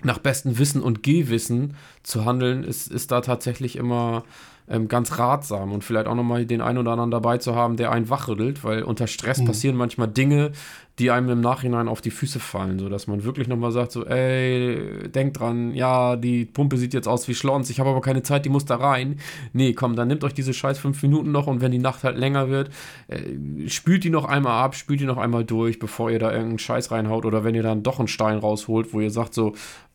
nach 0.03 0.19
bestem 0.19 0.59
Wissen 0.59 0.83
und 0.83 1.03
Gehwissen 1.03 1.77
zu 2.03 2.25
handeln, 2.25 2.65
ist, 2.65 2.91
ist 2.91 3.13
da 3.13 3.21
tatsächlich 3.21 3.77
immer 3.77 4.25
ähm, 4.69 4.89
ganz 4.89 5.19
ratsam 5.19 5.73
und 5.73 5.85
vielleicht 5.85 6.07
auch 6.07 6.15
nochmal 6.15 6.47
den 6.47 6.61
einen 6.61 6.79
oder 6.79 6.93
anderen 6.93 7.11
dabei 7.11 7.39
zu 7.39 7.55
haben, 7.55 7.77
der 7.77 7.93
einen 7.93 8.09
wachrüttelt, 8.09 8.65
weil 8.65 8.83
unter 8.83 9.07
Stress 9.07 9.41
mhm. 9.41 9.47
passieren 9.47 9.77
manchmal 9.77 10.09
Dinge, 10.09 10.53
die 10.99 11.11
einem 11.11 11.29
im 11.29 11.41
Nachhinein 11.41 11.89
auf 11.89 12.01
die 12.01 12.11
Füße 12.11 12.39
fallen, 12.39 12.79
sodass 12.79 13.07
man 13.07 13.25
wirklich 13.25 13.49
nochmal 13.49 13.73
sagt, 13.73 13.93
so, 13.93 14.07
ey, 14.07 15.09
denk 15.09 15.35
dran, 15.35 15.75
ja, 15.75 16.17
die 16.17 16.45
Pumpe 16.45 16.77
sieht 16.77 16.95
jetzt 16.95 17.09
aus 17.09 17.27
wie 17.27 17.35
Schlons, 17.35 17.69
ich 17.69 17.81
habe 17.81 17.91
aber 17.91 18.01
keine 18.01 18.23
Zeit, 18.23 18.45
die 18.45 18.49
muss 18.49 18.65
da 18.65 18.77
rein. 18.77 19.19
Nee, 19.53 19.73
komm, 19.73 19.97
dann 19.97 20.09
nehmt 20.09 20.23
euch 20.23 20.35
diese 20.35 20.55
scheiß 20.55 20.79
fünf 20.79 21.03
Minuten 21.03 21.33
noch 21.33 21.49
und 21.49 21.61
wenn 21.61 21.73
die 21.73 21.79
Nacht 21.79 22.05
halt 22.05 22.17
länger 22.17 22.49
wird, 22.49 22.71
äh, 23.09 23.69
spült 23.69 24.05
die 24.05 24.11
noch 24.11 24.25
einmal 24.25 24.63
ab, 24.63 24.77
spült 24.77 25.01
die 25.01 25.07
noch 25.07 25.19
einmal 25.19 25.45
durch, 25.45 25.79
bevor 25.79 26.11
ihr 26.11 26.21
da 26.21 26.31
irgendeinen 26.31 26.61
Scheiß 26.61 26.91
reinhaut 26.93 27.25
oder 27.25 27.43
wenn 27.45 27.57
ihr 27.57 27.65
dann 27.65 27.83
doch 27.83 27.99
einen 27.99 28.09
Stein 28.09 28.39
rausholt, 28.39 28.93
wo 28.93 29.01
ihr 29.01 29.11
sagt 29.11 29.35
so, 29.35 29.55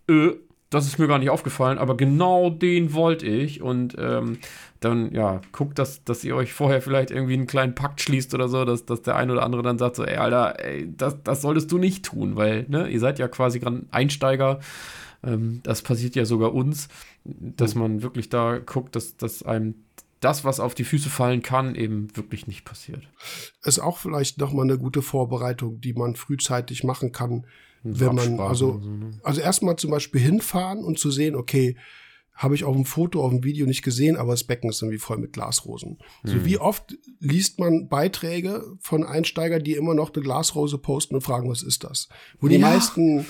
äh, 0.10 0.32
das 0.70 0.86
ist 0.86 1.00
mir 1.00 1.08
gar 1.08 1.18
nicht 1.18 1.32
aufgefallen, 1.32 1.80
aber 1.80 1.98
genau 1.98 2.50
den 2.50 2.94
wollte 2.94 3.26
ich. 3.26 3.62
Und 3.62 3.96
ähm, 3.98 4.38
dann, 4.80 5.12
ja, 5.14 5.42
guckt, 5.52 5.80
dass, 5.80 6.04
dass 6.04 6.24
ihr 6.24 6.36
euch 6.36 6.54
vorher 6.54 6.82
vielleicht 6.82 7.10
irgendwie 7.12 7.34
einen 7.34 7.48
kleinen 7.48 7.76
Pakt 7.76 8.02
schließt 8.02 8.34
oder 8.36 8.48
so, 8.48 8.66
dass, 8.66 8.86
dass 8.86 9.02
der 9.02 9.16
ein 9.16 9.32
oder 9.32 9.44
andere 9.44 9.64
dann 9.64 9.80
sagt 9.80 9.96
so, 9.96 10.06
ey, 10.06 10.18
Alter, 10.18 10.64
ey, 10.64 10.88
das, 10.96 11.18
das 11.24 11.42
solltest 11.42 11.72
du 11.72 11.80
nicht 11.80 12.06
tun, 12.06 12.36
weil, 12.36 12.66
ne, 12.70 12.88
ihr 12.88 13.00
seid 13.00 13.18
ja 13.18 13.28
quasi 13.28 13.60
gerade 13.60 13.86
Einsteiger. 13.90 14.60
Ähm, 15.24 15.62
das 15.64 15.82
passiert 15.82 16.16
ja 16.16 16.26
sogar 16.26 16.54
uns, 16.54 16.88
dass 17.24 17.74
man 17.74 18.04
wirklich 18.04 18.30
da 18.30 18.60
guckt, 18.60 18.96
dass, 18.96 19.18
dass 19.18 19.44
einem 19.44 19.76
das, 20.20 20.44
was 20.44 20.60
auf 20.60 20.76
die 20.76 20.84
Füße 20.84 21.10
fallen 21.10 21.42
kann, 21.42 21.76
eben 21.76 22.16
wirklich 22.16 22.46
nicht 22.46 22.66
passiert. 22.66 23.08
Ist 23.64 23.80
auch 23.80 23.98
vielleicht 23.98 24.38
nochmal 24.38 24.66
eine 24.66 24.78
gute 24.78 25.02
Vorbereitung, 25.02 25.82
die 25.82 25.94
man 25.94 26.16
frühzeitig 26.16 26.84
machen 26.84 27.12
kann, 27.12 27.46
wenn 27.84 28.16
man, 28.16 28.40
also, 28.40 28.80
so, 28.82 28.90
ne? 28.90 29.12
also 29.24 29.42
erstmal 29.42 29.76
zum 29.78 29.92
Beispiel 29.92 30.22
hinfahren 30.22 30.84
und 30.84 31.00
zu 31.00 31.12
sehen, 31.12 31.36
okay, 31.36 31.76
habe 32.40 32.56
ich 32.56 32.64
auf 32.64 32.74
dem 32.74 32.86
Foto, 32.86 33.22
auf 33.22 33.32
dem 33.32 33.44
Video 33.44 33.66
nicht 33.66 33.84
gesehen, 33.84 34.16
aber 34.16 34.32
das 34.32 34.46
Becken 34.46 34.70
ist 34.70 34.82
irgendwie 34.82 34.98
voll 34.98 35.18
mit 35.18 35.34
Glasrosen. 35.34 35.98
Mhm. 36.24 36.30
So 36.30 36.46
wie 36.46 36.58
oft 36.58 36.98
liest 37.20 37.60
man 37.60 37.90
Beiträge 37.90 38.64
von 38.80 39.04
Einsteigern, 39.04 39.62
die 39.62 39.74
immer 39.74 39.94
noch 39.94 40.14
eine 40.14 40.24
Glasrose 40.24 40.78
posten 40.78 41.16
und 41.16 41.22
fragen, 41.22 41.50
was 41.50 41.64
ist 41.64 41.84
das? 41.84 42.08
Wo 42.40 42.48
die 42.48 42.56
ja. 42.56 42.62
meisten 42.62 43.26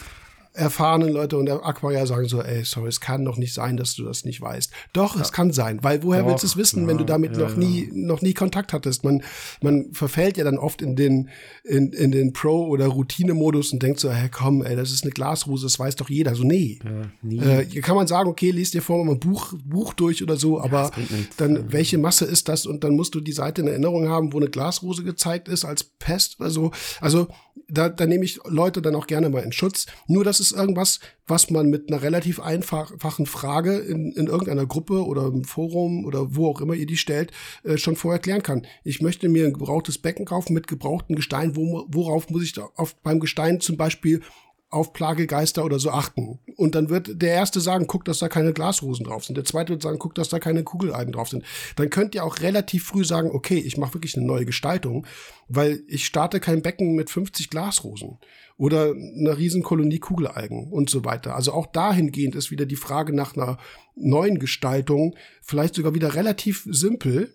erfahrenen 0.60 1.10
Leute 1.10 1.38
und 1.38 1.46
der 1.46 1.66
Aquarier 1.66 2.06
sagen 2.06 2.28
so, 2.28 2.42
ey, 2.42 2.64
sorry, 2.64 2.90
es 2.90 3.00
kann 3.00 3.26
doch 3.26 3.38
nicht 3.38 3.54
sein, 3.54 3.78
dass 3.78 3.96
du 3.96 4.04
das 4.04 4.26
nicht 4.26 4.42
weißt. 4.42 4.72
Doch, 4.94 5.16
ja. 5.16 5.22
es 5.22 5.32
kann 5.32 5.52
sein, 5.52 5.80
weil 5.82 6.04
woher 6.04 6.22
doch, 6.22 6.30
willst 6.30 6.44
du 6.44 6.48
es 6.48 6.58
wissen, 6.58 6.84
ja, 6.84 6.88
wenn 6.88 6.98
du 6.98 7.06
damit 7.06 7.38
ja, 7.38 7.48
noch 7.48 7.56
nie, 7.56 7.90
noch 7.94 8.22
nie 8.22 8.34
Kontakt 8.34 8.74
hattest? 8.74 9.04
Man, 9.04 9.24
man 9.62 9.92
verfällt 9.94 10.38
ja 10.38 10.44
dann 10.44 10.58
oft 10.58 10.82
in 10.82 10.96
den, 10.96 11.30
in, 11.64 11.92
in 11.94 12.12
den 12.12 12.34
Pro- 12.34 12.68
oder 12.68 12.88
Routine-Modus 12.88 13.74
und 13.74 13.82
denkt 13.82 14.00
so, 14.00 14.12
hey, 14.12 14.30
komm, 14.30 14.64
ey, 14.64 14.76
das 14.76 14.92
ist 14.92 15.04
eine 15.04 15.12
Glasrose, 15.12 15.66
das 15.66 15.80
weiß 15.80 15.96
doch 15.96 16.10
jeder. 16.10 16.36
So, 16.36 16.44
nee. 16.44 16.80
Äh, 17.24 17.66
hier 17.66 17.82
kann 17.82 17.96
man 17.96 18.08
sagen, 18.08 18.30
okay, 18.30 18.52
liest 18.52 18.74
dir 18.74 18.82
vorher 18.82 19.06
mal 19.06 19.14
ein 19.14 19.20
Buch, 19.20 19.54
Buch 19.64 19.94
durch 19.94 20.22
oder 20.22 20.36
so, 20.36 20.60
aber 20.60 20.92
dann, 21.38 21.72
welche 21.72 21.98
Masse 21.98 22.26
ist 22.26 22.50
das? 22.50 22.66
Und 22.66 22.84
dann 22.84 22.96
musst 22.96 23.16
du 23.16 23.22
die 23.22 23.32
Seite 23.32 23.62
in 23.62 23.68
Erinnerung 23.68 24.10
haben, 24.10 24.34
wo 24.34 24.38
eine 24.38 24.50
Glasrose 24.50 25.04
gezeigt 25.04 25.48
ist 25.48 25.66
als 25.66 25.84
Pest 25.84 26.40
oder 26.40 26.50
so. 26.50 26.72
Also, 27.02 27.28
da, 27.70 27.90
da 27.90 28.06
nehme 28.06 28.26
ich 28.26 28.40
Leute 28.46 28.82
dann 28.82 28.96
auch 28.96 29.08
gerne 29.08 29.30
mal 29.30 29.44
in 29.44 29.52
Schutz. 29.52 29.86
Nur 30.08 30.24
das 30.24 30.40
ist 30.40 30.52
irgendwas, 30.52 31.00
was 31.28 31.50
man 31.50 31.70
mit 31.70 31.90
einer 31.92 32.02
relativ 32.02 32.40
einfachen 32.40 33.26
Frage 33.26 33.78
in, 33.78 34.12
in 34.14 34.28
irgendeiner 34.28 34.66
Gruppe 34.66 35.06
oder 35.06 35.28
im 35.28 35.44
Forum 35.44 36.06
oder 36.06 36.36
wo 36.36 36.48
auch 36.48 36.62
immer 36.62 36.74
ihr 36.74 36.88
die 36.88 36.98
stellt, 36.98 37.32
äh, 37.64 37.78
schon 37.78 37.96
vorher 37.96 38.20
klären 38.20 38.44
kann. 38.44 38.66
Ich 38.84 39.02
möchte 39.02 39.30
mir 39.30 39.46
ein 39.46 39.54
gebrauchtes 39.54 39.98
Becken 39.98 40.26
kaufen 40.26 40.54
mit 40.54 40.68
gebrauchtem 40.68 41.16
Gestein. 41.16 41.56
Wo, 41.56 41.86
worauf 41.88 42.30
muss 42.30 42.44
ich 42.44 42.54
da 42.54 42.70
auf, 42.76 42.96
beim 43.02 43.20
Gestein 43.20 43.60
zum 43.60 43.78
Beispiel 43.78 44.22
auf 44.70 44.94
Plagegeister 44.94 45.66
oder 45.66 45.80
so 45.80 45.90
achten. 45.90 46.40
Und 46.56 46.76
dann 46.76 46.90
wird 46.90 47.22
der 47.22 47.34
Erste 47.34 47.60
sagen, 47.60 47.88
guck, 47.88 48.06
dass 48.06 48.20
da 48.20 48.30
keine 48.30 48.54
Glasrosen 48.54 49.06
drauf 49.06 49.26
sind. 49.26 49.36
Der 49.36 49.46
Zweite 49.46 49.74
wird 49.74 49.82
sagen, 49.82 49.98
guck, 49.98 50.14
dass 50.14 50.30
da 50.30 50.40
keine 50.40 50.64
Kugelalgen 50.64 51.12
drauf 51.12 51.30
sind. 51.30 51.44
Dann 51.76 51.90
könnt 51.90 52.14
ihr 52.14 52.24
auch 52.24 52.40
relativ 52.42 52.86
früh 52.86 53.04
sagen, 53.04 53.32
okay, 53.32 53.58
ich 53.58 53.78
mache 53.78 53.96
wirklich 53.96 54.16
eine 54.16 54.28
neue 54.28 54.46
Gestaltung, 54.46 55.08
weil 55.48 55.82
ich 55.88 56.06
starte 56.06 56.40
kein 56.40 56.62
Becken 56.62 56.96
mit 56.96 57.10
50 57.10 57.50
Glasrosen 57.50 58.20
oder 58.58 58.92
einer 58.92 59.38
riesen 59.38 59.64
Kolonie 59.64 60.00
Kugelalgen 60.00 60.72
und 60.72 60.90
so 60.90 61.04
weiter. 61.06 61.36
Also 61.36 61.54
auch 61.54 61.66
dahingehend 61.66 62.36
ist 62.36 62.52
wieder 62.52 62.66
die 62.66 62.76
Frage 62.76 63.16
nach 63.16 63.36
einer 63.36 63.58
neuen 63.96 64.38
Gestaltung 64.38 65.16
vielleicht 65.42 65.76
sogar 65.76 65.96
wieder 65.96 66.14
relativ 66.14 66.68
simpel, 66.70 67.34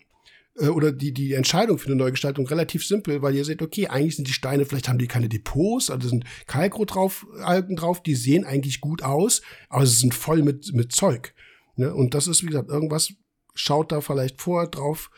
äh, 0.58 0.68
oder 0.68 0.92
die, 0.92 1.12
die 1.12 1.34
Entscheidung 1.34 1.78
für 1.78 1.86
eine 1.86 1.96
Neugestaltung 1.96 2.46
relativ 2.46 2.86
simpel, 2.86 3.22
weil 3.22 3.34
ihr 3.34 3.44
seht, 3.44 3.62
okay, 3.62 3.88
eigentlich 3.88 4.16
sind 4.16 4.28
die 4.28 4.32
Steine, 4.32 4.66
vielleicht 4.66 4.88
haben 4.88 4.98
die 4.98 5.06
keine 5.06 5.28
Depots, 5.28 5.90
also 5.90 6.08
sind 6.08 6.24
Kalkrot 6.46 6.94
drauf, 6.94 7.26
Algen 7.42 7.76
drauf, 7.76 8.02
die 8.02 8.14
sehen 8.14 8.44
eigentlich 8.44 8.80
gut 8.80 9.02
aus, 9.02 9.42
aber 9.68 9.86
sie 9.86 9.96
sind 9.96 10.14
voll 10.14 10.42
mit, 10.42 10.72
mit 10.72 10.92
Zeug. 10.92 11.34
Ne? 11.76 11.94
Und 11.94 12.14
das 12.14 12.26
ist, 12.26 12.42
wie 12.42 12.48
gesagt, 12.48 12.70
irgendwas 12.70 13.12
schaut 13.54 13.92
da 13.92 14.00
vielleicht 14.00 14.40
vorher 14.40 14.68
drauf 14.68 15.10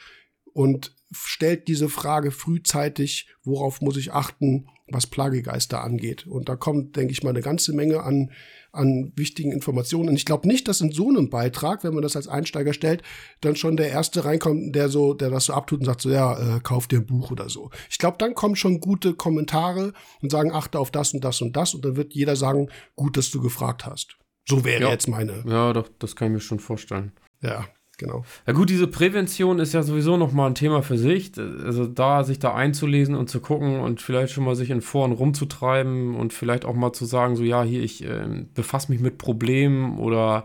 und 0.52 0.94
stellt 1.12 1.68
diese 1.68 1.88
Frage 1.88 2.30
frühzeitig, 2.30 3.28
worauf 3.44 3.80
muss 3.80 3.96
ich 3.96 4.12
achten, 4.12 4.68
was 4.88 5.06
Plagegeister 5.06 5.82
angeht. 5.82 6.26
Und 6.26 6.48
da 6.48 6.56
kommt, 6.56 6.96
denke 6.96 7.12
ich 7.12 7.22
mal, 7.22 7.30
eine 7.30 7.42
ganze 7.42 7.72
Menge 7.72 8.02
an 8.02 8.30
an 8.76 9.12
wichtigen 9.16 9.52
Informationen. 9.52 10.10
Und 10.10 10.16
ich 10.16 10.24
glaube 10.24 10.46
nicht, 10.46 10.68
dass 10.68 10.80
in 10.80 10.92
so 10.92 11.08
einem 11.08 11.30
Beitrag, 11.30 11.84
wenn 11.84 11.94
man 11.94 12.02
das 12.02 12.16
als 12.16 12.28
Einsteiger 12.28 12.72
stellt, 12.72 13.02
dann 13.40 13.56
schon 13.56 13.76
der 13.76 13.90
erste 13.90 14.24
reinkommt, 14.24 14.74
der 14.74 14.88
so, 14.88 15.14
der 15.14 15.30
das 15.30 15.46
so 15.46 15.54
abtut 15.54 15.80
und 15.80 15.86
sagt 15.86 16.02
so, 16.02 16.10
ja, 16.10 16.56
äh, 16.56 16.60
kauf 16.60 16.86
dir 16.86 17.00
ein 17.00 17.06
Buch 17.06 17.30
oder 17.30 17.48
so. 17.48 17.70
Ich 17.90 17.98
glaube, 17.98 18.16
dann 18.18 18.34
kommen 18.34 18.56
schon 18.56 18.80
gute 18.80 19.14
Kommentare 19.14 19.92
und 20.22 20.30
sagen, 20.30 20.52
achte 20.52 20.78
auf 20.78 20.90
das 20.90 21.14
und 21.14 21.24
das 21.24 21.40
und 21.40 21.56
das 21.56 21.74
und 21.74 21.84
dann 21.84 21.96
wird 21.96 22.14
jeder 22.14 22.36
sagen, 22.36 22.68
gut, 22.94 23.16
dass 23.16 23.30
du 23.30 23.40
gefragt 23.40 23.86
hast. 23.86 24.16
So 24.48 24.64
wäre 24.64 24.82
ja. 24.82 24.90
jetzt 24.90 25.08
meine. 25.08 25.44
Ja, 25.46 25.72
doch, 25.72 25.88
das 25.98 26.14
kann 26.14 26.28
ich 26.28 26.34
mir 26.34 26.40
schon 26.40 26.60
vorstellen. 26.60 27.12
Ja 27.42 27.66
genau. 27.96 28.24
Ja 28.46 28.52
gut, 28.52 28.70
diese 28.70 28.86
Prävention 28.86 29.58
ist 29.58 29.72
ja 29.72 29.82
sowieso 29.82 30.16
nochmal 30.16 30.50
ein 30.50 30.54
Thema 30.54 30.82
für 30.82 30.98
sich. 30.98 31.32
Also 31.38 31.86
da 31.86 32.24
sich 32.24 32.38
da 32.38 32.54
einzulesen 32.54 33.14
und 33.14 33.28
zu 33.28 33.40
gucken 33.40 33.80
und 33.80 34.00
vielleicht 34.00 34.32
schon 34.32 34.44
mal 34.44 34.56
sich 34.56 34.70
in 34.70 34.80
Foren 34.80 35.12
rumzutreiben 35.12 36.14
und 36.14 36.32
vielleicht 36.32 36.64
auch 36.64 36.74
mal 36.74 36.92
zu 36.92 37.04
sagen, 37.04 37.36
so 37.36 37.42
ja, 37.42 37.62
hier, 37.62 37.82
ich 37.82 38.04
äh, 38.04 38.44
befasse 38.54 38.90
mich 38.92 39.00
mit 39.00 39.18
Problemen 39.18 39.98
oder 39.98 40.44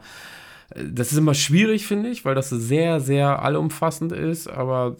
äh, 0.75 0.83
das 0.91 1.11
ist 1.11 1.17
immer 1.17 1.33
schwierig, 1.33 1.87
finde 1.87 2.09
ich, 2.09 2.25
weil 2.25 2.35
das 2.35 2.49
sehr, 2.49 2.99
sehr 2.99 3.41
allumfassend 3.41 4.11
ist. 4.11 4.47
Aber 4.47 4.95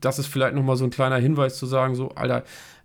das 0.00 0.18
ist 0.18 0.26
vielleicht 0.26 0.54
nochmal 0.54 0.76
so 0.76 0.84
ein 0.84 0.90
kleiner 0.90 1.16
Hinweis 1.16 1.56
zu 1.56 1.66
sagen, 1.66 1.94
so, 1.94 2.10
Alter, 2.10 2.44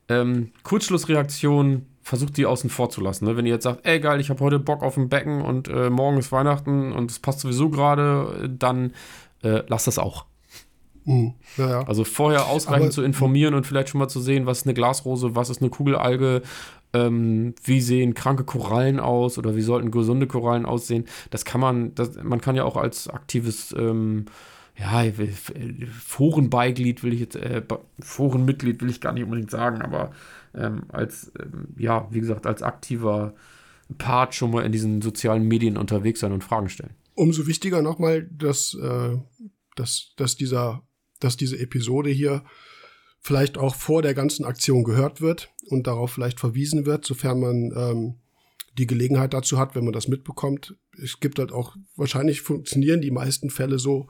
ähm, 0.10 0.52
Kurzschlussreaktion 0.64 1.85
versucht 2.08 2.38
die 2.38 2.46
außen 2.46 2.70
vor 2.70 2.90
zu 2.90 3.02
lassen. 3.02 3.26
Ne? 3.26 3.36
Wenn 3.36 3.46
ihr 3.46 3.54
jetzt 3.54 3.64
sagt, 3.64 3.86
ey 3.86 4.00
geil, 4.00 4.22
ich 4.22 4.30
habe 4.30 4.40
heute 4.40 4.60
Bock 4.60 4.82
auf 4.82 4.96
ein 4.96 5.10
Becken 5.10 5.42
und 5.42 5.68
äh, 5.68 5.90
morgen 5.90 6.18
ist 6.18 6.32
Weihnachten 6.32 6.94
und 6.94 7.12
es 7.12 7.20
passt 7.20 7.42
sowieso 7.42 7.70
gerade, 7.70 8.50
dann 8.50 8.94
äh, 9.44 9.64
lasst 9.68 9.88
das 9.88 10.00
auch. 10.00 10.26
Mhm. 11.04 11.34
Ja, 11.58 11.70
ja. 11.70 11.82
Also 11.82 12.06
vorher 12.06 12.48
ausreichend 12.48 12.86
Aber, 12.86 12.92
zu 12.92 13.04
informieren 13.04 13.54
und 13.54 13.68
vielleicht 13.68 13.90
schon 13.90 14.00
mal 14.00 14.08
zu 14.08 14.22
sehen, 14.22 14.46
was 14.46 14.60
ist 14.60 14.68
eine 14.68 14.74
Glasrose, 14.74 15.36
was 15.36 15.50
ist 15.50 15.62
eine 15.62 15.70
Kugelalge, 15.70 16.44
ähm, 16.94 17.54
wie 17.62 17.82
sehen 17.82 18.14
kranke 18.14 18.46
Korallen 18.46 19.02
aus 19.02 19.38
oder 19.38 19.58
wie 19.58 19.62
sollten 19.62 19.92
gesunde 19.92 20.28
Korallen 20.28 20.66
aussehen. 20.66 21.06
Das 21.30 21.44
kann 21.44 21.60
man, 21.60 21.94
das, 21.94 22.24
man 22.24 22.40
kann 22.40 22.56
ja 22.56 22.64
auch 22.64 22.78
als 22.78 23.10
aktives 23.10 23.76
ähm, 23.78 24.28
ja, 24.78 25.04
Forenbeiglied 26.06 27.04
will 27.04 27.14
ich 27.14 27.20
jetzt, 27.20 27.36
äh, 27.36 27.64
Forenmitglied 28.00 28.82
will 28.82 28.90
ich 28.90 29.02
gar 29.02 29.12
nicht 29.12 29.24
unbedingt 29.24 29.52
sagen, 29.52 29.82
aber 29.82 30.12
ähm, 30.58 30.84
als, 30.90 31.32
ähm, 31.40 31.76
ja, 31.78 32.08
wie 32.12 32.20
gesagt, 32.20 32.46
als 32.46 32.62
aktiver 32.62 33.36
Part 33.98 34.36
schon 34.36 34.52
mal 34.52 34.66
in 34.66 34.72
diesen 34.72 35.02
sozialen 35.02 35.48
Medien 35.48 35.78
unterwegs 35.78 36.20
sein 36.20 36.34
und 36.34 36.44
Fragen 36.44 36.70
stellen. 36.70 36.96
Umso 37.14 37.48
wichtiger 37.48 37.82
nochmal, 37.82 38.28
dass, 38.32 38.74
äh, 38.76 39.18
dass, 39.76 40.14
dass, 40.18 40.36
dieser, 40.36 40.84
dass 41.20 41.38
diese 41.38 41.58
Episode 41.58 42.10
hier 42.10 42.44
vielleicht 43.20 43.58
auch 43.58 43.76
vor 43.76 44.02
der 44.02 44.14
ganzen 44.14 44.46
Aktion 44.46 44.84
gehört 44.84 45.22
wird 45.22 45.50
und 45.70 45.88
darauf 45.88 46.12
vielleicht 46.12 46.40
verwiesen 46.40 46.86
wird, 46.86 47.06
sofern 47.06 47.40
man 47.40 47.74
ähm, 47.76 48.16
die 48.78 48.88
Gelegenheit 48.88 49.34
dazu 49.34 49.58
hat, 49.58 49.76
wenn 49.76 49.84
man 49.84 49.94
das 49.94 50.08
mitbekommt. 50.08 50.76
Es 51.02 51.20
gibt 51.20 51.40
halt 51.40 51.52
auch, 51.52 51.76
wahrscheinlich 51.96 52.42
funktionieren 52.42 53.02
die 53.02 53.12
meisten 53.12 53.50
Fälle 53.50 53.80
so, 53.80 54.08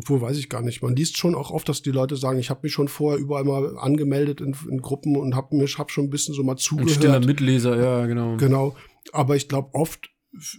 obwohl 0.00 0.22
weiß 0.22 0.38
ich 0.38 0.48
gar 0.48 0.62
nicht. 0.62 0.82
Man 0.82 0.96
liest 0.96 1.18
schon 1.18 1.34
auch 1.34 1.50
oft, 1.50 1.68
dass 1.68 1.82
die 1.82 1.90
Leute 1.90 2.16
sagen, 2.16 2.38
ich 2.38 2.48
habe 2.48 2.60
mich 2.62 2.72
schon 2.72 2.88
vorher 2.88 3.20
überall 3.20 3.44
mal 3.44 3.76
angemeldet 3.76 4.40
in, 4.40 4.56
in 4.70 4.80
Gruppen 4.80 5.14
und 5.14 5.36
habe 5.36 5.54
mir 5.54 5.66
hab 5.66 5.90
schon 5.90 6.04
ein 6.04 6.10
bisschen 6.10 6.34
so 6.34 6.42
mal 6.42 6.56
zugehört. 6.56 6.90
Ein 6.90 6.94
stiller 6.94 7.20
Mitleser, 7.20 7.78
ja, 7.78 8.06
genau. 8.06 8.38
Genau. 8.38 8.74
Aber 9.12 9.36
ich 9.36 9.46
glaube, 9.46 9.74
oft 9.74 10.08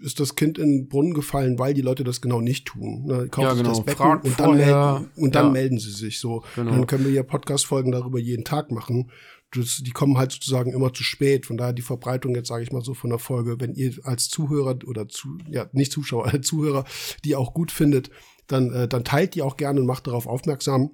ist 0.04 0.20
das 0.20 0.36
Kind 0.36 0.60
in 0.60 0.70
den 0.70 0.88
Brunnen 0.90 1.16
gefallen, 1.16 1.58
weil 1.58 1.74
die 1.74 1.82
Leute 1.82 2.04
das 2.04 2.22
genau 2.22 2.40
nicht 2.40 2.68
tun. 2.68 3.06
Ne, 3.06 3.30
ja, 3.36 3.54
genau. 3.54 3.70
das 3.70 3.84
Becken 3.84 4.20
und 4.22 4.40
dann, 4.40 4.58
melden, 4.58 5.10
und 5.16 5.34
dann 5.34 5.46
ja. 5.48 5.52
melden 5.52 5.80
sie 5.80 5.92
sich 5.92 6.20
so. 6.20 6.44
Genau. 6.56 6.72
Dann 6.72 6.86
können 6.86 7.06
wir 7.06 7.12
ja 7.12 7.24
Podcast-Folgen 7.24 7.92
darüber 7.92 8.20
jeden 8.20 8.44
Tag 8.44 8.70
machen. 8.70 9.10
Das, 9.54 9.82
die 9.84 9.92
kommen 9.92 10.20
halt 10.20 10.32
sozusagen 10.32 10.72
immer 10.72 10.94
zu 10.94 11.04
spät. 11.04 11.48
Von 11.48 11.58
daher 11.58 11.74
die 11.74 11.82
Verbreitung 11.82 12.36
jetzt, 12.36 12.50
sage 12.50 12.64
ich 12.64 12.72
mal 12.72 12.84
so, 12.84 12.94
von 12.94 13.10
der 13.10 13.20
Folge, 13.20 13.60
wenn 13.60 13.74
ihr 13.74 13.94
als 14.04 14.30
Zuhörer 14.30 14.78
oder 14.86 15.10
zu, 15.10 15.40
ja, 15.50 15.66
nicht 15.72 15.92
Zuschauer, 15.92 16.28
als 16.28 16.46
Zuhörer, 16.48 16.86
die 17.26 17.36
auch 17.36 17.56
gut 17.56 17.72
findet, 17.72 18.12
dann, 18.48 18.74
äh, 18.74 18.88
dann 18.88 19.04
teilt 19.04 19.36
die 19.36 19.42
auch 19.42 19.58
gerne 19.58 19.80
und 19.80 19.86
macht 19.86 20.08
darauf 20.08 20.28
aufmerksam. 20.28 20.92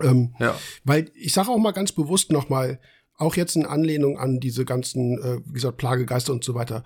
Ähm, 0.00 0.34
ja. 0.38 0.54
Weil 0.84 1.10
ich 1.14 1.32
sage 1.32 1.50
auch 1.50 1.58
mal 1.58 1.72
ganz 1.72 1.92
bewusst 1.92 2.32
nochmal, 2.32 2.80
auch 3.16 3.36
jetzt 3.36 3.56
in 3.56 3.66
Anlehnung 3.66 4.18
an 4.18 4.40
diese 4.40 4.64
ganzen, 4.64 5.18
äh, 5.22 5.40
wie 5.44 5.52
gesagt, 5.52 5.76
Plagegeister 5.76 6.32
und 6.32 6.42
so 6.42 6.54
weiter, 6.54 6.84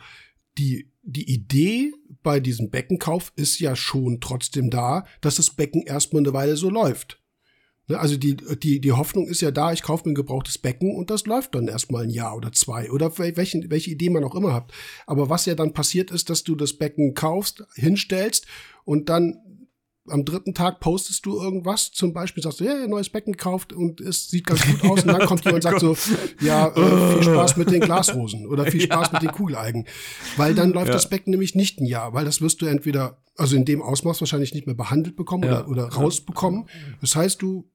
die, 0.58 0.90
die 1.02 1.32
Idee 1.32 1.92
bei 2.22 2.40
diesem 2.40 2.70
Beckenkauf 2.70 3.32
ist 3.36 3.58
ja 3.60 3.76
schon 3.76 4.20
trotzdem 4.20 4.70
da, 4.70 5.04
dass 5.20 5.36
das 5.36 5.50
Becken 5.50 5.82
erstmal 5.82 6.22
eine 6.22 6.32
Weile 6.32 6.56
so 6.56 6.70
läuft. 6.70 7.20
Ne, 7.86 8.00
also 8.00 8.16
die, 8.16 8.36
die, 8.36 8.80
die 8.80 8.92
Hoffnung 8.92 9.26
ist 9.26 9.42
ja 9.42 9.50
da, 9.50 9.72
ich 9.72 9.82
kaufe 9.82 10.08
mir 10.08 10.12
ein 10.12 10.16
gebrauchtes 10.16 10.56
Becken 10.56 10.96
und 10.96 11.10
das 11.10 11.26
läuft 11.26 11.54
dann 11.54 11.68
erstmal 11.68 12.04
ein 12.04 12.10
Jahr 12.10 12.34
oder 12.34 12.50
zwei 12.52 12.90
oder 12.90 13.18
welche, 13.18 13.62
welche 13.68 13.90
Idee 13.90 14.08
man 14.08 14.24
auch 14.24 14.34
immer 14.34 14.54
habt. 14.54 14.72
Aber 15.06 15.28
was 15.28 15.44
ja 15.44 15.54
dann 15.54 15.74
passiert 15.74 16.10
ist, 16.10 16.30
dass 16.30 16.44
du 16.44 16.54
das 16.54 16.72
Becken 16.74 17.14
kaufst, 17.14 17.64
hinstellst 17.74 18.46
und 18.84 19.08
dann 19.08 19.36
am 20.08 20.24
dritten 20.24 20.52
Tag 20.54 20.80
postest 20.80 21.24
du 21.24 21.40
irgendwas, 21.40 21.90
zum 21.92 22.12
Beispiel 22.12 22.42
sagst 22.42 22.60
du, 22.60 22.64
ja, 22.64 22.86
neues 22.86 23.08
Becken 23.08 23.32
gekauft 23.32 23.72
und 23.72 24.00
es 24.00 24.28
sieht 24.28 24.46
ganz 24.46 24.64
gut 24.66 24.84
aus 24.84 25.02
und 25.04 25.08
dann 25.08 25.26
kommt 25.26 25.44
jemand 25.44 25.64
und 25.64 25.70
sagt 25.70 25.80
so, 25.80 25.96
ja, 26.40 26.68
äh, 26.68 27.12
viel 27.14 27.22
Spaß 27.32 27.56
mit 27.56 27.70
den 27.70 27.80
Glasrosen 27.80 28.46
oder 28.46 28.66
viel 28.66 28.80
Spaß 28.82 29.08
ja. 29.08 29.12
mit 29.14 29.22
den 29.22 29.32
Kugeleigen. 29.32 29.86
Weil 30.36 30.54
dann 30.54 30.72
läuft 30.72 30.88
ja. 30.88 30.94
das 30.94 31.08
Becken 31.08 31.30
nämlich 31.30 31.54
nicht 31.54 31.80
ein 31.80 31.86
Jahr, 31.86 32.12
weil 32.12 32.24
das 32.24 32.40
wirst 32.40 32.60
du 32.60 32.66
entweder, 32.66 33.22
also 33.36 33.56
in 33.56 33.64
dem 33.64 33.80
Ausmaß 33.80 34.20
wahrscheinlich 34.20 34.52
nicht 34.52 34.66
mehr 34.66 34.76
behandelt 34.76 35.16
bekommen 35.16 35.44
ja. 35.44 35.64
oder, 35.64 35.68
oder 35.68 35.88
rausbekommen. 35.88 36.68
Das 37.00 37.16
heißt, 37.16 37.40
du, 37.40 37.70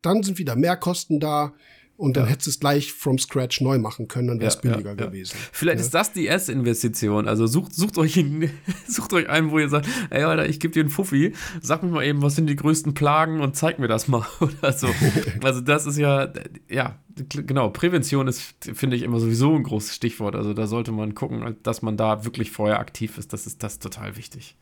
dann 0.00 0.22
sind 0.22 0.38
wieder 0.38 0.56
mehr 0.56 0.76
Kosten 0.76 1.20
da, 1.20 1.52
und 1.96 2.16
dann 2.16 2.24
ja. 2.24 2.30
hättest 2.30 2.46
du 2.46 2.50
es 2.50 2.60
gleich 2.60 2.92
from 2.92 3.18
scratch 3.18 3.60
neu 3.60 3.78
machen 3.78 4.08
können, 4.08 4.28
dann 4.28 4.40
wäre 4.40 4.48
es 4.48 4.54
ja, 4.56 4.60
billiger 4.60 4.90
ja, 4.90 5.06
gewesen. 5.06 5.36
Vielleicht 5.52 5.80
ist 5.80 5.94
das 5.94 6.12
die 6.12 6.24
erste 6.24 6.52
Investition. 6.52 7.28
Also 7.28 7.46
sucht, 7.46 7.74
sucht, 7.74 7.98
euch, 7.98 8.18
einen, 8.18 8.50
sucht 8.88 9.12
euch 9.12 9.28
einen, 9.28 9.50
wo 9.50 9.58
ihr 9.58 9.68
sagt, 9.68 9.86
ey 10.10 10.24
Alter, 10.24 10.48
ich 10.48 10.58
gebe 10.58 10.72
dir 10.72 10.80
einen 10.80 10.90
Fuffi, 10.90 11.32
sag 11.60 11.82
mir 11.82 11.90
mal 11.90 12.04
eben, 12.04 12.22
was 12.22 12.34
sind 12.34 12.46
die 12.46 12.56
größten 12.56 12.94
Plagen 12.94 13.40
und 13.40 13.56
zeig 13.56 13.78
mir 13.78 13.88
das 13.88 14.08
mal 14.08 14.26
oder 14.40 14.72
so. 14.72 14.88
also 15.42 15.60
das 15.60 15.86
ist 15.86 15.98
ja, 15.98 16.32
ja, 16.68 16.98
genau, 17.28 17.70
Prävention 17.70 18.26
ist, 18.26 18.54
finde 18.74 18.96
ich, 18.96 19.02
immer 19.02 19.20
sowieso 19.20 19.54
ein 19.54 19.62
großes 19.62 19.94
Stichwort. 19.94 20.34
Also 20.34 20.54
da 20.54 20.66
sollte 20.66 20.92
man 20.92 21.14
gucken, 21.14 21.56
dass 21.62 21.82
man 21.82 21.96
da 21.96 22.24
wirklich 22.24 22.50
vorher 22.50 22.80
aktiv 22.80 23.18
ist. 23.18 23.32
Das 23.32 23.46
ist 23.46 23.62
das 23.62 23.78
total 23.78 24.16
wichtig. 24.16 24.56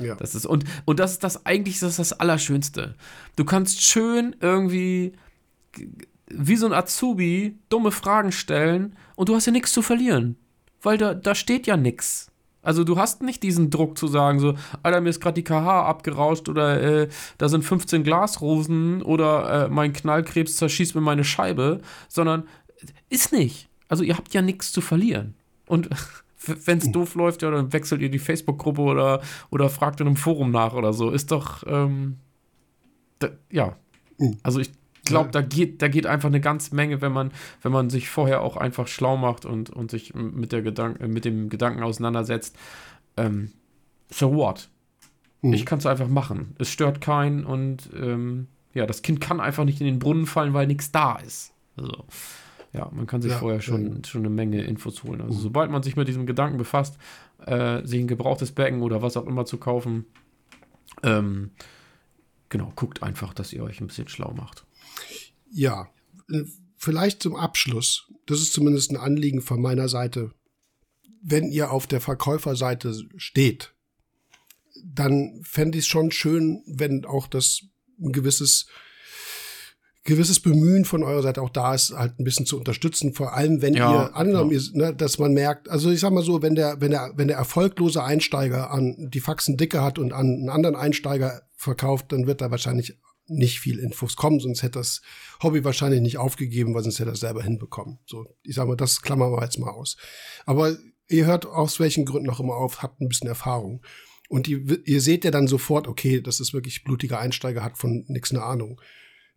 Ja. 0.00 0.16
Das 0.16 0.34
ist, 0.34 0.44
und, 0.44 0.64
und 0.84 0.98
das 0.98 1.12
ist 1.12 1.24
das 1.24 1.46
eigentlich 1.46 1.78
das, 1.78 1.92
ist 1.92 1.98
das 2.10 2.20
Allerschönste. 2.20 2.94
Du 3.36 3.44
kannst 3.44 3.82
schön 3.82 4.34
irgendwie 4.40 5.12
wie 6.28 6.56
so 6.56 6.66
ein 6.66 6.72
Azubi 6.72 7.58
dumme 7.68 7.90
Fragen 7.90 8.32
stellen 8.32 8.96
und 9.16 9.28
du 9.28 9.34
hast 9.34 9.46
ja 9.46 9.52
nichts 9.52 9.72
zu 9.72 9.82
verlieren. 9.82 10.36
Weil 10.82 10.98
da, 10.98 11.14
da 11.14 11.34
steht 11.34 11.66
ja 11.66 11.76
nichts. 11.76 12.30
Also 12.64 12.82
du 12.82 12.96
hast 12.96 13.22
nicht 13.22 13.42
diesen 13.42 13.70
Druck 13.70 13.98
zu 13.98 14.06
sagen, 14.06 14.40
so, 14.40 14.54
Alter, 14.82 15.00
mir 15.02 15.10
ist 15.10 15.20
gerade 15.20 15.34
die 15.34 15.44
KH 15.44 15.86
abgerauscht 15.86 16.48
oder 16.48 16.80
äh, 16.82 17.08
da 17.36 17.48
sind 17.48 17.62
15 17.62 18.02
Glasrosen 18.04 19.02
oder 19.02 19.66
äh, 19.66 19.68
mein 19.68 19.92
Knallkrebs 19.92 20.56
zerschießt 20.56 20.94
mir 20.94 21.02
meine 21.02 21.24
Scheibe, 21.24 21.80
sondern 22.08 22.44
ist 23.10 23.32
nicht. 23.32 23.68
Also 23.88 24.02
ihr 24.02 24.16
habt 24.16 24.32
ja 24.32 24.40
nichts 24.40 24.72
zu 24.72 24.80
verlieren. 24.80 25.34
Und 25.66 25.90
wenn 26.64 26.78
es 26.78 26.90
doof 26.90 27.14
läuft, 27.14 27.42
ja, 27.42 27.50
dann 27.50 27.72
wechselt 27.74 28.00
ihr 28.00 28.10
die 28.10 28.18
Facebook-Gruppe 28.18 28.80
oder, 28.80 29.20
oder 29.50 29.68
fragt 29.68 30.00
in 30.00 30.06
einem 30.06 30.16
Forum 30.16 30.50
nach 30.50 30.72
oder 30.72 30.94
so. 30.94 31.10
Ist 31.10 31.30
doch, 31.32 31.64
ähm, 31.66 32.18
ja. 33.50 33.76
Mhm. 34.18 34.38
Also 34.42 34.60
ich 34.60 34.70
glaube, 35.04 35.30
da 35.30 35.42
geht, 35.42 35.82
da 35.82 35.88
geht 35.88 36.06
einfach 36.06 36.28
eine 36.28 36.40
ganze 36.40 36.74
Menge, 36.74 37.00
wenn 37.00 37.12
man, 37.12 37.32
wenn 37.62 37.72
man 37.72 37.90
sich 37.90 38.08
vorher 38.08 38.42
auch 38.42 38.56
einfach 38.56 38.88
schlau 38.88 39.16
macht 39.16 39.44
und, 39.44 39.70
und 39.70 39.90
sich 39.90 40.14
mit, 40.14 40.52
der 40.52 40.62
Gedank 40.62 41.00
mit 41.06 41.24
dem 41.24 41.48
Gedanken 41.48 41.82
auseinandersetzt. 41.82 42.56
Ähm, 43.16 43.52
so 44.10 44.34
what? 44.34 44.68
Mhm. 45.42 45.52
Ich 45.52 45.66
kann 45.66 45.78
es 45.78 45.86
einfach 45.86 46.08
machen. 46.08 46.54
Es 46.58 46.70
stört 46.70 47.00
keinen 47.00 47.44
und 47.44 47.90
ähm, 47.94 48.48
ja, 48.72 48.86
das 48.86 49.02
Kind 49.02 49.20
kann 49.20 49.40
einfach 49.40 49.64
nicht 49.64 49.80
in 49.80 49.86
den 49.86 49.98
Brunnen 49.98 50.26
fallen, 50.26 50.54
weil 50.54 50.66
nichts 50.66 50.90
da 50.90 51.16
ist. 51.16 51.52
Also, 51.76 52.04
ja, 52.72 52.90
man 52.92 53.06
kann 53.06 53.22
sich 53.22 53.30
ja, 53.30 53.38
vorher 53.38 53.60
schon, 53.60 53.96
ja. 53.96 54.04
schon 54.04 54.22
eine 54.22 54.30
Menge 54.30 54.62
Infos 54.62 55.04
holen. 55.04 55.20
Also, 55.20 55.38
mhm. 55.38 55.42
sobald 55.42 55.70
man 55.70 55.82
sich 55.82 55.96
mit 55.96 56.08
diesem 56.08 56.26
Gedanken 56.26 56.58
befasst, 56.58 56.98
äh, 57.46 57.84
sich 57.86 58.00
ein 58.00 58.08
gebrauchtes 58.08 58.52
Becken 58.52 58.82
oder 58.82 59.00
was 59.00 59.16
auch 59.16 59.26
immer 59.26 59.44
zu 59.44 59.58
kaufen, 59.58 60.06
ähm, 61.02 61.50
genau, 62.48 62.72
guckt 62.74 63.02
einfach, 63.02 63.34
dass 63.34 63.52
ihr 63.52 63.62
euch 63.62 63.80
ein 63.80 63.86
bisschen 63.86 64.08
schlau 64.08 64.32
macht. 64.36 64.64
Ja, 65.50 65.88
äh, 66.30 66.42
vielleicht 66.76 67.22
zum 67.22 67.36
Abschluss. 67.36 68.10
Das 68.26 68.40
ist 68.40 68.52
zumindest 68.52 68.90
ein 68.90 68.96
Anliegen 68.96 69.40
von 69.40 69.60
meiner 69.60 69.88
Seite. 69.88 70.32
Wenn 71.22 71.50
ihr 71.50 71.70
auf 71.70 71.86
der 71.86 72.00
Verkäuferseite 72.00 72.94
steht, 73.16 73.74
dann 74.84 75.40
fände 75.42 75.78
ich 75.78 75.84
es 75.84 75.88
schon 75.88 76.10
schön, 76.10 76.62
wenn 76.66 77.04
auch 77.04 77.26
das 77.26 77.62
ein 77.98 78.12
gewisses 78.12 78.66
gewisses 80.04 80.38
Bemühen 80.38 80.84
von 80.84 81.02
eurer 81.02 81.22
Seite 81.22 81.40
auch 81.40 81.50
da 81.50 81.74
ist, 81.74 81.92
halt 81.92 82.20
ein 82.20 82.24
bisschen 82.24 82.44
zu 82.44 82.58
unterstützen. 82.58 83.14
Vor 83.14 83.32
allem, 83.32 83.62
wenn 83.62 83.74
ja, 83.74 83.90
ihr 83.90 84.16
angenommen, 84.16 84.50
ja. 84.50 84.60
ne, 84.74 84.94
dass 84.94 85.18
man 85.18 85.32
merkt, 85.32 85.70
also 85.70 85.90
ich 85.90 86.00
sag 86.00 86.12
mal 86.12 86.22
so, 86.22 86.42
wenn 86.42 86.54
der, 86.54 86.80
wenn 86.80 86.90
der, 86.90 87.12
wenn 87.16 87.28
der 87.28 87.38
erfolglose 87.38 88.02
Einsteiger 88.02 88.70
an 88.70 89.08
die 89.12 89.20
Faxen 89.20 89.56
dicke 89.56 89.82
hat 89.82 89.98
und 89.98 90.12
an 90.12 90.26
einen 90.26 90.48
anderen 90.50 90.76
Einsteiger 90.76 91.42
verkauft, 91.56 92.12
dann 92.12 92.26
wird 92.26 92.42
da 92.42 92.50
wahrscheinlich 92.50 92.98
nicht 93.26 93.60
viel 93.60 93.78
Infos 93.78 94.16
kommen, 94.16 94.40
sonst 94.40 94.62
hätte 94.62 94.78
das 94.78 95.00
Hobby 95.42 95.64
wahrscheinlich 95.64 96.00
nicht 96.00 96.18
aufgegeben, 96.18 96.74
weil 96.74 96.82
sonst 96.82 96.98
hätte 96.98 97.10
er 97.10 97.16
selber 97.16 97.42
hinbekommen. 97.42 97.98
So, 98.06 98.26
ich 98.42 98.54
sag 98.54 98.68
mal, 98.68 98.76
das 98.76 99.02
klammern 99.02 99.32
wir 99.32 99.42
jetzt 99.42 99.58
mal 99.58 99.70
aus. 99.70 99.96
Aber 100.46 100.76
ihr 101.08 101.26
hört 101.26 101.46
aus 101.46 101.80
welchen 101.80 102.04
Gründen 102.04 102.30
auch 102.30 102.40
immer 102.40 102.56
auf, 102.56 102.82
habt 102.82 103.00
ein 103.00 103.08
bisschen 103.08 103.28
Erfahrung. 103.28 103.82
Und 104.28 104.48
ihr, 104.48 104.86
ihr 104.86 105.00
seht 105.00 105.24
ja 105.24 105.30
dann 105.30 105.48
sofort, 105.48 105.86
okay, 105.86 106.20
das 106.20 106.40
ist 106.40 106.54
wirklich 106.54 106.84
blutiger 106.84 107.18
Einsteiger, 107.18 107.62
hat 107.62 107.78
von 107.78 108.04
nichts 108.08 108.30
eine 108.30 108.42
Ahnung. 108.42 108.80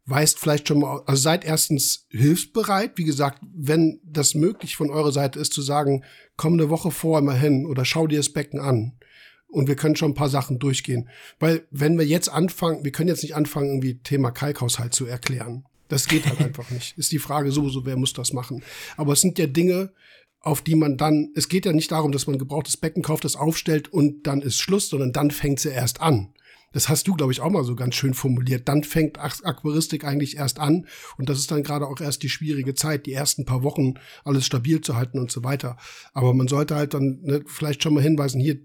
Weist 0.06 0.40
vielleicht 0.40 0.70
schon 0.70 0.80
mal, 0.80 1.04
also 1.06 1.22
seid 1.22 1.44
erstens 1.44 2.08
hilfsbereit, 2.10 2.98
wie 2.98 3.04
gesagt, 3.04 3.42
wenn 3.54 4.00
das 4.06 4.36
möglich 4.36 4.78
von 4.78 4.90
eurer 4.90 5.12
Seite 5.12 5.40
ist, 5.40 5.52
zu 5.52 5.62
sagen, 5.62 6.04
komm 6.38 6.54
eine 6.54 6.70
Woche 6.70 6.92
vorher 6.92 7.22
mal 7.22 7.38
hin 7.38 7.66
oder 7.66 7.84
schau 7.84 8.08
dir 8.08 8.20
das 8.20 8.32
Becken 8.32 8.62
an 8.62 8.97
und 9.48 9.68
wir 9.68 9.76
können 9.76 9.96
schon 9.96 10.12
ein 10.12 10.16
paar 10.16 10.30
Sachen 10.30 10.60
durchgehen. 10.60 11.10
Weil 11.40 11.66
wenn 11.72 11.98
wir 11.98 12.06
jetzt 12.06 12.30
anfangen, 12.30 12.84
wir 12.84 12.92
können 12.92 13.10
jetzt 13.10 13.24
nicht 13.24 13.36
anfangen, 13.36 13.70
irgendwie 13.70 14.00
Thema 14.00 14.32
Kalkhaushalt 14.32 14.94
zu 14.94 15.06
erklären. 15.06 15.66
Das 15.88 16.08
geht 16.08 16.26
halt 16.26 16.40
einfach 16.42 16.70
nicht. 16.70 16.98
Ist 16.98 17.12
die 17.12 17.20
Frage 17.20 17.52
sowieso, 17.52 17.86
wer 17.86 17.98
muss 17.98 18.14
das 18.14 18.34
machen? 18.34 18.64
Aber 18.98 19.14
es 19.14 19.22
sind 19.22 19.40
ja 19.40 19.48
Dinge, 19.48 19.94
auf 20.42 20.62
die 20.62 20.76
man 20.76 20.98
dann, 20.98 21.32
es 21.36 21.50
geht 21.50 21.66
ja 21.66 21.74
nicht 21.74 21.92
darum, 21.92 22.12
dass 22.12 22.28
man 22.28 22.38
gebrauchtes 22.38 22.78
Becken 22.78 23.04
kauft, 23.04 23.26
das 23.26 23.36
aufstellt 23.36 23.92
und 23.92 24.28
dann 24.28 24.42
ist 24.42 24.60
Schluss, 24.60 24.90
sondern 24.90 25.12
dann 25.12 25.32
fängt 25.32 25.60
sie 25.60 25.70
erst 25.70 26.02
an. 26.02 26.34
Das 26.74 26.90
hast 26.90 27.08
du, 27.08 27.16
glaube 27.16 27.32
ich, 27.32 27.42
auch 27.42 27.50
mal 27.50 27.64
so 27.64 27.76
ganz 27.76 27.96
schön 27.96 28.14
formuliert. 28.14 28.68
Dann 28.68 28.84
fängt 28.84 29.18
Aquaristik 29.20 30.04
eigentlich 30.04 30.38
erst 30.38 30.60
an. 30.60 30.86
Und 31.18 31.30
das 31.30 31.40
ist 31.40 31.50
dann 31.50 31.64
gerade 31.64 31.88
auch 31.88 32.00
erst 32.02 32.24
die 32.24 32.30
schwierige 32.30 32.76
Zeit, 32.76 33.06
die 33.06 33.14
ersten 33.14 33.46
paar 33.46 33.64
Wochen 33.64 33.96
alles 34.26 34.46
stabil 34.46 34.82
zu 34.82 34.96
halten 34.96 35.18
und 35.18 35.32
so 35.32 35.44
weiter. 35.44 35.78
Aber 36.14 36.34
man 36.34 36.48
sollte 36.48 36.76
halt 36.76 36.94
dann 36.94 37.20
ne, 37.22 37.44
vielleicht 37.48 37.84
schon 37.84 37.94
mal 37.94 38.04
hinweisen, 38.04 38.42
hier, 38.42 38.60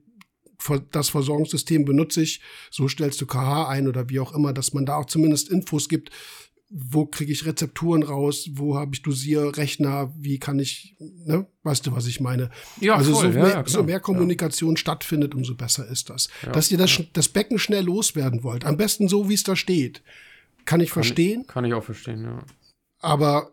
das 0.91 1.09
Versorgungssystem 1.09 1.85
benutze 1.85 2.23
ich, 2.23 2.41
so 2.71 2.89
stellst 2.89 3.21
du 3.21 3.27
KH 3.27 3.69
ein 3.69 3.89
oder 3.89 4.09
wie 4.09 4.21
auch 4.21 4.35
immer, 4.35 4.53
dass 4.53 4.75
man 4.75 4.87
da 4.87 4.97
auch 4.97 5.07
zumindest 5.07 5.49
Infos 5.49 5.89
gibt, 5.89 6.11
wo 6.75 7.05
kriege 7.05 7.31
ich 7.31 7.45
Rezepturen 7.45 8.03
raus, 8.03 8.49
wo 8.53 8.77
habe 8.77 8.95
ich 8.95 9.03
Dosierrechner, 9.03 10.11
wie 10.17 10.39
kann 10.39 10.59
ich, 10.59 10.97
ne, 10.99 11.47
weißt 11.65 11.87
du, 11.87 11.93
was 11.93 12.07
ich 12.07 12.19
meine? 12.19 12.51
Ja, 12.81 12.97
also 12.97 13.13
voll, 13.13 13.33
so, 13.33 13.39
mehr, 13.39 13.49
ja, 13.49 13.65
so 13.67 13.83
mehr 13.83 14.01
Kommunikation 14.01 14.71
ja. 14.71 14.77
stattfindet, 14.79 15.35
umso 15.35 15.55
besser 15.55 15.87
ist 15.87 16.09
das. 16.09 16.29
Ja, 16.43 16.53
Dass 16.53 16.71
ihr 16.71 16.79
das, 16.79 17.03
das 17.13 17.29
Becken 17.29 17.59
schnell 17.59 17.85
loswerden 17.85 18.43
wollt, 18.43 18.65
am 18.65 18.79
besten 18.79 19.07
so, 19.07 19.29
wie 19.29 19.35
es 19.35 19.43
da 19.43 19.55
steht, 19.55 20.03
kann 20.65 20.81
ich 20.81 20.91
kann 20.91 21.03
verstehen. 21.03 21.47
kann 21.47 21.67
ich 21.67 21.75
auch 21.75 21.85
verstehen, 21.85 22.23
ja. 22.25 22.39
Aber 23.01 23.53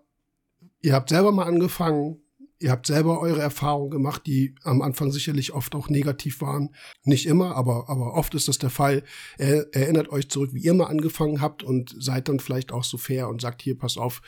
ihr 0.82 0.94
habt 0.94 1.10
selber 1.10 1.34
mal 1.34 1.46
angefangen, 1.46 2.22
Ihr 2.62 2.72
habt 2.72 2.88
selber 2.88 3.22
eure 3.22 3.42
Erfahrungen 3.42 3.90
gemacht, 3.90 4.24
die 4.26 4.54
am 4.64 4.82
Anfang 4.82 5.12
sicherlich 5.12 5.54
oft 5.54 5.74
auch 5.76 5.88
negativ 5.88 6.42
waren. 6.42 6.76
Nicht 7.04 7.26
immer, 7.26 7.56
aber, 7.56 7.90
aber 7.90 8.16
oft 8.16 8.36
ist 8.36 8.50
das 8.50 8.58
der 8.58 8.70
Fall. 8.70 9.04
Er, 9.38 9.74
erinnert 9.74 10.10
euch 10.10 10.30
zurück, 10.30 10.54
wie 10.54 10.62
ihr 10.62 10.74
mal 10.74 10.88
angefangen 10.88 11.40
habt 11.40 11.64
und 11.64 11.96
seid 11.98 12.28
dann 12.28 12.42
vielleicht 12.42 12.74
auch 12.74 12.84
so 12.84 12.98
fair 12.98 13.30
und 13.30 13.40
sagt, 13.40 13.62
hier, 13.62 13.78
pass 13.78 13.96
auf, 13.96 14.22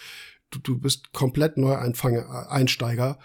du, 0.49 0.60
du 0.60 0.80
bist 0.80 1.12
komplett 1.12 1.58
Neueinsteiger. 1.58 3.20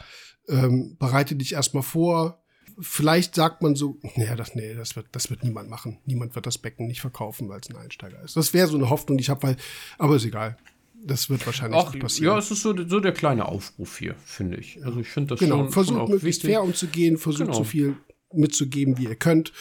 Ähm, 0.48 0.96
bereite 0.98 1.36
dich 1.36 1.52
erstmal 1.52 1.84
vor. 1.84 2.42
Vielleicht 2.80 3.36
sagt 3.36 3.62
man 3.62 3.76
so, 3.76 4.00
naja, 4.16 4.34
das, 4.34 4.56
nee, 4.56 4.74
das 4.74 4.96
wird, 4.96 5.06
das 5.12 5.30
wird 5.30 5.44
niemand 5.44 5.70
machen. 5.70 6.00
Niemand 6.04 6.34
wird 6.34 6.46
das 6.46 6.58
Becken 6.58 6.88
nicht 6.88 7.00
verkaufen, 7.00 7.48
weil 7.48 7.60
es 7.60 7.70
ein 7.70 7.76
Einsteiger 7.76 8.20
ist. 8.22 8.36
Das 8.36 8.52
wäre 8.54 8.66
so 8.66 8.76
eine 8.76 8.90
Hoffnung, 8.90 9.18
die 9.18 9.22
ich 9.22 9.30
habe, 9.30 9.44
weil, 9.44 9.56
aber 9.98 10.16
ist 10.16 10.24
egal 10.24 10.56
das 11.04 11.30
wird 11.30 11.44
wahrscheinlich 11.46 11.80
Ach, 11.80 11.98
passieren. 11.98 12.32
Ja, 12.32 12.38
es 12.38 12.50
ist 12.50 12.62
so, 12.62 12.74
so 12.86 13.00
der 13.00 13.12
kleine 13.12 13.46
Aufruf 13.46 13.98
hier, 13.98 14.14
finde 14.24 14.58
ich. 14.58 14.84
Also 14.84 15.00
ich 15.00 15.08
finde 15.08 15.34
das 15.34 15.40
genau. 15.40 15.58
schon, 15.58 15.70
versucht 15.70 15.98
schon 15.98 16.10
möglichst 16.10 16.24
wichtig. 16.24 16.50
fair 16.50 16.62
umzugehen, 16.62 17.16
versucht 17.18 17.46
genau. 17.46 17.58
so 17.58 17.64
viel 17.64 17.96
mitzugeben, 18.32 18.98
wie 18.98 19.04
ihr 19.04 19.16
könnt. 19.16 19.52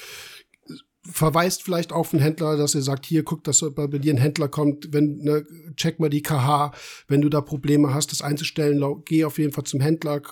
Verweist 1.03 1.61
vielleicht 1.61 1.93
auf 1.93 2.13
einen 2.13 2.23
Händler, 2.23 2.57
dass 2.57 2.73
ihr 2.73 2.81
sagt, 2.81 3.05
hier, 3.05 3.23
guck, 3.23 3.43
dass 3.43 3.63
bei 3.75 3.87
dir 3.87 4.13
ein 4.13 4.17
Händler 4.17 4.47
kommt, 4.47 4.91
wenn, 4.91 5.17
ne, 5.17 5.45
check 5.75 5.99
mal 5.99 6.09
die 6.09 6.23
KH, 6.23 6.71
wenn 7.07 7.21
du 7.21 7.29
da 7.29 7.41
Probleme 7.41 7.93
hast, 7.93 8.11
das 8.11 8.23
einzustellen, 8.23 8.83
geh 9.05 9.23
auf 9.23 9.37
jeden 9.37 9.51
Fall 9.51 9.65
zum 9.65 9.81
Händler, 9.81 10.23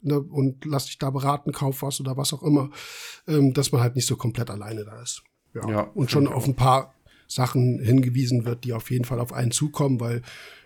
ne, 0.00 0.20
und 0.20 0.64
lass 0.64 0.86
dich 0.86 0.98
da 0.98 1.10
beraten, 1.10 1.52
kauf 1.52 1.82
was 1.82 2.00
oder 2.00 2.16
was 2.16 2.32
auch 2.32 2.42
immer, 2.42 2.70
ähm, 3.26 3.52
dass 3.52 3.72
man 3.72 3.82
halt 3.82 3.94
nicht 3.94 4.06
so 4.06 4.16
komplett 4.16 4.48
alleine 4.48 4.84
da 4.84 5.02
ist. 5.02 5.22
Ja. 5.54 5.68
ja 5.68 5.80
und 5.82 6.10
schon 6.10 6.26
auf 6.26 6.46
ein 6.46 6.56
paar 6.56 6.94
Sachen 7.34 7.80
hingewiesen 7.80 8.44
wird, 8.44 8.64
die 8.64 8.72
auf 8.72 8.90
jeden 8.90 9.04
Fall 9.04 9.20
auf 9.20 9.32
einen 9.32 9.50
zukommen, 9.50 10.00
weil, 10.00 10.22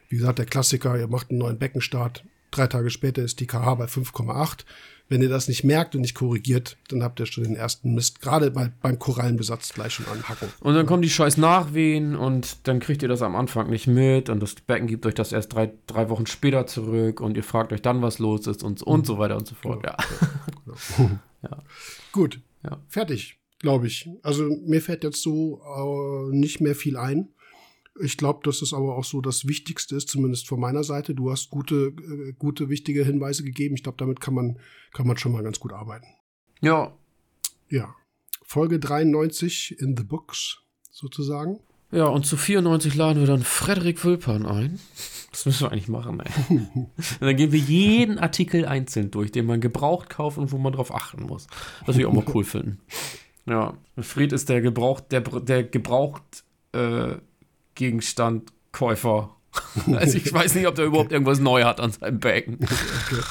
wie 0.08 0.16
gesagt, 0.16 0.38
der 0.38 0.46
Klassiker, 0.46 0.98
ihr 0.98 1.08
macht 1.08 1.30
einen 1.30 1.38
neuen 1.38 1.58
Beckenstart, 1.58 2.24
Drei 2.50 2.66
Tage 2.68 2.88
später 2.88 3.22
ist 3.22 3.40
die 3.40 3.46
KH 3.46 3.74
bei 3.74 3.84
5,8. 3.84 4.64
Wenn 5.08 5.22
ihr 5.22 5.28
das 5.28 5.46
nicht 5.46 5.62
merkt 5.62 5.94
und 5.94 6.00
nicht 6.00 6.14
korrigiert, 6.14 6.78
dann 6.88 7.02
habt 7.02 7.20
ihr 7.20 7.26
schon 7.26 7.44
den 7.44 7.54
ersten 7.54 7.94
Mist, 7.94 8.20
gerade 8.20 8.50
bei, 8.50 8.72
beim 8.82 8.98
Korallenbesatz 8.98 9.72
gleich 9.74 9.92
schon 9.92 10.06
anhacken. 10.06 10.48
Und 10.60 10.74
dann 10.74 10.86
kommen 10.86 11.02
die 11.02 11.10
scheiß 11.10 11.36
Nachwehen 11.36 12.16
und 12.16 12.66
dann 12.66 12.80
kriegt 12.80 13.02
ihr 13.02 13.08
das 13.08 13.22
am 13.22 13.36
Anfang 13.36 13.70
nicht 13.70 13.86
mit 13.86 14.30
und 14.30 14.40
das 14.42 14.54
Becken 14.54 14.88
gibt 14.88 15.06
euch 15.06 15.14
das 15.14 15.32
erst 15.32 15.52
drei, 15.52 15.72
drei 15.86 16.08
Wochen 16.08 16.26
später 16.26 16.66
zurück 16.66 17.20
und 17.20 17.36
ihr 17.36 17.44
fragt 17.44 17.72
euch 17.72 17.82
dann, 17.82 18.02
was 18.02 18.18
los 18.18 18.48
ist 18.48 18.64
und, 18.64 18.82
und 18.82 19.06
so 19.06 19.18
weiter 19.18 19.36
und 19.36 19.46
so 19.46 19.54
fort. 19.54 19.84
Ja. 19.84 19.96
ja. 20.66 21.10
ja. 21.42 21.62
Gut. 22.10 22.40
Ja. 22.64 22.80
Fertig, 22.88 23.38
glaube 23.58 23.86
ich. 23.86 24.08
Also 24.22 24.44
mir 24.64 24.82
fällt 24.82 25.04
jetzt 25.04 25.22
so 25.22 25.60
äh, 25.62 26.36
nicht 26.36 26.60
mehr 26.60 26.74
viel 26.74 26.96
ein. 26.96 27.28
Ich 28.00 28.16
glaube, 28.18 28.40
dass 28.42 28.60
das 28.60 28.74
aber 28.74 28.96
auch 28.96 29.04
so 29.04 29.20
das 29.20 29.46
Wichtigste 29.46 29.96
ist, 29.96 30.08
zumindest 30.08 30.46
von 30.46 30.60
meiner 30.60 30.84
Seite. 30.84 31.14
Du 31.14 31.30
hast 31.30 31.50
gute, 31.50 31.94
äh, 31.98 32.32
gute, 32.38 32.68
wichtige 32.68 33.04
Hinweise 33.04 33.42
gegeben. 33.42 33.74
Ich 33.74 33.82
glaube, 33.82 33.98
damit 33.98 34.20
kann 34.20 34.34
man, 34.34 34.58
kann 34.92 35.06
man 35.06 35.16
schon 35.16 35.32
mal 35.32 35.42
ganz 35.42 35.60
gut 35.60 35.72
arbeiten. 35.72 36.06
Ja. 36.60 36.94
Ja. 37.68 37.94
Folge 38.42 38.78
93 38.78 39.76
in 39.80 39.96
the 39.96 40.04
books, 40.04 40.58
sozusagen. 40.90 41.58
Ja, 41.90 42.06
und 42.06 42.26
zu 42.26 42.36
94 42.36 42.94
laden 42.94 43.20
wir 43.20 43.26
dann 43.26 43.42
Frederik 43.42 44.04
Wülpern 44.04 44.44
ein. 44.44 44.78
Das 45.30 45.46
müssen 45.46 45.66
wir 45.66 45.72
eigentlich 45.72 45.88
machen, 45.88 46.20
ey. 46.20 46.32
und 46.48 46.90
dann 47.20 47.36
gehen 47.36 47.52
wir 47.52 47.58
jeden 47.58 48.18
Artikel 48.18 48.64
einzeln 48.64 49.10
durch, 49.10 49.32
den 49.32 49.46
man 49.46 49.60
gebraucht 49.60 50.10
kauft 50.10 50.38
und 50.38 50.50
wo 50.50 50.58
man 50.58 50.72
drauf 50.72 50.94
achten 50.94 51.24
muss. 51.24 51.46
Das 51.80 51.88
würde 51.88 52.00
ich 52.00 52.06
auch 52.06 52.12
mal 52.12 52.24
cool 52.34 52.44
finden. 52.44 52.80
Ja, 53.46 53.74
Fried 53.98 54.32
ist 54.32 54.48
der 54.48 54.60
gebraucht, 54.60 55.04
der, 55.10 55.20
der 55.20 55.64
gebraucht 55.64 56.44
äh, 56.72 57.16
Gegenstandkäufer. 57.74 59.36
also 59.92 60.18
ich 60.18 60.32
weiß 60.32 60.54
nicht, 60.54 60.66
ob 60.66 60.74
der 60.74 60.86
überhaupt 60.86 61.12
irgendwas 61.12 61.38
neu 61.38 61.64
hat 61.64 61.80
an 61.80 61.92
seinem 61.92 62.20
Becken. 62.20 62.58
Okay. 62.60 63.22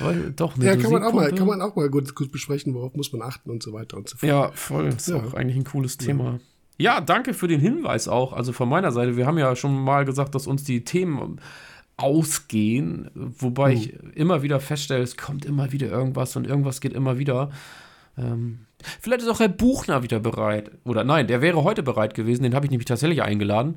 Weil, 0.00 0.30
doch, 0.30 0.56
ja, 0.58 0.76
kann 0.76 0.92
man, 0.92 1.02
auch 1.02 1.12
mal, 1.12 1.32
kann 1.32 1.46
man 1.46 1.60
auch 1.60 1.74
mal 1.74 1.90
gut, 1.90 2.14
gut, 2.14 2.30
besprechen, 2.30 2.72
worauf 2.72 2.94
muss 2.94 3.12
man 3.12 3.22
achten 3.22 3.50
und 3.50 3.64
so 3.64 3.72
weiter 3.72 3.96
und 3.96 4.08
so 4.08 4.16
fort. 4.16 4.28
Ja, 4.28 4.52
voll. 4.52 4.90
Das 4.90 5.08
ist 5.08 5.08
ja. 5.08 5.16
auch 5.16 5.34
eigentlich 5.34 5.56
ein 5.56 5.64
cooles 5.64 5.96
Thema. 5.96 6.38
Ja. 6.78 6.94
ja, 6.94 7.00
danke 7.00 7.34
für 7.34 7.48
den 7.48 7.58
Hinweis 7.58 8.06
auch. 8.06 8.32
Also 8.32 8.52
von 8.52 8.68
meiner 8.68 8.92
Seite, 8.92 9.16
wir 9.16 9.26
haben 9.26 9.38
ja 9.38 9.56
schon 9.56 9.76
mal 9.76 10.04
gesagt, 10.04 10.36
dass 10.36 10.46
uns 10.46 10.62
die 10.62 10.84
Themen 10.84 11.40
ausgehen, 11.96 13.10
wobei 13.14 13.74
hm. 13.74 13.76
ich 13.76 14.16
immer 14.16 14.42
wieder 14.42 14.60
feststelle, 14.60 15.02
es 15.02 15.16
kommt 15.16 15.44
immer 15.44 15.72
wieder 15.72 15.88
irgendwas 15.88 16.36
und 16.36 16.46
irgendwas 16.46 16.80
geht 16.80 16.92
immer 16.92 17.18
wieder. 17.18 17.50
Ähm, 18.16 18.60
vielleicht 19.00 19.22
ist 19.22 19.28
auch 19.28 19.40
Herr 19.40 19.48
Buchner 19.48 20.02
wieder 20.02 20.20
bereit. 20.20 20.70
Oder 20.84 21.04
nein, 21.04 21.26
der 21.26 21.40
wäre 21.40 21.64
heute 21.64 21.82
bereit 21.82 22.14
gewesen. 22.14 22.42
Den 22.42 22.54
habe 22.54 22.66
ich 22.66 22.70
nämlich 22.70 22.86
tatsächlich 22.86 23.22
eingeladen. 23.22 23.74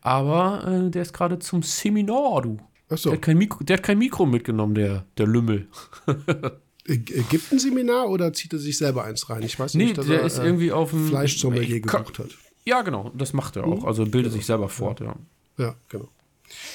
Aber 0.00 0.66
äh, 0.66 0.90
der 0.90 1.02
ist 1.02 1.12
gerade 1.12 1.38
zum 1.38 1.62
Seminar, 1.62 2.42
du. 2.42 2.58
Ach 2.88 2.98
so. 2.98 3.10
Der 3.10 3.16
hat 3.16 3.22
kein 3.22 3.38
Mikro, 3.38 3.64
der 3.64 3.76
hat 3.78 3.82
kein 3.82 3.98
Mikro 3.98 4.26
mitgenommen, 4.26 4.74
der, 4.74 5.06
der 5.18 5.26
Lümmel. 5.26 5.68
Äh, 6.84 6.96
gibt 6.96 7.52
ein 7.52 7.60
Seminar 7.60 8.08
oder 8.08 8.32
zieht 8.32 8.52
er 8.52 8.58
sich 8.58 8.76
selber 8.76 9.04
eins 9.04 9.30
rein? 9.30 9.44
Ich 9.44 9.56
weiß 9.56 9.74
nee, 9.74 9.84
nicht, 9.84 9.98
dass 9.98 10.06
der 10.06 10.20
er 10.20 10.26
ist 10.26 10.38
äh, 10.38 10.44
irgendwie 10.44 10.72
auf 10.72 10.90
dem 10.90 11.06
Fleischsommelier 11.06 11.80
gebucht 11.80 12.18
hat. 12.18 12.30
Ja, 12.64 12.82
genau, 12.82 13.12
das 13.14 13.32
macht 13.32 13.54
er 13.54 13.64
auch. 13.64 13.82
Mhm. 13.82 13.86
Also 13.86 14.02
bildet 14.02 14.24
genau. 14.24 14.34
sich 14.34 14.46
selber 14.46 14.68
fort, 14.68 15.00
ja. 15.00 15.14
Ja, 15.58 15.76
genau. 15.88 16.08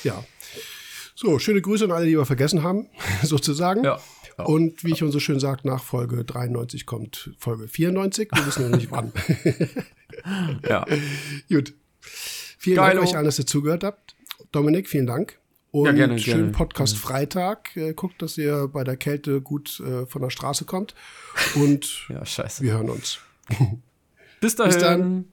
Ja. 0.04 0.24
So, 1.16 1.40
schöne 1.40 1.62
Grüße 1.62 1.86
an 1.86 1.92
alle, 1.92 2.06
die 2.06 2.18
wir 2.18 2.26
vergessen 2.26 2.64
haben, 2.64 2.88
sozusagen. 3.24 3.84
Ja. 3.84 4.00
Und 4.46 4.84
wie 4.84 4.92
ich 4.92 5.00
schon 5.00 5.12
so 5.12 5.20
schön 5.20 5.40
sagt, 5.40 5.66
nach 5.66 5.84
Folge 5.84 6.24
93 6.24 6.86
kommt 6.86 7.32
Folge 7.40 7.68
94. 7.68 8.30
Wir 8.34 8.46
wissen 8.46 8.70
noch 8.70 8.78
nicht 8.78 8.92
wann. 8.92 9.12
ja. 10.68 10.86
Gut. 11.50 11.74
Vielen 12.02 12.78
Geilo. 12.78 12.98
Dank 12.98 13.10
euch 13.10 13.16
allen, 13.16 13.26
dass 13.26 13.40
ihr 13.40 13.48
zugehört 13.48 13.84
habt. 13.84 14.16
Dominik, 14.52 14.88
vielen 14.88 15.08
Dank. 15.08 15.40
Und 15.72 15.86
ja, 15.86 15.92
gerne, 15.92 16.20
schönen 16.20 16.38
gerne. 16.38 16.52
Podcast 16.52 16.98
Freitag. 16.98 17.76
Äh, 17.76 17.94
guckt, 17.94 18.22
dass 18.22 18.38
ihr 18.38 18.68
bei 18.68 18.84
der 18.84 18.96
Kälte 18.96 19.42
gut 19.42 19.80
äh, 19.80 20.06
von 20.06 20.22
der 20.22 20.30
Straße 20.30 20.66
kommt. 20.66 20.96
Und 21.56 22.06
ja, 22.10 22.24
wir 22.60 22.74
hören 22.74 22.90
uns. 22.90 23.20
Bis 24.40 24.56
dahin. 24.56 24.72
Bis 24.72 24.82
dann. 24.82 25.26